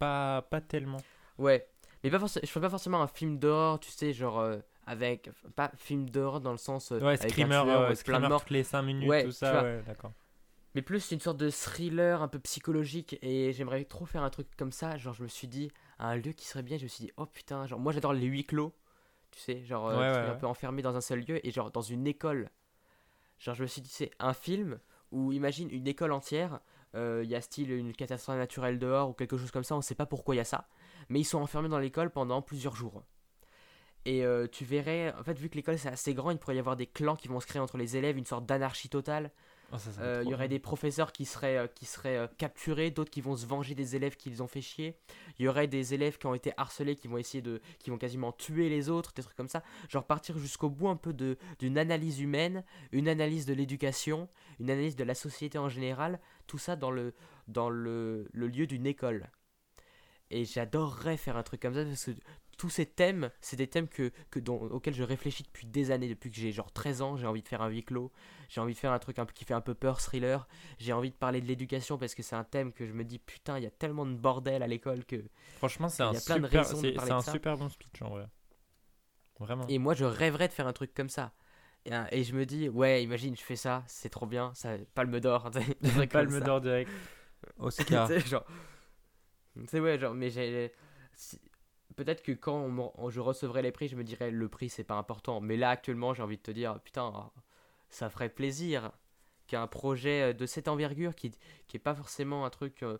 pas, 0.00 0.42
pas 0.42 0.60
tellement. 0.60 0.98
Ouais, 1.38 1.68
mais 2.02 2.10
pas 2.10 2.18
je 2.18 2.46
ferais 2.46 2.60
pas 2.60 2.70
forcément 2.70 3.00
un 3.00 3.06
film 3.06 3.38
d'horreur, 3.38 3.78
tu 3.78 3.90
sais, 3.90 4.12
genre 4.12 4.40
euh, 4.40 4.58
avec 4.90 5.30
pas 5.54 5.70
film 5.76 6.10
d'horreur 6.10 6.40
dans 6.40 6.50
le 6.50 6.56
sens 6.58 6.90
euh, 6.92 6.98
Ouais, 6.98 7.06
avec 7.12 7.24
un 7.24 7.28
screamer, 7.28 7.62
tueur, 7.62 7.68
euh, 7.68 7.86
avec 7.86 8.04
plein 8.04 8.18
screamer 8.18 8.38
toutes 8.38 8.50
les 8.50 8.64
5 8.64 8.82
minutes, 8.82 9.08
Ouais, 9.08 9.24
tout 9.24 9.30
ça, 9.32 9.62
ouais, 9.62 9.82
d'accord. 9.86 10.12
mais 10.74 10.82
plus 10.82 11.10
une 11.12 11.20
sorte 11.20 11.36
de 11.36 11.48
thriller 11.50 12.22
un 12.22 12.28
peu 12.28 12.38
psychologique 12.40 13.16
et 13.22 13.52
j'aimerais 13.52 13.84
trop 13.84 14.04
faire 14.06 14.22
un 14.22 14.30
truc 14.30 14.48
comme 14.56 14.72
ça, 14.72 14.96
genre 14.98 15.14
je 15.14 15.22
me 15.22 15.28
suis 15.28 15.46
dit 15.48 15.70
un 15.98 16.16
lieu 16.16 16.32
qui 16.32 16.46
serait 16.46 16.62
bien, 16.62 16.76
je 16.76 16.84
me 16.84 16.88
suis 16.88 17.04
dit 17.04 17.12
oh 17.16 17.26
putain, 17.26 17.66
genre 17.66 17.78
moi 17.78 17.92
j'adore 17.92 18.12
les 18.12 18.26
huis 18.26 18.44
clos, 18.44 18.74
tu 19.30 19.38
sais, 19.38 19.62
genre 19.64 19.88
euh, 19.88 19.94
Ouais, 19.96 20.10
ouais, 20.10 20.28
un 20.28 20.32
ouais. 20.32 20.38
peu 20.38 20.46
enfermé 20.46 20.82
dans 20.82 20.96
un 20.96 21.00
seul 21.00 21.20
lieu 21.20 21.44
et 21.46 21.50
genre 21.50 21.70
dans 21.70 21.82
une 21.82 22.06
école. 22.06 22.50
Genre 23.38 23.54
je 23.54 23.62
me 23.62 23.68
suis 23.68 23.80
dit 23.80 23.90
c'est 23.90 24.10
un 24.18 24.34
film 24.34 24.78
où 25.12 25.32
imagine 25.32 25.68
une 25.70 25.86
école 25.88 26.12
entière, 26.12 26.60
euh, 26.96 27.20
il 27.24 27.30
y 27.30 27.34
a 27.36 27.40
style 27.40 27.70
une 27.70 27.92
catastrophe 27.92 28.36
naturelle 28.36 28.78
dehors 28.78 29.08
ou 29.10 29.12
quelque 29.12 29.36
chose 29.36 29.50
comme 29.52 29.64
ça, 29.64 29.76
on 29.76 29.80
sait 29.80 29.94
pas 29.94 30.06
pourquoi 30.06 30.34
il 30.34 30.38
y 30.38 30.40
a 30.40 30.44
ça, 30.44 30.66
mais 31.08 31.20
ils 31.20 31.24
sont 31.24 31.38
enfermés 31.38 31.68
dans 31.68 31.78
l'école 31.78 32.10
pendant 32.10 32.42
plusieurs 32.42 32.74
jours. 32.74 33.04
Et 34.06 34.24
euh, 34.24 34.46
tu 34.50 34.64
verrais, 34.64 35.14
en 35.18 35.22
fait, 35.24 35.38
vu 35.38 35.48
que 35.50 35.56
l'école 35.56 35.78
c'est 35.78 35.88
assez 35.88 36.14
grand, 36.14 36.30
il 36.30 36.38
pourrait 36.38 36.56
y 36.56 36.58
avoir 36.58 36.76
des 36.76 36.86
clans 36.86 37.16
qui 37.16 37.28
vont 37.28 37.40
se 37.40 37.46
créer 37.46 37.60
entre 37.60 37.76
les 37.76 37.96
élèves, 37.96 38.16
une 38.16 38.24
sorte 38.24 38.46
d'anarchie 38.46 38.88
totale. 38.88 39.30
Oh, 39.72 39.78
ça, 39.78 39.92
ça 39.92 40.00
va 40.00 40.06
Euh, 40.06 40.22
Il 40.24 40.30
y 40.30 40.34
aurait 40.34 40.48
des 40.48 40.58
professeurs 40.58 41.12
qui 41.12 41.24
seraient, 41.26 41.56
euh, 41.58 41.66
qui 41.68 41.84
seraient 41.86 42.28
capturés, 42.38 42.90
d'autres 42.90 43.10
qui 43.10 43.20
vont 43.20 43.36
se 43.36 43.46
venger 43.46 43.74
des 43.74 43.96
élèves 43.96 44.16
qu'ils 44.16 44.42
ont 44.42 44.48
fait 44.48 44.62
chier. 44.62 44.96
Il 45.38 45.44
y 45.44 45.48
aurait 45.48 45.68
des 45.68 45.94
élèves 45.94 46.18
qui 46.18 46.26
ont 46.26 46.34
été 46.34 46.52
harcelés, 46.56 46.96
qui 46.96 47.08
vont 47.08 47.18
essayer 47.18 47.42
de, 47.42 47.60
qui 47.78 47.90
vont 47.90 47.98
quasiment 47.98 48.32
tuer 48.32 48.68
les 48.68 48.88
autres, 48.88 49.12
des 49.14 49.22
trucs 49.22 49.36
comme 49.36 49.48
ça. 49.48 49.62
Genre 49.88 50.04
partir 50.04 50.38
jusqu'au 50.38 50.70
bout 50.70 50.88
un 50.88 50.96
peu 50.96 51.12
de 51.12 51.36
d'une 51.58 51.78
analyse 51.78 52.20
humaine, 52.20 52.64
une 52.92 53.08
analyse 53.08 53.46
de 53.46 53.54
l'éducation, 53.54 54.28
une 54.60 54.70
analyse 54.70 54.96
de 54.96 55.04
la 55.04 55.14
société 55.14 55.58
en 55.58 55.68
général. 55.68 56.20
Tout 56.46 56.58
ça 56.58 56.74
dans 56.74 56.90
le 56.90 57.14
dans 57.48 57.68
le, 57.70 58.28
le 58.32 58.48
lieu 58.48 58.66
d'une 58.66 58.86
école. 58.86 59.30
Et 60.30 60.44
j'adorerais 60.44 61.16
faire 61.16 61.36
un 61.36 61.42
truc 61.42 61.60
comme 61.60 61.74
ça 61.74 61.84
parce 61.84 62.04
que 62.04 62.12
tous 62.60 62.68
ces 62.68 62.84
thèmes, 62.84 63.30
c'est 63.40 63.56
des 63.56 63.68
thèmes 63.68 63.88
que, 63.88 64.12
que 64.30 64.38
dont, 64.38 64.60
auxquels 64.64 64.92
je 64.92 65.02
réfléchis 65.02 65.44
depuis 65.44 65.66
des 65.66 65.90
années, 65.92 66.10
depuis 66.10 66.30
que 66.30 66.36
j'ai 66.36 66.52
genre 66.52 66.70
13 66.70 67.00
ans, 67.00 67.16
j'ai 67.16 67.26
envie 67.26 67.40
de 67.40 67.48
faire 67.48 67.62
un 67.62 67.68
huis 67.68 67.82
clos, 67.82 68.12
j'ai 68.50 68.60
envie 68.60 68.74
de 68.74 68.78
faire 68.78 68.92
un 68.92 68.98
truc 68.98 69.18
un 69.18 69.24
qui 69.24 69.46
fait 69.46 69.54
un 69.54 69.62
peu 69.62 69.72
peur, 69.72 69.98
thriller, 69.98 70.46
j'ai 70.78 70.92
envie 70.92 71.08
de 71.10 71.14
parler 71.16 71.40
de 71.40 71.46
l'éducation 71.46 71.96
parce 71.96 72.14
que 72.14 72.22
c'est 72.22 72.36
un 72.36 72.44
thème 72.44 72.74
que 72.74 72.84
je 72.86 72.92
me 72.92 73.02
dis 73.02 73.18
putain, 73.18 73.56
il 73.56 73.64
y 73.64 73.66
a 73.66 73.70
tellement 73.70 74.04
de 74.04 74.12
bordel 74.12 74.62
à 74.62 74.66
l'école 74.66 75.06
que... 75.06 75.24
Franchement, 75.56 75.88
c'est 75.88 76.02
il 76.02 76.06
un, 76.06 76.12
y 76.12 76.16
a 76.18 76.20
plein 76.20 76.38
de 76.38 76.44
super, 76.44 76.64
raisons 76.66 76.82
de 76.82 76.86
c'est, 76.88 76.92
parler 76.92 77.08
c'est 77.08 77.14
de 77.14 77.18
un 77.18 77.22
ça. 77.22 77.32
super 77.32 77.56
bon 77.56 77.68
speech 77.70 78.02
en 78.02 78.10
vrai. 78.10 78.26
Vraiment. 79.38 79.66
Et 79.68 79.78
moi 79.78 79.94
je 79.94 80.04
rêverais 80.04 80.48
de 80.48 80.52
faire 80.52 80.66
un 80.66 80.74
truc 80.74 80.92
comme 80.92 81.08
ça. 81.08 81.32
Et, 81.86 81.92
et 82.12 82.24
je 82.24 82.34
me 82.34 82.44
dis, 82.44 82.68
ouais, 82.68 83.02
imagine, 83.02 83.34
je 83.34 83.42
fais 83.42 83.56
ça, 83.56 83.84
c'est 83.86 84.10
trop 84.10 84.26
bien, 84.26 84.52
ça, 84.52 84.76
palme 84.94 85.18
d'or, 85.18 85.50
Palme 86.10 86.40
d'or 86.40 86.60
direct. 86.60 86.90
Oscar. 87.56 88.06
Sais, 88.08 88.20
genre. 88.20 88.44
Sais, 89.66 89.80
ouais, 89.80 89.98
genre, 89.98 90.12
mais 90.12 90.28
j'ai. 90.28 90.70
Peut-être 92.00 92.22
que 92.22 92.32
quand 92.32 92.66
on 92.96 93.10
je 93.10 93.20
recevrai 93.20 93.60
les 93.60 93.72
prix, 93.72 93.86
je 93.86 93.94
me 93.94 94.02
dirais 94.04 94.30
le 94.30 94.48
prix 94.48 94.70
c'est 94.70 94.84
pas 94.84 94.94
important. 94.94 95.42
Mais 95.42 95.58
là 95.58 95.68
actuellement, 95.68 96.14
j'ai 96.14 96.22
envie 96.22 96.38
de 96.38 96.42
te 96.42 96.50
dire, 96.50 96.80
putain, 96.80 97.30
ça 97.90 98.08
ferait 98.08 98.30
plaisir 98.30 98.90
qu'un 99.48 99.66
projet 99.66 100.32
de 100.32 100.46
cette 100.46 100.68
envergure 100.68 101.14
qui, 101.14 101.32
qui 101.66 101.76
est 101.76 101.80
pas 101.80 101.94
forcément 101.94 102.46
un 102.46 102.50
truc 102.50 102.82
euh, 102.82 102.96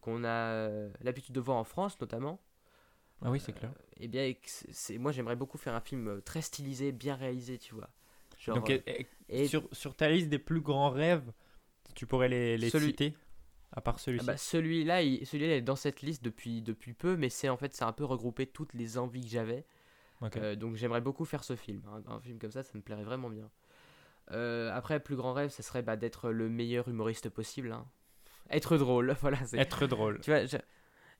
qu'on 0.00 0.24
a 0.24 0.28
euh, 0.28 0.90
l'habitude 1.02 1.36
de 1.36 1.40
voir 1.40 1.56
en 1.58 1.64
France 1.64 2.00
notamment. 2.00 2.40
ah 3.24 3.30
oui, 3.30 3.38
c'est 3.38 3.52
clair. 3.52 3.70
Et 4.00 4.08
bien, 4.08 4.32
que 4.32 4.38
c'est, 4.46 4.72
c'est- 4.72 4.98
moi 4.98 5.12
j'aimerais 5.12 5.36
beaucoup 5.36 5.58
faire 5.58 5.74
un 5.76 5.80
film 5.80 6.08
euh, 6.08 6.20
très 6.20 6.42
stylisé, 6.42 6.90
bien 6.90 7.14
réalisé, 7.14 7.58
tu 7.58 7.76
vois. 7.76 7.90
Genre, 8.40 8.58
Donc, 8.58 8.70
euh, 8.70 8.78
et- 8.86 9.06
et 9.28 9.44
et 9.44 9.48
sur, 9.48 9.68
sur 9.72 9.94
ta 9.94 10.08
liste 10.10 10.28
des 10.30 10.40
plus 10.40 10.60
grands 10.60 10.90
rêves, 10.90 11.30
tu 11.94 12.06
pourrais 12.06 12.28
les, 12.28 12.58
les 12.58 12.70
Celui- 12.70 12.86
citer? 12.90 13.14
À 13.74 13.80
part 13.80 13.94
Ah 13.96 13.98
celui-ci. 14.00 14.26
bah, 14.26 14.36
celui-là, 14.36 15.02
il, 15.02 15.26
celui-là 15.26 15.46
il 15.46 15.52
est 15.58 15.62
dans 15.62 15.76
cette 15.76 16.02
liste 16.02 16.22
depuis, 16.22 16.60
depuis 16.62 16.92
peu, 16.92 17.16
mais 17.16 17.28
c'est 17.30 17.48
en 17.48 17.56
fait, 17.56 17.74
c'est 17.74 17.84
un 17.84 17.92
peu 17.92 18.04
regroupé 18.04 18.46
toutes 18.46 18.74
les 18.74 18.98
envies 18.98 19.22
que 19.24 19.30
j'avais. 19.30 19.64
Euh, 20.36 20.54
donc 20.56 20.76
j'aimerais 20.76 21.00
beaucoup 21.00 21.24
faire 21.24 21.42
ce 21.42 21.56
film. 21.56 21.82
Un, 22.08 22.12
un 22.14 22.20
film 22.20 22.38
comme 22.38 22.52
ça, 22.52 22.62
ça 22.62 22.70
me 22.74 22.82
plairait 22.82 23.02
vraiment 23.04 23.28
bien. 23.30 23.50
Euh, 24.30 24.70
après, 24.72 25.00
plus 25.00 25.16
grand 25.16 25.32
rêve, 25.32 25.50
ce 25.50 25.62
serait 25.62 25.82
bah, 25.82 25.96
d'être 25.96 26.30
le 26.30 26.48
meilleur 26.48 26.86
humoriste 26.88 27.28
possible. 27.28 27.72
hein. 27.72 27.84
Être 28.50 28.76
drôle, 28.76 29.16
voilà. 29.20 29.38
Être 29.54 29.86
drôle. 29.86 30.20
Tu 30.20 30.30
vois, 30.30 30.44
je- 30.46 30.58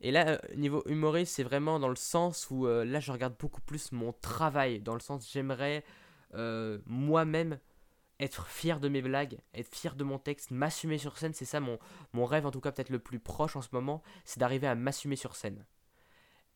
Et 0.02 0.10
là, 0.12 0.28
euh, 0.28 0.38
niveau 0.54 0.82
humoriste, 0.86 1.34
c'est 1.34 1.42
vraiment 1.42 1.80
dans 1.80 1.88
le 1.88 1.96
sens 1.96 2.48
où 2.50 2.66
euh, 2.66 2.84
là, 2.84 3.00
je 3.00 3.10
regarde 3.12 3.34
beaucoup 3.38 3.60
plus 3.62 3.90
mon 3.92 4.12
travail. 4.12 4.78
Dans 4.80 4.94
le 4.94 5.00
sens, 5.00 5.28
j'aimerais 5.32 5.84
moi-même 6.86 7.58
être 8.20 8.46
fier 8.46 8.78
de 8.80 8.88
mes 8.88 9.02
blagues, 9.02 9.38
être 9.54 9.74
fier 9.74 9.94
de 9.96 10.04
mon 10.04 10.18
texte, 10.18 10.50
m'assumer 10.50 10.98
sur 10.98 11.18
scène. 11.18 11.34
C'est 11.34 11.44
ça 11.44 11.60
mon, 11.60 11.78
mon 12.12 12.24
rêve, 12.24 12.46
en 12.46 12.50
tout 12.50 12.60
cas, 12.60 12.70
peut-être 12.72 12.90
le 12.90 12.98
plus 12.98 13.18
proche 13.18 13.56
en 13.56 13.62
ce 13.62 13.68
moment, 13.72 14.02
c'est 14.24 14.38
d'arriver 14.40 14.66
à 14.66 14.74
m'assumer 14.74 15.16
sur 15.16 15.34
scène. 15.36 15.64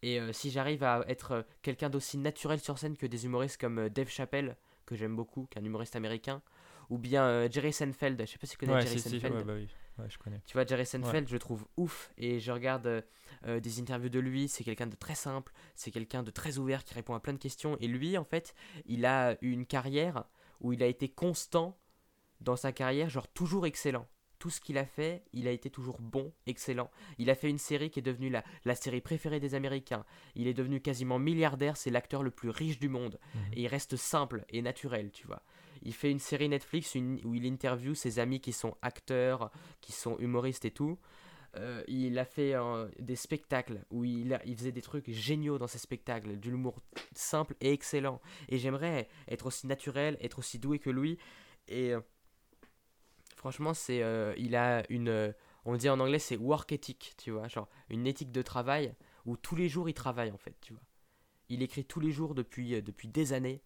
Et 0.03 0.21
euh, 0.21 0.33
si 0.33 0.51
j'arrive 0.51 0.85
à 0.85 1.05
être 1.09 1.33
euh, 1.33 1.43
quelqu'un 1.63 1.89
d'aussi 1.91 2.19
naturel 2.19 2.61
sur 2.61 2.79
scène 2.79 2.97
que 2.97 3.07
des 3.07 3.25
humoristes 3.25 3.61
comme 3.61 3.79
euh, 3.79 3.89
Dave 3.89 4.09
Chappelle, 4.09 4.57
que 4.85 4.95
j'aime 4.95 5.17
beaucoup, 5.17 5.47
qui 5.51 5.59
est 5.59 5.63
un 5.63 5.65
humoriste 5.65 5.97
américain, 5.97 6.43
ou 6.91 6.99
bien 6.99 7.25
euh, 7.25 7.49
Jerry 7.51 7.73
Seinfeld, 7.73 8.21
je 8.21 8.27
sais 8.27 8.39
pas 8.39 8.47
si 8.47 8.53
tu 8.53 8.59
connais 8.59 8.75
Ouais, 8.75 8.83
Jerry 8.83 9.01
si, 9.01 9.09
si, 9.09 9.11
Seinfeld. 9.21 9.35
ouais, 9.35 9.45
bah 9.45 9.55
oui. 9.57 9.69
Ouais, 9.99 10.05
je 10.11 10.19
connais. 10.19 10.41
Tu 10.47 10.53
vois, 10.53 10.67
Jerry 10.67 10.85
Seinfeld, 10.85 11.27
je 11.27 11.33
le 11.33 11.39
trouve 11.39 11.67
ouf 11.79 12.13
et 12.19 12.39
je 12.39 12.53
regarde 12.53 13.03
euh, 13.47 13.61
des 13.61 13.81
interviews 13.81 14.11
de 14.11 14.19
lui. 14.21 14.47
C'est 14.47 14.63
quelqu'un 14.63 14.87
de 14.87 14.95
très 14.95 15.15
simple, 15.15 15.53
c'est 15.75 15.91
quelqu'un 15.91 16.23
de 16.23 16.31
très 16.31 16.59
ouvert 16.59 16.85
qui 16.85 16.93
répond 16.93 17.15
à 17.15 17.21
plein 17.21 17.33
de 17.33 17.39
questions. 17.39 17.79
Et 17.81 17.89
lui, 17.89 18.19
en 18.19 18.25
fait, 18.25 18.55
il 18.85 19.07
a 19.07 19.39
eu 19.41 19.51
une 19.53 19.65
carrière 19.65 20.25
où 20.61 20.73
il 20.73 20.83
a 20.83 20.87
été 20.87 21.09
constant 21.09 21.79
dans 22.41 22.57
sa 22.57 22.73
carrière, 22.73 23.09
genre 23.09 23.29
toujours 23.29 23.67
excellent. 23.67 24.07
Tout 24.39 24.51
ce 24.51 24.61
qu'il 24.61 24.77
a 24.77 24.85
fait, 24.85 25.25
il 25.33 25.49
a 25.49 25.51
été 25.51 25.71
toujours 25.71 25.99
bon, 25.99 26.31
excellent. 26.47 26.91
Il 27.17 27.31
a 27.31 27.35
fait 27.35 27.49
une 27.49 27.57
série 27.59 27.89
qui 27.91 28.01
est 28.01 28.03
devenue 28.03 28.29
la, 28.29 28.45
la 28.67 28.75
série 28.75 29.01
préférée 29.01 29.41
des 29.41 29.55
Américains. 29.55 30.05
Il 30.35 30.47
est 30.47 30.53
devenu 30.55 30.83
quasiment 30.83 31.19
milliardaire, 31.19 31.79
c'est 31.79 31.91
l'acteur 31.91 32.23
le 32.23 32.31
plus 32.31 32.51
riche 32.51 32.79
du 32.79 32.91
monde. 32.91 33.19
Mhm. 33.35 33.41
Et 33.55 33.63
il 33.63 33.67
reste 33.67 33.97
simple 33.97 34.45
et 34.51 34.61
naturel, 34.61 35.11
tu 35.11 35.27
vois. 35.27 35.43
Il 35.83 35.95
fait 35.95 36.11
une 36.11 36.19
série 36.19 36.51
Netflix 36.51 36.95
une- 36.95 37.21
où 37.25 37.35
il 37.35 37.47
interviewe 37.47 37.95
ses 37.95 38.19
amis 38.19 38.41
qui 38.41 38.53
sont 38.53 38.77
acteurs, 38.83 39.51
qui 39.81 39.93
sont 39.93 40.19
humoristes 40.19 40.67
et 40.67 40.71
tout. 40.71 40.99
Euh, 41.59 41.83
il 41.89 42.19
a 42.19 42.25
fait 42.25 42.55
euh, 42.55 42.89
des 42.99 43.17
spectacles 43.17 43.85
où 43.91 44.05
il, 44.05 44.39
faisait 44.57 44.73
des 44.73 44.83
trucs 44.83 45.11
géniaux 45.11 45.59
dans 45.59 45.67
ses 45.67 45.79
spectacles, 45.79 46.39
de 46.39 46.51
l'humour 46.51 46.81
simple 47.15 47.55
et 47.61 47.73
excellent. 47.73 48.21
Et 48.49 48.59
j'aimerais 48.59 49.09
être 49.29 49.47
aussi 49.47 49.67
naturel, 49.67 50.17
être 50.21 50.39
aussi 50.39 50.59
doué 50.59 50.79
que 50.79 50.91
lui. 50.91 51.19
Et 51.69 51.93
euh, 51.95 52.01
franchement, 53.37 53.75
c'est, 53.75 54.03
il 54.37 54.57
a 54.57 54.85
une, 54.91 55.35
on 55.65 55.77
dit 55.77 55.89
en 55.89 56.01
anglais, 56.01 56.19
c'est 56.19 56.37
work 56.37 56.73
ethic, 56.73 57.15
tu 57.17 57.31
vois, 57.31 57.49
genre 57.49 57.69
une 57.89 58.07
éthique 58.07 58.33
de 58.33 58.43
travail 58.43 58.95
où 59.25 59.37
tous 59.37 59.57
les 59.57 59.69
jours 59.69 59.89
il 59.89 59.95
travaille 59.95 60.31
en 60.31 60.39
fait, 60.39 60.57
tu 60.61 60.73
vois. 60.73 60.83
Il 61.49 61.63
écrit 61.63 61.85
tous 61.85 62.01
les 62.01 62.11
jours 62.11 62.35
depuis, 62.35 62.83
depuis 62.83 63.09
des 63.09 63.33
années. 63.33 63.63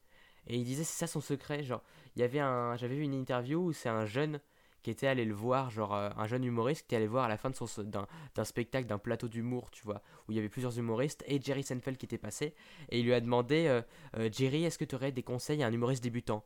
Et 0.47 0.57
il 0.57 0.65
disait 0.65 0.85
c'est 0.85 0.99
ça 0.99 1.07
son 1.07 1.21
secret, 1.21 1.63
genre 1.63 1.83
il 2.17 2.21
y 2.21 2.23
avait 2.23 2.41
un 2.41 2.77
j'avais 2.77 2.97
vu 2.97 3.03
une 3.03 3.15
interview 3.15 3.61
où 3.61 3.73
c'est 3.73 3.91
un 3.91 4.07
jeune 4.07 4.41
qui 4.83 4.91
était 4.91 5.07
allé 5.07 5.25
le 5.25 5.35
voir, 5.35 5.71
genre 5.71 5.95
euh, 5.95 6.11
un 6.17 6.27
jeune 6.27 6.45
humoriste 6.45 6.83
qui 6.83 6.87
était 6.87 6.97
allé 6.97 7.07
voir 7.07 7.25
à 7.25 7.29
la 7.29 7.37
fin 7.37 7.51
de 7.51 7.57
son 7.57 7.67
d'un 7.85 8.45
spectacle, 8.45 8.87
d'un 8.87 8.99
plateau 8.99 9.29
d'humour, 9.29 9.71
tu 9.71 9.83
vois, 9.85 10.03
où 10.27 10.33
il 10.33 10.37
y 10.37 10.39
avait 10.39 10.49
plusieurs 10.49 10.79
humoristes 10.79 11.25
et 11.27 11.41
Jerry 11.41 11.63
Seinfeld 11.63 11.97
qui 11.97 12.07
était 12.07 12.19
passé 12.19 12.55
et 12.89 13.01
il 13.01 13.07
lui 13.07 13.15
a 13.15 13.21
demandé 13.21 13.67
euh, 13.67 13.83
Euh, 14.17 14.29
Jerry, 14.33 14.65
est-ce 14.65 14.79
que 14.79 14.85
tu 14.85 14.95
aurais 14.95 15.13
des 15.13 15.23
conseils 15.23 15.63
à 15.63 15.67
un 15.67 15.73
humoriste 15.73 16.03
débutant? 16.03 16.45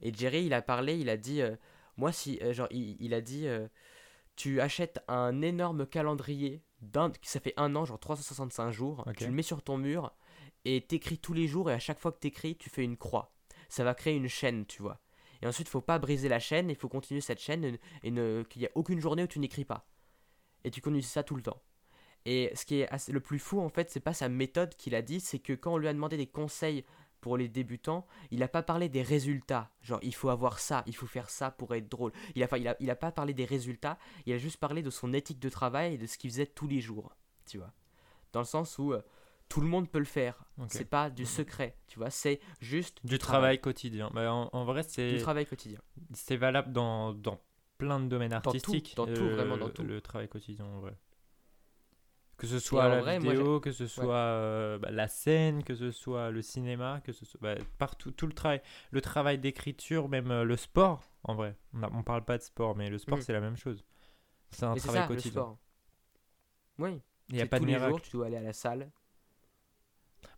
Et 0.00 0.12
Jerry, 0.12 0.44
il 0.44 0.54
a 0.54 0.62
parlé, 0.62 0.96
il 0.98 1.08
a 1.08 1.16
dit 1.16 1.40
moi 1.96 2.12
si 2.12 2.40
genre 2.52 2.68
il, 2.70 2.96
il 3.00 3.14
a 3.14 3.20
dit 3.20 3.46
tu 4.36 4.60
achètes 4.60 5.00
un 5.08 5.42
énorme 5.42 5.86
calendrier 5.86 6.62
d'un 6.80 7.12
ça 7.22 7.38
fait 7.40 7.54
un 7.56 7.76
an, 7.76 7.84
genre 7.84 8.00
365 8.00 8.70
jours, 8.70 9.04
tu 9.16 9.26
le 9.26 9.32
mets 9.32 9.42
sur 9.42 9.62
ton 9.62 9.78
mur 9.78 10.12
et 10.64 10.80
t'écris 10.80 11.18
tous 11.18 11.34
les 11.34 11.46
jours 11.46 11.70
et 11.70 11.74
à 11.74 11.78
chaque 11.78 11.98
fois 12.00 12.12
que 12.12 12.18
t'écris, 12.18 12.56
tu 12.56 12.70
fais 12.70 12.84
une 12.84 12.96
croix. 12.96 13.32
Ça 13.68 13.84
va 13.84 13.94
créer 13.94 14.16
une 14.16 14.28
chaîne, 14.28 14.66
tu 14.66 14.82
vois. 14.82 15.00
Et 15.42 15.46
ensuite, 15.46 15.68
faut 15.68 15.80
pas 15.80 15.98
briser 15.98 16.28
la 16.28 16.38
chaîne, 16.38 16.70
il 16.70 16.76
faut 16.76 16.88
continuer 16.88 17.20
cette 17.20 17.40
chaîne 17.40 17.64
et, 17.64 18.12
qu'il 18.48 18.60
n'y 18.60 18.66
a 18.66 18.70
aucune 18.74 19.00
journée 19.00 19.24
où 19.24 19.26
tu 19.26 19.40
n'écris 19.40 19.64
pas. 19.64 19.86
Et 20.64 20.70
tu 20.70 20.80
continues 20.80 21.02
ça 21.02 21.22
tout 21.22 21.34
le 21.34 21.42
temps. 21.42 21.60
Et 22.24 22.52
ce 22.54 22.64
qui 22.64 22.80
est 22.80 23.08
le 23.08 23.20
plus 23.20 23.40
fou, 23.40 23.60
en 23.60 23.68
fait, 23.68 23.90
c'est 23.90 24.00
pas 24.00 24.14
sa 24.14 24.28
méthode 24.28 24.76
qu'il 24.76 24.94
a 24.94 25.02
dit, 25.02 25.18
c'est 25.18 25.40
que 25.40 25.52
quand 25.52 25.74
on 25.74 25.78
lui 25.78 25.88
a 25.88 25.92
demandé 25.92 26.16
des 26.16 26.28
conseils 26.28 26.84
pour 27.20 27.36
les 27.36 27.48
débutants, 27.48 28.06
il 28.30 28.40
n'a 28.40 28.48
pas 28.48 28.62
parlé 28.62 28.88
des 28.88 29.02
résultats. 29.02 29.70
Genre, 29.80 29.98
il 30.02 30.14
faut 30.14 30.28
avoir 30.28 30.60
ça, 30.60 30.84
il 30.86 30.94
faut 30.94 31.06
faire 31.06 31.30
ça 31.30 31.50
pour 31.50 31.74
être 31.74 31.88
drôle. 31.88 32.12
Il 32.36 32.42
a, 32.42 32.46
enfin, 32.46 32.58
il 32.58 32.68
a, 32.68 32.76
il 32.78 32.90
a 32.90 32.96
pas 32.96 33.10
parlé 33.10 33.34
des 33.34 33.44
résultats, 33.44 33.98
il 34.26 34.32
a 34.32 34.38
juste 34.38 34.58
parlé 34.58 34.82
de 34.82 34.90
son 34.90 35.12
éthique 35.12 35.40
de 35.40 35.48
travail 35.48 35.94
et 35.94 35.98
de 35.98 36.06
ce 36.06 36.16
qu'il 36.18 36.30
faisait 36.30 36.46
tous 36.46 36.68
les 36.68 36.80
jours. 36.80 37.16
Tu 37.46 37.58
vois. 37.58 37.72
Dans 38.32 38.40
le 38.40 38.46
sens 38.46 38.78
où 38.78 38.92
euh, 38.92 39.02
tout 39.52 39.60
le 39.60 39.66
monde 39.66 39.90
peut 39.90 39.98
le 39.98 40.06
faire. 40.06 40.44
Ok. 40.58 40.68
C'est 40.70 40.86
pas 40.86 41.10
du 41.10 41.26
secret, 41.26 41.76
tu 41.86 41.98
vois. 41.98 42.08
C'est 42.08 42.40
juste 42.60 43.04
Du 43.04 43.18
travail 43.18 43.60
quotidien. 43.60 44.10
Bah, 44.14 44.32
en, 44.32 44.48
en 44.52 44.64
vrai, 44.64 44.82
c'est 44.82 45.12
Du 45.12 45.18
travail 45.20 45.44
quotidien. 45.44 45.78
c'est 46.14 46.36
valable 46.38 46.72
dans, 46.72 47.12
dans 47.12 47.38
plein 47.76 48.00
de 48.00 48.06
domaines 48.08 48.32
artistiques. 48.32 48.94
dans 48.96 49.04
tout, 49.06 49.12
euh, 49.12 49.34
vraiment 49.34 49.58
dans 49.58 49.68
tout. 49.68 49.82
Le 49.82 50.00
travail 50.00 50.28
quotidien, 50.28 50.64
en 50.64 50.80
vrai. 50.80 50.96
Que 52.38 52.46
ce 52.46 52.58
soit 52.58 52.88
la 52.88 53.00
vrai, 53.02 53.18
moi, 53.20 53.34
vidéo, 53.34 53.60
que 53.60 53.72
ce 53.72 53.86
soit 53.86 54.14
euh, 54.16 54.78
bah, 54.78 54.90
la 54.90 55.06
scène, 55.06 55.62
que 55.62 55.74
ce 55.76 55.90
soit 55.92 56.30
le 56.30 56.40
cinéma, 56.42 57.00
que 57.04 57.12
ce 57.12 57.24
soit 57.26 57.38
bah, 57.40 57.54
partout, 57.78 58.10
tout 58.10 58.26
le 58.26 58.32
travail. 58.32 58.62
Le 58.90 59.00
travail 59.02 59.38
d'écriture, 59.38 60.08
même 60.08 60.30
euh, 60.30 60.44
le 60.44 60.56
sport, 60.56 61.02
en 61.24 61.34
vrai. 61.34 61.56
On, 61.74 61.82
a- 61.82 61.90
on 61.92 62.02
parle 62.02 62.24
pas 62.24 62.38
de 62.38 62.42
sport, 62.42 62.74
mais 62.74 62.88
le 62.90 62.96
sport, 62.98 63.18
Mhm. 63.18 63.22
c'est 63.24 63.32
la 63.34 63.40
même 63.40 63.56
chose. 63.58 63.84
C'est 64.50 64.64
un 64.64 64.72
Mais 64.74 64.80
travail 64.80 65.02
ça, 65.02 65.08
le 65.08 65.14
quotidien. 65.14 65.42
sport. 65.42 65.58
Oui. 66.78 67.00
Il 67.28 67.36
n'y 67.36 67.42
a 67.42 67.46
pas 67.46 67.60
de 67.60 67.64
les 67.66 67.72
miracle. 67.72 67.90
jours, 67.92 68.00
tu 68.02 68.10
dois 68.12 68.26
aller 68.26 68.36
à 68.36 68.42
la 68.42 68.52
salle. 68.52 68.90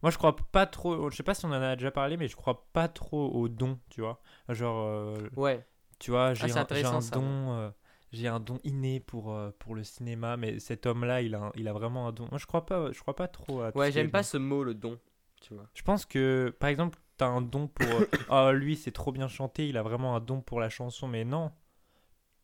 Moi, 0.03 0.11
je 0.11 0.19
crois 0.19 0.37
pas 0.37 0.67
trop. 0.67 1.11
Je 1.11 1.17
sais 1.17 1.23
pas 1.23 1.35
si 1.35 1.45
on 1.47 1.49
en 1.49 1.53
a 1.63 1.77
déjà 1.77 1.91
parlé, 1.91 2.17
mais 2.17 2.29
je 2.29 2.37
crois 2.37 2.67
pas 2.73 2.89
trop 2.89 3.29
aux 3.31 3.49
dons, 3.49 3.79
tu 3.91 4.01
vois. 4.01 4.21
Genre, 4.49 4.87
euh, 4.87 5.17
Ouais. 5.37 5.65
tu 5.99 6.11
vois, 6.11 6.35
j'ai 6.35 6.45
un, 6.45 6.47
j'ai 6.49 6.59
intéressant, 6.59 6.97
un 6.97 7.01
ça, 7.01 7.17
don. 7.17 7.53
euh, 7.53 7.71
j'ai 8.13 8.29
un 8.29 8.41
don 8.41 8.59
inné 8.65 9.01
pour, 9.01 9.33
euh, 9.35 9.51
pour 9.59 9.75
le 9.75 9.83
cinéma, 9.85 10.37
mais 10.37 10.59
cet 10.59 10.87
homme-là, 10.87 11.23
il 11.23 11.35
a, 11.35 11.51
il 11.57 11.67
a 11.69 11.73
vraiment 11.73 12.07
un 12.07 12.13
don. 12.13 12.27
Moi, 12.31 12.39
je 12.39 12.47
crois 12.47 12.65
pas, 12.67 12.93
je 12.93 13.01
crois 13.01 13.17
pas 13.17 13.29
trop 13.29 13.63
à 13.63 13.71
Ouais, 13.77 13.91
j'aime 13.93 14.11
pas 14.11 14.23
ce 14.23 14.37
mot, 14.37 14.63
le 14.65 14.75
don. 14.75 14.99
Tu 15.41 15.55
vois. 15.55 15.67
Je 15.75 15.83
pense 15.83 16.07
que, 16.07 16.55
par 16.61 16.69
exemple, 16.71 16.99
t'as 17.17 17.27
un 17.27 17.43
don 17.43 17.67
pour. 17.69 17.87
Ah, 18.29 18.53
lui, 18.53 18.77
c'est 18.77 18.93
trop 18.93 19.13
bien 19.13 19.29
chanté, 19.29 19.69
il 19.69 19.77
a 19.77 19.83
vraiment 19.83 20.17
un 20.17 20.21
don 20.21 20.41
pour 20.41 20.61
la 20.61 20.69
chanson, 20.69 21.09
mais 21.09 21.25
non. 21.25 21.51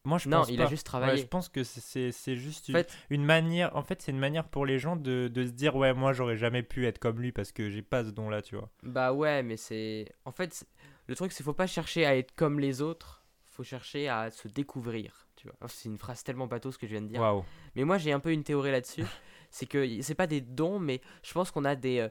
Moi, 0.05 0.17
je 0.19 0.29
non, 0.31 0.39
pense 0.39 0.49
il 0.51 0.57
pas. 0.57 0.65
a 0.65 0.67
juste 0.67 0.87
Ouais, 0.87 0.91
travaillé. 0.91 1.21
je 1.23 1.27
pense 1.27 1.49
que 1.51 1.63
c'est- 1.63 2.37
juste 2.37 2.71
En 2.71 2.73
une, 2.73 2.79
fait, 2.85 2.93
une 3.11 3.25
manière. 3.25 3.77
En 3.77 3.83
fait, 3.83 4.01
c'est 4.01 4.13
une 4.13 4.19
manière 4.19 4.49
pour 4.49 4.65
les 4.65 4.79
gens 4.79 4.97
de, 4.97 5.29
de 5.29 5.45
se 5.47 5.51
dire 5.51 5.77
Ouais, 5.77 5.93
moi, 5.93 6.13
j'aurais 6.15 6.37
jamais 6.37 6.63
pu 6.63 6.87
être 6.87 6.99
comme 6.99 7.21
lui 7.21 7.33
parce 7.33 7.53
que 7.53 7.69
j'ai 7.69 7.83
pas 7.83 8.05
ce 8.05 8.11
don-là, 8.11 8.41
tu 8.43 8.57
vois. 8.57 8.71
bah 8.83 9.13
ouais, 9.13 9.43
mais 9.43 9.57
c'est. 9.59 10.11
En 10.25 10.33
fait, 10.33 10.67
le 11.07 11.15
truc, 11.15 11.33
c'est 11.33 11.45
faut 11.45 11.53
pas 11.53 11.67
chercher 11.67 12.07
à 12.07 12.17
être 12.17 12.35
comme 12.35 12.61
les 12.61 12.81
autres. 12.81 13.23
Faut 13.45 13.63
chercher 13.65 14.09
à 14.09 14.31
se 14.31 14.49
découvrir. 14.49 15.27
Tu 15.37 15.49
vois. 15.49 15.57
C'est 15.69 15.89
une 15.89 15.99
phrase 15.99 16.23
tellement 16.25 16.47
bateau 16.47 16.71
ce 16.73 16.79
que 16.79 16.87
je 16.87 16.93
viens 16.93 17.03
de 17.03 17.09
dire. 17.09 17.43
Mais 17.75 17.85
moi, 17.85 17.99
j'ai 17.99 18.13
un 18.13 18.21
peu 18.21 18.33
une 18.33 18.45
théorie 18.45 18.71
là-dessus. 18.71 19.05
c'est 19.51 19.67
que 19.67 20.01
c'est 20.01 20.15
pas 20.15 20.27
des 20.27 20.41
dons, 20.41 20.79
mais 20.79 21.01
je 21.23 21.33
pense 21.35 21.51
qu'on 21.51 21.65
a 21.67 21.75
des. 21.77 21.99
euh, 21.99 22.09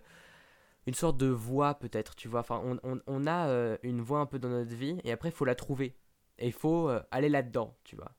une 0.86 0.93
sorte 0.93 1.17
de 1.17 1.28
voix, 1.28 1.73
peut-être, 1.75 2.15
tu 2.15 2.28
vois. 2.28 2.39
Enfin, 2.41 2.62
on, 2.63 2.80
on- 2.84 3.02
on 3.08 3.25
a 3.28 3.47
euh, 3.47 3.78
une 3.84 4.02
voix 4.02 4.19
un 4.19 4.25
peu 4.28 4.38
dans 4.39 4.49
notre 4.49 4.75
vie, 4.75 4.99
et 5.04 5.12
après, 5.12 5.30
il 5.30 5.32
faut 5.32 5.45
la 5.45 5.56
trouver. 5.56 5.95
Et 6.39 6.47
il 6.47 6.54
faut 6.54 6.89
euh, 6.89 7.02
aller 7.12 7.30
là-dedans, 7.30 7.78
tu 7.84 7.95
vois. 7.95 8.12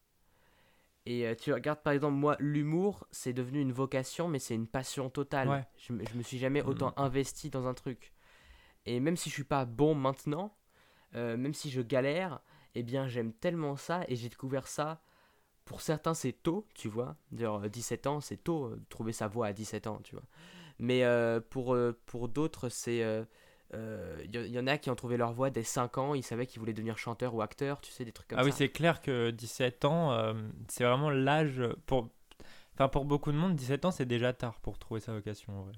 Et 1.07 1.27
euh, 1.27 1.35
tu 1.35 1.53
regardes, 1.53 1.83
par 1.83 1.93
exemple, 1.93 2.15
moi, 2.17 2.37
l'humour, 2.39 3.07
c'est 3.11 3.33
devenu 3.33 3.61
une 3.61 3.73
vocation, 3.73 4.29
mais 4.29 4.39
c'est 4.39 4.55
une 4.55 4.67
passion 4.67 5.09
totale. 5.11 5.49
Ouais. 5.49 5.65
Je, 5.79 5.93
me- 5.93 6.05
je 6.05 6.15
me 6.15 6.23
suis 6.23 6.39
jamais 6.39 6.63
autant 6.63 6.89
Mhm. 6.89 7.05
investi 7.05 7.51
dans 7.51 7.67
un 7.67 7.75
truc. 7.75 8.13
Et 8.87 9.01
même 9.01 9.17
si 9.17 9.31
je 9.31 9.35
suis 9.35 9.45
pas 9.45 9.65
bon 9.67 9.95
maintenant, 9.95 10.57
euh, 11.17 11.37
même 11.37 11.55
si 11.55 11.71
je 11.71 11.83
galère, 11.83 12.41
eh 12.75 12.83
bien, 12.83 13.09
j'aime 13.09 13.33
tellement 13.33 13.77
ça, 13.77 14.05
et 14.09 14.17
j'ai 14.17 14.29
découvert 14.29 14.69
ça 14.69 15.03
pour 15.67 15.81
certains, 15.83 16.15
c'est 16.15 16.33
tôt, 16.33 16.67
tu 16.75 16.89
vois. 16.89 17.17
Euh, 17.41 17.69
17 17.69 18.07
ans, 18.07 18.21
c'est 18.21 18.39
tôt 18.45 18.67
euh, 18.67 18.83
trouver 18.91 19.13
sa 19.13 19.29
voix 19.29 19.49
à 19.49 19.53
17 19.53 19.87
ans, 19.87 20.01
tu 20.05 20.15
vois. 20.17 20.25
Mais 20.79 21.05
euh, 21.05 21.41
pour, 21.41 21.77
pour 22.07 22.29
d'autres, 22.29 22.69
c'est. 22.71 23.03
Euh, 23.75 24.17
euh, 24.19 24.25
Il 24.25 24.35
y, 24.47 24.51
y 24.51 24.59
en 24.59 24.67
a 24.67 24.79
qui 24.79 24.91
ont 24.91 24.95
trouvé 24.95 25.17
leur 25.17 25.33
voix 25.33 25.51
dès 25.51 25.63
5 25.63 25.99
ans, 25.99 26.15
ils 26.15 26.23
savaient 26.23 26.47
qu'ils 26.47 26.61
voulaient 26.61 26.73
devenir 26.73 26.99
chanteur 26.99 27.35
ou 27.35 27.43
acteur, 27.43 27.81
tu 27.81 27.93
sais, 27.93 28.05
des 28.05 28.13
trucs 28.13 28.29
comme 28.29 28.39
Ah 28.39 28.43
ça. 28.43 28.47
oui, 28.47 28.53
c'est 28.57 28.69
clair 28.71 29.01
que 29.01 29.31
17 29.31 29.85
ans, 29.85 30.13
euh, 30.13 30.35
c'est 30.69 30.85
vraiment 30.85 31.11
l'âge 31.11 31.63
pour. 31.87 32.09
Enfin, 32.75 32.89
pour 32.89 33.05
beaucoup 33.05 33.31
de 33.33 33.37
monde, 33.37 33.55
17 33.57 33.85
ans, 33.85 33.91
c'est 33.91 34.07
déjà 34.07 34.33
tard 34.33 34.55
pour 34.61 34.79
trouver 34.79 35.01
sa 35.01 35.13
vocation, 35.13 35.53
en 35.59 35.63
vrai. 35.65 35.73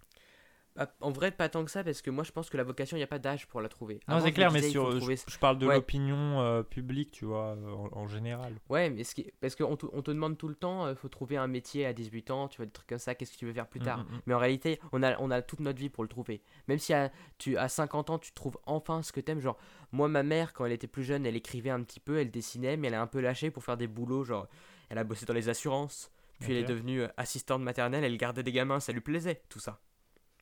En 1.00 1.10
vrai, 1.10 1.30
pas 1.30 1.48
tant 1.50 1.64
que 1.64 1.70
ça, 1.70 1.84
parce 1.84 2.00
que 2.00 2.10
moi 2.10 2.24
je 2.24 2.32
pense 2.32 2.48
que 2.48 2.56
la 2.56 2.62
vocation, 2.64 2.96
il 2.96 3.00
n'y 3.00 3.04
a 3.04 3.08
pas 3.08 3.18
d'âge 3.18 3.46
pour 3.46 3.60
la 3.60 3.68
trouver. 3.68 4.00
Non, 4.08 4.20
c'est 4.20 4.32
clair, 4.32 4.50
mais 4.50 4.60
disais, 4.60 4.70
sur, 4.70 4.90
je, 5.00 5.14
je 5.28 5.38
parle 5.38 5.58
de 5.58 5.66
Ouais. 5.66 5.74
l'opinion 5.74 6.40
euh, 6.40 6.62
publique, 6.62 7.10
tu 7.10 7.26
vois, 7.26 7.56
euh, 7.56 7.70
en, 7.72 7.88
en 7.92 8.06
général. 8.06 8.54
Ouais, 8.70 8.88
mais 8.88 9.04
ce 9.04 9.14
qui... 9.14 9.30
parce 9.40 9.54
qu'on 9.54 9.76
te, 9.76 9.84
on 9.92 10.00
te 10.00 10.10
demande 10.10 10.38
tout 10.38 10.48
le 10.48 10.54
temps, 10.54 10.88
il 10.88 10.96
faut 10.96 11.08
trouver 11.10 11.36
un 11.36 11.46
métier 11.46 11.84
à 11.84 11.92
18 11.92 12.30
ans, 12.30 12.48
tu 12.48 12.56
vois, 12.56 12.64
des 12.66 12.72
trucs 12.72 12.88
comme 12.88 12.98
ça, 12.98 13.14
qu'est-ce 13.14 13.32
que 13.32 13.36
tu 13.38 13.44
veux 13.44 13.52
faire 13.52 13.66
plus 13.68 13.80
Mm, 13.80 13.84
tard? 13.84 13.98
mm, 13.98 14.02
mm. 14.14 14.20
Mais 14.26 14.34
en 14.34 14.38
réalité, 14.38 14.80
on 14.92 15.02
a, 15.02 15.18
on 15.20 15.30
a 15.30 15.42
toute 15.42 15.60
notre 15.60 15.78
vie 15.78 15.90
pour 15.90 16.04
le 16.04 16.08
trouver. 16.08 16.42
Même 16.68 16.78
si 16.78 16.94
à, 16.94 17.12
tu, 17.36 17.58
à 17.58 17.68
50 17.68 18.08
ans, 18.08 18.18
tu 18.18 18.32
trouves 18.32 18.56
enfin 18.64 19.02
ce 19.02 19.12
que 19.12 19.20
t'aimes. 19.20 19.40
Genre, 19.40 19.58
moi, 19.92 20.08
ma 20.08 20.22
mère, 20.22 20.54
quand 20.54 20.64
elle 20.64 20.72
était 20.72 20.86
plus 20.86 21.04
jeune, 21.04 21.26
elle 21.26 21.36
écrivait 21.36 21.68
un 21.70 21.82
petit 21.82 22.00
peu, 22.00 22.18
elle 22.18 22.30
dessinait, 22.30 22.78
mais 22.78 22.88
elle 22.88 22.94
a 22.94 23.02
un 23.02 23.06
peu 23.06 23.20
lâché 23.20 23.50
pour 23.50 23.62
faire 23.62 23.76
des 23.76 23.88
boulots. 23.88 24.24
Genre, 24.24 24.46
elle 24.88 24.96
a 24.98 25.04
bossé 25.04 25.26
dans 25.26 25.34
les 25.34 25.50
assurances, 25.50 26.10
Puis 26.40 26.52
elle 26.52 26.58
est 26.58 26.64
devenue 26.64 27.02
euh, 27.02 27.08
assistante 27.18 27.60
maternelle, 27.62 28.04
elle 28.04 28.16
gardait 28.16 28.42
des 28.42 28.52
gamins, 28.52 28.80
ça 28.80 28.92
lui 28.92 29.00
plaisait, 29.02 29.42
tout 29.50 29.58
ça. 29.60 29.78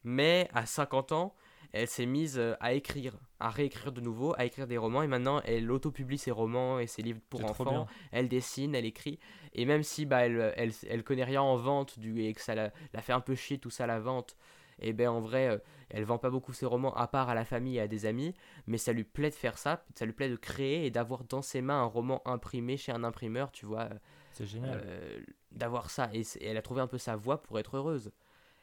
Mais 0.05 0.49
à 0.55 0.67
50 0.67 1.13
ans, 1.13 1.35
elle 1.73 1.87
s'est 1.87 2.07
mise 2.07 2.39
euh, 2.39 2.55
à 2.61 2.73
écrire, 2.73 3.17
à 3.39 3.49
réécrire 3.51 3.93
de 3.93 4.01
nouveau, 4.01 4.35
à 4.39 4.45
écrire 4.45 4.67
des 4.67 4.79
romans, 4.79 5.03
et 5.03 5.07
maintenant 5.07 5.41
elle 5.45 5.71
autopublie 5.71 6.19
ses 6.19 6.31
romans 6.33 6.79
et 6.81 6.87
ses 6.87 7.03
livres 7.03 7.21
pour 7.29 7.41
enfants. 7.51 7.87
Elle 8.13 8.29
dessine, 8.29 8.75
elle 8.75 8.87
écrit, 8.87 9.19
et 9.55 9.65
même 9.67 9.83
si 9.85 10.05
bah, 10.07 10.27
elle, 10.27 10.53
elle, 10.57 10.73
elle 10.89 11.05
connaît 11.05 11.25
rien 11.25 11.43
en 11.43 11.57
vente 11.57 11.99
du, 11.99 12.23
et 12.23 12.33
que 12.35 12.41
ça 12.41 12.55
la, 12.55 12.73
la 12.93 13.03
fait 13.03 13.13
un 13.13 13.21
peu 13.21 13.35
chier 13.37 13.59
tout 13.59 13.71
ça 13.71 13.87
la 13.87 14.01
vente, 14.01 14.37
et 14.81 14.93
ben 14.93 15.09
en 15.11 15.21
vrai, 15.21 15.49
euh, 15.49 15.59
elle 15.91 16.05
vend 16.05 16.19
pas 16.19 16.31
beaucoup 16.31 16.53
ses 16.55 16.67
romans 16.67 16.95
à 16.97 17.07
part 17.07 17.29
à 17.29 17.35
la 17.35 17.45
famille 17.45 17.77
et 17.77 17.81
à 17.83 17.87
des 17.87 18.07
amis, 18.07 18.35
mais 18.67 18.79
ça 18.79 18.93
lui 18.93 19.05
plaît 19.05 19.31
de 19.31 19.35
faire 19.35 19.59
ça, 19.59 19.85
ça 19.95 20.07
lui 20.07 20.13
plaît 20.13 20.31
de 20.31 20.37
créer 20.37 20.87
et 20.87 20.91
d'avoir 20.91 21.23
dans 21.25 21.43
ses 21.43 21.61
mains 21.61 21.83
un 21.83 21.87
roman 21.87 22.21
imprimé 22.25 22.79
chez 22.79 22.91
un 22.91 23.05
imprimeur, 23.05 23.53
tu 23.53 23.67
vois, 23.67 23.91
C'est 24.33 24.47
génial. 24.47 24.81
euh, 24.85 25.21
d'avoir 25.53 25.91
ça. 25.91 26.09
Et 26.15 26.23
elle 26.43 26.57
a 26.57 26.63
trouvé 26.63 26.81
un 26.81 26.87
peu 26.87 26.99
sa 26.99 27.15
voie 27.15 27.43
pour 27.43 27.59
être 27.59 27.77
heureuse. 27.77 28.11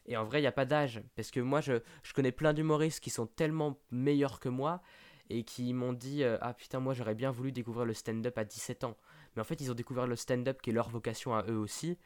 Et 0.07 0.15
en 0.17 0.23
vrai, 0.25 0.39
il 0.39 0.41
n'y 0.43 0.47
a 0.47 0.51
pas 0.53 0.65
d'âge. 0.65 1.01
Parce 1.15 1.31
que 1.31 1.39
moi, 1.39 1.61
je, 1.61 1.73
je 2.03 2.13
connais 2.13 2.31
plein 2.31 2.53
d'humoristes 2.53 2.99
qui 3.01 3.09
sont 3.09 3.27
tellement 3.27 3.77
meilleurs 3.91 4.39
que 4.39 4.49
moi 4.49 4.81
et 5.29 5.43
qui 5.43 5.73
m'ont 5.73 5.91
dit 5.93 6.23
euh, 6.23 6.37
Ah 6.41 6.53
putain, 6.53 6.79
moi 6.79 6.93
j'aurais 6.93 7.15
bien 7.15 7.31
voulu 7.31 7.51
découvrir 7.51 7.85
le 7.85 7.93
stand-up 7.93 8.37
à 8.37 8.45
17 8.45 8.83
ans. 8.85 8.95
Mais 9.35 9.41
en 9.41 9.45
fait, 9.45 9.59
ils 9.59 9.69
ont 9.69 9.75
découvert 9.75 10.07
le 10.07 10.15
stand-up 10.15 10.61
qui 10.61 10.69
est 10.69 10.73
leur 10.73 10.89
vocation 10.89 11.35
à 11.35 11.43
eux 11.49 11.57
aussi 11.57 11.97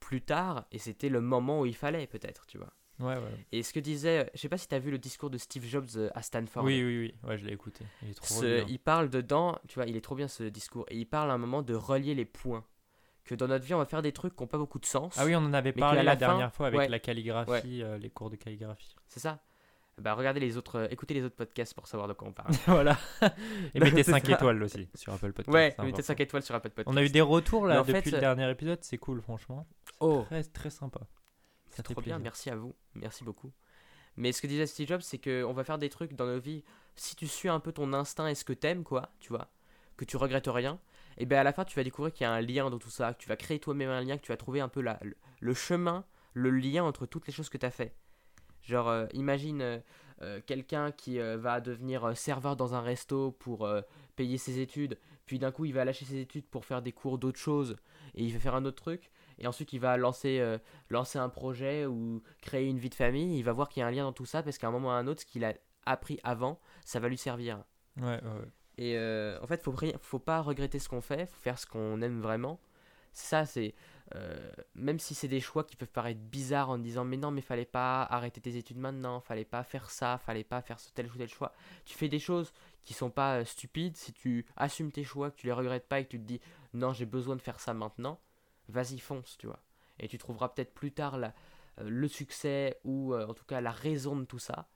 plus 0.00 0.22
tard. 0.22 0.66
Et 0.72 0.78
c'était 0.78 1.08
le 1.08 1.20
moment 1.20 1.60
où 1.60 1.66
il 1.66 1.74
fallait, 1.74 2.06
peut-être, 2.06 2.46
tu 2.46 2.58
vois. 2.58 2.72
Ouais, 3.00 3.14
ouais. 3.16 3.46
Et 3.52 3.62
ce 3.62 3.72
que 3.72 3.78
disait, 3.80 4.28
je 4.34 4.40
sais 4.40 4.48
pas 4.48 4.58
si 4.58 4.66
tu 4.68 4.74
as 4.74 4.78
vu 4.80 4.90
le 4.90 4.98
discours 4.98 5.30
de 5.30 5.38
Steve 5.38 5.64
Jobs 5.64 5.88
euh, 5.96 6.10
à 6.14 6.22
Stanford. 6.22 6.64
Oui, 6.64 6.82
oui, 6.82 6.98
oui. 6.98 7.14
Ouais, 7.28 7.38
je 7.38 7.46
l'ai 7.46 7.52
écouté. 7.52 7.84
Il 8.02 8.10
est 8.10 8.14
trop 8.14 8.26
Ce- 8.26 8.56
bien. 8.56 8.66
il 8.68 8.78
parle 8.78 9.08
dedans, 9.08 9.56
tu 9.68 9.76
vois, 9.76 9.86
il 9.86 9.96
est 9.96 10.00
trop 10.00 10.14
bien 10.16 10.26
ce 10.28 10.44
discours. 10.44 10.84
Et 10.88 10.96
il 10.96 11.06
parle 11.06 11.30
à 11.30 11.34
un 11.34 11.38
moment 11.38 11.62
de 11.62 11.74
relier 11.74 12.14
les 12.16 12.24
points. 12.24 12.64
Que 13.28 13.34
dans 13.34 13.46
notre 13.46 13.66
vie, 13.66 13.74
on 13.74 13.78
va 13.78 13.84
faire 13.84 14.00
des 14.00 14.12
trucs 14.12 14.34
qui 14.34 14.42
n'ont 14.42 14.46
pas 14.46 14.56
beaucoup 14.56 14.78
de 14.78 14.86
sens. 14.86 15.14
Ah 15.18 15.26
oui, 15.26 15.36
on 15.36 15.40
en 15.40 15.52
avait 15.52 15.74
parlé 15.74 16.02
la, 16.02 16.12
fin- 16.12 16.16
dernière 16.16 16.50
fois 16.54 16.68
avec 16.68 16.80
ouais. 16.80 16.88
la 16.88 16.98
calligraphie, 16.98 17.82
euh, 17.82 17.98
les 17.98 18.08
cours 18.08 18.30
de 18.30 18.36
calligraphie. 18.36 18.96
C'est 19.06 19.20
ça 19.20 19.38
Bah 19.98 20.14
regardez 20.14 20.40
les 20.40 20.56
autres, 20.56 20.76
euh, 20.78 20.88
écoutez 20.90 21.12
les 21.12 21.22
autres 21.22 21.36
podcasts 21.36 21.74
pour 21.74 21.86
savoir 21.88 22.08
de 22.08 22.14
quoi 22.14 22.26
on 22.26 22.32
parle. 22.32 22.52
voilà. 22.66 22.96
Et 23.74 23.80
mettez 23.80 24.02
C'est 24.02 24.12
5 24.12 24.24
ça. 24.24 24.32
étoiles 24.32 24.62
aussi 24.62 24.88
sur 24.94 25.12
Apple 25.12 25.34
Podcast. 25.34 25.54
ouais, 25.54 25.68
mettez 25.68 25.82
important. 25.82 26.02
5 26.04 26.20
étoiles 26.20 26.42
sur 26.42 26.54
Apple 26.54 26.70
Podcast. 26.70 26.88
On 26.90 26.96
a 26.96 27.02
eu 27.04 27.10
des 27.10 27.20
retours 27.20 27.66
là 27.66 27.82
en 27.82 27.84
fait, 27.84 27.92
depuis 27.92 28.12
euh, 28.12 28.14
le 28.14 28.20
dernier 28.20 28.50
épisode, 28.50 28.78
c'est 28.80 28.96
cool 28.96 29.20
franchement. 29.20 29.66
Oh, 30.00 30.22
Très 30.24 30.42
très 30.44 30.70
sympa. 30.70 31.00
C'est 31.68 31.82
trop 31.82 32.00
bien, 32.00 32.18
merci 32.18 32.48
à 32.48 32.56
vous, 32.56 32.74
merci 32.94 33.24
beaucoup. 33.24 33.52
Mais 34.16 34.32
ce 34.32 34.40
que 34.40 34.46
disait 34.46 34.66
Steve 34.66 34.88
Jobs, 34.88 35.02
c'est 35.02 35.18
qu'on 35.18 35.52
va 35.52 35.64
faire 35.64 35.76
des 35.76 35.90
trucs 35.90 36.14
dans 36.14 36.24
nos 36.26 36.40
vies, 36.40 36.64
si 36.96 37.14
tu 37.14 37.26
suis 37.26 37.50
un 37.50 37.60
peu 37.60 37.72
ton 37.72 37.92
instinct 37.92 38.26
et 38.26 38.34
ce 38.34 38.44
que 38.46 38.54
t'aimes, 38.54 38.84
quoi, 38.84 39.10
tu 39.20 39.28
vois, 39.28 39.48
que 39.98 40.06
tu 40.06 40.16
regrettes 40.16 40.48
rien, 40.48 40.80
et 41.18 41.26
bien 41.26 41.40
à 41.40 41.44
la 41.44 41.52
fin 41.52 41.64
tu 41.64 41.76
vas 41.76 41.84
découvrir 41.84 42.12
qu'il 42.14 42.24
y 42.24 42.26
a 42.26 42.32
un 42.32 42.40
lien 42.40 42.70
dans 42.70 42.78
tout 42.78 42.90
ça, 42.90 43.12
que 43.12 43.18
tu 43.18 43.28
vas 43.28 43.36
créer 43.36 43.58
toi-même 43.58 43.90
un 43.90 44.00
lien, 44.00 44.16
que 44.16 44.22
tu 44.22 44.32
vas 44.32 44.36
trouver 44.36 44.60
un 44.60 44.68
peu 44.68 44.80
la, 44.80 44.98
le, 45.40 45.54
chemin, 45.54 46.04
le 46.32 46.50
lien 46.50 46.84
entre 46.84 47.06
toutes 47.06 47.26
les 47.26 47.32
choses 47.32 47.48
que 47.48 47.58
tu 47.58 47.66
as 47.66 47.70
fait. 47.70 47.94
Genre, 48.62 48.88
euh, 48.88 49.06
imagine 49.12 49.60
euh, 49.62 49.78
euh, 50.22 50.40
quelqu'un 50.46 50.92
qui 50.92 51.18
va 51.18 51.60
devenir 51.60 52.16
serveur 52.16 52.56
dans 52.56 52.74
un 52.74 52.80
resto 52.80 53.32
pour 53.32 53.68
payer 54.16 54.38
ses 54.38 54.60
études, 54.60 54.98
puis 55.26 55.38
d'un 55.38 55.50
coup 55.50 55.64
il 55.64 55.74
va 55.74 55.84
lâcher 55.84 56.04
ses 56.04 56.20
études 56.20 56.46
pour 56.46 56.64
faire 56.64 56.82
des 56.82 56.92
cours 56.92 57.18
d'autres 57.18 57.38
choses, 57.38 57.76
et 58.14 58.24
il 58.24 58.32
va 58.32 58.38
faire 58.38 58.54
un 58.54 58.64
autre 58.64 58.82
truc, 58.82 59.10
et 59.38 59.46
ensuite 59.46 59.72
il 59.72 59.80
va 59.80 59.96
lancer, 59.96 60.58
lancer 60.88 61.18
un 61.18 61.28
projet 61.28 61.86
ou 61.86 62.22
créer 62.40 62.66
une 62.66 62.78
vie 62.78 62.90
de 62.90 62.94
famille, 62.94 63.38
il 63.38 63.42
va 63.42 63.52
voir 63.52 63.68
qu'il 63.68 63.80
y 63.80 63.84
a 63.84 63.86
un 63.86 63.90
lien 63.90 64.04
dans 64.04 64.12
tout 64.12 64.26
ça, 64.26 64.42
parce 64.42 64.58
qu'à 64.58 64.68
un 64.68 64.72
moment 64.72 64.88
ou 64.88 64.92
à 64.92 64.94
un 64.94 65.06
autre, 65.06 65.20
ce 65.20 65.26
qu'il 65.26 65.44
a 65.44 65.54
appris 65.86 66.18
avant, 66.22 66.60
ça 66.84 67.00
va 67.00 67.08
lui 67.08 67.18
servir. 67.18 67.62
Ouais, 67.96 68.20
ouais. 68.22 68.48
Et 68.78 68.96
euh, 68.98 69.38
en 69.42 69.48
fait, 69.48 69.62
faut, 69.62 69.74
faut 70.02 70.20
pas 70.20 70.40
regretter 70.42 70.80
ce 70.80 70.88
qu'on 70.88 71.02
fait, 71.02 71.26
faut 71.26 71.40
faire 71.40 71.58
ce 71.58 71.66
qu'on 71.66 72.00
aime 72.02 72.20
vraiment. 72.20 72.60
Ça, 73.12 73.46
c'est. 73.46 73.74
euh, 74.14 74.52
même 74.74 74.98
si 75.00 75.14
c'est 75.14 75.28
des 75.28 75.40
choix 75.40 75.64
qui 75.64 75.76
peuvent 75.76 75.88
paraître 75.92 76.20
bizarres 76.20 76.70
en 76.70 76.78
disant 76.78 77.04
mais 77.04 77.16
non, 77.18 77.30
mais 77.32 77.40
fallait 77.42 77.64
pas 77.66 78.02
arrêter 78.04 78.40
tes 78.40 78.56
études 78.56 78.78
maintenant, 78.78 79.20
fallait 79.20 79.44
pas 79.44 79.64
faire 79.64 79.90
ça, 79.90 80.18
fallait 80.18 80.44
pas 80.44 80.62
faire 80.62 80.80
ce 80.80 80.90
tel 80.92 81.06
ou 81.08 81.16
tel 81.18 81.28
choix. 81.28 81.52
Tu 81.86 81.94
fais 81.96 82.08
des 82.08 82.20
choses 82.20 82.52
qui 82.84 82.94
sont 82.94 83.10
pas 83.10 83.38
euh, 83.40 83.44
stupides. 83.44 83.96
Si 83.96 84.12
tu 84.12 84.46
assumes 84.56 84.92
tes 84.92 85.04
choix, 85.04 85.30
que 85.30 85.36
tu 85.38 85.46
les 85.46 85.52
regrettes 85.52 85.88
pas 85.88 86.00
et 86.00 86.04
que 86.04 86.10
tu 86.10 86.18
te 86.20 86.24
dis 86.26 86.40
non, 86.74 86.92
j'ai 86.92 87.06
besoin 87.06 87.36
de 87.36 87.42
faire 87.42 87.60
ça 87.60 87.74
maintenant, 87.74 88.20
vas-y, 88.68 88.98
fonce, 88.98 89.36
tu 89.38 89.46
vois. 89.46 89.60
Et 90.00 90.08
tu 90.08 90.18
trouveras 90.18 90.48
peut-être 90.50 90.74
plus 90.74 90.92
tard 90.92 91.18
la- 91.18 91.34
le 91.84 92.08
succès 92.08 92.78
ou 92.84 93.14
en 93.16 93.34
tout 93.34 93.44
cas 93.44 93.60
la 93.60 93.70
raison 93.72 94.16
de 94.16 94.24
tout 94.24 94.38
ça. 94.38 94.68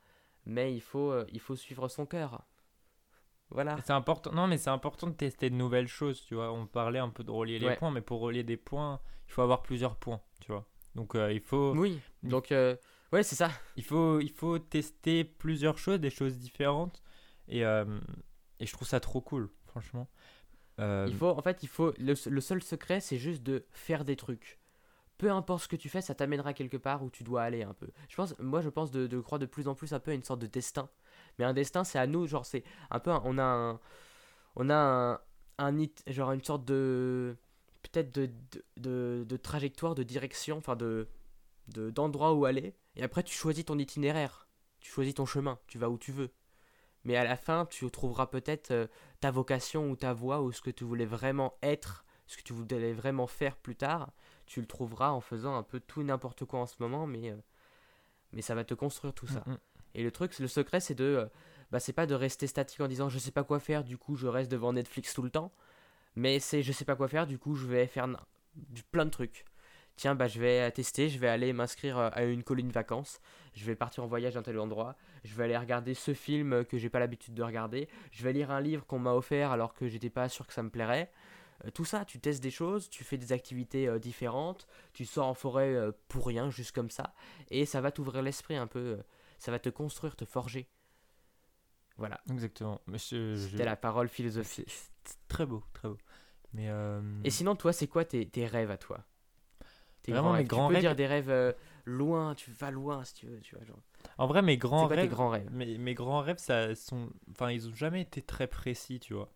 Mais 0.47 0.75
il 0.75 0.81
faut, 0.83 1.15
il 1.33 1.41
faut 1.41 1.57
suivre 1.57 1.89
son 1.89 2.07
cœur. 2.07 2.45
Voilà. 3.53 3.77
C'est 3.85 3.93
important. 3.93 4.33
Non, 4.33 4.47
mais 4.47 4.59
c'est 4.59 4.71
important 4.71 5.07
de 5.07 5.13
tester 5.15 5.51
de 5.51 5.55
nouvelles 5.55 5.89
choses, 5.89 6.25
tu 6.25 6.35
vois. 6.35 6.53
On 6.53 6.67
parlait 6.67 6.99
un 6.99 7.09
peu 7.11 7.23
de 7.25 7.31
relier 7.31 7.59
les 7.59 7.67
Ouais. 7.69 7.77
points, 7.77 7.91
mais 7.91 8.01
pour 8.01 8.21
relier 8.21 8.43
des 8.45 8.57
points, 8.57 9.01
il 9.29 9.33
faut 9.33 9.43
avoir 9.43 9.63
plusieurs 9.63 9.97
points, 9.97 10.21
tu 10.41 10.53
vois. 10.53 10.67
Donc 10.95 11.15
euh, 11.15 11.33
il 11.33 11.41
faut 11.41 11.75
Oui, 11.75 12.01
donc 12.23 12.53
euh, 12.53 12.77
ouais, 13.13 13.23
c'est 13.23 13.37
ça. 13.37 13.51
il 13.77 13.85
faut 13.85 14.21
il 14.21 14.31
faut 14.31 14.59
tester 14.59 15.25
plusieurs 15.25 15.79
choses, 15.79 16.01
des 16.01 16.11
choses 16.11 16.39
différentes 16.39 17.03
et 17.49 17.65
euh, 17.65 17.85
et 18.61 18.67
je 18.67 18.73
trouve 18.73 18.87
ça 18.89 19.01
trop 19.01 19.21
cool, 19.21 19.51
franchement. 19.67 20.09
Il 20.79 21.15
faut, 21.15 21.29
en 21.29 21.43
fait, 21.43 21.63
il 21.63 21.69
faut. 21.69 21.93
Le, 21.99 22.15
le 22.31 22.41
seul 22.41 22.61
secret, 22.63 22.99
c'est 23.01 23.19
juste 23.19 23.43
de 23.45 23.65
faire 23.71 24.05
des 24.05 24.17
trucs. 24.17 24.59
Peu 25.17 25.31
importe 25.31 25.63
ce 25.65 25.69
que 25.69 25.77
tu 25.77 25.89
fais, 25.89 26.01
ça 26.01 26.15
t'amènera 26.15 26.55
quelque 26.55 26.77
part 26.77 27.05
où 27.05 27.11
tu 27.11 27.23
dois 27.23 27.43
aller 27.43 27.63
un 27.63 27.73
peu. 27.75 27.87
Je 28.09 28.17
pense, 28.17 28.37
moi, 28.41 28.61
je 28.63 28.69
pense 28.69 28.91
de, 28.91 29.07
de 29.07 29.21
croire 29.21 29.39
de 29.39 29.47
plus 29.47 29.69
en 29.69 29.77
plus 29.77 29.93
un 29.93 30.01
peu 30.01 30.11
à 30.11 30.15
une 30.15 30.25
sorte 30.25 30.41
de 30.41 30.49
destin. 30.49 30.89
Mais 31.39 31.45
un 31.45 31.53
destin, 31.55 31.85
c'est 31.85 31.99
à 31.99 32.07
nous, 32.07 32.27
genre, 32.27 32.47
c'est 32.47 32.65
un 32.91 33.01
peu, 33.01 33.11
un- 33.11 33.23
on 33.25 33.39
a 33.39 33.45
un, 33.45 33.81
on 34.57 34.71
a 34.71 35.21
un, 35.59 35.87
genre 36.09 36.33
une 36.33 36.43
sorte 36.45 36.65
de, 36.65 37.37
peut-être 37.83 38.15
de, 38.15 38.27
de, 38.53 38.65
de, 38.79 39.25
de 39.29 39.37
trajectoire, 39.37 39.95
de 39.95 40.03
direction, 40.03 40.59
enfin 40.59 40.77
de, 40.77 41.09
de 41.69 41.91
d'endroit 41.91 42.35
où 42.35 42.45
aller. 42.47 42.75
Et 42.97 43.03
après, 43.05 43.23
tu 43.25 43.35
choisis 43.37 43.65
ton 43.67 43.79
itinéraire, 43.79 44.49
tu 44.81 44.91
choisis 44.93 45.15
ton 45.15 45.27
chemin, 45.27 45.59
tu 45.69 45.79
vas 45.79 45.91
où 45.91 45.99
tu 45.99 46.13
veux. 46.13 46.33
Mais 47.05 47.17
à 47.17 47.25
la 47.25 47.37
fin, 47.37 47.67
tu 47.67 47.91
trouveras 47.91 48.27
peut-être 48.27 48.71
euh, 48.73 48.87
ta 49.21 49.31
vocation 49.31 49.91
ou 49.91 49.97
ta 49.97 50.13
voie 50.13 50.43
ou 50.43 50.53
ce 50.53 50.61
que 50.61 50.71
tu 50.71 50.85
voulais 50.85 51.07
vraiment 51.07 51.55
être, 51.63 52.05
ce 52.27 52.37
que 52.37 52.43
tu 52.43 52.53
voulais 52.53 52.93
vraiment 52.93 53.27
faire 53.27 53.57
plus 53.57 53.77
tard, 53.77 54.13
tu 54.47 54.61
le 54.61 54.67
trouveras 54.67 55.11
en 55.11 55.21
faisant 55.21 55.57
un 55.57 55.63
peu 55.65 55.81
tout 55.81 56.03
n'importe 56.03 56.45
quoi 56.45 56.61
en 56.61 56.67
ce 56.67 56.77
moment, 56.81 57.07
mais, 57.07 57.31
euh, 57.31 57.37
mais 58.33 58.43
ça 58.43 58.55
va 58.55 58.65
te 58.65 58.75
construire 58.75 59.15
tout 59.15 59.27
ça. 59.29 59.47
mm, 59.47 59.53
mm. 59.53 59.59
Et 59.95 60.03
le 60.03 60.11
truc, 60.11 60.39
le 60.39 60.49
secret, 60.49 60.81
c'est 60.81 60.95
de, 60.95 61.05
euh, 61.05 61.27
bah, 61.71 61.81
c'est 61.81 61.93
pas 61.93 62.07
de 62.07 62.15
rester 62.15 62.47
statique 62.47 62.81
en 62.81 62.89
disant 62.89 63.09
je 63.09 63.19
sais 63.19 63.31
pas 63.31 63.45
quoi 63.45 63.61
faire, 63.61 63.85
du 63.85 63.97
coup 63.97 64.17
je 64.17 64.27
reste 64.27 64.51
devant 64.51 64.73
Netflix 64.73 65.15
tout 65.15 65.23
le 65.23 65.31
temps, 65.31 65.53
mais 66.17 66.39
c'est 66.39 66.63
je 66.63 66.73
sais 66.73 66.85
pas 66.85 66.97
quoi 66.97 67.09
faire, 67.09 67.27
du 67.27 67.39
coup 67.39 67.55
je 67.55 67.67
vais 67.67 67.87
faire 67.87 68.09
plein 68.91 69.05
de 69.05 69.11
trucs. 69.11 69.45
Tiens, 69.97 70.15
bah 70.15 70.27
je 70.27 70.41
vais 70.41 70.71
tester, 70.73 71.11
je 71.11 71.19
vais 71.19 71.29
aller 71.29 71.53
m'inscrire 71.53 71.99
euh, 71.99 72.11
à 72.13 72.25
une 72.25 72.43
colonie 72.43 72.69
de 72.69 72.75
vacances, 72.75 73.21
je 73.55 73.65
vais 73.65 73.75
partir 73.77 74.03
en 74.05 74.07
voyage 74.07 74.35
dans 74.35 74.43
tel 74.43 74.59
endroit, 74.59 74.97
je 75.25 75.35
vais 75.35 75.45
aller 75.45 75.57
regarder 75.57 75.95
ce 75.95 76.15
film 76.15 76.65
que 76.65 76.79
j'ai 76.79 76.89
pas 76.89 76.99
l'habitude 76.99 77.35
de 77.35 77.43
regarder, 77.43 77.89
je 78.11 78.23
vais 78.25 78.33
lire 78.33 78.51
un 78.51 78.61
livre 78.61 78.87
qu'on 78.87 78.99
m'a 78.99 79.13
offert 79.13 79.51
alors 79.51 79.75
que 79.75 79.89
j'étais 79.89 80.11
pas 80.11 80.29
sûr 80.29 80.47
que 80.47 80.53
ça 80.53 80.63
me 80.63 80.71
plairait. 80.71 81.11
Euh, 81.65 81.71
tout 81.71 81.85
ça, 81.85 82.05
tu 82.05 82.19
testes 82.19 82.43
des 82.43 82.51
choses, 82.51 82.89
tu 82.89 83.05
fais 83.05 83.19
des 83.19 83.33
activités 83.33 83.89
euh, 83.89 83.99
différentes, 83.99 84.67
tu 84.93 85.05
sors 85.05 85.27
en 85.27 85.35
forêt 85.35 85.75
euh, 85.75 85.93
pour 86.09 86.27
rien, 86.27 86.51
juste 86.51 86.73
comme 86.73 86.91
ça, 86.91 87.15
et 87.51 87.67
ça 87.67 87.81
va 87.81 87.91
t'ouvrir 87.93 88.23
l'esprit 88.23 88.57
un 88.57 88.67
peu, 88.67 88.79
euh, 88.79 89.03
ça 89.43 89.51
va 89.51 89.59
te 89.59 89.69
construire, 89.71 90.15
te 90.15 90.25
forger. 90.25 90.69
Voilà, 91.97 92.21
Exactement. 92.31 92.81
Mais 92.87 92.99
je- 92.99 93.35
c'était 93.37 93.65
la 93.65 93.75
parole 93.77 94.09
philosophique. 94.09 94.71
c'est- 94.71 95.19
très 95.27 95.47
beau, 95.47 95.65
très 95.73 95.89
beau. 95.89 95.99
Mais 96.53 96.69
euh, 96.71 97.01
Et 97.25 97.31
sinon, 97.31 97.57
toi, 97.57 97.73
c'est 97.73 97.89
quoi 97.89 98.05
tes, 98.05 98.25
tes 98.29 98.47
rêves 98.47 98.71
à 98.71 98.79
toi? 98.79 99.05
Tes 100.03 100.13
Vraiment, 100.13 100.31
mes 100.33 100.39
rêves. 100.39 100.47
grands 100.47 100.67
Tu 100.67 100.69
peux 100.69 100.75
rêves- 100.75 100.81
dire 100.83 100.95
des 100.95 101.07
rêves 101.09 101.31
euh, 101.31 101.53
loin, 101.85 102.35
tu 102.37 102.53
vas 102.53 102.71
loin 102.71 103.03
si 103.05 103.15
tu 103.15 103.27
veux, 103.27 103.41
tu 103.41 103.57
vois, 103.57 103.65
genre. 103.65 103.83
en 104.19 104.27
vrai, 104.29 104.43
mes 104.43 104.57
grands 104.57 104.87
quoi 104.87 104.97
tes 104.97 105.01
rêves, 105.03 105.11
grands 105.11 105.31
rêves? 105.31 105.51
mes, 105.51 105.77
mes 105.77 105.95
grands 105.95 106.21
rêves, 106.21 106.39
ça 106.39 106.75
sont, 106.77 107.11
enfin, 107.33 107.51
ils 107.51 107.69
ont 107.69 107.75
jamais 107.75 108.03
été 108.03 108.23
très 108.23 108.47
précis, 108.47 109.01
tu 109.01 109.15
vois. 109.15 109.33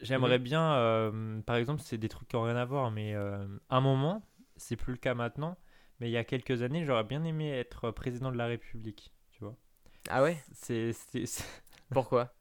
J'aimerais 0.00 0.38
Mhm. 0.38 0.44
bien, 0.44 0.72
euh, 0.74 1.40
par 1.42 1.56
exemple, 1.56 1.82
c'est 1.84 1.98
des 1.98 2.08
trucs 2.08 2.28
qui 2.28 2.36
n'ont 2.36 2.42
rien 2.44 2.56
à 2.56 2.64
voir, 2.64 2.90
mais 2.90 3.14
un 3.14 3.80
moment, 3.80 4.22
c'est 4.56 4.76
plus 4.76 4.92
le 4.92 4.98
cas 4.98 5.14
maintenant, 5.14 5.56
mais 6.00 6.08
il 6.08 6.12
y 6.12 6.16
a 6.16 6.24
quelques 6.24 6.62
années, 6.62 6.84
j'aurais 6.84 7.04
bien 7.04 7.24
aimé 7.24 7.50
être 7.50 7.90
président 7.90 8.30
de 8.30 8.36
la 8.36 8.46
République, 8.46 9.12
tu 9.32 9.40
vois. 9.44 9.56
Ah 10.10 10.22
ouais 10.22 10.38
C'est, 10.52 10.92
Pourquoi? 11.92 12.32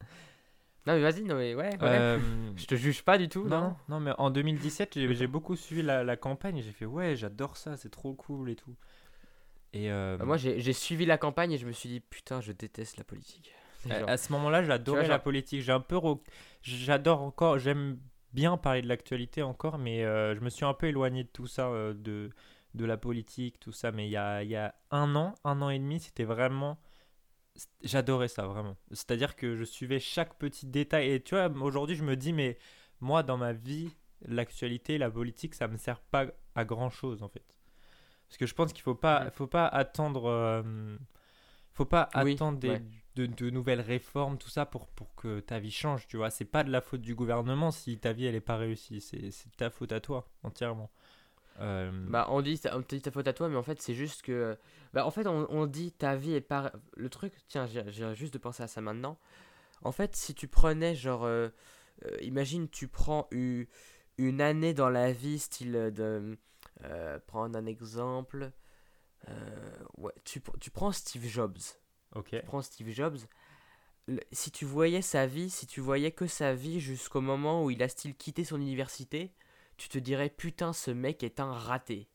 Non 0.86 0.94
mais 0.94 1.02
vas-y, 1.02 1.24
non 1.24 1.36
mais 1.36 1.54
ouais. 1.54 1.78
Euh, 1.82 2.18
Je 2.58 2.66
te 2.66 2.76
juge 2.76 3.04
pas 3.04 3.18
du 3.18 3.28
tout, 3.28 3.44
non, 3.44 3.62
non, 3.62 3.76
non, 3.90 4.00
mais 4.00 4.12
en 4.18 4.30
2017, 4.30 4.94
j'ai 4.98 5.28
beaucoup 5.28 5.56
suivi 5.56 5.82
la, 5.82 6.04
la 6.04 6.16
campagne 6.16 6.58
et 6.58 6.62
j'ai 6.64 6.72
fait 6.72 6.86
ouais, 6.86 7.16
j'adore 7.16 7.58
ça, 7.58 7.76
c'est 7.76 7.90
trop 7.90 8.14
cool 8.14 8.50
et 8.50 8.56
tout. 8.56 8.76
Et 9.74 9.92
euh, 9.92 10.18
Bah, 10.18 10.26
moi 10.26 10.38
j'ai 10.38 10.74
suivi 10.74 11.06
la 11.06 11.18
campagne 11.18 11.52
et 11.52 11.58
je 11.58 11.66
me 11.68 11.72
suis 11.74 11.90
dit 11.90 12.00
putain, 12.00 12.40
je 12.42 12.52
déteste 12.52 12.98
la 12.98 13.04
politique. 13.04 13.52
À, 13.90 14.00
genre- 14.00 14.10
à 14.10 14.18
ce 14.18 14.32
moment-là, 14.34 14.64
j'adorais 14.64 15.04
genre- 15.04 15.12
la 15.12 15.20
politique. 15.20 15.62
J'ai 15.62 15.72
un 15.72 15.80
peu, 15.80 15.96
re- 15.98 16.22
j'adore 16.62 17.22
encore, 17.22 17.60
j'aime 17.60 18.00
bien 18.34 18.58
parler 18.58 18.82
de 18.82 18.88
l'actualité 18.88 19.42
encore, 19.42 19.78
mais 19.78 20.04
euh, 20.06 20.36
je 20.36 20.40
me 20.42 20.50
suis 20.50 20.66
un 20.66 20.74
peu 20.74 20.88
éloigné 20.88 21.24
de 21.24 21.30
tout 21.30 21.48
ça, 21.48 21.68
euh, 21.68 21.94
de 21.94 22.30
de 22.76 22.86
la 22.86 22.98
politique, 22.98 23.60
tout 23.60 23.72
ça. 23.72 23.92
Mais 23.92 24.08
il 24.08 24.12
y 24.12 24.18
a, 24.18 24.44
il 24.44 24.50
y 24.50 24.56
a 24.56 24.76
un 24.92 25.16
an, 25.16 25.34
un 25.44 25.62
an 25.62 25.70
et 25.70 25.80
demi, 25.80 26.00
c'était 26.00 26.24
vraiment 26.26 26.78
j'adorais 27.84 28.28
ça 28.28 28.46
vraiment. 28.48 28.76
C'est-à-dire 28.92 29.36
que 29.36 29.56
je 29.56 29.64
suivais 29.64 30.00
chaque 30.00 30.38
petit 30.38 30.66
détail. 30.68 31.12
Et 31.12 31.22
tu 31.22 31.36
vois, 31.36 31.50
aujourd'hui, 31.50 31.96
je 31.96 32.04
me 32.04 32.16
dis, 32.16 32.34
mais 32.34 32.58
moi, 33.02 33.24
dans 33.24 33.38
ma 33.38 33.54
vie, 33.54 33.90
l'actualité, 34.28 34.98
la 34.98 35.10
politique, 35.10 35.56
ça 35.56 35.68
me 35.68 35.78
sert 35.78 36.02
pas 36.02 36.28
à 36.56 36.66
grand 36.66 36.90
chose 36.90 37.24
en 37.24 37.30
fait. 37.30 37.44
Parce 38.28 38.38
que 38.38 38.46
je 38.46 38.54
pense 38.56 38.74
qu'il 38.74 38.84
faut 38.84 38.96
pas, 38.96 39.26
Mm. 39.26 39.32
faut 39.32 39.48
pas 39.48 39.68
attendre, 39.68 40.26
euh, 40.30 40.98
faut 41.74 41.86
pas 41.86 42.10
Oui, 42.16 42.34
attendre 42.34 42.60
des- 42.60 42.70
ouais. 42.70 42.84
de, 43.16 43.26
de 43.26 43.50
nouvelles 43.50 43.82
réformes, 43.82 44.38
tout 44.38 44.50
ça 44.50 44.66
pour, 44.66 44.88
pour 44.90 45.14
que 45.16 45.40
ta 45.40 45.60
vie 45.60 45.72
change, 45.72 46.08
tu 46.08 46.18
vois. 46.18 46.30
C'est 46.30 46.46
pas 46.46 46.64
de 46.64 46.72
la 46.72 46.82
faute 46.82 47.02
du 47.02 47.16
gouvernement 47.16 47.72
si 47.72 47.98
ta 48.00 48.14
vie 48.14 48.26
elle 48.26 48.36
est 48.36 48.42
pas 48.42 48.58
réussie, 48.58 49.02
c'est 49.02 49.32
c'est 49.32 49.50
de 49.52 49.56
ta 49.56 49.70
faute 49.72 49.92
à 49.92 50.00
toi 50.02 50.30
entièrement. 50.44 50.92
Euh, 51.60 51.92
Bah, 52.08 52.28
on 52.30 52.42
dit, 52.42 52.60
on 52.72 52.80
dit 52.82 53.02
ta 53.02 53.12
faute 53.12 53.28
à 53.28 53.34
toi, 53.34 53.50
mais 53.50 53.56
en 53.58 53.64
fait, 53.64 53.82
c'est 53.82 53.94
juste 53.96 54.22
que. 54.22 54.58
Bah, 54.94 55.06
en 55.06 55.12
fait, 55.12 55.28
on, 55.28 55.48
on 55.50 55.66
dit 55.66 55.92
ta 55.92 56.16
vie 56.16 56.34
est 56.34 56.42
pas. 56.42 56.72
Le 56.96 57.10
truc, 57.10 57.34
tiens, 57.48 57.66
j'ai 57.68 58.16
juste 58.16 58.34
de 58.34 58.38
penser 58.40 58.64
à 58.64 58.68
ça 58.68 58.82
maintenant. 58.82 59.18
En 59.84 59.92
fait, 59.92 60.16
si 60.16 60.34
tu 60.36 60.48
prenais, 60.48 60.96
genre. 60.96 61.24
euh, 61.26 61.50
euh, 62.06 62.18
imagine, 62.22 62.70
tu 62.70 62.88
prends 62.88 63.28
u- 63.32 63.68
une 64.20 64.40
année 64.42 64.74
dans 64.74 64.90
la 64.90 65.12
vie, 65.12 65.40
style 65.40 65.72
de. 65.94 66.38
Prendre 67.28 67.58
un 67.58 67.66
exemple. 67.66 68.52
ouais, 69.98 70.14
tu, 70.24 70.42
tu 70.60 70.70
prends 70.72 70.92
Steve 70.92 71.26
Jobs. 71.26 71.58
ok. 72.16 72.30
Tu 72.30 72.42
prends 72.44 72.62
Steve 72.62 72.90
Jobs. 72.90 73.18
le- 74.08 74.22
si 74.32 74.52
tu 74.52 74.64
voyais 74.66 75.02
sa 75.02 75.26
vie, 75.26 75.50
si 75.50 75.68
tu 75.68 75.82
voyais 75.82 76.12
que 76.12 76.28
sa 76.28 76.54
vie 76.54 76.80
jusqu'au 76.80 77.20
moment 77.22 77.64
où 77.66 77.72
il 77.72 77.82
a 77.84 77.90
style 77.90 78.16
quitté 78.16 78.44
son 78.44 78.62
université, 78.62 79.34
tu 79.78 79.90
te 79.90 79.98
dirais 79.98 80.30
putain 80.30 80.74
ce 80.74 80.92
mec 80.92 81.24
est 81.24 81.40
un 81.40 81.52
raté. 81.54 82.08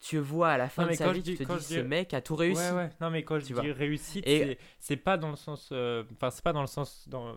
Tu 0.00 0.18
vois 0.18 0.50
à 0.50 0.58
la 0.58 0.68
fin 0.68 0.84
Non, 0.84 0.90
de 0.90 0.94
sa 0.94 1.10
vie, 1.12 1.22
dis- 1.22 1.36
tu 1.36 1.46
te 1.46 1.52
dis 1.52 1.64
ce 1.64 1.74
dis- 1.74 1.82
mec 1.82 2.12
a 2.14 2.20
tout 2.20 2.36
réussi. 2.36 2.60
Ouais, 2.60 2.70
ouais. 2.72 2.90
Non, 3.00 3.10
mais 3.10 3.22
quand 3.24 3.36
je 3.38 3.46
Tu 3.46 3.54
dis 3.54 3.60
vois. 3.60 3.62
réussite, 3.72 4.26
Et- 4.26 4.58
c'est- 4.78 4.96
pas 4.96 5.16
dans 5.16 5.30
le 5.30 5.36
sens. 5.36 5.70
euh, 5.72 6.04
Enfin, 6.12 6.30
c'est 6.30 6.44
pas 6.44 6.52
dans 6.52 6.60
le 6.60 6.66
sens 6.66 7.08
dans- 7.08 7.36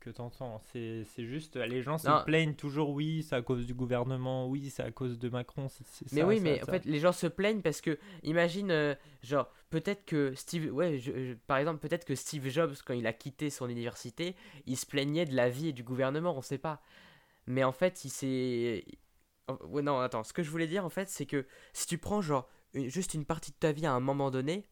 que 0.00 0.10
t'entends. 0.10 0.60
C'est 0.72 1.04
c'est 1.04 1.24
juste. 1.26 1.56
Les 1.56 1.82
gens 1.82 1.98
se 1.98 2.08
Non. 2.08 2.22
plaignent 2.24 2.54
toujours, 2.54 2.90
oui, 2.90 3.22
c'est 3.28 3.34
à 3.36 3.42
cause 3.42 3.66
du 3.66 3.74
gouvernement, 3.74 4.48
oui, 4.48 4.70
c'est 4.70 4.82
à 4.82 4.90
cause 4.90 5.18
de 5.18 5.28
Macron. 5.28 5.68
Mais 6.12 6.20
ça, 6.20 6.26
oui, 6.26 6.36
ça, 6.38 6.42
mais 6.42 6.56
ça. 6.58 6.62
en 6.62 6.66
fait, 6.72 6.84
les 6.86 6.98
gens 6.98 7.12
se 7.12 7.26
plaignent 7.26 7.60
parce 7.60 7.80
que, 7.82 7.98
imagine, 8.22 8.70
euh, 8.70 8.94
genre, 9.22 9.52
peut-être 9.70 10.04
que 10.06 10.32
Steve, 10.34 10.72
ouais, 10.72 10.98
je- 10.98 11.12
je- 11.12 11.34
par 11.46 11.58
exemple, 11.58 11.78
peut-être 11.86 12.06
que 12.06 12.14
Steve 12.14 12.48
Jobs, 12.48 12.74
quand 12.86 12.94
il 12.94 13.06
a 13.06 13.12
quitté 13.12 13.50
son 13.50 13.68
université, 13.68 14.34
il 14.66 14.76
se 14.78 14.86
plaignait 14.86 15.26
de 15.26 15.34
la 15.36 15.50
vie 15.50 15.68
et 15.68 15.72
du 15.72 15.82
gouvernement, 15.82 16.34
on 16.36 16.42
sait 16.42 16.58
pas. 16.58 16.80
Mais 17.48 17.64
en 17.64 17.72
fait, 17.72 18.04
il 18.06 18.10
s'est. 18.10 18.86
Oh, 19.48 19.82
non, 19.82 20.00
attends, 20.00 20.24
ce 20.24 20.32
que 20.34 20.42
je 20.44 20.50
voulais 20.50 20.66
dire, 20.68 20.84
en 20.84 20.90
fait, 20.90 21.08
c'est 21.08 21.26
que 21.26 21.46
si 21.72 21.86
tu 21.86 21.98
prends, 21.98 22.20
genre, 22.20 22.48
juste 22.74 23.14
une 23.14 23.24
partie 23.26 23.50
de 23.52 23.56
ta 23.56 23.72
vie 23.72 23.86
à 23.86 23.92
un 23.92 24.00
moment 24.00 24.30
donné, 24.30 24.68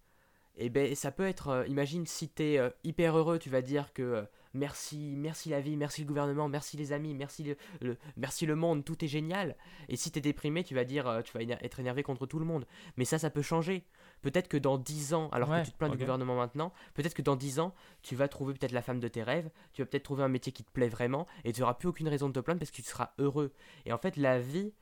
et 0.56 0.70
ben, 0.70 0.94
ça 0.94 1.12
peut 1.12 1.26
être. 1.26 1.48
euh, 1.48 1.66
imagine 1.66 2.06
si 2.06 2.28
t'es 2.28 2.58
euh, 2.58 2.70
hyper 2.84 3.16
heureux, 3.18 3.38
tu 3.38 3.50
vas 3.50 3.62
dire 3.62 3.92
que. 3.92 4.02
euh, 4.02 4.22
Merci, 4.54 5.14
merci 5.18 5.50
la 5.50 5.60
vie, 5.60 5.76
merci 5.76 6.00
le 6.00 6.06
gouvernement, 6.08 6.48
merci 6.48 6.78
les 6.78 6.92
amis, 6.92 7.14
merci 7.14 7.42
le, 7.44 7.56
le- 7.82 7.98
merci 8.16 8.46
le 8.46 8.56
monde, 8.56 8.86
tout 8.86 9.04
est 9.04 9.08
génial. 9.08 9.54
Et 9.90 9.96
si 9.96 10.10
t'es 10.10 10.22
déprimé, 10.22 10.64
tu 10.64 10.74
vas 10.74 10.84
dire, 10.84 11.20
tu 11.24 11.32
vas 11.36 11.42
être 11.42 11.78
énervé 11.80 12.02
contre 12.02 12.24
tout 12.26 12.38
le 12.38 12.46
monde. 12.46 12.66
Mais 12.96 13.04
ça, 13.04 13.18
ça 13.18 13.28
peut 13.28 13.42
changer. 13.42 13.84
Peut-être 14.22 14.48
que 14.48 14.56
dans 14.56 14.78
10 14.78 15.14
ans, 15.14 15.28
alors 15.30 15.48
Ouais, 15.48 15.54
que 15.54 15.60
tu 15.60 15.72
te 15.72 15.76
plains 15.78 15.90
du 15.90 15.98
gouvernement 15.98 16.36
maintenant, 16.36 16.72
peut-être 16.94 17.14
que 17.14 17.22
dans 17.22 17.36
10 17.36 17.60
ans, 17.60 17.74
tu 18.02 18.16
vas 18.16 18.28
trouver 18.28 18.54
peut-être 18.54 18.72
la 18.72 18.82
femme 18.82 19.00
de 19.00 19.08
tes 19.08 19.22
rêves, 19.22 19.50
tu 19.72 19.82
vas 19.82 19.86
peut-être 19.86 20.02
trouver 20.04 20.24
un 20.24 20.28
métier 20.28 20.52
qui 20.52 20.64
te 20.64 20.70
plaît 20.72 20.88
vraiment, 20.88 21.26
et 21.44 21.52
tu 21.52 21.60
n'auras 21.60 21.74
plus 21.74 21.88
aucune 21.88 22.08
raison 22.08 22.28
de 22.28 22.32
te 22.34 22.40
plaindre 22.40 22.58
parce 22.60 22.70
que 22.70 22.76
tu 22.76 22.82
seras 22.82 23.12
heureux. 23.18 23.52
Et 23.84 23.92
en 23.92 23.98
fait, 23.98 24.16
la 24.16 24.40
vie, 24.40 24.72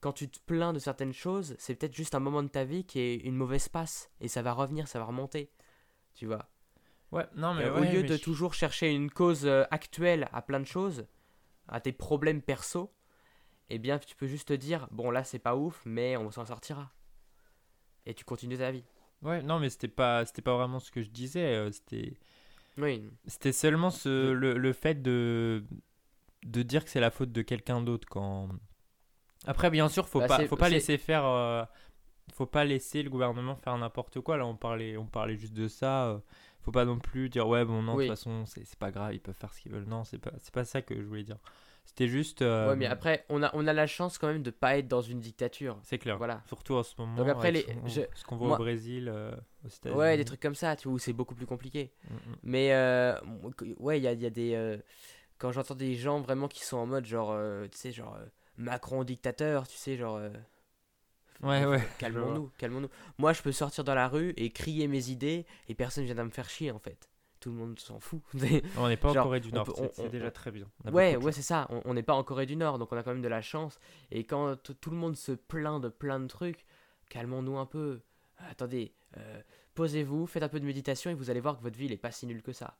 quand 0.00 0.12
tu 0.12 0.28
te 0.28 0.38
plains 0.46 0.72
de 0.72 0.78
certaines 0.78 1.12
choses, 1.14 1.56
c'est 1.58 1.74
peut-être 1.76 1.94
juste 1.94 2.14
un 2.14 2.20
moment 2.20 2.42
de 2.42 2.48
ta 2.48 2.64
vie 2.64 2.84
qui 2.84 3.00
est 3.00 3.16
une 3.16 3.36
mauvaise 3.36 3.68
passe, 3.68 4.10
et 4.20 4.28
ça 4.28 4.42
va 4.42 4.52
revenir, 4.52 4.88
ça 4.88 4.98
va 4.98 5.06
remonter. 5.06 5.50
Tu 6.14 6.26
vois? 6.26 6.48
Ouais, 7.10 7.26
non, 7.34 7.54
mais 7.54 7.68
au 7.70 7.80
ouais, 7.80 7.84
lieu 7.84 8.02
mais 8.02 8.08
de 8.08 8.16
je- 8.16 8.22
toujours 8.22 8.54
chercher 8.54 8.90
une 8.92 9.10
cause 9.10 9.46
euh, 9.46 9.64
actuelle 9.70 10.28
à 10.32 10.42
plein 10.42 10.60
de 10.60 10.66
choses, 10.66 11.06
à 11.68 11.80
tes 11.80 11.92
problèmes 11.92 12.42
perso, 12.42 12.92
eh 13.70 13.78
bien 13.78 13.98
tu 14.00 14.16
peux 14.16 14.26
juste 14.28 14.48
te 14.48 14.54
dire 14.54 14.88
bon 14.92 15.10
là 15.12 15.24
c'est 15.24 15.38
pas 15.40 15.56
ouf 15.56 15.82
mais 15.86 16.16
on 16.18 16.30
s'en 16.32 16.46
sortira. 16.46 16.92
Et 18.06 18.14
tu 18.14 18.24
continues 18.24 18.56
ta 18.58 18.70
vie. 18.70 18.84
Ouais, 19.22 19.42
non, 19.42 19.58
mais 19.58 19.70
c'était 19.70 19.88
pas, 19.88 20.24
c'était 20.26 20.42
pas 20.42 20.56
vraiment 20.56 20.78
ce 20.78 20.90
que 20.90 21.02
je 21.02 21.10
disais. 21.10 21.54
euh, 21.56 21.70
C'était, 21.72 22.14
Oui. 22.78 23.10
c'était 23.26 23.52
seulement 23.52 23.90
ce, 23.90 24.32
le, 24.32 24.56
le 24.56 24.72
fait 24.72 25.02
de, 25.02 25.64
de 26.44 26.62
dire 26.62 26.84
que 26.84 26.90
c'est 26.90 27.00
la 27.00 27.10
faute 27.10 27.32
de 27.32 27.42
quelqu'un 27.42 27.80
d'autre 27.82 28.08
quand. 28.08 28.48
Après, 29.46 29.70
bien 29.70 29.88
sûr, 29.88 30.08
faut 30.08 30.20
Bah, 30.20 30.28
pas, 30.28 30.46
faut 30.46 30.56
pas 30.56 30.68
laisser 30.68 30.98
faire, 30.98 31.24
euh, 31.26 31.64
faut 32.34 32.46
pas 32.46 32.64
laisser 32.64 33.02
le 33.02 33.10
gouvernement 33.10 33.56
faire 33.56 33.78
n'importe 33.78 34.20
quoi. 34.20 34.36
Là, 34.38 34.46
on 34.46 34.56
parlait, 34.56 34.96
on 34.96 35.06
parlait 35.06 35.36
juste 35.36 35.54
de 35.54 35.68
ça. 35.68 36.08
euh, 36.08 36.18
faut 36.62 36.72
pas 36.72 36.84
non 36.84 36.98
plus 36.98 37.28
dire 37.30 37.48
ouais, 37.48 37.64
bon 37.64 37.82
non, 37.82 37.94
de 37.94 37.98
Oui. 37.98 38.06
toute 38.06 38.16
façon, 38.16 38.46
c'est 38.46 38.64
c'est 38.66 38.78
pas 38.78 38.90
grave, 38.90 39.14
ils 39.14 39.20
peuvent 39.20 39.36
faire 39.36 39.54
ce 39.54 39.60
qu'ils 39.62 39.72
veulent. 39.72 39.86
Non, 39.86 40.04
c'est 40.04 40.18
pas, 40.18 40.32
c'est 40.40 40.52
pas 40.54 40.64
ça 40.64 40.82
que 40.82 40.96
je 40.96 41.06
voulais 41.06 41.24
dire. 41.24 41.38
C'était 41.86 42.08
juste. 42.08 42.42
euh, 42.42 42.68
Ouais 42.70 42.76
mais 42.76 42.84
après 42.86 43.24
on 43.30 43.42
a, 43.42 43.50
on 43.54 43.66
a 43.66 43.72
la 43.72 43.86
chance 43.86 44.18
quand 44.18 44.26
même 44.26 44.42
de 44.42 44.50
pas 44.50 44.76
être 44.76 44.88
dans 44.88 45.00
une 45.00 45.20
dictature. 45.20 45.78
c'est 45.82 45.96
clair. 45.98 46.18
Voilà. 46.18 46.42
Surtout 46.46 46.74
en 46.74 46.82
ce 46.82 46.94
moment. 46.98 47.14
Donc 47.16 47.28
après, 47.28 47.52
les- 47.52 47.62
ce 47.62 47.66
qu'on- 47.66 47.86
je- 47.88 48.00
ce 48.14 48.24
qu'on 48.24 48.36
voit 48.36 48.48
moi- 48.48 48.56
au 48.58 48.62
Brésil, 48.62 49.08
euh, 49.08 49.30
aux 49.64 49.68
États-Unis. 49.68 49.98
Ouais 49.98 50.16
des 50.18 50.24
trucs 50.24 50.40
comme 50.40 50.54
ça 50.54 50.76
tu 50.76 50.88
vois 50.88 50.94
où 50.96 50.98
c'est 50.98 51.12
beaucoup 51.14 51.34
plus 51.34 51.46
compliqué. 51.46 51.92
Mm. 52.10 52.14
Mais 52.42 52.72
euh, 52.74 53.18
ouais 53.78 53.98
il 53.98 54.02
y 54.02 54.08
a, 54.08 54.12
y 54.12 54.26
a 54.26 54.30
des... 54.30 54.54
euh, 54.54 54.76
quand 55.38 55.52
j'entends 55.52 55.74
des 55.74 55.94
gens 55.94 56.20
vraiment 56.20 56.48
qui 56.48 56.64
sont 56.64 56.76
en 56.76 56.86
mode 56.86 57.06
genre 57.06 57.30
euh, 57.32 57.66
tu 57.70 57.78
sais 57.78 57.92
genre 57.92 58.14
euh, 58.16 58.24
Macron 58.58 59.04
dictateur 59.04 59.66
tu 59.68 59.76
sais 59.76 59.96
genre... 59.96 60.16
euh, 60.16 60.30
Ouais, 61.42 61.66
ouais, 61.66 61.86
Calmons-nous, 61.98 62.50
calmons-nous. 62.56 62.88
Moi, 63.18 63.34
je 63.34 63.42
peux 63.42 63.52
sortir 63.52 63.84
dans 63.84 63.94
la 63.94 64.08
rue 64.08 64.32
et 64.38 64.48
crier 64.50 64.88
mes 64.88 65.10
idées 65.10 65.44
et 65.68 65.74
personne 65.74 66.04
viendra 66.06 66.24
me 66.24 66.30
faire 66.30 66.48
chier 66.48 66.70
en 66.70 66.78
fait. 66.78 67.10
Tout 67.40 67.50
le 67.50 67.56
monde 67.56 67.78
s'en 67.78 68.00
fout. 68.00 68.22
On 68.78 68.88
n'est 68.88 68.96
pas 68.96 69.12
Genre, 69.12 69.18
en 69.24 69.28
Corée 69.28 69.40
du 69.40 69.52
Nord, 69.52 69.68
c'est 69.92 70.08
déjà 70.08 70.30
très 70.30 70.50
bien. 70.50 70.66
Ouais, 70.90 71.12
de 71.14 71.18
ouais, 71.18 71.32
c'est 71.32 71.42
ça. 71.42 71.68
On 71.84 71.94
n'est 71.94 72.02
pas 72.02 72.14
en 72.14 72.24
Corée 72.24 72.46
du 72.46 72.56
Nord, 72.56 72.78
donc 72.78 72.90
on 72.92 72.96
a 72.96 73.02
quand 73.02 73.12
même 73.12 73.22
de 73.22 73.28
la 73.28 73.42
chance. 73.42 73.78
Et 74.10 74.24
quand 74.24 74.56
tout 74.56 74.90
le 74.90 74.96
monde 74.96 75.16
se 75.16 75.32
plaint 75.32 75.80
de 75.82 75.88
plein 75.88 76.18
de 76.18 76.26
trucs, 76.26 76.64
calmons-nous 77.10 77.58
un 77.58 77.66
peu. 77.66 78.00
Attendez, 78.50 78.94
euh, 79.18 79.40
posez-vous, 79.74 80.26
faites 80.26 80.42
un 80.42 80.48
peu 80.48 80.60
de 80.60 80.64
méditation 80.66 81.10
et 81.10 81.14
vous 81.14 81.30
allez 81.30 81.40
voir 81.40 81.56
que 81.58 81.62
votre 81.62 81.78
vie 81.78 81.88
n'est 81.88 81.96
pas 81.96 82.10
si 82.10 82.26
nulle 82.26 82.42
que 82.42 82.52
ça. 82.52 82.78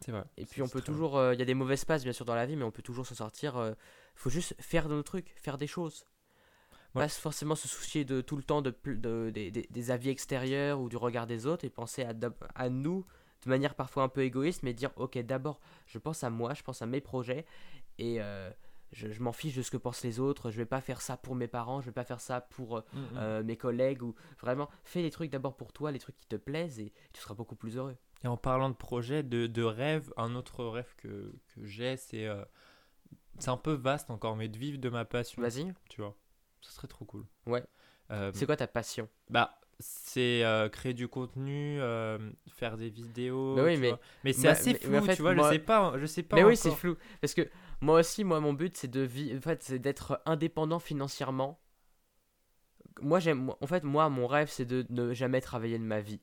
C'est 0.00 0.12
vrai. 0.12 0.24
Et 0.36 0.44
puis 0.44 0.60
on 0.62 0.68
peut 0.68 0.82
toujours, 0.82 1.16
euh, 1.16 1.32
il 1.34 1.38
y 1.38 1.42
a 1.42 1.46
des 1.46 1.54
mauvaises 1.54 1.84
passes 1.84 2.02
bien 2.04 2.12
sûr 2.12 2.24
dans 2.26 2.34
la 2.34 2.44
vie, 2.46 2.56
mais 2.56 2.64
on 2.64 2.70
peut 2.70 2.82
toujours 2.82 3.06
s'en 3.06 3.14
sortir. 3.14 3.54
Il 3.58 3.74
faut 4.18 4.30
juste 4.30 4.54
faire 4.60 4.88
nos 4.88 5.02
trucs, 5.02 5.32
faire 5.36 5.56
des 5.58 5.66
choses. 5.66 6.04
Ouais. 6.94 7.02
Pas 7.02 7.08
forcément 7.08 7.54
se 7.54 7.68
soucier 7.68 8.04
de 8.06 8.20
tout 8.22 8.36
le 8.36 8.42
temps 8.42 8.62
de, 8.62 8.74
de- 8.84 9.30
des- 9.30 9.90
avis 9.90 10.08
extérieurs 10.10 10.80
ou 10.80 10.88
du 10.88 10.96
regard 10.96 11.26
des 11.26 11.46
autres 11.46 11.64
et 11.66 11.70
penser 11.70 12.06
à 12.54 12.68
nous 12.70 13.04
de 13.46 13.50
manière 13.50 13.74
parfois 13.74 14.02
un 14.02 14.08
peu 14.10 14.22
égoïste, 14.22 14.62
mais 14.62 14.74
dire 14.74 14.90
ok 14.96 15.16
d'abord 15.20 15.60
je 15.86 15.98
pense 15.98 16.22
à 16.22 16.28
moi, 16.30 16.52
je 16.52 16.62
pense 16.62 16.82
à 16.82 16.86
mes 16.86 17.00
projets 17.00 17.46
et 17.98 18.20
euh, 18.20 18.50
je, 18.92 19.10
je 19.10 19.22
m'en 19.22 19.32
fiche 19.32 19.56
de 19.56 19.62
ce 19.62 19.70
que 19.70 19.76
pensent 19.78 20.04
les 20.04 20.20
autres. 20.20 20.50
Je 20.50 20.56
vais 20.58 20.66
pas 20.66 20.80
faire 20.80 21.00
ça 21.00 21.16
pour 21.16 21.34
mes 21.34 21.48
parents, 21.48 21.80
je 21.80 21.86
vais 21.86 21.92
pas 21.92 22.04
faire 22.04 22.20
ça 22.20 22.40
pour 22.42 22.76
euh, 22.76 22.80
Mm, 22.92 22.98
mm. 22.98 23.04
euh, 23.16 23.42
mes 23.44 23.56
collègues 23.56 24.02
ou 24.02 24.14
vraiment 24.40 24.68
fais 24.84 25.00
les 25.02 25.10
trucs 25.10 25.30
d'abord 25.30 25.56
pour 25.56 25.72
toi, 25.72 25.90
les 25.92 25.98
trucs 25.98 26.16
qui 26.16 26.26
te 26.26 26.36
plaisent 26.36 26.78
et 26.80 26.92
tu 27.12 27.20
seras 27.20 27.34
beaucoup 27.34 27.56
plus 27.56 27.76
heureux. 27.76 27.96
Et 28.24 28.28
en 28.28 28.36
parlant 28.36 28.68
de 28.70 28.74
projet, 28.74 29.22
de, 29.22 29.46
de 29.46 29.62
rêve, 29.62 30.12
un 30.16 30.34
autre 30.34 30.64
rêve 30.64 30.92
que, 30.96 31.32
que 31.54 31.64
j'ai, 31.64 31.96
c'est. 31.96 32.26
euh, 32.26 32.44
c'est 33.38 33.50
un 33.50 33.56
peu 33.58 33.72
vaste 33.74 34.10
encore, 34.10 34.34
mais 34.36 34.48
de 34.48 34.56
vivre 34.58 34.78
de 34.78 34.88
ma 34.88 35.04
passion. 35.04 35.42
Vas-y. 35.42 35.72
Tu 35.90 36.00
vois. 36.00 36.16
Ce 36.62 36.72
serait 36.72 36.88
trop 36.88 37.04
cool. 37.04 37.26
Ouais. 37.46 37.62
C'est 38.32 38.46
quoi 38.46 38.56
ta 38.56 38.66
passion? 38.66 39.08
Bah, 39.30 39.58
c'est 39.78 40.44
euh, 40.44 40.68
créer 40.68 40.94
du 40.94 41.08
contenu, 41.08 41.80
euh, 41.80 42.18
faire 42.48 42.76
des 42.76 42.88
vidéos. 42.88 43.54
Bah 43.56 43.64
oui, 43.64 43.76
mais- 43.76 43.94
mais 44.24 44.32
c'est 44.32 44.48
assez 44.48 44.72
mais- 44.72 44.78
flou, 44.78 44.90
mais 44.90 44.98
en 44.98 45.02
fait, 45.02 45.16
tu 45.16 45.22
vois. 45.22 45.34
moi- 45.34 45.48
Je 45.48 45.54
sais 45.54 45.58
pas. 45.60 45.94
Je 45.98 46.06
sais 46.06 46.22
pas 46.22 46.36
Mais 46.36 46.44
oui, 46.44 46.56
c'est 46.56 46.70
flou. 46.70 46.96
Parce 47.20 47.34
que 47.34 47.48
moi 47.80 48.00
aussi, 48.00 48.24
moi, 48.24 48.40
mon 48.40 48.52
but, 48.54 48.76
c'est 48.76 48.90
de 48.90 49.00
vi- 49.02 49.36
en 49.36 49.40
fait, 49.40 49.62
c'est 49.62 49.78
d'être 49.78 50.20
indépendant 50.24 50.78
financièrement. 50.78 51.60
Moi, 53.02 53.20
j'aime. 53.20 53.52
En 53.60 53.66
fait, 53.66 53.84
moi, 53.84 54.08
mon 54.08 54.26
rêve, 54.26 54.48
c'est 54.50 54.64
de 54.64 54.86
ne 54.88 55.12
jamais 55.12 55.40
travailler 55.40 55.78
de 55.78 55.84
ma 55.84 56.00
vie. 56.00 56.20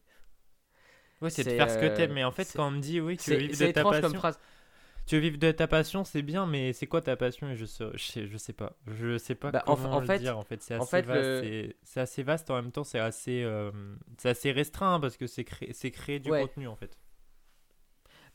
Ouais, 1.21 1.29
c'est 1.29 1.43
de 1.43 1.51
faire 1.51 1.69
ce 1.69 1.77
que 1.77 1.85
euh, 1.85 1.95
t'aimes. 1.95 2.13
Mais 2.13 2.23
en 2.23 2.31
fait, 2.31 2.51
quand 2.55 2.67
on 2.67 2.71
me 2.71 2.79
dit 2.79 2.99
oui, 2.99 3.17
tu 3.17 3.29
veux 3.31 3.37
vivre 3.37 3.57
de 3.57 3.71
ta 3.71 3.83
passion. 3.83 4.01
comme 4.01 4.15
phrase. 4.15 4.39
Tu 5.05 5.15
veux 5.15 5.21
vivre 5.21 5.37
de 5.37 5.51
ta 5.51 5.67
passion, 5.67 6.05
c'est 6.05 6.21
bien, 6.21 6.45
mais 6.45 6.71
c'est 6.71 6.87
quoi 6.87 7.01
ta 7.01 7.17
passion 7.17 7.49
Et 7.49 7.57
je 7.57 7.65
sais, 7.65 7.85
je 7.97 8.37
sais, 8.37 8.53
pas. 8.53 8.77
Je 8.87 9.17
sais 9.17 9.35
pas 9.35 9.51
Bah, 9.51 9.63
en 9.67 9.75
comment 9.75 9.89
fa- 9.89 9.95
en 9.95 9.99
le 9.99 10.05
fait- 10.07 10.19
dire. 10.19 10.37
En 10.37 10.43
fait, 10.43 10.61
c'est 10.61 10.75
en 10.77 10.83
assez 10.83 11.01
le- 11.01 11.73
assez 12.01 12.23
vaste 12.23 12.49
en 12.49 12.55
même 12.55 12.71
temps. 12.71 12.85
C'est 12.85 12.99
assez, 12.99 13.43
euh, 13.43 13.71
c'est 14.17 14.29
assez 14.29 14.51
restreint 14.53 14.99
parce 15.01 15.17
que 15.17 15.27
c'est 15.27 15.43
créer, 15.43 15.73
c'est 15.73 15.91
créer 15.91 16.19
du 16.19 16.31
Ouais. 16.31 16.41
contenu 16.41 16.67
en 16.67 16.75
fait. 16.77 16.97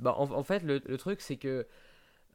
Bah, 0.00 0.14
en, 0.18 0.30
en 0.30 0.42
fait, 0.44 0.62
le, 0.62 0.80
le 0.84 0.96
truc, 0.98 1.22
c'est 1.22 1.36
que 1.38 1.66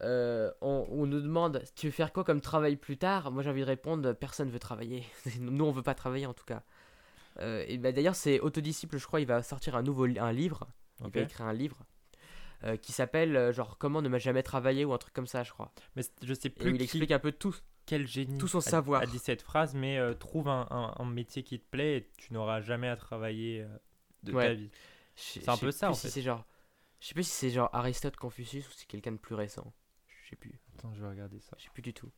euh, 0.01 0.51
on, 0.61 0.86
on 0.89 1.05
nous 1.05 1.21
demande 1.21 1.63
tu 1.75 1.86
veux 1.88 1.91
faire 1.91 2.11
quoi 2.11 2.23
comme 2.23 2.41
travail 2.41 2.75
plus 2.75 2.97
tard? 2.97 3.31
Moi, 3.31 3.43
j'ai 3.43 3.51
envie 3.51 3.61
de 3.61 3.65
répondre 3.67 4.13
personne 4.13 4.49
veut 4.49 4.59
travailler. 4.59 5.03
nous, 5.39 5.63
on 5.63 5.71
veut 5.71 5.84
pas 5.84 5.93
travailler 5.95 6.25
en 6.25 6.34
tout 6.34 6.45
cas. 6.45 6.63
Euh, 7.39 7.63
et 7.67 7.77
bah, 7.77 7.91
d'ailleurs, 7.91 8.15
c'est 8.15 8.39
Autodisciple, 8.39 8.97
je 8.97 9.05
crois, 9.05 9.21
il 9.21 9.27
va 9.27 9.43
sortir 9.43 9.75
un 9.75 9.84
nouveau 9.84 10.05
un 10.05 10.31
livre. 10.34 10.67
Il 11.05 11.11
va 11.11 11.21
écrire 11.21 11.45
un 11.45 11.53
livre 11.53 11.77
euh, 12.66 12.78
qui 12.78 12.91
s'appelle 12.91 13.36
euh, 13.36 13.51
genre 13.51 13.78
comment 13.78 14.01
ne 14.01 14.18
jamais 14.20 14.43
travailler 14.43 14.86
ou 14.86 14.93
un 14.93 14.97
truc 14.97 15.14
comme 15.14 15.28
ça, 15.28 15.43
je 15.43 15.51
crois. 15.51 15.72
Mais 15.95 16.03
je 16.22 16.34
sais 16.34 16.47
Et 16.49 16.51
où 16.51 16.55
plus 16.61 16.70
il 16.72 16.78
qui- 16.78 16.84
explique 16.84 17.11
un 17.11 17.20
peu 17.20 17.32
tout. 17.32 17.55
quel 17.86 18.07
génie 18.07 18.38
tout 18.38 18.47
son 18.47 18.59
a- 18.59 18.61
savoir. 18.61 19.01
a 19.01 19.05
dit 19.05 19.20
cette 19.20 19.41
phrase, 19.41 19.76
mais 19.76 19.97
euh, 19.97 20.14
trouve 20.14 20.47
un, 20.47 20.68
un- 20.70 20.93
un 20.97 21.05
métier 21.05 21.43
qui 21.43 21.59
te 21.59 21.66
plaît 21.70 21.97
et 21.97 22.09
tu 22.18 22.34
n'auras 22.34 22.61
jamais 22.61 22.88
à 22.88 22.95
travailler 22.95 23.61
euh, 23.61 23.68
de 24.24 24.32
Ouais. 24.34 24.47
ta 24.47 24.53
vie. 24.53 24.70
C'est 25.16 25.47
un 25.49 25.53
je 25.55 25.59
sais 25.59 25.66
peu 25.66 25.72
ça, 25.72 25.88
plus 25.88 25.91
en 25.91 25.95
si 25.95 26.01
fait. 26.07 26.09
c'est 26.14 26.22
genre, 26.22 26.45
je 27.01 27.07
sais 27.07 27.14
plus 27.14 27.24
si 27.24 27.32
c'est 27.32 27.49
genre 27.49 27.70
Aristote, 27.74 28.16
Confucius 28.16 28.68
ou 28.68 28.72
si 28.72 28.80
c'est 28.80 28.88
quelqu'un 28.88 29.11
de 29.11 29.18
plus 29.18 29.36
récent. 29.36 29.74
Je 30.07 30.30
sais 30.30 30.36
plus, 30.38 30.57
Attends, 30.78 30.93
je 30.93 31.01
vais 31.01 31.09
regarder 31.09 31.39
ça. 31.41 31.55
je 31.59 31.64
sais 31.66 31.70
plus 31.74 31.82
du 31.84 31.93
tout. 31.93 32.09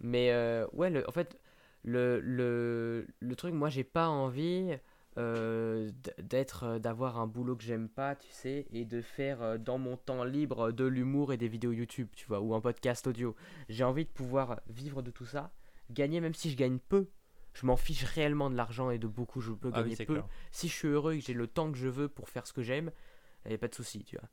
Mais 0.00 0.30
euh, 0.32 0.66
ouais, 0.72 0.90
le, 0.90 1.08
en 1.08 1.12
fait, 1.12 1.38
le, 1.84 2.20
le, 2.20 3.06
le 3.20 3.36
truc, 3.36 3.54
moi, 3.54 3.68
j'ai 3.68 3.84
pas 3.84 4.08
envie 4.08 4.72
euh, 5.18 5.90
d'être, 6.18 6.64
euh, 6.64 6.78
d'avoir 6.78 7.18
un 7.18 7.26
boulot 7.26 7.56
que 7.56 7.64
j'aime 7.64 7.88
pas, 7.88 8.14
tu 8.14 8.28
sais, 8.30 8.66
et 8.72 8.84
de 8.84 9.00
faire 9.00 9.42
euh, 9.42 9.58
dans 9.58 9.78
mon 9.78 9.96
temps 9.96 10.24
libre 10.24 10.70
de 10.72 10.84
l'humour 10.84 11.32
et 11.32 11.36
des 11.36 11.48
vidéos 11.48 11.72
YouTube, 11.72 12.08
tu 12.14 12.26
vois, 12.26 12.40
ou 12.40 12.54
un 12.54 12.60
podcast 12.60 13.06
audio. 13.06 13.34
J'ai 13.68 13.84
envie 13.84 14.04
de 14.04 14.10
pouvoir 14.10 14.60
vivre 14.68 15.02
de 15.02 15.10
tout 15.10 15.26
ça, 15.26 15.52
gagner, 15.90 16.20
même 16.20 16.34
si 16.34 16.50
je 16.50 16.56
gagne 16.56 16.78
peu. 16.78 17.08
Je 17.52 17.66
m'en 17.66 17.76
fiche 17.76 18.04
réellement 18.04 18.48
de 18.48 18.54
l'argent 18.56 18.90
et 18.90 18.98
de 18.98 19.08
beaucoup, 19.08 19.40
je 19.40 19.50
peux 19.52 19.70
Ah 19.74 19.82
gagner 19.82 19.96
peu. 19.96 20.04
clair. 20.04 20.28
Si 20.52 20.68
je 20.68 20.74
suis 20.74 20.88
heureux 20.88 21.14
et 21.14 21.18
que 21.18 21.24
j'ai 21.24 21.34
le 21.34 21.48
temps 21.48 21.72
que 21.72 21.78
je 21.78 21.88
veux 21.88 22.08
pour 22.08 22.28
faire 22.28 22.46
ce 22.46 22.52
que 22.52 22.62
j'aime, 22.62 22.92
il 23.44 23.48
n'y 23.48 23.54
a 23.54 23.58
pas 23.58 23.66
de 23.68 23.74
souci, 23.74 24.04
tu 24.04 24.16
vois. 24.16 24.28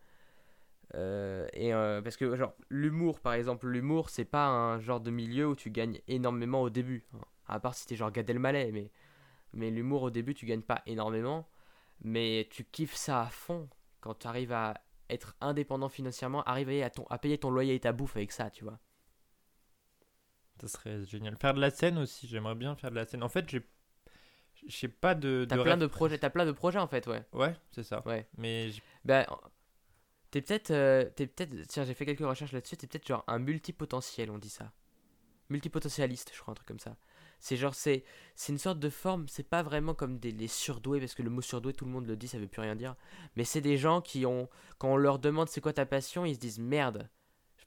Euh, 0.96 1.48
et 1.54 1.74
euh, 1.74 2.02
parce 2.02 2.16
que 2.16 2.36
genre 2.38 2.54
l'humour 2.70 3.20
par 3.20 3.34
exemple 3.34 3.68
l'humour 3.68 4.10
c'est 4.10 4.24
pas 4.24 4.48
un 4.48 4.80
genre 4.80 5.02
de 5.02 5.12
milieu 5.12 5.46
où 5.50 5.54
tu 5.54 5.70
gagnes 5.70 6.00
énormément 6.08 6.62
au 6.62 6.70
début 6.70 7.04
hein. 7.14 7.20
à 7.46 7.60
part 7.60 7.76
si 7.76 7.86
t'es 7.88 7.98
genre 7.98 8.10
Gad 8.10 8.30
Elmaleh 8.30 8.72
mais 8.72 8.90
mais 9.54 9.72
l'humour 9.72 10.04
au 10.04 10.10
début 10.10 10.34
tu 10.34 10.46
gagnes 10.46 10.62
pas 10.62 10.82
énormément 10.86 11.48
mais 12.02 12.48
tu 12.52 12.64
kiffes 12.64 12.96
ça 12.96 13.22
à 13.22 13.28
fond 13.28 13.70
quand 14.02 14.16
tu 14.20 14.28
arrives 14.28 14.54
à 14.54 14.76
être 15.10 15.36
indépendant 15.42 15.90
financièrement 15.90 16.44
arriver 16.44 16.84
à 16.84 16.90
ton 16.90 17.06
à 17.10 17.18
payer 17.18 17.38
ton 17.38 17.50
loyer 17.50 17.76
et 17.76 17.80
ta 17.80 17.92
bouffe 17.94 18.16
avec 18.18 18.32
ça 18.32 18.50
tu 18.52 18.64
vois 18.64 18.80
Ça 20.60 20.68
serait 20.68 21.06
génial. 21.06 21.38
Faire 21.38 21.54
de 21.54 21.62
la 21.62 21.70
scène 21.70 21.98
aussi, 22.00 22.28
j'aimerais 22.28 22.56
bien 22.56 22.76
faire 22.76 22.90
de 22.90 22.96
la 22.96 23.06
scène. 23.06 23.24
En 23.24 23.30
fait, 23.30 23.48
j'ai 23.50 23.62
je 24.68 24.76
sais 24.76 24.88
pas 24.88 25.14
de, 25.14 25.46
t'as 25.48 25.58
plein 25.58 25.78
de 25.78 25.86
projets 25.86 26.18
t'as 26.18 26.32
plein 26.32 26.46
de 26.46 26.52
projets 26.52 26.80
en 26.80 26.88
fait 26.88 27.06
ouais 27.08 27.24
Ouais, 27.32 27.56
c'est 27.72 27.84
ça. 27.84 28.02
ouais 28.08 28.28
Mais 28.38 28.72
j'ai- 28.72 28.82
Ben, 29.06 29.24
t'es 30.32 30.42
peut-être, 30.42 30.72
euh, 30.72 31.06
t'es 31.16 31.28
peut-être, 31.28 31.68
tiens, 31.68 31.84
j'ai 31.86 31.94
fait 31.94 32.06
quelques 32.06 32.20
recherches 32.28 32.52
là-dessus, 32.52 32.76
t'es 32.78 32.88
peut-être 32.88 33.08
genre 33.08 33.24
un 33.28 33.40
multipotentiel, 33.40 34.32
on 34.32 34.38
dit 34.40 34.50
ça. 34.50 34.72
Multipotentialiste, 35.50 36.32
je 36.34 36.42
crois, 36.42 36.52
un 36.52 36.56
truc 36.56 36.68
comme 36.68 36.80
ça. 36.80 36.98
C'est 37.40 37.56
genre, 37.58 37.76
c'est, 37.76 38.04
c'est 38.36 38.52
une 38.52 38.58
sorte 38.58 38.80
de 38.80 38.90
forme, 38.90 39.28
c'est 39.28 39.48
pas 39.48 39.62
vraiment 39.64 39.94
comme 39.94 40.18
des 40.20 40.32
les 40.32 40.48
surdoués, 40.48 41.00
parce 41.00 41.14
que 41.16 41.24
le 41.24 41.30
mot 41.30 41.42
surdoué, 41.42 41.74
tout 41.74 41.86
le 41.86 41.92
monde 41.92 42.08
le 42.08 42.16
dit, 42.16 42.28
ça 42.28 42.40
veut 42.40 42.48
plus 42.48 42.62
rien 42.62 42.76
dire. 42.76 42.96
Mais 43.36 43.44
c'est 43.44 43.62
des 43.62 43.78
gens 43.78 44.02
qui 44.02 44.26
ont, 44.26 44.50
quand 44.80 44.90
on 44.94 44.98
leur 44.98 45.20
demande 45.20 45.48
c'est 45.50 45.62
quoi 45.62 45.74
ta 45.74 45.86
passion, 45.86 46.26
ils 46.26 46.36
se 46.36 46.40
disent 46.40 46.60
merde. 46.60 47.10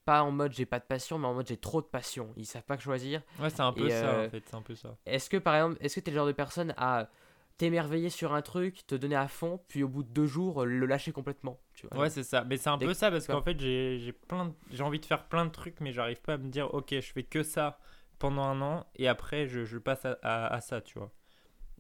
Pas 0.05 0.23
en 0.23 0.31
mode 0.33 0.53
j'ai 0.53 0.67
pas 0.67 0.79
de 0.81 0.85
passion, 0.85 1.19
mais 1.19 1.27
en 1.27 1.35
mode 1.35 1.47
j'ai 1.47 1.57
trop 1.59 1.83
de 1.83 1.87
passion. 1.87 2.33
Ils 2.37 2.47
savent 2.47 2.65
pas 2.65 2.79
choisir. 2.79 3.23
ouais, 3.39 3.51
c'est 3.51 3.61
un 3.61 3.73
peu 3.73 3.87
Et, 3.87 3.91
ça 3.91 4.07
euh, 4.07 4.27
en 4.27 4.31
fait, 4.31 4.43
c'est 4.49 4.57
un 4.57 4.63
peu 4.63 4.75
ça. 4.75 4.97
Est-ce 5.07 5.29
que 5.31 5.37
par 5.37 5.55
exemple, 5.55 5.77
est-ce 5.81 5.95
que 5.97 6.01
t'es 6.01 6.11
le 6.11 6.17
genre 6.17 6.27
de 6.27 6.33
personne 6.33 6.75
à 6.77 7.11
t'émerveiller 7.59 8.09
sur 8.09 8.33
un 8.33 8.41
truc, 8.41 8.87
te 8.87 8.95
donner 8.95 9.17
à 9.17 9.29
fond, 9.29 9.61
puis 9.69 9.83
au 9.83 9.89
bout 9.89 10.03
de 10.03 10.09
deux 10.09 10.27
jours, 10.27 10.65
le 10.65 10.87
lâcher 10.87 11.13
complètement 11.13 11.61
tu 11.75 11.87
vois, 11.87 12.01
Ouais, 12.01 12.11
c'est 12.11 12.23
ça. 12.25 12.43
Mais 12.45 12.57
c'est 12.57 12.71
un 12.71 12.79
peu 12.79 12.95
ça 12.95 13.11
parce 13.11 13.27
qu'en 13.27 13.43
fait, 13.43 13.61
j'ai 13.61 13.99
j'ai 13.99 14.13
plein 14.13 14.47
de- 14.47 14.55
j'ai 14.73 14.83
envie 14.83 14.99
de 14.99 15.05
faire 15.07 15.25
plein 15.29 15.45
de 15.45 15.51
trucs 15.51 15.79
mais 15.81 15.93
j'arrive 15.93 16.21
pas 16.23 16.35
à 16.35 16.39
me 16.39 16.49
dire 16.49 16.73
OK, 16.75 16.89
je 16.91 17.01
fais 17.13 17.23
que 17.23 17.43
ça 17.43 17.79
pendant 18.21 18.43
un 18.43 18.61
an 18.61 18.87
et 18.95 19.09
après 19.09 19.49
je, 19.49 19.79
passe 19.79 20.07
à, 20.23 20.61
ça, 20.61 20.81
tu 20.81 20.97
vois. 20.99 21.11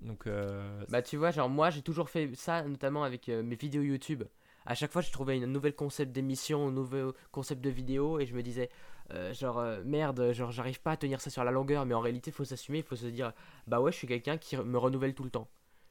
Donc 0.01 0.26
euh, 0.26 0.82
Bah 0.88 1.03
tu 1.03 1.16
vois, 1.16 1.30
genre 1.30 1.49
moi 1.49 1.70
j'ai 1.70 1.82
toujours 1.82 2.11
fait 2.11 2.34
ça, 2.34 2.62
notamment 2.64 3.05
avec 3.05 3.28
euh, 3.28 3.45
mes 3.45 3.55
vidéos 3.55 3.82
YouTube. 3.82 4.24
À 4.66 4.74
chaque 4.74 4.91
fois 4.91 5.03
je 5.03 5.12
trouvais 5.12 5.36
une 5.36 5.47
nouvelle 5.47 5.76
concept 5.76 6.11
d'émission, 6.11 6.68
un 6.68 6.72
nouveau 6.72 7.14
concept 7.30 7.61
de 7.61 7.70
vidéo 7.70 8.18
et 8.18 8.26
je 8.26 8.34
me 8.34 8.43
disais 8.43 8.70
euh, 9.12 9.32
genre 9.34 9.62
merde, 9.84 10.32
genre 10.32 10.51
j'arrive 10.51 10.80
pas 10.80 10.93
à 10.93 10.97
tenir 10.97 11.20
ça 11.20 11.30
sur 11.30 11.45
la 11.45 11.51
longueur 11.51 11.84
mais 11.86 11.95
en 11.95 12.01
réalité 12.01 12.30
faut 12.30 12.45
s'assumer, 12.45 12.78
il 12.78 12.84
faut 12.84 12.97
se 12.97 13.07
dire 13.07 13.32
bah 13.66 13.80
ouais 13.80 13.93
je 13.93 13.99
suis 13.99 14.09
quelqu'un 14.09 14.38
qui 14.38 14.57
me 14.57 14.78
renouvelle 14.78 15.14
tout 15.14 15.24
le 15.24 15.30
temps. 15.30 15.49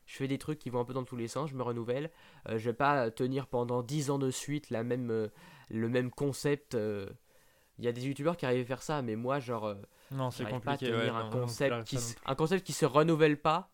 Je 0.07 0.15
fais 0.15 0.27
des 0.27 0.39
trucs 0.39 0.57
qui 0.57 0.71
vont 0.71 0.79
un 0.79 0.85
peu 0.85 0.93
dans 0.93 1.03
tous 1.03 1.15
les 1.15 1.27
sens, 1.27 1.51
je 1.51 1.55
me 1.55 1.61
renouvelle. 1.61 2.09
Euh, 2.47 2.57
je 2.57 2.71
vais 2.71 2.75
pas 2.75 3.11
tenir 3.11 3.45
pendant 3.45 3.83
10 3.83 4.09
ans 4.09 4.17
de 4.17 4.31
suite 4.31 4.71
la 4.71 4.83
même, 4.83 5.29
le 5.69 5.89
même 5.89 6.09
concept. 6.09 6.75
Il 7.77 7.85
y 7.85 7.87
a 7.87 7.91
des 7.91 8.07
youtubeurs 8.07 8.35
qui 8.35 8.47
arrivent 8.47 8.63
à 8.63 8.65
faire 8.65 8.81
ça, 8.81 9.03
mais 9.03 9.15
moi 9.15 9.39
genre... 9.39 9.75
non, 10.11 10.31
c'est 10.31 10.43
J'arrive 10.43 10.61
pas 10.61 10.71
à 10.73 10.77
compliqué. 10.77 10.91
tenir 10.91 11.15
ouais, 11.15 11.21
un, 11.21 11.29
non, 11.29 11.31
non, 11.37 11.41
concept 11.41 11.69
j'arrive 11.69 11.85
qui, 11.85 11.95
pas 11.97 12.31
un 12.31 12.35
concept 12.35 12.65
qui 12.65 12.73
se 12.73 12.85
renouvelle 12.85 13.39
pas 13.39 13.71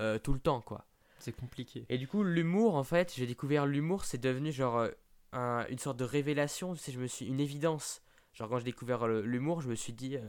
euh, 0.00 0.18
tout 0.18 0.32
le 0.32 0.40
temps, 0.40 0.60
quoi. 0.60 0.86
C'est 1.18 1.32
compliqué. 1.32 1.86
Et 1.88 1.98
du 1.98 2.08
coup, 2.08 2.24
l'humour, 2.24 2.74
en 2.74 2.84
fait, 2.84 3.12
j'ai 3.14 3.26
découvert 3.26 3.66
l'humour, 3.66 4.04
c'est 4.04 4.18
devenu 4.18 4.50
genre 4.52 4.78
euh, 4.78 4.90
un- 5.32 5.66
une 5.68 5.78
sorte 5.78 5.96
de 5.98 6.04
révélation, 6.04 6.74
sais, 6.74 6.92
je 6.92 6.98
me 7.00 7.06
suis 7.06 7.26
une 7.26 7.40
évidence. 7.40 8.02
Genre 8.34 8.48
quand 8.48 8.58
j'ai 8.58 8.64
découvert 8.64 9.06
l'humour, 9.06 9.60
je 9.60 9.68
me 9.68 9.74
suis 9.74 9.92
dit, 9.92 10.16
euh, 10.16 10.22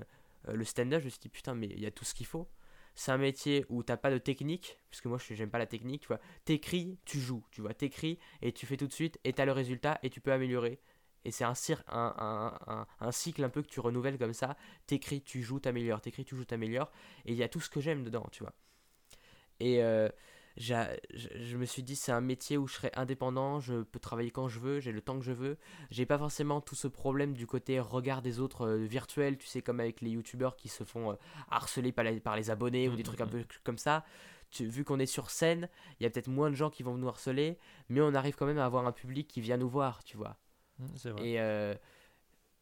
le 0.53 0.63
stand-up, 0.65 0.99
je 0.99 1.05
me 1.05 1.09
suis 1.09 1.19
dit, 1.19 1.29
putain, 1.29 1.55
mais 1.55 1.67
il 1.67 1.79
y 1.79 1.85
a 1.85 1.91
tout 1.91 2.05
ce 2.05 2.13
qu'il 2.13 2.25
faut. 2.25 2.47
C'est 2.95 3.11
un 3.11 3.17
métier 3.17 3.65
où 3.69 3.81
t'as 3.81 3.97
pas 3.97 4.11
de 4.11 4.19
technique, 4.19 4.79
parce 4.91 5.01
que 5.01 5.07
moi 5.07 5.17
je- 5.17 5.33
j'aime 5.33 5.49
pas 5.49 5.57
la 5.57 5.65
technique, 5.65 6.01
tu 6.01 6.07
vois. 6.09 6.19
T'écris, 6.45 6.99
tu 7.05 7.19
joues, 7.19 7.43
tu 7.49 7.61
vois. 7.61 7.73
T'écris 7.73 8.19
et 8.43 8.51
tu 8.51 8.67
fais 8.67 8.77
tout 8.77 8.85
de 8.85 8.93
suite, 8.93 9.19
et 9.23 9.33
t'as 9.33 9.45
le 9.45 9.51
résultat, 9.51 9.97
et 10.03 10.11
tu 10.11 10.21
peux 10.21 10.31
améliorer. 10.31 10.79
Et 11.25 11.31
c'est 11.31 11.43
un, 11.45 11.53
un, 11.87 12.57
un, 12.67 12.87
un, 12.99 13.11
cycle 13.11 13.43
un 13.43 13.49
peu 13.49 13.61
que 13.61 13.67
tu 13.67 13.79
renouvelles 13.79 14.17
comme 14.17 14.33
ça. 14.33 14.57
T'écris, 14.87 15.21
tu 15.21 15.41
joues, 15.41 15.59
t'améliores, 15.59 16.01
t'écris, 16.01 16.25
tu 16.25 16.35
joues, 16.35 16.45
t'améliores. 16.45 16.91
Et 17.25 17.31
il 17.31 17.37
y 17.37 17.43
a 17.43 17.49
tout 17.49 17.59
ce 17.61 17.69
que 17.69 17.79
j'aime 17.81 18.03
dedans, 18.03 18.27
tu 18.31 18.43
vois. 18.43 18.53
Et 19.59 19.83
euh, 19.83 20.09
je, 20.57 20.73
je 21.13 21.57
me 21.57 21.65
suis 21.65 21.83
dit, 21.83 21.95
c'est 21.95 22.11
un 22.11 22.21
métier 22.21 22.57
où 22.57 22.67
je 22.67 22.75
serai 22.75 22.91
indépendant, 22.95 23.59
je 23.59 23.83
peux 23.83 23.99
travailler 23.99 24.31
quand 24.31 24.47
je 24.47 24.59
veux, 24.59 24.79
j'ai 24.79 24.91
le 24.91 25.01
temps 25.01 25.17
que 25.17 25.25
je 25.25 25.31
veux. 25.31 25.57
J'ai 25.91 26.05
pas 26.05 26.17
forcément 26.17 26.61
tout 26.61 26.75
ce 26.75 26.87
problème 26.87 27.33
du 27.33 27.47
côté 27.47 27.79
regard 27.79 28.21
des 28.21 28.39
autres 28.39 28.67
euh, 28.67 28.77
virtuel, 28.85 29.37
tu 29.37 29.47
sais, 29.47 29.61
comme 29.61 29.79
avec 29.79 30.01
les 30.01 30.11
youtubeurs 30.11 30.55
qui 30.55 30.69
se 30.69 30.83
font 30.83 31.11
euh, 31.11 31.15
harceler 31.49 31.91
par 31.91 32.05
les, 32.05 32.19
par 32.19 32.35
les 32.35 32.49
abonnés 32.49 32.89
ou 32.89 32.95
des 32.95 33.03
Mm, 33.03 33.03
trucs 33.03 33.21
un 33.21 33.27
peu 33.27 33.43
comme 33.63 33.77
ça. 33.77 34.05
Tu- 34.51 34.65
vu 34.67 34.83
qu'on 34.83 34.99
est 34.99 35.05
sur 35.07 35.29
scène, 35.31 35.69
il 35.99 36.03
y 36.03 36.05
a 36.05 36.09
peut-être 36.09 36.27
moins 36.27 36.49
de 36.51 36.55
gens 36.55 36.69
qui 36.69 36.83
vont 36.83 36.97
nous 36.97 37.07
harceler, 37.07 37.57
mais 37.89 38.01
on 38.01 38.13
arrive 38.13 38.35
quand 38.35 38.45
même 38.45 38.59
à 38.59 38.65
avoir 38.65 38.85
un 38.85 38.91
public 38.91 39.27
qui 39.27 39.41
vient 39.41 39.57
nous 39.57 39.69
voir, 39.69 40.03
tu 40.03 40.17
vois. 40.17 40.37
Mm, 40.79 40.85
vrai. 41.11 41.27
Et, 41.27 41.39
euh, 41.39 41.75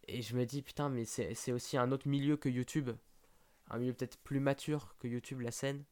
et 0.07 0.22
je 0.22 0.36
me 0.36 0.45
dis, 0.45 0.62
putain, 0.62 0.89
mais 0.89 1.05
c'est 1.05 1.51
aussi 1.51 1.78
un 1.78 1.91
autre 1.91 2.07
milieu 2.07 2.38
que 2.38 2.49
YouTube. 2.49 2.89
Un 3.70 3.78
milieu 3.78 3.93
peut-être 3.93 4.18
plus 4.20 4.39
mature 4.39 4.95
que 4.99 5.07
YouTube, 5.07 5.41
la 5.41 5.51
scène. 5.51 5.84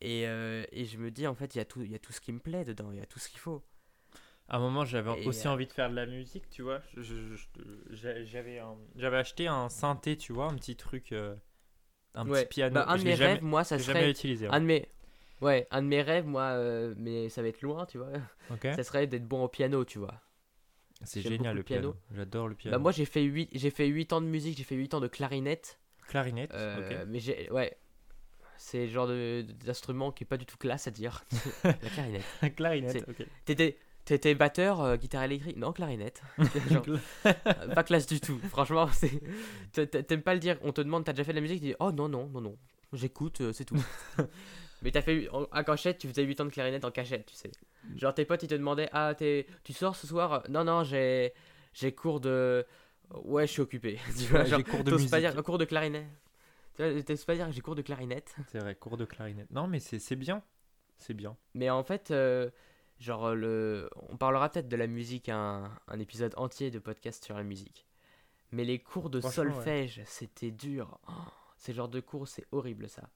Et, 0.00 0.26
euh, 0.26 0.64
et 0.72 0.84
je 0.84 0.98
me 0.98 1.10
dis, 1.10 1.26
en 1.26 1.34
fait, 1.34 1.54
il 1.54 1.58
y, 1.58 1.60
a 1.60 1.64
tout- 1.64 1.82
y 1.82 1.94
a 1.94 1.98
tout 1.98 2.12
ce 2.12 2.20
qui 2.20 2.32
me 2.32 2.38
plaît 2.40 2.64
dedans, 2.64 2.90
il 2.92 2.98
y 2.98 3.02
a 3.02 3.06
tout 3.06 3.18
ce 3.18 3.28
qu'il 3.28 3.38
faut. 3.38 3.62
À 4.48 4.56
un 4.56 4.60
moment, 4.60 4.84
j'avais 4.84 5.10
aussi 5.26 5.48
euh, 5.48 5.50
envie 5.52 5.66
de 5.66 5.72
faire 5.72 5.90
de 5.90 5.94
la 5.96 6.06
musique, 6.06 6.48
tu 6.50 6.62
vois. 6.62 6.80
J'avais 7.90 8.26
j'avais 8.26 9.16
acheté 9.16 9.46
un 9.48 9.68
synthé, 9.68 10.16
tu 10.16 10.32
vois, 10.32 10.46
un 10.46 10.54
petit 10.54 10.76
truc, 10.76 11.12
un 12.14 12.28
Ouais. 12.28 12.42
petit 12.44 12.48
piano. 12.60 12.74
Bah, 12.74 12.84
un 12.88 12.96
de 12.98 13.02
mes 13.04 13.16
jamais- 13.16 13.34
rêves, 13.34 13.42
moi, 13.42 13.64
ça 13.64 13.78
jamais 13.78 14.00
serait. 14.00 14.10
utilisé. 14.10 14.46
Un 14.48 14.60
de 14.60 14.66
mes. 14.66 14.88
Ouais, 15.40 15.66
un 15.70 15.82
de 15.82 15.88
mes 15.88 16.00
rêves, 16.02 16.26
moi, 16.26 16.56
mais 16.96 17.28
ça 17.28 17.42
va 17.42 17.48
être 17.48 17.62
loin, 17.62 17.86
tu 17.86 17.98
vois. 17.98 18.10
Ça 18.62 18.82
serait 18.84 19.06
d'être 19.06 19.26
bon 19.26 19.44
au 19.44 19.48
piano, 19.48 19.84
tu 19.84 19.98
vois. 19.98 20.14
C'est 21.04 21.20
génial 21.22 21.54
le 21.56 21.62
piano. 21.62 21.92
piano. 21.92 21.96
J'adore 22.14 22.48
le 22.48 22.54
piano. 22.54 22.76
Bah, 22.76 22.82
moi, 22.82 22.92
j'ai 22.92 23.04
fait 23.04 23.22
8, 23.22 23.50
j'ai 23.52 23.70
fait 23.70 23.86
8 23.86 24.12
ans 24.12 24.20
de 24.20 24.26
musique, 24.26 24.56
j'ai 24.56 24.64
fait 24.64 24.74
8 24.76 24.94
ans 24.94 25.00
de 25.00 25.08
clarinette. 25.08 25.78
Clarinette. 26.08 26.52
Euh, 26.54 27.02
ok. 27.02 27.08
Mais 27.08 27.18
j'ai. 27.20 27.50
Ouais. 27.50 27.76
C'est 28.58 28.86
le 28.86 28.90
genre 28.92 29.06
de- 29.06 29.44
d'instrument 29.66 30.10
qui 30.12 30.24
est 30.24 30.26
pas 30.26 30.38
du 30.38 30.46
tout 30.46 30.56
classe 30.56 30.86
à 30.86 30.90
dire. 30.90 31.24
la 31.64 31.72
clarinette. 31.74 32.24
Clarinette. 32.56 32.92
c'est- 32.92 33.08
ok. 33.22 33.26
T'étais, 33.44 33.76
t'étais 34.06 34.34
batteur, 34.34 34.80
euh, 34.80 34.96
guitare 34.96 35.24
électrique? 35.24 35.58
Non, 35.58 35.72
clarinette. 35.72 36.22
Genre, 36.70 36.86
pas 37.74 37.82
classe 37.84 38.06
du 38.06 38.18
tout. 38.20 38.38
Franchement, 38.48 38.88
T'aimes 39.72 40.22
pas 40.22 40.32
le 40.34 40.40
dire. 40.40 40.58
On 40.62 40.72
te 40.72 40.80
demande, 40.80 41.04
t'as 41.04 41.12
déjà 41.12 41.24
fait 41.24 41.32
de 41.32 41.36
la 41.36 41.42
musique? 41.42 41.60
Tu 41.60 41.66
dis, 41.68 41.74
oh 41.80 41.92
non, 41.92 42.08
non, 42.08 42.28
non, 42.28 42.40
non. 42.40 42.56
J'écoute, 42.94 43.40
euh, 43.42 43.52
c'est 43.52 43.64
tout. 43.66 43.76
Mais 44.82 44.90
t'as 44.90 45.02
fait. 45.02 45.28
En, 45.30 45.42
en 45.52 45.64
cachette, 45.64 45.98
tu 45.98 46.08
faisais 46.08 46.22
8 46.22 46.40
ans 46.40 46.44
de 46.46 46.50
clarinette 46.50 46.84
en 46.84 46.90
cachette, 46.90 47.26
tu 47.26 47.34
sais. 47.34 47.50
Genre, 47.94 48.12
tes 48.14 48.24
potes, 48.24 48.42
ils 48.42 48.48
te 48.48 48.54
demandaient, 48.54 48.88
ah, 48.92 49.14
t'es, 49.14 49.46
tu 49.64 49.72
sors 49.72 49.94
ce 49.94 50.06
soir? 50.06 50.42
Non, 50.48 50.64
non, 50.64 50.82
j'ai, 50.84 51.32
j'ai 51.72 51.92
cours 51.92 52.20
de. 52.20 52.66
Ouais, 53.24 53.46
je 53.46 53.52
suis 53.52 53.62
occupé. 53.62 53.98
tu 54.18 54.24
vois, 54.24 54.40
Ouais, 54.40 54.46
genre, 54.46 54.58
j'ai 54.58 54.64
cours 54.64 54.82
de 54.84 54.92
musique. 54.92 55.10
pas 55.10 55.20
dire 55.20 55.34
cours 55.42 55.58
de 55.58 55.64
clarinette. 55.64 56.06
Tu 56.76 57.04
t'oses 57.04 57.24
pas 57.24 57.34
dire 57.36 57.50
j'ai 57.52 57.60
cours 57.60 57.74
de 57.74 57.82
clarinette. 57.82 58.34
C'est 58.48 58.58
vrai, 58.58 58.74
cours 58.74 58.96
de 58.96 59.04
clarinette. 59.04 59.50
Non, 59.50 59.66
mais 59.66 59.78
c'est 59.80 59.98
c'est 59.98 60.16
bien. 60.16 60.42
C'est 60.98 61.14
bien. 61.14 61.36
Mais 61.54 61.70
en 61.70 61.82
fait, 61.84 62.10
euh, 62.10 62.50
genre, 62.98 63.34
le... 63.34 63.88
on 64.10 64.16
parlera 64.16 64.48
peut-être 64.50 64.68
de 64.68 64.76
la 64.76 64.86
musique, 64.86 65.28
un, 65.28 65.70
un 65.88 65.98
épisode 66.00 66.34
entier 66.36 66.70
de 66.70 66.78
podcast 66.78 67.24
sur 67.24 67.36
la 67.36 67.42
musique. 67.44 67.86
Mais 68.52 68.64
les 68.64 68.78
cours 68.78 69.10
de 69.10 69.20
ouais. 69.20 69.30
solfège, 69.30 70.02
c'était 70.06 70.50
dur. 70.50 70.98
Oh, 71.08 71.12
ces 71.56 71.72
genres 71.72 71.88
de 71.88 72.00
cours, 72.00 72.28
c'est 72.28 72.46
horrible 72.52 72.88
ça. 72.88 73.08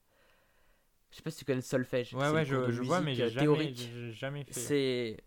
Je 1.11 1.17
sais 1.17 1.23
pas 1.23 1.31
si 1.31 1.39
tu 1.39 1.45
connais 1.45 1.57
le 1.57 1.63
solfège. 1.63 2.15
Ouais, 2.15 2.31
ouais, 2.31 2.45
je, 2.45 2.71
je 2.71 2.83
vois, 2.83 3.01
mais 3.01 3.15
j'ai 3.15 3.25
euh, 3.25 3.29
jamais, 3.29 3.75
jamais 4.13 4.45
fait. 4.45 4.53
C'est. 4.53 5.25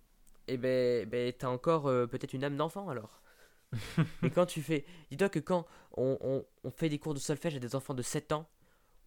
Eh 0.48 0.58
ben, 0.58 1.08
ben 1.08 1.32
t'as 1.38 1.48
encore 1.48 1.88
euh, 1.88 2.06
peut-être 2.08 2.34
une 2.34 2.44
âme 2.44 2.58
d'enfant 2.58 2.90
alors. 2.90 3.22
Mais 4.22 4.30
quand 4.30 4.46
tu 4.46 4.62
fais. 4.62 4.86
Dis-toi 5.10 5.30
que 5.30 5.40
quand 5.40 5.66
on, 5.98 6.18
on- 6.22 6.46
on 6.64 6.72
fait 6.72 6.90
des 6.90 7.00
cours 7.00 7.14
de 7.14 7.20
solfège 7.20 7.56
à 7.56 7.60
des 7.60 7.76
enfants 7.76 7.94
de 7.94 8.02
7 8.04 8.32
ans, 8.34 8.48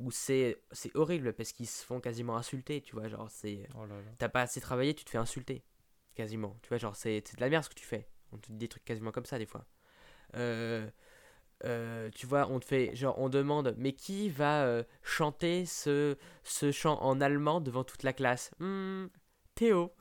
où 0.00 0.10
c'est 0.10 0.60
c'est 0.72 0.94
horrible 0.96 1.32
parce 1.34 1.52
qu'ils 1.52 1.68
se 1.68 1.84
font 1.84 2.00
quasiment 2.00 2.36
insulter, 2.36 2.80
tu 2.80 2.94
vois. 2.96 3.08
Genre, 3.08 3.30
c'est. 3.30 3.68
Oh. 3.76 3.84
T'as 4.18 4.28
pas 4.28 4.42
assez 4.42 4.60
travaillé, 4.60 4.94
tu 4.94 5.04
te 5.04 5.10
fais 5.10 5.18
insulter. 5.18 5.62
Quasiment. 6.14 6.56
Tu 6.62 6.68
vois, 6.70 6.78
genre, 6.78 6.96
c'est 6.96 7.22
c'est 7.26 7.36
de 7.36 7.40
la 7.42 7.48
merde 7.50 7.64
ce 7.64 7.68
que 7.68 7.74
tu 7.74 7.84
fais. 7.86 8.08
On 8.32 8.38
te 8.38 8.50
dit 8.50 8.56
des 8.58 8.68
trucs 8.68 8.84
quasiment 8.84 9.12
comme 9.12 9.26
ça 9.26 9.38
des 9.38 9.46
fois. 9.46 9.66
Euh, 10.34 10.88
euh, 11.64 12.10
tu 12.14 12.26
vois, 12.26 12.48
on 12.50 12.60
te 12.60 12.64
fait. 12.64 12.94
Genre, 12.94 13.18
on 13.18 13.28
demande, 13.28 13.74
mais 13.78 13.92
qui 13.92 14.28
va 14.30 14.64
euh, 14.64 14.82
chanter 15.02 15.64
ce, 15.66 16.16
ce 16.44 16.70
chant 16.72 17.00
en 17.02 17.20
allemand 17.20 17.60
devant 17.60 17.84
toute 17.84 18.02
la 18.02 18.12
classe? 18.12 18.50
Hmm, 18.58 19.06
Théo. 19.54 19.92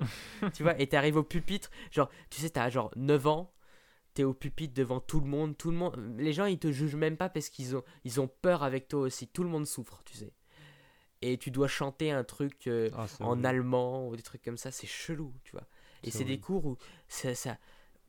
tu 0.54 0.62
vois, 0.62 0.78
et 0.80 0.86
t'arrives 0.88 1.16
au 1.16 1.22
pupitre. 1.22 1.70
Genre, 1.90 2.10
tu 2.30 2.40
sais, 2.40 2.50
t'as 2.50 2.68
genre 2.70 2.90
9 2.96 3.26
ans. 3.26 3.52
t'es 4.14 4.24
au 4.24 4.34
pupitre 4.34 4.74
devant 4.74 5.00
tout 5.00 5.20
le 5.20 5.26
monde, 5.26 5.56
tout 5.56 5.70
le 5.70 5.76
monde, 5.76 5.96
les 6.18 6.32
gens 6.32 6.46
ils 6.46 6.58
te 6.58 6.72
jugent 6.72 6.96
même 6.96 7.16
pas 7.16 7.28
parce 7.28 7.48
qu'ils 7.50 7.76
ont, 7.76 7.84
ils 8.04 8.20
ont 8.20 8.28
peur 8.28 8.62
avec 8.64 8.88
toi 8.88 9.00
aussi, 9.02 9.28
tout 9.28 9.44
le 9.44 9.50
monde 9.50 9.66
souffre, 9.66 10.02
tu 10.04 10.16
sais. 10.16 10.32
Et 11.22 11.38
tu 11.38 11.50
dois 11.50 11.68
chanter 11.68 12.10
un 12.12 12.24
truc 12.24 12.66
euh, 12.66 12.90
Ah, 12.94 13.06
en 13.20 13.44
allemand 13.44 14.08
ou 14.08 14.16
des 14.16 14.22
trucs 14.22 14.42
comme 14.42 14.58
ça, 14.58 14.70
c'est 14.72 14.86
chelou, 14.86 15.34
tu 15.44 15.52
vois. 15.52 15.66
Et 16.02 16.10
C'est 16.10 16.24
des 16.24 16.38
cours 16.38 16.66
où 16.66 16.78
ça 17.08 17.58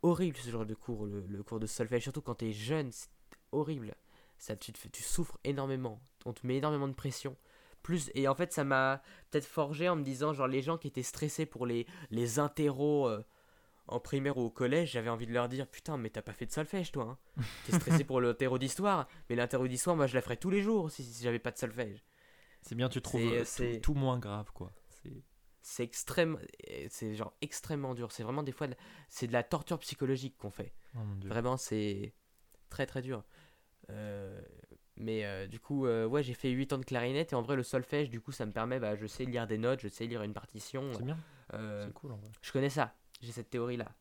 horrible 0.05 0.37
ce 0.37 0.49
genre 0.49 0.65
de 0.65 0.75
cours, 0.75 1.05
le, 1.05 1.25
le 1.27 1.43
cours 1.43 1.59
de 1.59 1.65
solfège, 1.67 2.03
surtout 2.03 2.21
quand 2.21 2.35
t'es 2.35 2.51
jeune, 2.51 2.91
c'est 2.91 3.09
horrible. 3.51 3.95
Ça, 4.37 4.55
tu, 4.55 4.71
souffres 5.01 5.37
énormément, 5.43 5.99
on 6.25 6.33
te 6.33 6.45
met 6.45 6.57
énormément 6.57 6.87
de 6.87 6.93
pression. 6.93 7.35
Plus, 7.81 8.11
et 8.13 8.27
en 8.27 8.35
fait, 8.35 8.51
ça 8.53 8.63
m'a 8.63 9.01
peut-être 9.29 9.45
forgé 9.45 9.87
en 9.89 9.95
me 9.95 10.03
disant, 10.03 10.33
genre, 10.33 10.47
les 10.47 10.61
gens 10.61 10.77
qui 10.77 10.87
étaient 10.87 11.03
stressés 11.03 11.45
pour 11.45 11.65
les, 11.65 11.85
les 12.11 12.39
interros 12.39 13.07
euh, 13.07 13.23
en 13.87 13.99
primaire 13.99 14.37
ou 14.37 14.41
au 14.41 14.49
collège, 14.49 14.91
j'avais 14.91 15.09
envie 15.09 15.27
de 15.27 15.33
leur 15.33 15.47
dire, 15.49 15.67
putain, 15.67 15.97
mais 15.97 16.09
t'as 16.09 16.21
pas 16.21 16.33
fait 16.33 16.45
de 16.45 16.51
solfège, 16.51 16.91
toi. 16.91 17.17
Hein. 17.37 17.43
T'es 17.65 17.73
stressé 17.73 18.03
pour 18.03 18.21
l'interro 18.21 18.57
d'histoire, 18.57 19.07
mais 19.29 19.35
l'interro 19.35 19.67
d'histoire, 19.67 19.95
moi, 19.95 20.07
je 20.07 20.15
la 20.15 20.21
ferais 20.21 20.37
tous 20.37 20.49
les 20.49 20.61
jours 20.61 20.91
si, 20.91 21.03
si 21.03 21.23
j'avais 21.23 21.39
pas 21.39 21.51
de 21.51 21.57
solfège. 21.57 22.03
C'est 22.61 22.75
bien, 22.75 22.89
tu 22.89 23.01
trouves 23.01 23.21
euh, 23.21 23.39
tout- 23.39 23.45
c'est- 23.45 23.79
tout, 23.81 23.93
moins 23.93 24.17
grave, 24.19 24.51
quoi. 24.53 24.71
C'est- 25.67 25.83
extrême, 25.83 26.37
c'est 26.89 27.15
genre 27.15 27.33
extrêmement 27.41 27.95
dur. 27.95 28.11
C'est 28.11 28.21
vraiment 28.23 28.43
des 28.43 28.51
fois, 28.51 28.67
de- 28.67 28.75
c'est 29.09 29.25
de 29.25 29.33
la 29.33 29.41
torture 29.41 29.79
psychologique 29.79 30.37
qu'on 30.37 30.51
fait. 30.51 30.73
Oh. 30.95 30.99
Vraiment, 31.25 31.57
c'est 31.57 32.13
très 32.69 32.85
très 32.85 33.01
dur. 33.01 33.23
Euh, 33.89 34.39
mais 34.97 35.25
euh, 35.25 35.47
du 35.47 35.59
coup, 35.59 35.85
euh, 35.87 36.05
ouais, 36.05 36.21
j'ai 36.23 36.33
fait 36.35 36.49
8 36.51 36.71
ans 36.73 36.77
de 36.77 36.85
clarinette 36.85 37.33
et 37.33 37.35
en 37.35 37.41
vrai, 37.41 37.55
le 37.55 37.63
solfège, 37.63 38.09
du 38.09 38.21
coup, 38.21 38.31
ça 38.31 38.45
me 38.45 38.51
permet, 38.51 38.79
bah, 38.79 38.95
je 38.95 39.07
sais 39.07 39.25
lire 39.25 39.47
des 39.47 39.57
notes, 39.57 39.79
je 39.81 39.87
sais 39.87 40.05
lire 40.05 40.21
une 40.23 40.33
partition. 40.33 40.91
C'est 40.93 41.03
bien, 41.03 41.17
c'est 41.51 41.93
cool 41.93 42.11
en 42.11 42.17
vrai. 42.17 42.29
je 42.41 42.51
connais 42.51 42.69
ça, 42.69 42.95
j'ai 43.21 43.31
cette 43.31 43.49
théorie-là. 43.49 43.91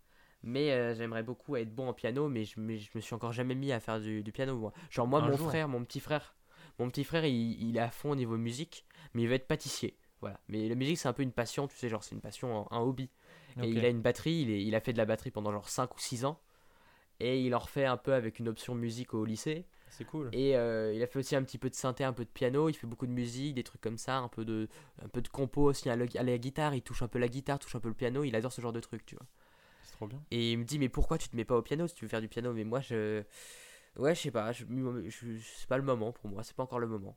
Mais 0.42 0.70
euh, 0.72 0.94
j'aimerais 0.94 1.22
beaucoup 1.22 1.56
être 1.56 1.74
bon 1.74 1.88
en 1.88 1.94
piano, 1.94 2.28
mais 2.28 2.44
je, 2.44 2.60
mais 2.60 2.76
je 2.76 2.90
me 2.94 3.00
suis 3.00 3.14
encore 3.14 3.32
jamais 3.32 3.54
mis 3.54 3.72
à 3.72 3.80
faire 3.80 3.98
du, 4.00 4.22
du 4.22 4.32
piano. 4.32 4.56
Moi. 4.58 4.72
Genre, 4.90 5.06
moi, 5.06 5.22
Un 5.22 5.28
mon 5.30 5.36
jour. 5.38 5.48
frère, 5.48 5.68
mon 5.68 5.82
petit 5.82 6.00
frère, 6.00 6.34
mon 6.78 6.90
petit 6.90 7.04
frère, 7.04 7.24
il, 7.24 7.62
il 7.62 7.76
est 7.78 7.80
à 7.80 7.90
fond 7.90 8.10
au 8.10 8.16
niveau 8.16 8.36
musique, 8.36 8.84
mais 9.14 9.22
il 9.22 9.28
veut 9.28 9.34
être 9.34 9.46
pâtissier. 9.48 9.96
Voilà. 10.20 10.40
Mais 10.48 10.68
la 10.68 10.74
musique, 10.74 10.98
c'est 10.98 11.08
un 11.08 11.12
peu 11.12 11.22
une 11.22 11.32
passion, 11.32 11.68
tu 11.68 11.76
sais, 11.76 11.88
genre, 11.88 12.02
c'est 12.02 12.14
une 12.14 12.20
passion, 12.20 12.66
un, 12.72 12.76
un 12.76 12.80
hobby. 12.80 13.10
Et 13.62 13.68
il 13.70 13.84
a 13.84 13.88
une 13.88 14.00
batterie, 14.02 14.42
il, 14.42 14.50
est- 14.50 14.64
il 14.64 14.74
a 14.74 14.80
fait 14.80 14.92
de 14.92 14.98
la 14.98 15.04
batterie 15.04 15.30
pendant 15.30 15.52
genre 15.52 15.68
5 15.68 15.94
ou 15.94 16.00
6 16.00 16.24
ans. 16.24 16.40
Et 17.20 17.40
il 17.44 17.54
en 17.54 17.58
refait 17.60 17.86
un 17.86 17.96
peu 17.96 18.14
avec 18.14 18.38
une 18.40 18.48
option 18.48 18.74
musique 18.74 19.14
au 19.14 19.24
lycée. 19.24 19.66
C'est 19.88 20.04
cool. 20.04 20.30
Et 20.32 20.56
euh, 20.56 20.92
il 20.94 21.02
a 21.02 21.06
fait 21.06 21.20
aussi 21.20 21.36
un 21.36 21.42
petit 21.44 21.58
peu 21.58 21.70
de 21.70 21.74
synthé, 21.76 22.04
un 22.04 22.12
peu 22.12 22.24
de 22.24 22.30
piano. 22.30 22.68
Il 22.68 22.74
fait 22.74 22.86
beaucoup 22.86 23.06
de 23.06 23.12
musique, 23.12 23.54
des 23.54 23.64
trucs 23.64 23.80
comme 23.82 23.98
ça, 23.98 24.18
un 24.18 24.28
peu 24.28 24.44
de, 24.44 24.68
un 25.04 25.08
peu 25.08 25.22
de 25.22 25.28
compo 25.28 25.62
aussi 25.64 25.90
à 25.90 25.96
la, 25.96 26.06
à 26.16 26.22
la 26.24 26.38
guitare. 26.38 26.74
Il 26.74 26.82
touche 26.82 27.02
un 27.02 27.08
peu 27.08 27.18
la 27.20 27.28
guitare, 27.28 27.58
touche 27.60 27.76
un 27.76 27.80
peu 27.80 27.88
le 27.88 27.94
piano. 27.94 28.24
Il 28.24 28.36
adore 28.36 28.52
ce 28.52 28.60
genre 28.62 28.72
de 28.72 28.80
trucs, 28.80 29.06
tu 29.06 29.16
vois. 29.16 29.26
C'est 29.82 29.92
trop 29.92 30.06
bien. 30.08 30.20
Et 30.30 30.52
il 30.52 30.58
me 30.58 30.64
dit, 30.64 30.78
mais 30.78 30.88
pourquoi 30.88 31.18
tu 31.18 31.28
te 31.28 31.36
mets 31.36 31.44
pas 31.44 31.56
au 31.56 31.62
piano 31.62 31.86
si 31.86 31.94
tu 31.94 32.04
veux 32.04 32.08
faire 32.08 32.20
du 32.20 32.28
piano? 32.28 32.52
Mais 32.52 32.64
moi, 32.64 32.80
je. 32.80 33.22
Ouais, 33.96 34.14
je 34.14 34.20
sais 34.22 34.30
pas, 34.30 34.52
je, 34.52 34.64
je- 35.08 35.38
c'est 35.40 35.68
pas 35.68 35.76
le 35.78 35.84
moment 35.84 36.12
pour 36.12 36.28
moi, 36.30 36.42
c'est 36.42 36.56
pas 36.56 36.64
encore 36.64 36.80
le 36.80 36.88
moment. 36.88 37.16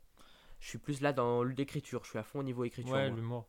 Je 0.59 0.69
suis 0.69 0.77
plus 0.77 1.01
là 1.01 1.13
dans 1.13 1.43
l'écriture, 1.43 2.03
je 2.03 2.09
suis 2.09 2.19
à 2.19 2.23
fond 2.23 2.39
au 2.39 2.43
niveau 2.43 2.63
écriture. 2.63 2.93
Ouais, 2.93 3.09
l'humour. 3.09 3.47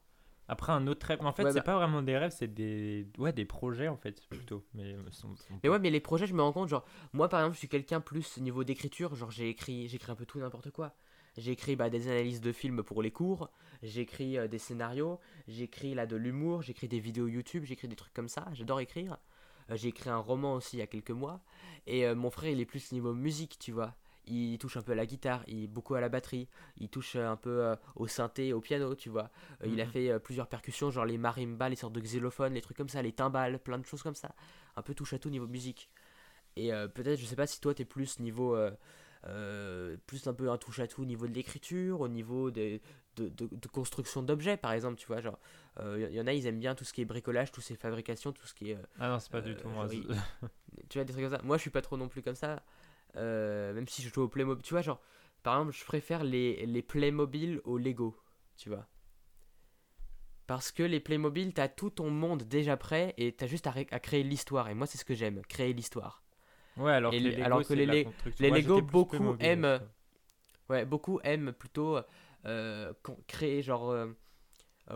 Après, 0.50 0.72
un 0.72 0.86
autre 0.86 1.06
rêve. 1.06 1.20
En 1.20 1.32
fait, 1.32 1.44
Ouais, 1.44 1.52
c'est 1.52 1.58
bah- 1.58 1.64
pas 1.64 1.76
vraiment 1.76 2.00
des 2.00 2.16
rêves, 2.16 2.32
c'est 2.34 2.52
des... 2.52 3.06
Ouais, 3.18 3.34
des 3.34 3.44
projets, 3.44 3.88
en 3.88 3.98
fait, 3.98 4.26
plutôt. 4.30 4.64
Mais, 4.72 4.94
euh, 4.94 5.02
sont- 5.10 5.36
sont 5.36 5.60
Mais 5.62 5.68
ouais, 5.68 5.78
mais 5.78 5.90
les 5.90 6.00
projets, 6.00 6.26
je 6.26 6.32
me 6.32 6.40
rends 6.40 6.52
compte, 6.52 6.68
genre, 6.68 6.86
moi 7.12 7.28
par 7.28 7.40
exemple, 7.40 7.54
je 7.54 7.58
suis 7.58 7.68
quelqu'un 7.68 8.00
plus 8.00 8.38
au 8.38 8.40
niveau 8.40 8.64
d'écriture, 8.64 9.14
genre 9.14 9.30
j'ai 9.30 9.50
écrit, 9.50 9.88
j'écris 9.88 10.10
un 10.10 10.14
peu 10.14 10.24
tout 10.24 10.38
n'importe 10.38 10.70
quoi. 10.70 10.94
J'ai 11.36 11.52
écrit 11.52 11.76
bah, 11.76 11.90
des 11.90 12.08
analyses 12.08 12.40
de 12.40 12.50
films 12.52 12.82
pour 12.82 13.02
les 13.02 13.10
cours, 13.10 13.50
j'écris 13.82 14.38
euh, 14.38 14.48
des 14.48 14.58
scénarios, 14.58 15.20
j'écris 15.46 15.94
là 15.94 16.06
de 16.06 16.16
l'humour, 16.16 16.62
j'écris 16.62 16.88
des 16.88 16.98
vidéos 16.98 17.28
YouTube, 17.28 17.64
j'écris 17.64 17.86
des 17.86 17.94
trucs 17.96 18.14
comme 18.14 18.28
ça, 18.28 18.48
j'adore 18.54 18.80
écrire. 18.80 19.18
Euh, 19.70 19.76
j'ai 19.76 19.88
écrit 19.88 20.08
un 20.08 20.16
roman 20.18 20.54
aussi 20.54 20.76
il 20.76 20.78
y 20.80 20.82
a 20.82 20.86
quelques 20.86 21.10
mois, 21.10 21.42
et 21.86 22.06
euh, 22.06 22.14
mon 22.14 22.30
frère 22.30 22.50
il 22.50 22.58
est 22.60 22.64
plus 22.64 22.90
niveau 22.92 23.12
musique, 23.12 23.58
tu 23.58 23.70
vois. 23.72 23.94
Il 24.30 24.58
touche 24.58 24.76
un 24.76 24.82
peu 24.82 24.92
à 24.92 24.94
la 24.94 25.06
guitare, 25.06 25.42
il 25.46 25.66
beaucoup 25.68 25.94
à 25.94 26.00
la 26.00 26.08
batterie, 26.08 26.48
il 26.76 26.88
touche 26.88 27.16
euh, 27.16 27.26
un 27.28 27.36
peu 27.36 27.64
euh, 27.64 27.76
au 27.96 28.06
synthé, 28.06 28.52
au 28.52 28.60
piano, 28.60 28.94
tu 28.94 29.08
vois. 29.08 29.30
Euh, 29.62 29.66
Il 29.68 29.80
a 29.80 29.84
Mhm. 29.84 29.90
fait 29.90 30.10
euh, 30.10 30.18
plusieurs 30.18 30.46
percussions, 30.48 30.90
genre 30.90 31.04
les 31.06 31.18
marimbas, 31.18 31.68
les 31.68 31.76
sortes 31.76 31.94
de 31.94 32.00
xylophones, 32.00 32.54
les 32.54 32.60
trucs 32.60 32.76
comme 32.76 32.88
ça, 32.88 33.00
les 33.02 33.12
timbales, 33.12 33.58
plein 33.58 33.78
de 33.78 33.86
choses 33.86 34.02
comme 34.02 34.14
ça. 34.14 34.34
Un 34.76 34.82
peu 34.82 34.94
touche 34.94 35.12
à 35.14 35.18
tout 35.18 35.30
niveau 35.30 35.46
musique. 35.46 35.90
Et 36.56 36.70
peut-être, 36.94 37.20
je 37.20 37.24
sais 37.24 37.36
pas 37.36 37.46
si 37.46 37.60
toi 37.60 37.72
t'es 37.72 37.84
plus 37.84 38.18
niveau. 38.18 38.56
plus 40.06 40.26
un 40.26 40.34
peu 40.34 40.50
un 40.50 40.58
touche 40.58 40.80
à 40.80 40.86
tout 40.86 41.02
au 41.02 41.04
niveau 41.04 41.26
de 41.26 41.32
l'écriture, 41.32 42.00
au 42.00 42.08
niveau 42.08 42.50
des, 42.50 42.80
de, 43.16 43.28
de, 43.28 43.48
de 43.50 43.68
construction 43.68 44.22
d'objets 44.22 44.56
par 44.56 44.72
exemple, 44.72 44.96
tu 44.98 45.06
vois. 45.06 45.20
Genre, 45.20 45.38
il 45.82 46.12
y 46.12 46.20
en 46.20 46.26
a, 46.26 46.32
ils 46.32 46.46
aiment 46.46 46.58
bien 46.60 46.74
tout 46.74 46.84
ce 46.84 46.92
qui 46.92 47.02
est 47.02 47.04
bricolage, 47.04 47.52
tout 47.52 47.60
ce 47.60 47.68
qui 47.68 47.72
est 47.74 47.76
fabrication, 47.76 48.32
tout 48.32 48.46
ce 48.46 48.54
qui 48.54 48.70
est. 48.72 48.76
euh, 48.76 48.82
Ah 48.98 49.08
non, 49.08 49.20
c'est 49.20 49.30
pas 49.30 49.40
du 49.40 49.54
tout 49.56 49.68
moi. 49.68 49.86
tu 50.88 50.98
vois, 50.98 51.04
des 51.04 51.12
trucs 51.12 51.24
comme 51.24 51.36
ça. 51.36 51.42
Moi, 51.44 51.56
je 51.56 51.62
suis 51.62 51.70
pas 51.70 51.82
trop 51.82 51.96
non 51.96 52.08
plus 52.08 52.22
comme 52.22 52.34
ça. 52.34 52.62
Euh, 53.16 53.72
même 53.72 53.88
si 53.88 54.02
je 54.02 54.12
joue 54.12 54.22
au 54.22 54.28
Playmobil. 54.28 54.62
Tu 54.62 54.74
vois, 54.74 54.82
genre, 54.82 55.00
par 55.42 55.54
exemple, 55.58 55.76
je 55.76 55.84
préfère 55.84 56.24
les, 56.24 56.66
les 56.66 56.82
Playmobil 56.82 57.60
au 57.64 57.78
Lego, 57.78 58.16
tu 58.56 58.68
vois. 58.68 58.86
Parce 60.46 60.72
que 60.72 60.82
les 60.82 60.98
Playmobil, 61.00 61.52
t'as 61.52 61.68
tout 61.68 61.90
ton 61.90 62.10
monde 62.10 62.42
déjà 62.44 62.76
prêt 62.76 63.14
et 63.18 63.32
t'as 63.32 63.46
juste 63.46 63.66
à, 63.66 63.70
ré- 63.70 63.86
à 63.90 64.00
créer 64.00 64.22
l'histoire. 64.22 64.68
Et 64.68 64.74
moi, 64.74 64.86
c'est 64.86 64.96
ce 64.98 65.04
que 65.04 65.14
j'aime, 65.14 65.42
créer 65.48 65.72
l'histoire. 65.74 66.22
Ouais, 66.76 66.92
alors 66.92 67.12
Et 67.12 67.18
que 67.18 67.24
les- 67.24 67.30
les 67.30 67.36
Lego, 67.36 67.44
alors 67.44 67.62
que 67.66 67.74
les 67.74 67.86
les 68.40 68.48
Moi, 68.48 68.58
Lego, 68.58 68.80
beaucoup 68.80 69.16
Playmobil, 69.16 69.46
aiment- 69.46 69.64
euh, 69.64 69.78
Ouais, 70.70 70.84
beaucoup 70.84 71.20
aiment 71.24 71.52
plutôt 71.52 71.98
euh, 72.46 72.92
créer, 73.26 73.62
genre, 73.62 73.90
euh, 73.90 74.06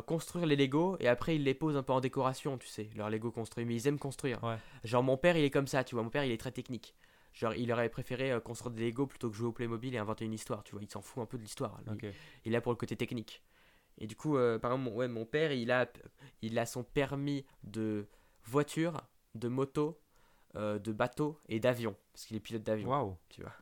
construire 0.06 0.46
les 0.46 0.56
Lego 0.56 0.96
et 1.00 1.08
après 1.08 1.36
ils 1.36 1.44
les 1.44 1.54
posent 1.54 1.76
un 1.76 1.82
peu 1.82 1.92
en 1.92 2.00
décoration, 2.00 2.58
tu 2.58 2.68
sais, 2.68 2.88
leurs 2.96 3.10
Lego 3.10 3.30
construits. 3.30 3.64
Mais 3.64 3.74
ils 3.74 3.86
aiment 3.88 3.98
construire. 3.98 4.42
Ouais. 4.42 4.56
Genre, 4.84 5.02
mon 5.02 5.16
père, 5.16 5.36
il 5.36 5.44
est 5.44 5.50
comme 5.50 5.66
ça, 5.66 5.84
tu 5.84 5.94
vois. 5.94 6.04
Mon 6.04 6.10
père, 6.10 6.24
il 6.24 6.32
est 6.32 6.38
très 6.38 6.52
technique. 6.52 6.94
Genre, 7.32 7.54
il 7.54 7.72
aurait 7.72 7.88
préféré 7.88 8.30
euh, 8.32 8.40
construire 8.40 8.74
des 8.74 8.86
Lego 8.86 9.06
plutôt 9.06 9.30
que 9.30 9.36
jouer 9.36 9.48
au 9.48 9.52
Playmobil 9.52 9.94
et 9.94 9.98
inventer 9.98 10.24
une 10.24 10.34
histoire, 10.34 10.62
tu 10.64 10.72
vois. 10.72 10.82
Il 10.82 10.90
s'en 10.90 11.00
fout 11.00 11.22
un 11.22 11.26
peu 11.26 11.38
de 11.38 11.42
l'histoire. 11.42 11.80
lui. 11.82 11.90
Ok. 11.92 12.14
Il 12.44 12.52
est 12.52 12.52
là 12.52 12.60
pour 12.60 12.72
le 12.72 12.76
côté 12.76 12.96
technique. 12.96 13.42
Et 13.98 14.06
du 14.06 14.16
coup, 14.16 14.36
euh, 14.36 14.58
par 14.58 14.72
exemple, 14.72 14.90
mon, 14.90 14.96
ouais, 14.96 15.08
mon 15.08 15.24
père, 15.24 15.52
il 15.52 15.70
a, 15.70 15.90
il 16.42 16.58
a 16.58 16.66
son 16.66 16.82
permis 16.84 17.44
de 17.62 18.08
voiture, 18.44 19.00
de 19.34 19.48
moto, 19.48 20.00
euh, 20.56 20.78
de 20.78 20.92
bateau 20.92 21.40
et 21.48 21.60
d'avion. 21.60 21.96
Parce 22.12 22.26
qu'il 22.26 22.36
est 22.36 22.40
pilote 22.40 22.62
d'avion, 22.62 22.90
Waouh. 22.90 23.16
tu 23.28 23.42
vois. 23.42 23.52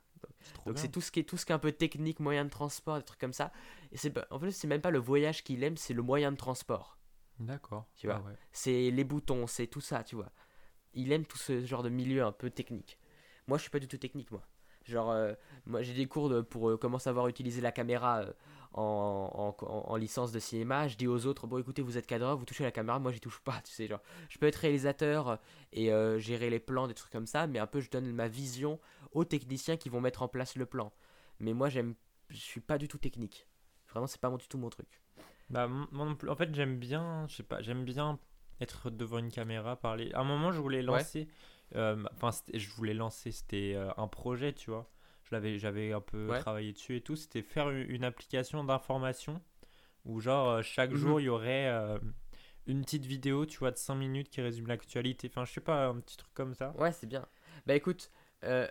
Donc 0.67 0.79
c'est 0.79 0.89
tout 0.89 1.01
ce 1.01 1.11
qui 1.11 1.21
est 1.21 1.25
tout 1.25 1.37
ce 1.37 1.47
qui 1.47 1.53
est 1.53 1.55
un 1.55 1.59
peu 1.59 1.73
technique, 1.73 2.21
moyen 2.21 2.45
de 2.45 2.51
transport, 2.51 2.97
des 2.99 3.05
trucs 3.05 3.21
comme 3.21 3.33
ça. 3.33 3.53
Et 3.93 3.97
c'est 3.97 4.13
en 4.31 4.39
fait 4.39 4.51
c'est 4.51 4.67
même 4.69 4.81
pas 4.81 4.91
le 4.91 4.99
voyage 4.99 5.45
qu'il 5.45 5.63
aime, 5.65 5.77
c'est 5.77 5.95
le 5.95 6.03
moyen 6.03 6.33
de 6.33 6.37
transport. 6.37 6.99
D'accord. 7.39 7.87
Tu 7.95 8.07
vois. 8.07 8.17
Ah 8.25 8.29
ouais. 8.29 8.37
C'est 8.53 8.91
les 8.91 9.05
boutons, 9.05 9.47
c'est 9.47 9.67
tout 9.67 9.81
ça, 9.81 10.05
tu 10.05 10.17
vois. 10.17 10.31
Il 10.95 11.13
aime 11.13 11.25
tout 11.25 11.39
ce 11.39 11.65
genre 11.65 11.83
de 11.83 11.89
milieu 11.89 12.23
un 12.25 12.33
peu 12.33 12.51
technique. 12.51 12.99
Moi 13.51 13.59
je 13.59 13.63
suis 13.63 13.71
pas 13.71 13.81
du 13.81 13.89
tout 13.89 13.99
technique 13.99 14.31
moi. 14.31 14.43
Genre 14.85 15.11
euh, 15.11 15.35
moi 15.67 15.83
j'ai 15.83 15.93
des 15.93 16.07
cours 16.07 16.29
de- 16.31 16.41
pour 16.41 16.71
euh, 16.71 16.77
comment 16.79 16.99
savoir 17.01 17.27
utiliser 17.29 17.61
la 17.61 17.73
caméra 17.73 18.21
euh, 18.21 18.33
en, 18.73 19.55
en, 19.61 19.65
en- 19.67 19.91
en 19.93 19.97
licence 19.97 20.31
de 20.33 20.39
cinéma. 20.39 20.87
Je 20.89 20.97
dis 20.97 21.09
aux 21.09 21.27
autres 21.27 21.47
bon 21.49 21.59
écoutez 21.59 21.83
vous 21.83 21.99
êtes 21.99 22.07
cadreur, 22.07 22.37
vous 22.37 22.45
touchez 22.45 22.63
la 22.65 22.71
caméra, 22.71 22.99
moi 23.01 23.11
j'y 23.13 23.19
touche 23.21 23.41
pas, 23.41 23.61
tu 23.65 23.73
sais 23.73 23.87
genre. 23.89 24.01
Je 24.29 24.39
peux 24.39 24.47
être 24.47 24.57
réalisateur 24.57 25.29
euh, 25.29 25.37
et 25.73 25.91
gérer 26.21 26.49
les 26.49 26.61
plans, 26.61 26.87
des 26.87 26.95
trucs 26.95 27.13
comme 27.13 27.27
ça, 27.27 27.47
mais 27.49 27.59
un 27.59 27.67
peu 27.67 27.81
je 27.81 27.91
donne 27.91 28.11
ma 28.13 28.29
vision 28.29 28.79
aux 29.13 29.25
techniciens 29.25 29.77
qui 29.77 29.89
vont 29.89 30.01
mettre 30.01 30.23
en 30.23 30.29
place 30.29 30.55
le 30.57 30.65
plan. 30.67 30.93
Mais 31.41 31.53
moi 31.53 31.69
j'aime, 31.69 31.95
je 32.29 32.39
suis 32.39 32.61
pas 32.61 32.79
du 32.79 32.87
tout 32.87 32.99
technique. 32.99 33.49
Vraiment 33.89 34.07
c'est 34.07 34.21
pas 34.21 34.31
mon- 34.31 34.37
du 34.39 34.47
tout 34.47 34.59
mon 34.59 34.71
truc. 34.71 35.01
Bah, 35.51 35.65
m- 35.65 35.87
moi 35.91 36.07
non 36.07 36.15
plus. 36.15 36.29
En 36.31 36.37
fait, 36.37 36.55
j'aime 36.55 36.79
bien, 36.79 37.27
je 37.29 37.35
sais 37.35 37.43
pas, 37.43 37.61
j'aime 37.61 37.85
bien 37.85 38.19
être 38.61 38.89
devant 38.91 39.19
une 39.19 39.33
caméra, 39.33 39.75
parler. 39.75 40.13
À 40.15 40.21
un 40.21 40.25
moment, 40.25 40.53
je 40.53 40.61
voulais 40.61 40.81
lancer. 40.83 41.27
Enfin, 41.75 42.33
c'était- 42.33 42.59
je 42.59 42.71
voulais 42.71 42.95
lancer, 42.95 43.31
c'était 43.33 43.75
euh, 43.77 43.91
un 43.97 44.09
projet, 44.09 44.53
tu 44.53 44.71
vois. 44.71 44.91
Je 45.25 45.35
l'avais, 45.35 45.59
j'avais 45.59 45.93
un 45.93 46.01
peu 46.01 46.29
Ouais. 46.29 46.41
travaillé 46.41 46.73
dessus 46.73 46.97
et 46.97 47.01
tout. 47.01 47.15
C'était 47.17 47.43
faire 47.43 47.71
une, 47.71 48.05
application 48.05 48.65
d'information 48.65 49.41
où, 50.05 50.21
genre, 50.21 50.49
euh, 50.51 50.63
chaque 50.63 50.91
Mhm. 50.91 50.97
jour, 50.97 51.21
il 51.21 51.25
y 51.25 51.29
aurait 51.29 51.69
euh, 51.69 51.99
une 52.67 52.83
petite 52.83 53.05
vidéo, 53.07 53.47
tu 53.47 53.59
vois, 53.59 53.71
de 53.71 53.77
5 53.77 53.95
minutes 53.95 54.31
qui 54.31 54.41
résume 54.41 54.67
l'actualité. 54.67 55.29
Enfin, 55.31 55.45
je 55.45 55.53
sais 55.53 55.61
pas, 55.61 55.87
un 55.87 56.01
petit 56.01 56.17
truc 56.17 56.33
comme 56.35 56.55
ça. 56.55 56.75
Ouais, 56.79 56.93
c'est 56.93 57.07
bien. 57.07 57.27
Bah 57.67 57.75
écoute, 57.75 58.11
euh, 58.45 58.67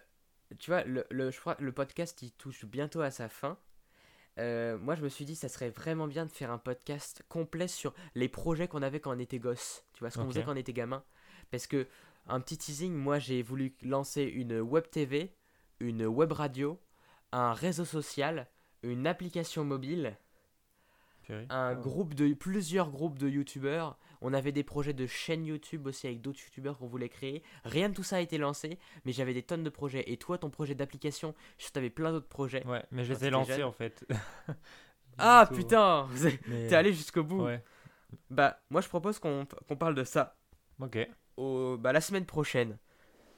tu 0.57 0.71
vois, 0.71 0.83
le, 0.83 1.05
le, 1.11 1.31
je 1.31 1.39
crois 1.39 1.55
que 1.55 1.63
le 1.63 1.71
podcast 1.71 2.21
il 2.21 2.31
touche 2.31 2.65
bientôt 2.65 3.01
à 3.01 3.11
sa 3.11 3.29
fin. 3.29 3.57
Euh, 4.37 4.77
moi, 4.77 4.95
je 4.95 5.03
me 5.03 5.09
suis 5.09 5.25
dit, 5.25 5.35
ça 5.35 5.49
serait 5.49 5.69
vraiment 5.69 6.07
bien 6.07 6.25
de 6.25 6.31
faire 6.31 6.49
un 6.51 6.57
podcast 6.57 7.23
complet 7.29 7.67
sur 7.67 7.93
les 8.15 8.29
projets 8.29 8.67
qu'on 8.67 8.81
avait 8.81 8.99
quand 8.99 9.15
on 9.15 9.19
était 9.19 9.39
gosse. 9.39 9.83
Tu 9.93 9.99
vois, 9.99 10.09
ce 10.09 10.17
qu'on 10.17 10.27
faisait 10.27 10.43
quand 10.43 10.53
on 10.53 10.57
était 10.57 10.73
gamin. 10.73 11.03
Parce 11.51 11.67
que, 11.67 11.87
un 12.27 12.39
petit 12.39 12.57
teasing, 12.57 12.93
moi, 12.93 13.19
j'ai 13.19 13.41
voulu 13.41 13.75
lancer 13.81 14.23
une 14.23 14.59
web 14.59 14.89
TV, 14.89 15.33
une 15.79 16.05
web 16.05 16.31
radio, 16.31 16.79
un 17.31 17.53
réseau 17.53 17.85
social, 17.85 18.47
une 18.83 19.07
application 19.07 19.63
mobile, 19.63 20.17
Purée. 21.23 21.45
un 21.49 21.69
Ah. 21.71 21.75
groupe 21.75 22.13
de 22.13 22.33
plusieurs 22.33 22.89
groupes 22.91 23.19
de 23.19 23.27
youtubeurs. 23.29 23.97
On 24.21 24.33
avait 24.33 24.51
des 24.51 24.63
projets 24.63 24.93
de 24.93 25.05
chaînes 25.07 25.45
YouTube 25.45 25.87
aussi 25.87 26.05
avec 26.07 26.21
d'autres 26.21 26.39
youtubeurs 26.43 26.77
qu'on 26.77 26.87
voulait 26.87 27.07
créer. 27.09 27.41
Rien 27.63 27.89
de 27.89 27.93
tout 27.95 28.03
ça 28.03 28.17
a 28.17 28.19
été 28.19 28.37
lancé, 28.37 28.77
mais 29.05 29.11
j'avais 29.13 29.33
des 29.33 29.43
tonnes 29.43 29.63
de 29.63 29.69
projets. 29.69 30.03
Et 30.11 30.17
toi, 30.17 30.37
ton 30.37 30.49
projet 30.49 30.75
d'application, 30.75 31.33
je 31.57 31.69
t'avais 31.69 31.89
plein 31.89 32.11
d'autres 32.11 32.27
projets. 32.27 32.65
Ouais, 32.67 32.83
mais 32.91 33.05
je 33.05 33.13
les 33.13 33.25
ai 33.25 33.29
lancés 33.29 33.63
en 33.63 33.71
fait. 33.71 34.05
Ah 35.21 35.49
putain, 35.53 36.07
mais- 36.47 36.67
t'es 36.67 36.75
allé 36.75 36.93
jusqu'au 36.93 37.23
bout. 37.23 37.43
Ouais. 37.43 37.61
Bah, 38.29 38.61
moi 38.69 38.79
je 38.81 38.87
propose 38.87 39.19
qu'on 39.19 39.45
qu'on 39.67 39.75
parle 39.75 39.93
de 39.95 40.03
ça 40.05 40.37
Ok. 40.79 40.97
Au, 41.39 41.77
bah, 41.77 41.93
la 41.93 42.01
semaine 42.01 42.25
prochaine. 42.25 42.77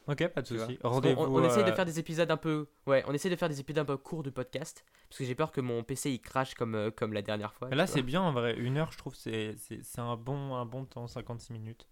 Ok, 0.08 0.28
pas 0.30 0.41
de 0.41 0.47
souci. 0.47 0.80
On, 0.84 0.99
essaie 1.43 1.64
de 1.64 1.70
euh, 1.70 1.76
faire 1.76 1.86
des 1.86 1.99
épisodes 1.99 2.30
un 2.32 2.38
peu. 2.38 2.68
Ouais, 2.88 3.04
on 3.08 3.14
essaie 3.14 3.30
de 3.30 3.36
faire 3.36 3.49
des 3.49 3.60
épisodes 3.60 3.84
un 3.84 3.86
peu 3.86 3.97
courts 3.97 4.24
du 4.24 4.32
podcast. 4.32 4.84
Parce 5.08 5.20
que 5.20 5.26
j'ai 5.26 5.36
peur 5.36 5.52
que 5.52 5.62
mon 5.62 5.84
PC 5.84 6.12
il 6.12 6.20
crache 6.20 6.56
comme, 6.56 6.76
euh, 6.76 6.91
comme 6.91 7.14
la 7.14 7.22
dernière 7.22 7.54
fois. 7.54 7.70
Là, 7.70 7.86
c'est 7.86 8.02
bien 8.02 8.22
en 8.22 8.34
vrai. 8.34 8.56
Une 8.58 8.78
heure, 8.78 8.91
je 8.91 8.97
trouve, 8.97 9.16
c'est 9.16 9.56
un 9.97 10.18
bon, 10.18 10.56
un 10.56 10.66
bon 10.66 10.86
temps, 10.86 11.08
56 11.08 11.54
minutes. 11.54 11.88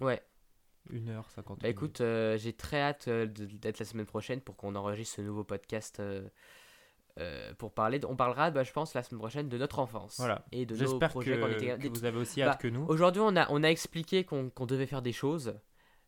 Ouais. 0.00 0.22
Une 0.90 1.08
heure, 1.10 1.30
50 1.30 1.60
Bah 1.60 1.68
écoute, 1.68 2.00
euh, 2.00 2.38
j'ai 2.38 2.52
très 2.52 2.80
hâte 2.80 3.08
euh, 3.08 3.26
de- 3.26 3.44
d'être 3.44 3.78
la 3.78 3.84
semaine 3.84 4.06
prochaine 4.06 4.40
pour 4.40 4.56
qu'on 4.56 4.74
enregistre 4.74 5.16
ce 5.16 5.22
nouveau 5.22 5.44
podcast. 5.44 6.00
Euh, 7.18 7.52
pour 7.58 7.72
parler. 7.72 7.98
de- 7.98 8.06
on 8.06 8.16
parlera, 8.16 8.50
bah, 8.50 8.62
je 8.64 8.72
pense, 8.72 8.94
la 8.94 9.02
semaine 9.02 9.18
prochaine 9.18 9.48
de 9.48 9.58
notre 9.58 9.78
enfance. 9.78 10.16
Voilà. 10.18 10.44
Et 10.52 10.66
de 10.66 10.74
nos 10.74 10.78
J'espère 10.80 11.08
que, 11.08 11.12
projets 11.14 11.38
qu'on 11.38 11.48
était. 11.48 11.78
que 11.78 11.88
vous 11.88 12.04
avez 12.04 12.18
aussi 12.18 12.40
Bah, 12.40 12.50
hâte 12.50 12.60
que 12.60 12.68
nous. 12.68 12.84
Aujourd'hui, 12.86 13.20
on 13.24 13.34
a, 13.36 13.46
on 13.50 13.62
a 13.62 13.68
expliqué 13.68 14.24
qu'on 14.24 14.50
devait 14.66 14.86
faire 14.86 15.02
des 15.02 15.12
choses. 15.12 15.54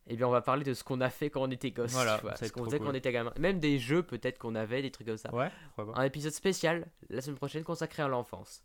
Et 0.07 0.15
bien, 0.15 0.27
on 0.27 0.31
va 0.31 0.41
parler 0.41 0.63
de 0.63 0.73
ce 0.73 0.83
qu'on 0.83 0.99
a 0.99 1.09
fait 1.09 1.29
quand 1.29 1.41
on 1.43 1.51
était 1.51 1.69
gosse. 1.71 1.91
Voilà, 1.91 2.15
tu 2.15 2.21
vois, 2.23 2.35
ça 2.35 2.41
va 2.45 2.47
ce 2.47 2.51
qu'on 2.53 2.65
faisait 2.65 2.79
quand 2.79 2.89
on 2.89 2.93
était 2.93 3.11
gamin. 3.11 3.31
Même 3.39 3.59
des 3.59 3.77
jeux, 3.77 4.01
peut-être 4.03 4.39
qu'on 4.39 4.55
avait, 4.55 4.81
des 4.81 4.89
trucs 4.91 5.05
comme 5.07 5.17
ça. 5.17 5.33
Ouais. 5.33 5.49
Un 5.95 6.03
épisode 6.03 6.33
spécial 6.33 6.87
la 7.09 7.21
semaine 7.21 7.37
prochaine 7.37 7.63
consacré 7.63 8.01
à 8.03 8.07
l'enfance. 8.07 8.63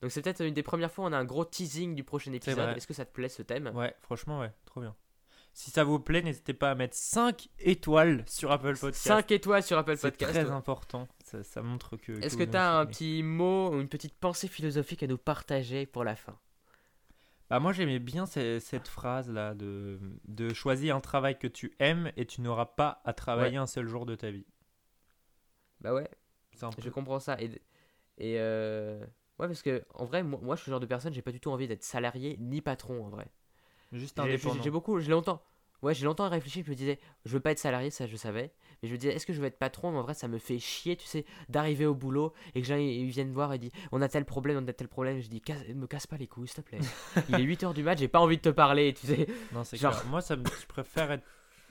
Donc, 0.00 0.10
c'est 0.12 0.22
peut-être 0.22 0.42
une 0.42 0.54
des 0.54 0.62
premières 0.62 0.90
fois 0.90 1.04
où 1.04 1.08
on 1.08 1.12
a 1.12 1.18
un 1.18 1.24
gros 1.24 1.44
teasing 1.44 1.94
du 1.94 2.04
prochain 2.04 2.32
épisode. 2.32 2.76
Est-ce 2.76 2.86
que 2.86 2.94
ça 2.94 3.04
te 3.04 3.12
plaît 3.12 3.28
ce 3.28 3.42
thème? 3.42 3.70
Ouais, 3.74 3.94
franchement, 4.00 4.40
ouais, 4.40 4.52
trop 4.64 4.80
bien. 4.80 4.94
Si 5.52 5.70
ça 5.72 5.82
vous 5.82 5.98
plaît, 5.98 6.22
n'hésitez 6.22 6.54
pas 6.54 6.70
à 6.70 6.74
mettre 6.76 6.94
5 6.96 7.48
étoiles 7.58 8.24
sur 8.28 8.52
Apple 8.52 8.78
Podcast. 8.78 9.02
5 9.08 9.32
étoiles 9.32 9.64
sur 9.64 9.76
Apple 9.76 9.96
C'est 9.96 10.12
Podcast. 10.12 10.32
très 10.32 10.50
important. 10.50 11.08
Ça, 11.30 11.44
ça 11.44 11.62
montre 11.62 11.96
que. 11.96 12.20
Est-ce 12.22 12.36
que 12.36 12.42
tu 12.42 12.56
as 12.56 12.78
un 12.78 12.86
petit 12.86 13.22
mot 13.22 13.78
une 13.80 13.88
petite 13.88 14.14
pensée 14.14 14.48
philosophique 14.48 15.02
à 15.02 15.06
nous 15.06 15.18
partager 15.18 15.86
pour 15.86 16.02
la 16.02 16.16
fin? 16.16 16.36
Bah, 17.50 17.58
moi, 17.60 17.72
j'aimais 17.72 17.98
bien 17.98 18.24
ce- 18.26 18.58
cette 18.60 18.88
phrase-là 18.88 19.54
de, 19.54 19.98
de 20.26 20.54
choisir 20.54 20.96
un 20.96 21.00
travail 21.00 21.38
que 21.38 21.46
tu 21.48 21.72
aimes 21.78 22.10
et 22.16 22.24
tu 22.24 22.40
n'auras 22.40 22.66
pas 22.66 23.02
à 23.04 23.12
travailler 23.12 23.56
un 23.56 23.66
seul 23.66 23.86
jour 23.88 24.06
de 24.06 24.14
ta 24.14 24.30
vie. 24.30 24.46
Bah 25.80 25.94
ouais, 25.94 26.08
je 26.78 26.88
comprends 26.90 27.20
ça. 27.20 27.40
Et, 27.40 27.50
et 28.18 28.36
euh, 28.38 29.00
ouais, 29.38 29.46
parce 29.48 29.62
que 29.62 29.84
en 29.94 30.04
vrai, 30.04 30.22
moi, 30.22 30.40
moi, 30.42 30.56
je 30.56 30.62
suis 30.62 30.70
le 30.70 30.74
genre 30.74 30.80
de 30.80 30.86
personne, 30.86 31.12
j'ai 31.14 31.22
pas 31.22 31.32
du 31.32 31.40
tout 31.40 31.50
envie 31.50 31.68
d'être 31.68 31.84
salarié 31.84 32.36
ni 32.40 32.60
patron 32.60 33.04
en 33.06 33.08
vrai. 33.08 33.30
Juste 33.92 34.18
indépendant. 34.18 34.62
j'ai 34.62 34.70
beaucoup, 34.70 35.00
j'ai 35.00 35.10
longtemps. 35.10 35.42
Ouais, 35.82 35.94
j'ai 35.94 36.04
longtemps 36.04 36.28
réfléchi, 36.28 36.62
je 36.64 36.70
me 36.70 36.74
disais, 36.74 36.98
je 37.24 37.32
veux 37.32 37.40
pas 37.40 37.52
être 37.52 37.58
salarié, 37.58 37.90
ça 37.90 38.06
je 38.06 38.16
savais. 38.16 38.52
Mais 38.82 38.88
je 38.88 38.92
me 38.94 38.98
disais, 38.98 39.14
est-ce 39.14 39.24
que 39.26 39.32
je 39.32 39.40
veux 39.40 39.46
être 39.46 39.58
patron? 39.58 39.92
Mais 39.92 39.98
en 39.98 40.02
vrai, 40.02 40.14
ça 40.14 40.28
me 40.28 40.38
fait 40.38 40.58
chier, 40.58 40.96
tu 40.96 41.06
sais, 41.06 41.24
d'arriver 41.48 41.86
au 41.86 41.94
boulot 41.94 42.32
et 42.54 42.60
que 42.62 42.66
gens 42.66 42.76
ils 42.76 43.06
viennent 43.08 43.32
voir 43.32 43.52
et 43.52 43.58
disent, 43.58 43.72
on 43.92 44.00
a 44.02 44.08
tel 44.08 44.24
problème, 44.24 44.62
on 44.64 44.68
a 44.68 44.72
tel 44.72 44.88
problème. 44.88 45.20
Je 45.20 45.28
dis, 45.28 45.40
Casse- 45.40 45.66
me 45.74 45.86
casse 45.86 46.06
pas 46.06 46.16
les 46.16 46.26
couilles, 46.26 46.48
s'il 46.48 46.62
te 46.62 46.68
plaît. 46.68 46.78
Il 47.28 47.34
est 47.40 47.44
8h 47.44 47.72
du 47.74 47.82
mat, 47.82 47.96
j'ai 47.98 48.08
pas 48.08 48.20
envie 48.20 48.36
de 48.36 48.42
te 48.42 48.48
parler, 48.50 48.92
tu 48.94 49.06
sais. 49.06 49.26
Non, 49.52 49.64
c'est 49.64 49.76
Genre- 49.76 49.92
clair. 49.92 50.06
Moi, 50.06 50.20
ça 50.20 50.36
me... 50.36 50.44
je 50.44 50.66
préfère 50.66 51.10
être. 51.12 51.24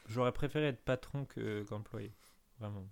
J'aurais 0.07 0.31
préféré 0.31 0.67
être 0.67 0.83
patron 0.83 1.25
que 1.25 1.63
qu'employé. 1.63 2.11
Vraiment. 2.59 2.83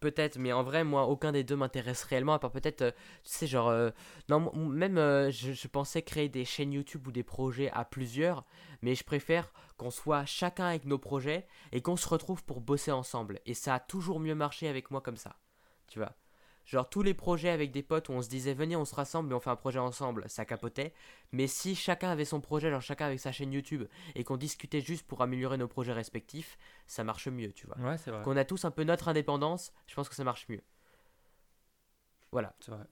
Peut-être, 0.00 0.36
mais 0.38 0.52
en 0.52 0.62
vrai, 0.62 0.84
moi, 0.84 1.06
aucun 1.06 1.32
des 1.32 1.42
deux 1.42 1.56
m'intéresse 1.56 2.02
réellement, 2.04 2.34
à 2.34 2.38
part 2.38 2.50
peut-être, 2.52 2.82
euh, 2.82 2.90
tu 3.24 3.30
sais, 3.32 3.46
genre, 3.46 3.68
euh, 3.68 3.88
non, 4.28 4.52
même, 4.68 4.98
euh, 4.98 5.30
je, 5.30 5.52
je 5.52 5.68
pensais 5.68 6.02
créer 6.02 6.28
des 6.28 6.44
chaînes 6.44 6.74
YouTube 6.74 7.06
ou 7.08 7.12
des 7.12 7.22
projets 7.22 7.70
à 7.70 7.86
plusieurs, 7.86 8.44
mais 8.82 8.94
je 8.94 9.04
préfère 9.04 9.50
qu'on 9.76 9.90
soit 9.90 10.24
chacun 10.24 10.66
avec 10.66 10.84
nos 10.84 10.98
projets 10.98 11.46
et 11.72 11.82
qu'on 11.82 11.96
se 11.96 12.08
retrouve 12.08 12.44
pour 12.44 12.60
bosser 12.60 12.92
ensemble. 12.92 13.40
Et 13.46 13.54
ça 13.54 13.74
a 13.74 13.80
toujours 13.80 14.20
mieux 14.20 14.34
marché 14.34 14.68
avec 14.68 14.90
moi 14.90 15.00
comme 15.00 15.16
ça, 15.16 15.36
tu 15.86 15.98
vois. 15.98 16.14
Genre, 16.64 16.88
tous 16.88 17.02
les 17.02 17.14
projets 17.14 17.50
avec 17.50 17.70
des 17.70 17.84
potes 17.84 18.08
où 18.08 18.12
on 18.12 18.22
se 18.22 18.28
disait, 18.28 18.52
venez, 18.52 18.74
on 18.74 18.84
se 18.84 18.94
rassemble 18.94 19.30
et 19.30 19.34
on 19.36 19.40
fait 19.40 19.50
un 19.50 19.56
projet 19.56 19.78
ensemble, 19.78 20.24
ça 20.28 20.44
capotait. 20.44 20.92
Mais 21.30 21.46
si 21.46 21.76
chacun 21.76 22.10
avait 22.10 22.24
son 22.24 22.40
projet, 22.40 22.70
genre 22.70 22.82
chacun 22.82 23.06
avec 23.06 23.20
sa 23.20 23.30
chaîne 23.30 23.52
YouTube, 23.52 23.84
et 24.16 24.24
qu'on 24.24 24.36
discutait 24.36 24.80
juste 24.80 25.06
pour 25.06 25.22
améliorer 25.22 25.58
nos 25.58 25.68
projets 25.68 25.92
respectifs, 25.92 26.58
ça 26.88 27.04
marche 27.04 27.28
mieux, 27.28 27.52
tu 27.52 27.68
vois 27.68 27.78
Ouais, 27.78 27.96
c'est 27.98 28.10
vrai. 28.10 28.22
qu'on 28.24 28.36
a 28.36 28.44
tous 28.44 28.64
un 28.64 28.72
peu 28.72 28.82
notre 28.82 29.06
indépendance, 29.06 29.72
je 29.86 29.94
pense 29.94 30.08
que 30.08 30.16
ça 30.16 30.24
marche 30.24 30.48
mieux. 30.48 30.62
Voilà. 32.32 32.52
C'est 32.58 32.72
vrai. 32.72 32.84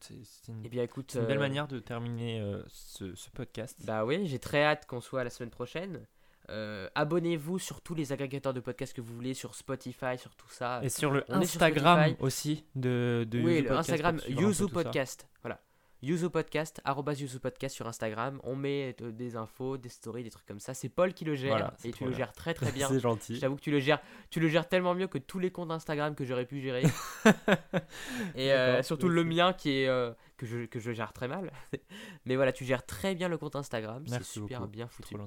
C'est 0.00 0.48
une... 0.48 0.64
Et 0.64 0.68
bien 0.68 0.82
écoute, 0.82 1.14
une 1.18 1.26
belle 1.26 1.36
euh, 1.36 1.40
manière 1.40 1.68
de 1.68 1.78
terminer 1.78 2.40
euh, 2.40 2.62
ce, 2.68 3.14
ce 3.14 3.30
podcast. 3.30 3.78
Bah 3.84 4.04
oui, 4.04 4.26
j'ai 4.26 4.38
très 4.38 4.64
hâte 4.64 4.86
qu'on 4.86 5.00
soit 5.00 5.24
la 5.24 5.30
semaine 5.30 5.50
prochaine. 5.50 6.06
Euh, 6.48 6.88
Abonnez-vous 6.94 7.58
sur 7.58 7.80
tous 7.80 7.94
les 7.94 8.12
agrégateurs 8.12 8.52
de 8.54 8.60
podcasts 8.60 8.92
que 8.92 9.00
vous 9.00 9.14
voulez, 9.14 9.34
sur 9.34 9.54
Spotify, 9.54 10.18
sur 10.18 10.34
tout 10.34 10.48
ça. 10.48 10.80
Et 10.82 10.88
sur 10.88 11.10
le 11.10 11.24
on 11.28 11.40
est 11.40 11.46
sur 11.46 11.62
Instagram 11.62 12.14
aussi 12.18 12.64
de, 12.74 13.26
de 13.28 13.38
oui, 13.38 13.52
Yuzu 13.52 13.62
le 13.62 13.68
Podcast 13.68 13.90
Instagram 13.90 14.20
Yuzu. 14.28 14.68
Podcast. 14.68 15.28
Voilà. 15.42 15.60
Yuzu 16.02 16.30
Podcast, 16.30 16.80
arrobas 16.84 17.14
Yuzu 17.20 17.40
Podcast 17.40 17.74
sur 17.74 17.86
Instagram. 17.86 18.40
On 18.44 18.56
met 18.56 18.96
euh, 19.02 19.10
des 19.12 19.36
infos, 19.36 19.76
des 19.76 19.90
stories, 19.90 20.22
des 20.24 20.30
trucs 20.30 20.46
comme 20.46 20.58
ça. 20.60 20.72
C'est 20.72 20.88
Paul 20.88 21.12
qui 21.12 21.24
le 21.26 21.34
gère 21.34 21.50
Voilà, 21.50 21.74
et 21.84 21.92
tu 21.92 22.04
le 22.06 22.12
gères 22.12 22.32
très 22.32 22.54
très 22.54 22.72
bien. 22.72 22.88
c'est 22.88 23.00
gentil. 23.00 23.34
Je 23.36 23.40
t'avoue 23.40 23.56
que 23.56 23.60
tu 23.60 23.70
le 23.70 23.80
gères, 23.80 24.00
tu 24.30 24.40
le 24.40 24.48
gères 24.48 24.66
tellement 24.68 24.94
mieux 24.94 25.08
que 25.08 25.18
tous 25.18 25.38
les 25.38 25.50
comptes 25.50 25.70
Instagram 25.70 26.14
que 26.14 26.24
j'aurais 26.24 26.46
pu 26.46 26.60
gérer. 26.60 26.84
et 28.34 28.52
euh, 28.52 28.82
surtout 28.82 29.08
le 29.08 29.24
mien 29.24 29.52
qui 29.52 29.70
est 29.82 29.88
euh, 29.88 30.12
que 30.38 30.46
je 30.46 30.64
que 30.64 30.80
je 30.80 30.92
gère 30.92 31.12
très 31.12 31.28
mal. 31.28 31.52
Mais 32.24 32.36
voilà, 32.36 32.52
tu 32.52 32.64
gères 32.64 32.86
très 32.86 33.14
bien 33.14 33.28
le 33.28 33.36
compte 33.36 33.56
Instagram, 33.56 34.02
c'est 34.06 34.22
super 34.24 34.60
beaucoup. 34.60 34.70
bien 34.72 34.88
foutu. 34.88 35.14
Trop. 35.14 35.26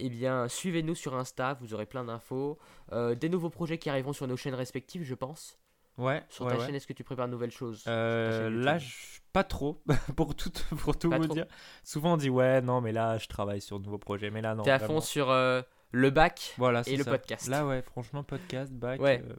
Eh 0.00 0.10
bien, 0.10 0.46
suivez-nous 0.48 0.94
sur 0.94 1.14
Insta, 1.16 1.54
vous 1.60 1.74
aurez 1.74 1.86
plein 1.86 2.04
d'infos, 2.04 2.58
Euh, 2.92 3.14
des 3.16 3.28
nouveaux 3.28 3.50
projets 3.50 3.78
qui 3.78 3.90
arriveront 3.90 4.12
sur 4.12 4.26
nos 4.28 4.36
chaînes 4.36 4.54
respectives, 4.54 5.02
je 5.02 5.14
pense. 5.14 5.58
Ouais, 5.96 6.22
Sur 6.28 6.46
ta 6.46 6.56
ouais. 6.56 6.64
chaîne, 6.64 6.76
est-ce 6.76 6.86
que 6.86 6.92
tu 6.92 7.02
prépares 7.02 7.26
de 7.26 7.32
nouvelles 7.32 7.50
choses 7.50 7.82
Euh, 7.88 8.48
là, 8.48 8.78
je- 8.78 9.18
pas 9.38 9.44
trop, 9.44 9.80
pour 10.16 10.34
tout, 10.34 10.50
pour 10.78 10.98
tout 10.98 11.10
Pas 11.10 11.18
vous 11.18 11.26
trop. 11.26 11.34
dire. 11.34 11.46
Souvent, 11.84 12.14
on 12.14 12.16
dit 12.16 12.30
ouais, 12.30 12.60
non, 12.60 12.80
mais 12.80 12.92
là, 12.92 13.18
je 13.18 13.28
travaille 13.28 13.60
sur 13.60 13.78
de 13.78 13.84
nouveaux 13.84 13.98
projets. 13.98 14.30
Mais 14.30 14.40
là, 14.42 14.54
non. 14.54 14.62
T'es 14.64 14.70
à 14.70 14.78
fond 14.80 15.00
sur 15.00 15.30
euh, 15.30 15.62
le 15.92 16.10
bac. 16.10 16.54
Voilà, 16.58 16.82
et 16.86 16.96
le 16.96 17.04
ça. 17.04 17.10
podcast. 17.12 17.46
Là, 17.48 17.66
ouais, 17.66 17.82
franchement, 17.82 18.22
podcast, 18.24 18.72
bac. 18.72 19.00
Ouais. 19.00 19.22
euh, 19.28 19.34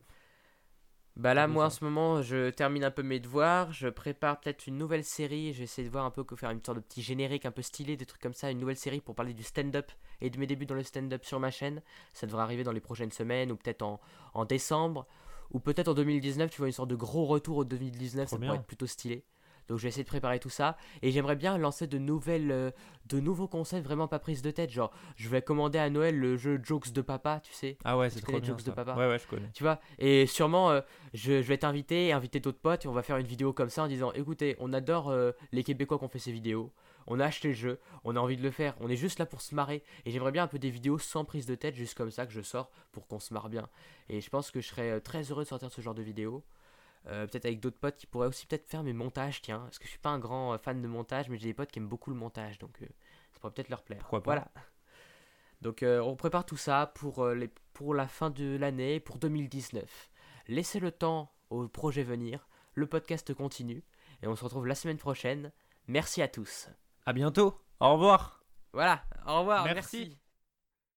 Bah 1.16 1.34
là, 1.34 1.48
moi 1.48 1.66
en 1.66 1.70
ce 1.70 1.84
moment, 1.84 2.22
je 2.22 2.50
termine 2.50 2.86
un 2.86 2.92
peu 2.92 3.04
mes 3.04 3.20
devoirs, 3.20 3.74
je 3.74 3.90
prépare 3.90 4.40
peut-être 4.40 4.68
une 4.68 4.78
nouvelle 4.78 5.04
série, 5.04 5.52
j'essaie 5.54 5.84
de 5.84 5.90
voir 5.90 6.06
un 6.06 6.12
peu 6.12 6.24
que 6.24 6.36
faire 6.38 6.50
une 6.52 6.64
sorte 6.64 6.78
de 6.78 6.82
petit 6.84 7.02
générique 7.02 7.46
un 7.46 7.52
peu 7.52 7.62
stylé, 7.62 7.98
des 7.98 8.06
trucs 8.06 8.22
comme 8.22 8.34
ça, 8.34 8.50
une 8.52 8.60
nouvelle 8.60 8.78
série 8.78 9.02
pour 9.02 9.16
parler 9.16 9.34
du 9.34 9.44
stand-up 9.44 9.92
et 10.22 10.30
de 10.30 10.40
mes 10.40 10.48
débuts 10.48 10.66
dans 10.66 10.76
le 10.76 10.84
stand-up 10.84 11.26
sur 11.26 11.42
ma 11.42 11.52
chaîne. 11.52 11.82
Ça 12.14 12.26
devrait 12.26 12.44
arriver 12.44 12.64
dans 12.64 12.72
les 12.72 12.80
prochaines 12.80 13.12
semaines 13.12 13.52
ou 13.52 13.58
peut-être 13.58 13.82
en, 13.82 14.00
en 14.34 14.46
décembre 14.46 15.06
ou 15.52 15.60
peut-être 15.60 15.90
en 15.90 15.94
2019, 15.94 16.52
tu 16.52 16.58
vois, 16.60 16.68
une 16.68 16.74
sorte 16.74 16.90
de 16.90 16.96
gros 16.96 17.26
retour 17.26 17.58
au 17.58 17.66
2019, 17.66 18.28
Trop 18.28 18.36
ça 18.36 18.40
bien. 18.40 18.48
pourrait 18.50 18.60
être 18.60 18.68
plutôt 18.68 18.86
stylé. 18.88 19.26
Donc 19.70 19.78
je 19.78 19.84
vais 19.84 19.90
essayer 19.90 20.04
de 20.04 20.10
préparer 20.10 20.40
tout 20.40 20.50
ça 20.50 20.76
et 21.02 21.12
j'aimerais 21.12 21.36
bien 21.36 21.58
lancer 21.58 21.88
de 21.88 21.98
nouvelles, 21.98 22.52
euh, 22.52 22.72
de 23.06 23.20
nouveaux 23.20 23.48
concepts 23.48 23.86
vraiment 23.86 24.08
pas 24.08 24.20
prises 24.20 24.42
de 24.42 24.52
tête. 24.52 24.72
Genre, 24.72 24.92
je 25.16 25.30
vais 25.30 25.42
commander 25.42 25.80
à 25.80 25.90
Noël 25.90 26.18
le 26.18 26.38
jeu 26.38 26.60
Jokes 26.62 26.92
de 26.92 27.02
Papa, 27.02 27.40
tu 27.44 27.54
sais. 27.54 27.78
Ah 27.84 27.98
ouais, 27.98 28.10
c'est 28.10 28.22
trop 28.22 28.40
bien. 28.40 28.44
Jokes 28.44 28.64
de. 28.64 28.72
Papa 28.72 28.96
Ouais, 28.96 29.08
ouais, 29.08 29.20
je 29.20 29.28
connais. 29.28 29.50
Tu 29.54 29.64
vois 29.64 29.80
Et 30.00 30.26
sûrement, 30.26 30.72
euh, 30.72 30.82
je, 31.14 31.42
je 31.42 31.48
vais 31.48 31.58
t'inviter, 31.58 32.12
inviter 32.12 32.40
d'autres 32.40 32.60
potes, 32.60 32.86
et 32.86 32.88
on 32.88 32.94
va 32.94 33.04
faire 33.04 33.18
une 33.18 33.28
vidéo 33.28 33.54
comme 33.54 33.70
ça 33.70 33.84
en 33.84 33.88
disant 33.88 34.12
écoutez, 34.14 34.56
on 34.60 34.74
adore 34.74 35.10
euh, 35.10 35.32
les 35.52 35.64
Québécois 35.64 35.98
qui 35.98 36.04
ont 36.04 36.10
fait 36.10 36.20
ces 36.20 36.32
vidéos, 36.32 36.72
on 37.08 37.20
a 37.20 37.26
acheté 37.26 37.50
le 37.50 37.54
jeu, 37.54 37.80
on 38.04 38.16
a 38.16 38.20
envie 38.20 38.38
de 38.38 38.44
le 38.44 38.52
faire, 38.52 38.76
on 38.80 38.90
est 38.90 38.96
juste 38.96 39.20
là 39.20 39.26
pour 39.26 39.42
se 39.42 39.56
marrer, 39.56 39.84
et 40.06 40.12
j'aimerais 40.12 40.32
bien 40.32 40.44
un 40.44 40.48
peu 40.48 40.60
des 40.60 40.70
vidéos 40.70 40.98
sans 41.00 41.26
prise 41.26 41.46
de 41.46 41.56
tête, 41.56 41.76
juste 41.76 41.96
comme 41.96 42.12
ça 42.12 42.26
que 42.26 42.32
je 42.32 42.42
sors 42.42 42.70
pour 42.92 43.08
qu'on 43.08 43.20
se 43.20 43.34
marre 43.34 43.50
bien. 43.50 43.68
Et 44.10 44.22
je 44.22 44.30
pense 44.30 44.52
que 44.52 44.62
je 44.62 44.68
serais 44.68 45.00
très 45.02 45.24
heureux 45.24 45.44
de 45.44 45.48
sortir 45.48 45.72
ce 45.72 45.82
genre 45.82 45.96
de 45.96 46.02
vidéos. 46.04 46.44
Euh, 47.08 47.28
peut-être 47.28 47.46
avec 47.46 47.60
d'autres 47.60 47.80
potes 47.80 47.96
qui 47.96 48.06
pourraient 48.06 48.28
aussi 48.28 48.46
peut-être 48.46 48.68
faire 48.68 48.84
mes 48.84 48.94
montages, 48.94 49.42
tiens, 49.42 49.60
parce 49.60 49.80
que 49.80 49.86
je 49.86 49.90
suis 49.90 50.00
pas 50.00 50.10
un 50.10 50.20
grand 50.20 50.54
euh, 50.54 50.58
fan 50.58 50.82
de 50.82 50.88
montage, 50.88 51.30
mais 51.30 51.38
j'ai 51.38 51.48
des 51.48 51.54
potes 51.54 51.72
qui 51.72 51.80
aiment 51.80 51.88
beaucoup 51.88 52.10
le 52.10 52.16
montage, 52.16 52.60
donc 52.60 52.82
euh, 52.82 52.86
ça 53.32 53.40
pourrait 53.40 53.54
peut-être 53.54 53.70
leur 53.70 53.84
plaire. 53.84 54.00
Pourquoi 54.00 54.22
pas. 54.22 54.32
Voilà. 54.32 54.52
Donc 55.62 55.84
euh, 55.84 56.00
on 56.00 56.16
prépare 56.16 56.46
tout 56.46 56.56
ça 56.56 56.90
pour, 56.96 57.28
les, 57.28 57.50
pour 57.74 57.94
la 57.94 58.08
fin 58.08 58.30
de 58.30 58.56
l'année, 58.56 59.02
pour 59.02 59.18
2019. 59.18 60.10
Laissez 60.48 60.80
le 60.80 60.90
temps 60.90 61.34
au 61.50 61.68
projet 61.68 62.04
venir, 62.04 62.48
le 62.76 62.88
podcast 62.88 63.34
continue, 63.34 63.84
et 64.22 64.28
on 64.28 64.38
se 64.38 64.44
retrouve 64.46 64.68
la 64.68 64.76
semaine 64.76 64.98
prochaine. 64.98 65.52
Merci 65.88 66.22
à 66.22 66.30
tous. 66.30 66.70
À 67.06 67.12
bientôt. 67.12 67.60
Au 67.82 67.94
revoir. 67.94 68.44
Voilà, 68.72 69.04
au 69.26 69.40
revoir, 69.40 69.66
Merci. 69.66 69.98
merci. 69.98 70.19